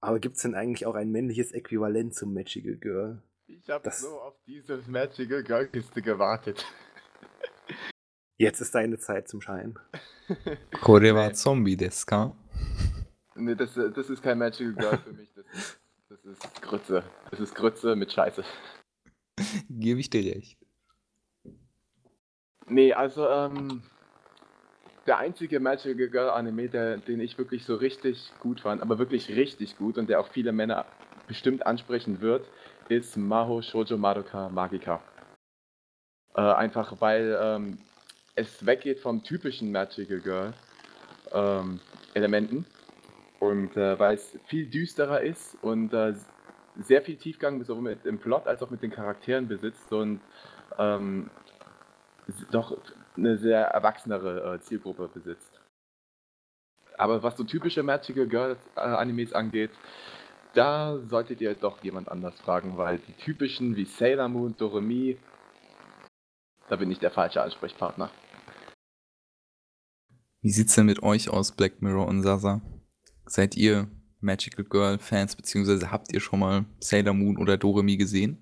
Aber 0.00 0.18
gibt 0.18 0.36
es 0.36 0.42
denn 0.42 0.54
eigentlich 0.54 0.86
auch 0.86 0.94
ein 0.94 1.10
männliches 1.10 1.52
Äquivalent 1.52 2.14
zum 2.14 2.32
Magical 2.32 2.76
Girl? 2.76 3.22
Ich 3.46 3.68
habe 3.68 3.90
so 3.90 4.20
auf 4.20 4.34
diese 4.46 4.82
Magical 4.86 5.42
Girl 5.42 5.66
Kiste 5.66 6.00
gewartet. 6.00 6.64
Jetzt 8.38 8.60
ist 8.60 8.74
deine 8.74 8.98
Zeit 8.98 9.28
zum 9.28 9.42
Schein. 9.42 9.78
Koreva. 10.80 11.34
Zombie 11.34 11.76
Deska. 11.76 12.34
Nee, 13.34 13.54
das, 13.54 13.74
das 13.74 14.08
ist 14.08 14.22
kein 14.22 14.38
Magical 14.38 14.72
Girl 14.72 14.98
für 14.98 15.12
mich. 15.12 15.30
Das 15.34 15.44
ist, 15.52 15.80
das 16.08 16.24
ist 16.24 16.62
Grütze. 16.62 17.04
Das 17.30 17.40
ist 17.40 17.54
Grütze 17.54 17.96
mit 17.96 18.12
Scheiße. 18.12 18.42
Gebe 19.68 20.00
ich 20.00 20.08
dir 20.08 20.34
recht. 20.34 20.58
Nee, 22.66 22.92
also, 22.94 23.28
ähm, 23.28 23.82
der 25.10 25.18
einzige 25.18 25.58
Magical 25.58 26.06
Girl 26.06 26.30
Anime, 26.30 26.68
der, 26.68 26.98
den 26.98 27.18
ich 27.18 27.36
wirklich 27.36 27.64
so 27.64 27.74
richtig 27.74 28.32
gut 28.38 28.60
fand, 28.60 28.80
aber 28.80 29.00
wirklich 29.00 29.28
richtig 29.30 29.76
gut 29.76 29.98
und 29.98 30.08
der 30.08 30.20
auch 30.20 30.28
viele 30.28 30.52
Männer 30.52 30.86
bestimmt 31.26 31.66
ansprechen 31.66 32.20
wird, 32.20 32.46
ist 32.88 33.16
Maho 33.16 33.60
Shoujo 33.60 33.96
Madoka 33.96 34.48
Magica. 34.50 35.02
Äh, 36.36 36.42
einfach 36.42 37.00
weil 37.00 37.36
ähm, 37.42 37.78
es 38.36 38.64
weggeht 38.64 39.00
vom 39.00 39.24
typischen 39.24 39.72
Magical 39.72 40.20
Girl 40.20 40.52
ähm, 41.32 41.80
Elementen 42.14 42.64
und 43.40 43.76
äh, 43.76 43.98
weil 43.98 44.14
es 44.14 44.38
viel 44.46 44.66
düsterer 44.66 45.22
ist 45.22 45.58
und 45.60 45.92
äh, 45.92 46.14
sehr 46.78 47.02
viel 47.02 47.16
Tiefgang 47.16 47.64
sowohl 47.64 47.82
mit 47.82 48.04
dem 48.04 48.20
Plot 48.20 48.46
als 48.46 48.62
auch 48.62 48.70
mit 48.70 48.80
den 48.80 48.92
Charakteren 48.92 49.48
besitzt 49.48 49.92
und 49.92 50.20
ähm, 50.78 51.30
doch 52.52 52.76
eine 53.20 53.38
sehr 53.38 53.60
erwachsenere 53.60 54.54
äh, 54.54 54.60
Zielgruppe 54.60 55.08
besitzt. 55.08 55.60
Aber 56.98 57.22
was 57.22 57.36
so 57.36 57.44
typische 57.44 57.82
Magical 57.82 58.26
Girl 58.26 58.56
äh, 58.76 58.80
Animes 58.80 59.32
angeht, 59.32 59.70
da 60.54 60.98
solltet 61.08 61.40
ihr 61.40 61.54
doch 61.54 61.82
jemand 61.84 62.08
anders 62.08 62.38
fragen, 62.40 62.76
weil 62.76 62.98
die 62.98 63.12
typischen 63.12 63.76
wie 63.76 63.84
Sailor 63.84 64.28
Moon, 64.28 64.56
Doremi, 64.56 65.16
da 66.68 66.76
bin 66.76 66.90
ich 66.90 66.98
der 66.98 67.10
falsche 67.10 67.42
Ansprechpartner. 67.42 68.10
Wie 70.42 70.50
sieht's 70.50 70.74
denn 70.74 70.86
mit 70.86 71.02
euch 71.02 71.28
aus, 71.28 71.52
Black 71.52 71.82
Mirror 71.82 72.08
und 72.08 72.22
Sasa? 72.22 72.60
Seid 73.26 73.56
ihr 73.56 73.88
Magical 74.20 74.64
Girl 74.64 74.98
Fans, 74.98 75.36
beziehungsweise 75.36 75.90
habt 75.90 76.12
ihr 76.12 76.20
schon 76.20 76.40
mal 76.40 76.64
Sailor 76.80 77.14
Moon 77.14 77.38
oder 77.38 77.56
Doremi 77.56 77.96
gesehen? 77.96 78.38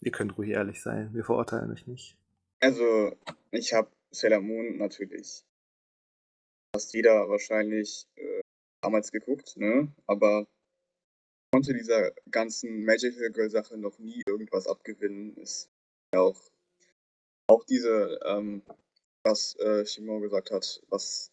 Ihr 0.00 0.12
könnt 0.12 0.36
ruhig 0.36 0.50
ehrlich 0.50 0.82
sein, 0.82 1.12
wir 1.14 1.24
verurteilen 1.24 1.72
euch 1.72 1.86
nicht. 1.86 2.16
Also, 2.64 3.14
ich 3.50 3.74
habe 3.74 3.90
Sailor 4.10 4.40
Moon 4.40 4.78
natürlich 4.78 5.44
fast 6.74 6.94
jeder 6.94 7.28
wahrscheinlich 7.28 8.06
äh, 8.16 8.40
damals 8.80 9.12
geguckt, 9.12 9.58
ne? 9.58 9.92
Aber 10.06 10.46
konnte 11.52 11.74
dieser 11.74 12.12
ganzen 12.30 12.86
Magical 12.86 13.30
Girl 13.32 13.50
Sache 13.50 13.76
noch 13.76 13.98
nie 13.98 14.22
irgendwas 14.26 14.66
abgewinnen. 14.66 15.36
Ist 15.36 15.68
ja 16.14 16.22
auch 16.22 16.40
auch 17.48 17.64
diese 17.64 18.18
ähm, 18.24 18.62
was 19.24 19.56
äh, 19.56 19.84
Shimon 19.84 20.22
gesagt 20.22 20.50
hat, 20.50 20.82
was 20.88 21.32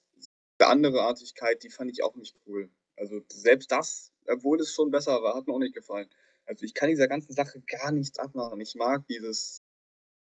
eine 0.59 0.67
andere 0.69 1.01
Artigkeit, 1.03 1.63
die 1.63 1.69
fand 1.69 1.91
ich 1.91 2.03
auch 2.03 2.15
nicht 2.17 2.35
cool. 2.45 2.69
Also 2.97 3.21
selbst 3.31 3.71
das, 3.71 4.11
obwohl 4.27 4.59
es 4.59 4.73
schon 4.73 4.91
besser 4.91 5.23
war, 5.23 5.35
hat 5.35 5.47
mir 5.47 5.53
auch 5.53 5.59
nicht 5.59 5.75
gefallen. 5.75 6.09
Also 6.45 6.65
ich 6.65 6.73
kann 6.73 6.89
dieser 6.89 7.07
ganzen 7.07 7.31
Sache 7.31 7.61
gar 7.61 7.93
nichts 7.93 8.19
abmachen. 8.19 8.59
Ich 8.59 8.75
mag 8.75 9.07
dieses 9.07 9.60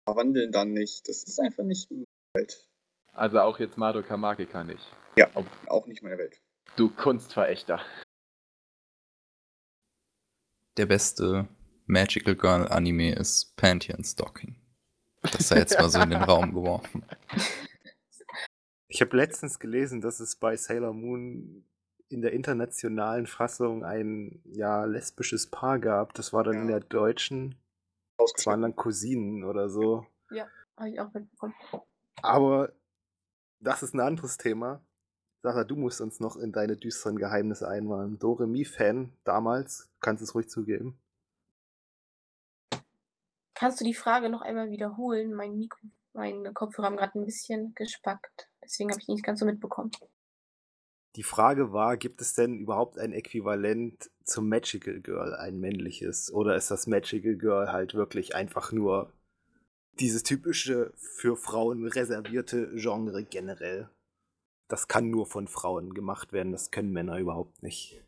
Verwandeln 0.06 0.52
dann 0.52 0.72
nicht. 0.72 1.08
Das 1.08 1.22
ist 1.24 1.38
einfach 1.38 1.64
nicht 1.64 1.90
meine 1.90 2.04
Welt. 2.34 2.68
Also 3.12 3.40
auch 3.40 3.58
jetzt 3.58 3.76
Madoka 3.76 4.16
Magica 4.16 4.64
nicht. 4.64 4.84
Ja, 5.16 5.28
auch, 5.34 5.44
auch 5.68 5.86
nicht 5.86 6.02
meine 6.02 6.18
Welt. 6.18 6.40
Du 6.76 6.88
Kunstverächter. 6.90 7.80
Der 10.78 10.86
beste 10.86 11.48
Magical 11.86 12.34
Girl 12.34 12.66
Anime 12.68 13.14
ist 13.14 13.54
Panty 13.56 13.92
and 13.92 14.06
Stocking. 14.06 14.56
Das 15.20 15.48
sei 15.48 15.58
jetzt 15.58 15.78
mal 15.78 15.88
so 15.90 16.00
in 16.00 16.10
den 16.10 16.22
Raum 16.22 16.54
geworfen. 16.54 17.04
Ich 18.88 19.00
habe 19.02 19.16
letztens 19.16 19.58
gelesen, 19.58 20.00
dass 20.00 20.18
es 20.20 20.36
bei 20.36 20.56
Sailor 20.56 20.94
Moon 20.94 21.64
in 22.08 22.22
der 22.22 22.32
internationalen 22.32 23.26
Fassung 23.26 23.84
ein 23.84 24.42
ja 24.46 24.84
lesbisches 24.84 25.50
Paar 25.50 25.78
gab. 25.78 26.14
Das 26.14 26.32
war 26.32 26.42
dann 26.44 26.54
in 26.62 26.68
Ja. 26.70 26.78
der 26.78 26.88
deutschen. 26.88 27.54
Das 28.34 28.46
waren 28.46 28.62
dann 28.62 28.76
Cousinen 28.76 29.44
oder 29.44 29.68
so. 29.68 30.06
Ja, 30.30 30.46
habe 30.76 30.90
ich 30.90 31.00
auch 31.00 31.12
mitbekommen. 31.12 31.54
Aber 32.22 32.72
das 33.60 33.82
ist 33.82 33.94
ein 33.94 34.00
anderes 34.00 34.36
Thema. 34.38 34.80
Sarah, 35.42 35.64
du 35.64 35.76
musst 35.76 36.00
uns 36.00 36.20
noch 36.20 36.36
in 36.36 36.52
deine 36.52 36.76
düsteren 36.76 37.16
Geheimnisse 37.16 37.66
einwahlen. 37.68 38.18
Doremi-Fan 38.18 39.12
damals, 39.24 39.90
kannst 40.00 40.22
es 40.22 40.34
ruhig 40.34 40.48
zugeben. 40.48 40.98
Kannst 43.54 43.80
du 43.80 43.84
die 43.84 43.94
Frage 43.94 44.28
noch 44.28 44.42
einmal 44.42 44.70
wiederholen? 44.70 45.34
Mein 45.34 45.56
Mikro, 45.56 45.80
meine 46.12 46.52
Kopfhörer 46.52 46.86
haben 46.86 46.96
gerade 46.96 47.18
ein 47.18 47.24
bisschen 47.24 47.74
gespackt. 47.74 48.48
Deswegen 48.62 48.90
habe 48.90 49.00
ich 49.00 49.08
nicht 49.08 49.24
ganz 49.24 49.40
so 49.40 49.46
mitbekommen. 49.46 49.90
Die 51.16 51.22
Frage 51.22 51.72
war, 51.72 51.98
gibt 51.98 52.22
es 52.22 52.34
denn 52.34 52.58
überhaupt 52.58 52.98
ein 52.98 53.12
Äquivalent 53.12 54.10
zum 54.24 54.48
Magical 54.48 55.00
Girl, 55.00 55.34
ein 55.34 55.60
männliches? 55.60 56.32
Oder 56.32 56.56
ist 56.56 56.70
das 56.70 56.86
Magical 56.86 57.36
Girl 57.36 57.70
halt 57.70 57.92
wirklich 57.94 58.34
einfach 58.34 58.72
nur 58.72 59.12
dieses 60.00 60.22
typische 60.22 60.92
für 60.96 61.36
Frauen 61.36 61.86
reservierte 61.86 62.74
Genre 62.76 63.24
generell? 63.24 63.90
Das 64.68 64.88
kann 64.88 65.10
nur 65.10 65.26
von 65.26 65.48
Frauen 65.48 65.92
gemacht 65.92 66.32
werden, 66.32 66.52
das 66.52 66.70
können 66.70 66.92
Männer 66.92 67.18
überhaupt 67.18 67.62
nicht. 67.62 68.02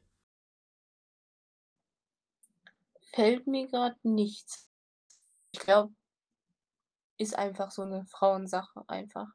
Fällt 3.12 3.46
mir 3.46 3.68
gerade 3.68 3.98
nichts. 4.02 4.70
Ich 5.52 5.60
glaube, 5.60 5.94
ist 7.18 7.36
einfach 7.36 7.70
so 7.70 7.82
eine 7.82 8.06
Frauensache 8.06 8.82
einfach. 8.88 9.28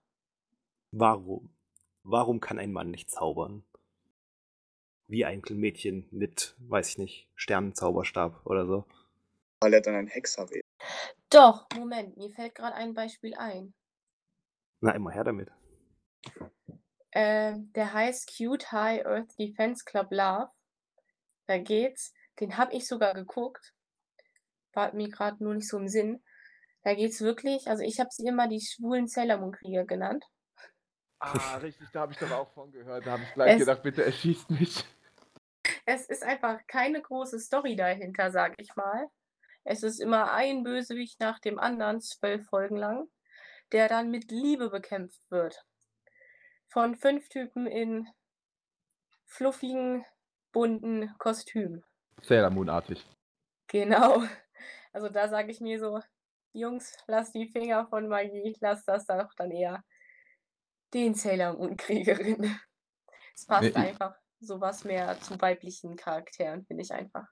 Warum? 0.92 1.54
Warum 2.04 2.40
kann 2.40 2.60
ein 2.60 2.72
Mann 2.72 2.92
nicht 2.92 3.10
zaubern? 3.10 3.64
Wie 5.08 5.26
ein 5.26 5.42
Mädchen 5.50 6.08
mit, 6.12 6.56
weiß 6.60 6.90
ich 6.90 6.98
nicht, 6.98 7.30
Sternenzauberstab 7.36 8.46
oder 8.46 8.66
so. 8.66 8.86
Weil 9.62 9.74
er 9.74 9.82
dann 9.82 9.96
ein 9.96 10.08
Hexer 10.08 10.50
wäre. 10.50 10.62
Doch, 11.30 11.68
Moment, 11.76 12.16
mir 12.18 12.30
fällt 12.32 12.56
gerade 12.56 12.76
ein 12.76 12.94
Beispiel 12.94 13.36
ein. 13.36 13.74
Na, 14.82 14.92
immer 14.92 15.12
her 15.12 15.24
damit. 15.24 15.52
Ähm, 17.12 17.72
der 17.74 17.94
heißt 17.94 18.32
Cute 18.38 18.72
High 18.72 19.06
Earth 19.06 19.38
Defense 19.38 19.84
Club 19.84 20.08
Love. 20.12 20.50
Da 21.48 21.58
geht's, 21.58 22.14
den 22.40 22.58
habe 22.58 22.74
ich 22.74 22.88
sogar 22.88 23.14
geguckt. 23.14 23.74
War 24.74 24.94
mir 24.94 25.10
gerade 25.10 25.44
nur 25.44 25.56
nicht 25.56 25.68
so 25.68 25.78
im 25.78 25.88
Sinn. 25.88 26.24
Da 26.84 26.94
geht's 26.94 27.20
wirklich, 27.22 27.68
also 27.68 27.84
ich 27.84 28.00
habe 28.00 28.10
sie 28.12 28.26
immer 28.26 28.48
die 28.48 28.62
schwulen 28.62 29.08
Sailor 29.08 29.38
Moon 29.38 29.52
Krieger 29.52 29.86
genannt. 29.86 30.24
Ah, 31.20 31.58
richtig, 31.62 31.88
da 31.92 32.02
habe 32.02 32.14
ich 32.14 32.20
doch 32.20 32.32
auch 32.32 32.50
von 32.54 32.72
gehört. 32.72 33.06
Da 33.06 33.12
habe 33.12 33.24
ich 33.24 33.34
gleich 33.34 33.54
Es- 33.54 33.60
gedacht, 33.60 33.84
bitte 33.84 34.06
erschießt 34.06 34.50
mich. 34.52 34.84
Es 35.86 36.06
ist 36.08 36.24
einfach 36.24 36.66
keine 36.68 37.02
große 37.02 37.40
Story 37.40 37.76
dahinter, 37.76 38.32
sag 38.32 38.54
ich 38.60 38.76
mal. 38.76 39.10
Es 39.64 39.84
ist 39.84 40.00
immer 40.00 40.32
ein 40.32 40.64
Bösewicht 40.64 41.20
nach 41.20 41.40
dem 41.40 41.60
anderen, 41.60 42.02
zwölf 42.02 42.48
Folgen 42.48 42.78
lang, 42.78 43.10
der 43.72 43.90
dann 43.90 44.10
mit 44.10 44.32
Liebe 44.32 44.70
bekämpft 44.70 45.22
wird. 45.30 45.64
Von 46.70 46.96
fünf 46.96 47.28
Typen 47.30 47.68
in 47.68 48.08
fluffigen, 49.26 50.06
bunten 50.52 51.14
Kostümen. 51.18 51.84
Sailor 52.22 52.50
Moon-artig. 52.50 53.06
Genau. 53.68 54.24
Also 54.94 55.10
da 55.10 55.28
sage 55.30 55.52
ich 55.52 55.60
mir 55.62 55.80
so, 55.80 56.00
Jungs, 56.54 56.98
lasst 57.08 57.36
die 57.36 57.48
Finger 57.48 57.88
von 57.88 58.08
Magie, 58.08 58.56
lasst 58.60 58.88
das 58.88 59.06
doch 59.06 59.34
dann 59.36 59.52
eher 59.52 59.84
den 60.94 61.16
Sailor 61.16 61.54
Moon 61.54 61.78
Kriegerin. 61.78 62.60
Es 63.36 63.46
passt 63.46 63.74
Nee, 63.74 63.74
einfach 63.74 64.16
sowas 64.42 64.84
mehr 64.84 65.18
zu 65.22 65.40
weiblichen 65.40 65.96
Charakteren, 65.96 66.66
finde 66.66 66.84
ich 66.84 66.92
einfach. 66.92 67.26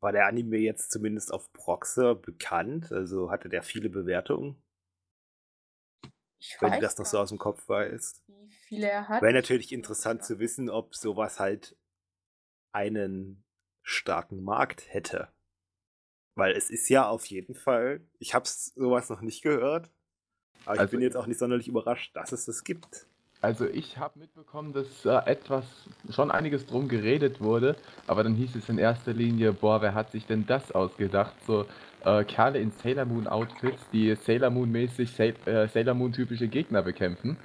War 0.00 0.12
der 0.12 0.26
Anime 0.26 0.58
jetzt 0.58 0.90
zumindest 0.90 1.32
auf 1.32 1.50
Proxer 1.54 2.14
bekannt? 2.14 2.92
Also 2.92 3.30
hatte 3.30 3.48
der 3.48 3.62
viele 3.62 3.88
Bewertungen? 3.88 4.62
Ich 6.38 6.56
Wenn 6.60 6.72
du 6.72 6.76
weiß 6.76 6.82
das 6.82 6.98
noch 6.98 7.06
so 7.06 7.16
gar 7.16 7.22
aus 7.22 7.28
dem 7.28 7.38
Kopf 7.38 7.68
weißt. 7.68 8.22
Wie 8.26 8.50
viele 8.50 8.90
er 8.90 9.08
hat. 9.08 9.22
Wäre 9.22 9.34
natürlich 9.34 9.72
interessant 9.72 10.24
zu 10.24 10.38
wissen, 10.38 10.70
ob 10.70 10.94
sowas 10.94 11.38
halt 11.38 11.76
einen 12.72 13.44
starken 13.82 14.42
Markt 14.42 14.92
hätte. 14.92 15.28
Weil 16.34 16.52
es 16.52 16.70
ist 16.70 16.88
ja 16.88 17.08
auf 17.08 17.26
jeden 17.26 17.54
Fall, 17.54 18.06
ich 18.18 18.34
habe 18.34 18.48
sowas 18.48 19.10
noch 19.10 19.20
nicht 19.20 19.42
gehört, 19.42 19.90
aber 20.64 20.74
ich 20.74 20.80
Also- 20.80 20.90
bin 20.92 21.02
jetzt 21.02 21.16
auch 21.16 21.26
nicht 21.26 21.38
sonderlich 21.38 21.68
überrascht, 21.68 22.14
dass 22.14 22.32
es 22.32 22.46
das 22.46 22.64
gibt. 22.64 23.06
Also 23.42 23.66
ich 23.66 23.96
habe 23.96 24.18
mitbekommen, 24.18 24.74
dass 24.74 25.06
äh, 25.06 25.16
etwas, 25.24 25.64
schon 26.10 26.30
einiges 26.30 26.66
drum 26.66 26.88
geredet 26.88 27.40
wurde, 27.40 27.74
aber 28.06 28.22
dann 28.22 28.34
hieß 28.34 28.54
es 28.56 28.68
in 28.68 28.76
erster 28.76 29.14
Linie, 29.14 29.54
boah, 29.54 29.80
wer 29.80 29.94
hat 29.94 30.10
sich 30.10 30.26
denn 30.26 30.46
das 30.46 30.72
ausgedacht? 30.72 31.32
So 31.46 31.64
äh, 32.04 32.24
Kerle 32.24 32.58
in 32.58 32.70
Sailor 32.70 33.06
Moon 33.06 33.26
Outfits, 33.26 33.82
die 33.92 34.14
Sailor 34.14 34.50
Moon 34.50 34.70
mäßig 34.70 35.18
äh, 35.18 35.68
Sailor 35.68 35.94
Moon 35.94 36.12
typische 36.12 36.48
Gegner 36.48 36.82
bekämpfen. 36.82 37.38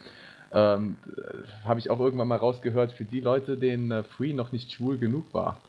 Ähm, 0.52 0.98
habe 1.64 1.80
ich 1.80 1.90
auch 1.90 2.00
irgendwann 2.00 2.28
mal 2.28 2.38
rausgehört, 2.38 2.92
für 2.92 3.06
die 3.06 3.22
Leute, 3.22 3.58
denen 3.58 3.92
äh, 3.92 4.04
Free 4.04 4.34
noch 4.34 4.52
nicht 4.52 4.72
schwul 4.74 4.98
genug 4.98 5.34
war, 5.34 5.62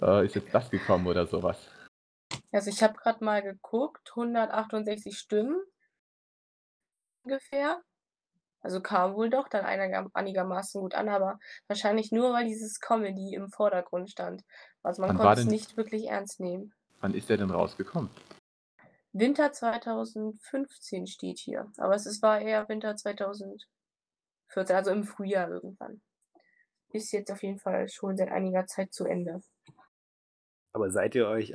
äh, 0.00 0.24
ist 0.24 0.36
jetzt 0.36 0.54
das 0.54 0.70
gekommen 0.70 1.06
oder 1.08 1.26
sowas. 1.26 1.68
Also 2.52 2.70
ich 2.70 2.82
habe 2.82 2.94
gerade 2.94 3.24
mal 3.24 3.42
geguckt, 3.42 4.10
168 4.10 5.18
Stimmen 5.18 5.56
ungefähr. 7.24 7.82
Also 8.60 8.80
kam 8.80 9.14
wohl 9.14 9.28
doch 9.28 9.48
dann 9.48 9.64
einiger- 9.66 10.08
einigermaßen 10.14 10.80
gut 10.80 10.94
an, 10.94 11.08
aber 11.10 11.38
wahrscheinlich 11.66 12.12
nur, 12.12 12.32
weil 12.32 12.46
dieses 12.46 12.80
Comedy 12.80 13.34
im 13.34 13.50
Vordergrund 13.50 14.10
stand. 14.10 14.42
Also 14.82 15.02
man 15.02 15.10
Wann 15.10 15.18
konnte 15.18 15.40
es 15.42 15.46
nicht 15.46 15.76
wirklich 15.76 16.06
ernst 16.06 16.40
nehmen. 16.40 16.72
Wann 17.00 17.12
ist 17.14 17.28
der 17.28 17.36
denn 17.36 17.50
rausgekommen? 17.50 18.08
Winter 19.12 19.52
2015 19.52 21.06
steht 21.06 21.38
hier, 21.38 21.70
aber 21.76 21.94
es 21.94 22.06
ist, 22.06 22.22
war 22.22 22.40
eher 22.40 22.68
Winter 22.68 22.96
2014, 22.96 23.66
also 24.76 24.90
im 24.90 25.04
Frühjahr 25.04 25.50
irgendwann. 25.50 26.00
Ist 26.90 27.12
jetzt 27.12 27.30
auf 27.30 27.42
jeden 27.42 27.58
Fall 27.58 27.88
schon 27.88 28.16
seit 28.16 28.30
einiger 28.30 28.66
Zeit 28.66 28.92
zu 28.92 29.04
Ende. 29.04 29.40
Aber 30.72 30.90
seid 30.90 31.14
ihr 31.14 31.28
euch 31.28 31.54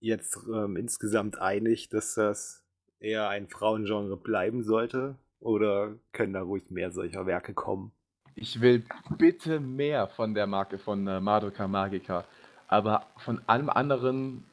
jetzt 0.00 0.36
ähm, 0.52 0.76
insgesamt 0.76 1.38
einig, 1.38 1.88
dass 1.88 2.14
das 2.14 2.64
eher 3.00 3.28
ein 3.28 3.48
Frauengenre 3.48 4.16
bleiben 4.16 4.62
sollte? 4.62 5.16
Oder 5.40 5.94
können 6.12 6.32
da 6.32 6.42
ruhig 6.42 6.70
mehr 6.70 6.90
solcher 6.90 7.26
Werke 7.26 7.54
kommen? 7.54 7.92
Ich 8.34 8.60
will 8.60 8.84
bitte 9.16 9.60
mehr 9.60 10.08
von 10.08 10.34
der 10.34 10.46
Marke 10.46 10.78
von 10.78 11.06
äh, 11.06 11.20
Madoka 11.20 11.68
Magica. 11.68 12.24
Aber 12.66 13.06
von 13.18 13.40
allem 13.46 13.70
anderen, 13.70 14.44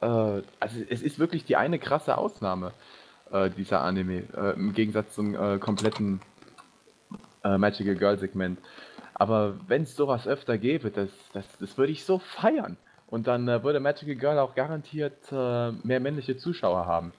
äh, 0.00 0.06
also 0.06 0.80
es 0.88 1.02
ist 1.02 1.18
wirklich 1.18 1.44
die 1.44 1.56
eine 1.56 1.78
krasse 1.78 2.18
Ausnahme, 2.18 2.72
äh, 3.32 3.50
dieser 3.50 3.82
Anime, 3.82 4.24
äh, 4.36 4.54
im 4.54 4.72
Gegensatz 4.74 5.14
zum 5.14 5.34
äh, 5.34 5.58
kompletten 5.58 6.20
äh, 7.44 7.56
Magical 7.58 7.94
Girl 7.94 8.18
Segment. 8.18 8.58
Aber 9.14 9.54
wenn 9.68 9.82
es 9.82 9.94
sowas 9.94 10.26
öfter 10.26 10.58
gäbe, 10.58 10.90
das, 10.90 11.10
das, 11.32 11.46
das 11.58 11.78
würde 11.78 11.92
ich 11.92 12.04
so 12.04 12.18
feiern. 12.18 12.76
Und 13.06 13.26
dann 13.26 13.48
äh, 13.48 13.62
würde 13.62 13.80
Magical 13.80 14.16
Girl 14.16 14.38
auch 14.38 14.54
garantiert 14.54 15.30
äh, 15.30 15.70
mehr 15.70 16.00
männliche 16.00 16.36
Zuschauer 16.36 16.86
haben. 16.86 17.12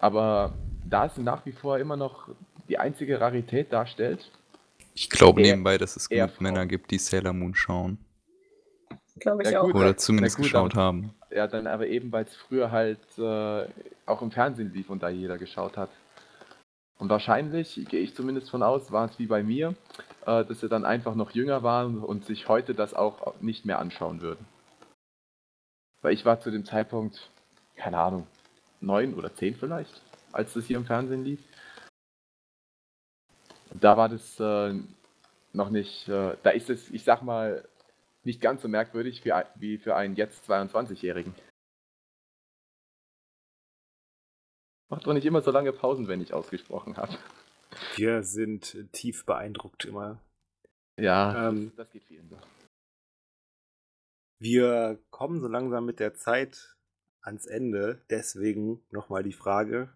Aber 0.00 0.52
da 0.88 1.06
es 1.06 1.16
nach 1.16 1.44
wie 1.46 1.52
vor 1.52 1.78
immer 1.78 1.96
noch 1.96 2.28
die 2.68 2.78
einzige 2.78 3.20
Rarität 3.20 3.72
darstellt, 3.72 4.30
Ich 4.94 5.10
glaube 5.10 5.40
nebenbei, 5.40 5.78
dass 5.78 5.96
es 5.96 6.08
genug 6.08 6.40
Männer 6.40 6.66
gibt, 6.66 6.90
die 6.90 6.98
Sailor 6.98 7.32
Moon 7.32 7.54
schauen. 7.54 7.98
Glaube 9.20 9.42
ich 9.42 9.50
Ja, 9.50 9.60
auch. 9.62 9.72
Oder 9.74 9.96
zumindest 9.96 10.36
gut, 10.36 10.44
geschaut 10.44 10.74
aber- 10.74 10.82
haben. 10.82 11.14
Ja, 11.30 11.46
dann 11.46 11.66
aber 11.66 11.86
eben, 11.86 12.10
weil 12.10 12.24
es 12.24 12.34
früher 12.36 12.70
halt 12.70 12.98
äh, 13.18 13.66
auch 14.06 14.22
im 14.22 14.30
Fernsehen 14.30 14.72
lief 14.72 14.88
und 14.90 15.02
da 15.02 15.08
jeder 15.08 15.36
geschaut 15.38 15.76
hat. 15.76 15.90
Und 16.98 17.10
wahrscheinlich, 17.10 17.84
gehe 17.88 18.00
ich 18.00 18.14
zumindest 18.14 18.50
von 18.50 18.62
aus, 18.62 18.90
war 18.90 19.04
es 19.10 19.18
wie 19.18 19.26
bei 19.26 19.42
mir, 19.42 19.74
äh, 20.26 20.44
dass 20.44 20.60
sie 20.60 20.68
dann 20.68 20.84
einfach 20.84 21.14
noch 21.14 21.32
jünger 21.32 21.62
waren 21.62 21.98
und 21.98 22.24
sich 22.24 22.48
heute 22.48 22.74
das 22.74 22.94
auch 22.94 23.34
nicht 23.40 23.64
mehr 23.66 23.78
anschauen 23.78 24.20
würden. 24.20 24.44
Weil 26.00 26.14
ich 26.14 26.24
war 26.24 26.40
zu 26.40 26.50
dem 26.50 26.64
Zeitpunkt, 26.64 27.30
keine 27.76 27.98
Ahnung, 27.98 28.26
neun 28.80 29.14
oder 29.14 29.34
zehn 29.34 29.54
vielleicht, 29.54 30.02
als 30.32 30.52
das 30.54 30.66
hier 30.66 30.76
im 30.76 30.86
Fernsehen 30.86 31.24
lief. 31.24 31.40
Da 33.80 33.96
war 33.96 34.08
das 34.08 34.38
äh, 34.40 34.74
noch 35.52 35.70
nicht, 35.70 36.08
äh, 36.08 36.36
da 36.42 36.50
ist 36.50 36.70
es, 36.70 36.90
ich 36.90 37.04
sag 37.04 37.22
mal, 37.22 37.68
nicht 38.24 38.40
ganz 38.40 38.62
so 38.62 38.68
merkwürdig 38.68 39.24
wie, 39.24 39.32
ein- 39.32 39.46
wie 39.56 39.78
für 39.78 39.94
einen 39.96 40.16
jetzt 40.16 40.48
22-Jährigen. 40.50 41.34
Macht 44.90 45.06
doch 45.06 45.12
nicht 45.12 45.26
immer 45.26 45.42
so 45.42 45.50
lange 45.50 45.72
Pausen, 45.72 46.08
wenn 46.08 46.22
ich 46.22 46.32
ausgesprochen 46.32 46.96
habe. 46.96 47.16
Wir 47.96 48.22
sind 48.22 48.90
tief 48.92 49.26
beeindruckt 49.26 49.84
immer. 49.84 50.18
Ja, 50.98 51.48
Ähm, 51.48 51.66
das, 51.66 51.76
das 51.76 51.90
geht 51.90 52.04
vielen 52.04 52.28
so. 52.28 52.38
Wir 54.40 54.98
kommen 55.10 55.40
so 55.40 55.48
langsam 55.48 55.84
mit 55.84 56.00
der 56.00 56.14
Zeit 56.14 56.76
ans 57.22 57.46
Ende. 57.46 58.02
Deswegen 58.10 58.80
nochmal 58.90 59.22
die 59.22 59.32
Frage: 59.32 59.90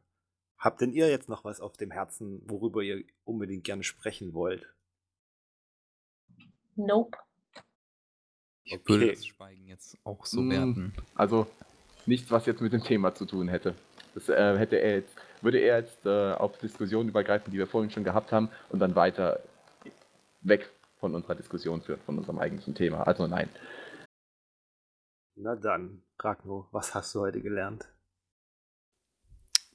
Habt 0.58 0.80
denn 0.80 0.92
ihr 0.92 1.08
jetzt 1.10 1.28
noch 1.28 1.44
was 1.44 1.60
auf 1.60 1.76
dem 1.76 1.90
Herzen, 1.90 2.42
worüber 2.48 2.82
ihr 2.82 3.04
unbedingt 3.24 3.64
gerne 3.64 3.82
sprechen 3.84 4.32
wollt? 4.34 4.72
Nope. 6.76 7.18
Ich 8.64 8.72
würde 8.86 9.04
Okay. 9.04 9.14
das 9.14 9.26
Schweigen 9.26 9.66
jetzt 9.66 9.98
auch 10.04 10.24
so 10.24 10.40
Mm. 10.40 10.50
werten. 10.50 10.94
Also 11.14 11.46
nichts, 12.06 12.30
was 12.30 12.46
jetzt 12.46 12.60
mit 12.60 12.72
dem 12.72 12.82
Thema 12.82 13.14
zu 13.14 13.26
tun 13.26 13.48
hätte. 13.48 13.74
Das 14.14 14.28
äh, 14.28 14.56
hätte 14.58 14.76
er 14.76 14.96
jetzt, 14.96 15.14
würde 15.40 15.58
er 15.58 15.80
jetzt 15.80 16.04
äh, 16.06 16.32
auf 16.32 16.58
Diskussionen 16.58 17.08
übergreifen, 17.08 17.50
die 17.52 17.58
wir 17.58 17.66
vorhin 17.66 17.90
schon 17.90 18.04
gehabt 18.04 18.30
haben, 18.32 18.50
und 18.68 18.78
dann 18.78 18.94
weiter 18.94 19.40
weg 20.42 20.70
von 21.00 21.14
unserer 21.14 21.34
Diskussion 21.34 21.82
führen, 21.82 22.00
von 22.06 22.18
unserem 22.18 22.38
eigentlichen 22.38 22.74
Thema. 22.74 23.02
Also 23.06 23.26
nein. 23.26 23.48
Na 25.34 25.56
dann, 25.56 26.02
Ragno, 26.18 26.68
was 26.72 26.94
hast 26.94 27.14
du 27.14 27.20
heute 27.20 27.40
gelernt? 27.40 27.88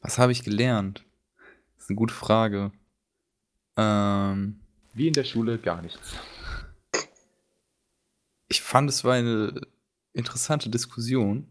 Was 0.01 0.19
habe 0.19 0.31
ich 0.31 0.43
gelernt? 0.43 1.03
Das 1.75 1.85
ist 1.85 1.89
eine 1.89 1.97
gute 1.97 2.13
Frage. 2.13 2.71
Ähm, 3.75 4.59
Wie 4.93 5.07
in 5.07 5.13
der 5.13 5.23
Schule 5.23 5.57
gar 5.57 5.81
nichts. 5.81 6.15
ich 8.47 8.61
fand, 8.61 8.89
es 8.89 9.03
war 9.03 9.15
eine 9.15 9.61
interessante 10.13 10.69
Diskussion 10.69 11.47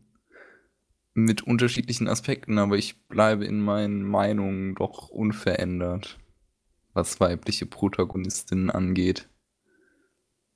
mit 1.14 1.42
unterschiedlichen 1.42 2.08
Aspekten, 2.08 2.58
aber 2.58 2.76
ich 2.76 3.08
bleibe 3.08 3.44
in 3.44 3.60
meinen 3.60 4.02
Meinungen 4.02 4.74
doch 4.74 5.08
unverändert, 5.08 6.18
was 6.92 7.18
weibliche 7.20 7.66
Protagonistinnen 7.66 8.70
angeht. 8.70 9.28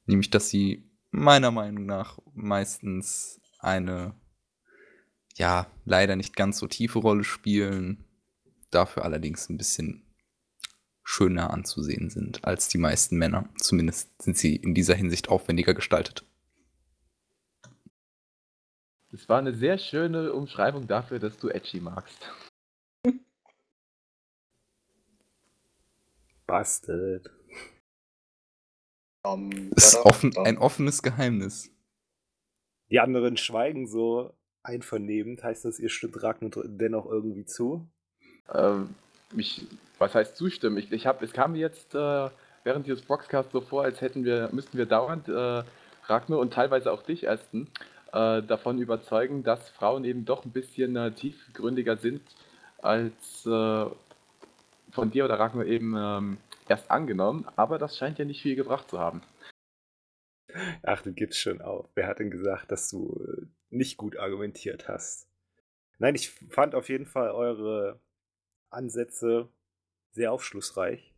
Nämlich, 0.07 0.31
dass 0.31 0.51
sie 0.51 0.90
meiner 1.11 1.51
Meinung 1.51 1.87
nach 1.87 2.19
meistens 2.35 3.41
eine, 3.59 4.15
ja, 5.35 5.67
leider 5.85 6.17
nicht 6.17 6.37
ganz 6.37 6.59
so 6.59 6.67
tiefe 6.67 6.99
Rolle 6.99 7.25
spielen, 7.25 8.05
dafür 8.71 9.05
allerdings 9.05 9.49
ein 9.49 9.59
bisschen 9.59 10.05
schöner 11.03 11.51
anzusehen 11.51 12.09
sind 12.09 12.45
als 12.45 12.69
die 12.69 12.79
meisten 12.79 13.17
Männer. 13.17 13.49
Zumindest 13.57 14.23
sind 14.23 14.39
sie 14.39 14.57
in 14.57 14.75
dieser 14.75 14.95
Hinsicht 14.95 15.29
aufwendiger 15.29 15.75
gestaltet. 15.75 16.25
Das 19.11 19.29
war 19.29 19.39
eine 19.39 19.53
sehr 19.53 19.79
schöne 19.79 20.33
Umschreibung 20.33 20.87
dafür, 20.87 21.19
dass 21.19 21.37
du 21.37 21.49
Edgy 21.49 21.81
magst. 21.81 22.31
Bastet. 26.47 27.31
Ähm, 29.25 29.71
Das 29.75 29.95
ist 29.95 29.97
offen, 29.97 30.37
ein 30.37 30.59
offenes 30.59 31.03
Geheimnis. 31.03 31.71
Die 32.91 33.01
anderen 33.01 33.37
schweigen 33.37 33.87
so 33.87 34.33
einvernehmend. 34.63 35.43
Heißt 35.43 35.65
das, 35.65 35.79
ihr 35.79 35.89
stimmt 35.89 36.23
Ragnar 36.23 36.51
dennoch 36.65 37.07
irgendwie 37.07 37.45
zu? 37.45 37.87
Ähm, 38.53 38.95
mich, 39.33 39.67
was 39.99 40.15
heißt 40.15 40.37
zustimmen? 40.37 40.77
Ich, 40.79 40.91
ich 40.91 41.07
hab, 41.07 41.23
es 41.23 41.33
kam 41.33 41.53
mir 41.53 41.59
jetzt 41.59 41.95
äh, 41.95 42.31
während 42.65 42.87
dieses 42.87 43.03
Boxcasts 43.03 43.53
so 43.53 43.61
vor, 43.61 43.85
als 43.85 44.01
hätten 44.01 44.25
wir, 44.25 44.51
müssten 44.53 44.77
wir 44.77 44.87
dauernd 44.87 45.29
äh, 45.29 45.63
Ragnar 46.05 46.39
und 46.39 46.53
teilweise 46.53 46.93
auch 46.93 47.03
dich, 47.03 47.29
Aston, 47.29 47.69
äh, 48.13 48.43
davon 48.43 48.79
überzeugen, 48.79 49.45
dass 49.45 49.69
Frauen 49.71 50.05
eben 50.05 50.25
doch 50.25 50.45
ein 50.45 50.51
bisschen 50.51 50.97
äh, 50.97 51.13
tiefgründiger 51.13 51.97
sind, 51.97 52.23
als 52.79 53.47
äh, 53.47 53.87
von 54.91 55.11
dir 55.13 55.25
oder 55.25 55.39
Ragnar 55.39 55.67
eben 55.67 55.95
ähm, 55.97 56.39
erst 56.71 56.91
angenommen. 56.91 57.47
Aber 57.57 57.79
das 57.79 57.97
scheint 57.97 58.19
ja 58.19 58.25
nicht 58.25 58.43
viel 58.43 58.57
gebracht 58.57 58.89
zu 58.89 58.99
haben. 58.99 59.23
Ach, 60.83 61.03
du 61.03 61.13
gibst 61.13 61.39
schon 61.39 61.61
auf. 61.61 61.89
Wer 61.95 62.07
hat 62.07 62.19
denn 62.19 62.31
gesagt, 62.31 62.73
dass 62.73 62.89
du 62.89 63.23
äh, 63.25 63.47
nicht 63.69 63.97
gut 63.97 64.17
argumentiert 64.17 64.89
hast? 64.89 65.29
Nein, 65.99 66.15
ich 66.15 66.31
fand 66.31 66.75
auf 66.75 66.89
jeden 66.89 67.07
Fall 67.07 67.31
eure 67.31 68.01
Ansätze 68.71 69.49
sehr 70.13 70.33
aufschlussreich. 70.33 71.15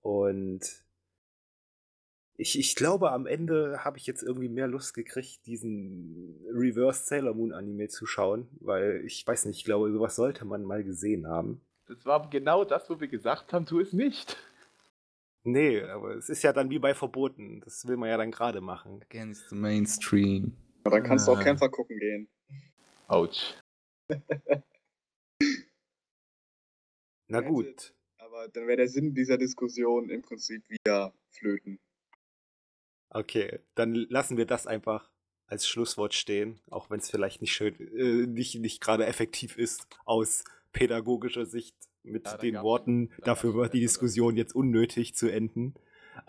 Und 0.00 0.84
ich, 2.36 2.58
ich 2.58 2.74
glaube, 2.74 3.12
am 3.12 3.26
Ende 3.26 3.84
habe 3.84 3.98
ich 3.98 4.06
jetzt 4.06 4.22
irgendwie 4.22 4.48
mehr 4.48 4.68
Lust 4.68 4.94
gekriegt, 4.94 5.44
diesen 5.44 6.42
Reverse 6.50 7.04
Sailor 7.04 7.34
Moon 7.34 7.52
Anime 7.52 7.88
zu 7.88 8.06
schauen, 8.06 8.48
weil 8.60 9.02
ich 9.04 9.26
weiß 9.26 9.44
nicht, 9.44 9.58
ich 9.58 9.64
glaube, 9.64 9.92
sowas 9.92 10.16
sollte 10.16 10.46
man 10.46 10.64
mal 10.64 10.82
gesehen 10.82 11.26
haben. 11.26 11.60
Das 11.86 12.06
war 12.06 12.30
genau 12.30 12.64
das, 12.64 12.88
wo 12.88 13.00
wir 13.00 13.08
gesagt 13.08 13.52
haben, 13.52 13.66
tu 13.66 13.80
es 13.80 13.92
nicht. 13.92 14.38
Nee, 15.42 15.80
aber 15.82 16.16
es 16.16 16.28
ist 16.28 16.42
ja 16.42 16.52
dann 16.52 16.70
wie 16.70 16.78
bei 16.78 16.94
Verboten. 16.94 17.60
Das 17.60 17.86
will 17.86 17.96
man 17.96 18.08
ja 18.10 18.16
dann 18.18 18.30
gerade 18.30 18.60
machen. 18.60 19.02
Against 19.02 19.48
the 19.48 19.56
Mainstream. 19.56 20.56
Ja, 20.84 20.90
dann 20.90 21.02
kannst 21.02 21.26
du 21.28 21.32
auch 21.32 21.38
Ah. 21.38 21.42
Kämpfer 21.42 21.68
gucken 21.70 21.98
gehen. 21.98 22.28
Autsch. 23.08 23.54
Na 27.28 27.40
gut. 27.40 27.94
Aber 28.18 28.48
dann 28.48 28.66
wäre 28.66 28.76
der 28.78 28.88
Sinn 28.88 29.14
dieser 29.14 29.38
Diskussion 29.38 30.10
im 30.10 30.22
Prinzip 30.22 30.68
wieder 30.68 31.14
flöten. 31.30 31.78
Okay, 33.10 33.60
dann 33.74 33.94
lassen 33.94 34.36
wir 34.36 34.46
das 34.46 34.66
einfach 34.66 35.10
als 35.46 35.66
Schlusswort 35.66 36.14
stehen, 36.14 36.60
auch 36.70 36.90
wenn 36.90 37.00
es 37.00 37.10
vielleicht 37.10 37.40
nicht 37.40 37.52
schön, 37.52 37.74
äh, 37.96 38.26
nicht, 38.26 38.54
nicht 38.60 38.80
gerade 38.80 39.06
effektiv 39.06 39.56
ist 39.58 39.88
aus 40.04 40.44
pädagogischer 40.72 41.44
Sicht 41.44 41.74
mit 42.04 42.26
Ja, 42.26 42.36
den 42.36 42.54
Worten. 42.62 43.10
da 43.18 43.24
Dafür 43.26 43.54
wird 43.54 43.74
die 43.74 43.80
bessere. 43.80 43.80
Diskussion 43.82 44.36
jetzt 44.36 44.54
unnötig 44.54 45.14
zu 45.14 45.28
enden. 45.28 45.74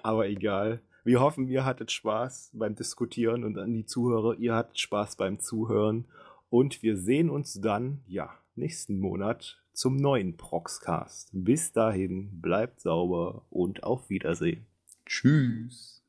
Aber 0.04 0.28
egal. 0.28 0.82
Wir 1.04 1.20
hoffen, 1.20 1.48
ihr 1.48 1.66
hattet 1.66 1.92
Spaß 1.92 2.52
beim 2.54 2.76
Diskutieren 2.76 3.44
und 3.44 3.58
an 3.58 3.74
die 3.74 3.86
Zuhörer, 3.86 4.36
ihr 4.38 4.54
hattet 4.54 4.78
Spaß 4.80 5.16
beim 5.16 5.40
Zuhören. 5.40 6.06
Und 6.52 6.84
wir 6.84 6.96
sehen 6.98 7.30
uns 7.30 7.60
dann, 7.60 8.02
ja, 8.08 8.30
nächsten 8.56 9.00
Monat 9.00 9.60
zum 9.74 9.96
neuen 9.96 10.38
Proxcast. 10.38 11.30
Bis 11.34 11.72
dahin, 11.72 12.42
bleibt 12.42 12.82
sauber 12.82 13.46
und 13.50 13.84
auf 13.84 14.10
Wiedersehen. 14.10 14.66
Tschüss. 15.06 16.01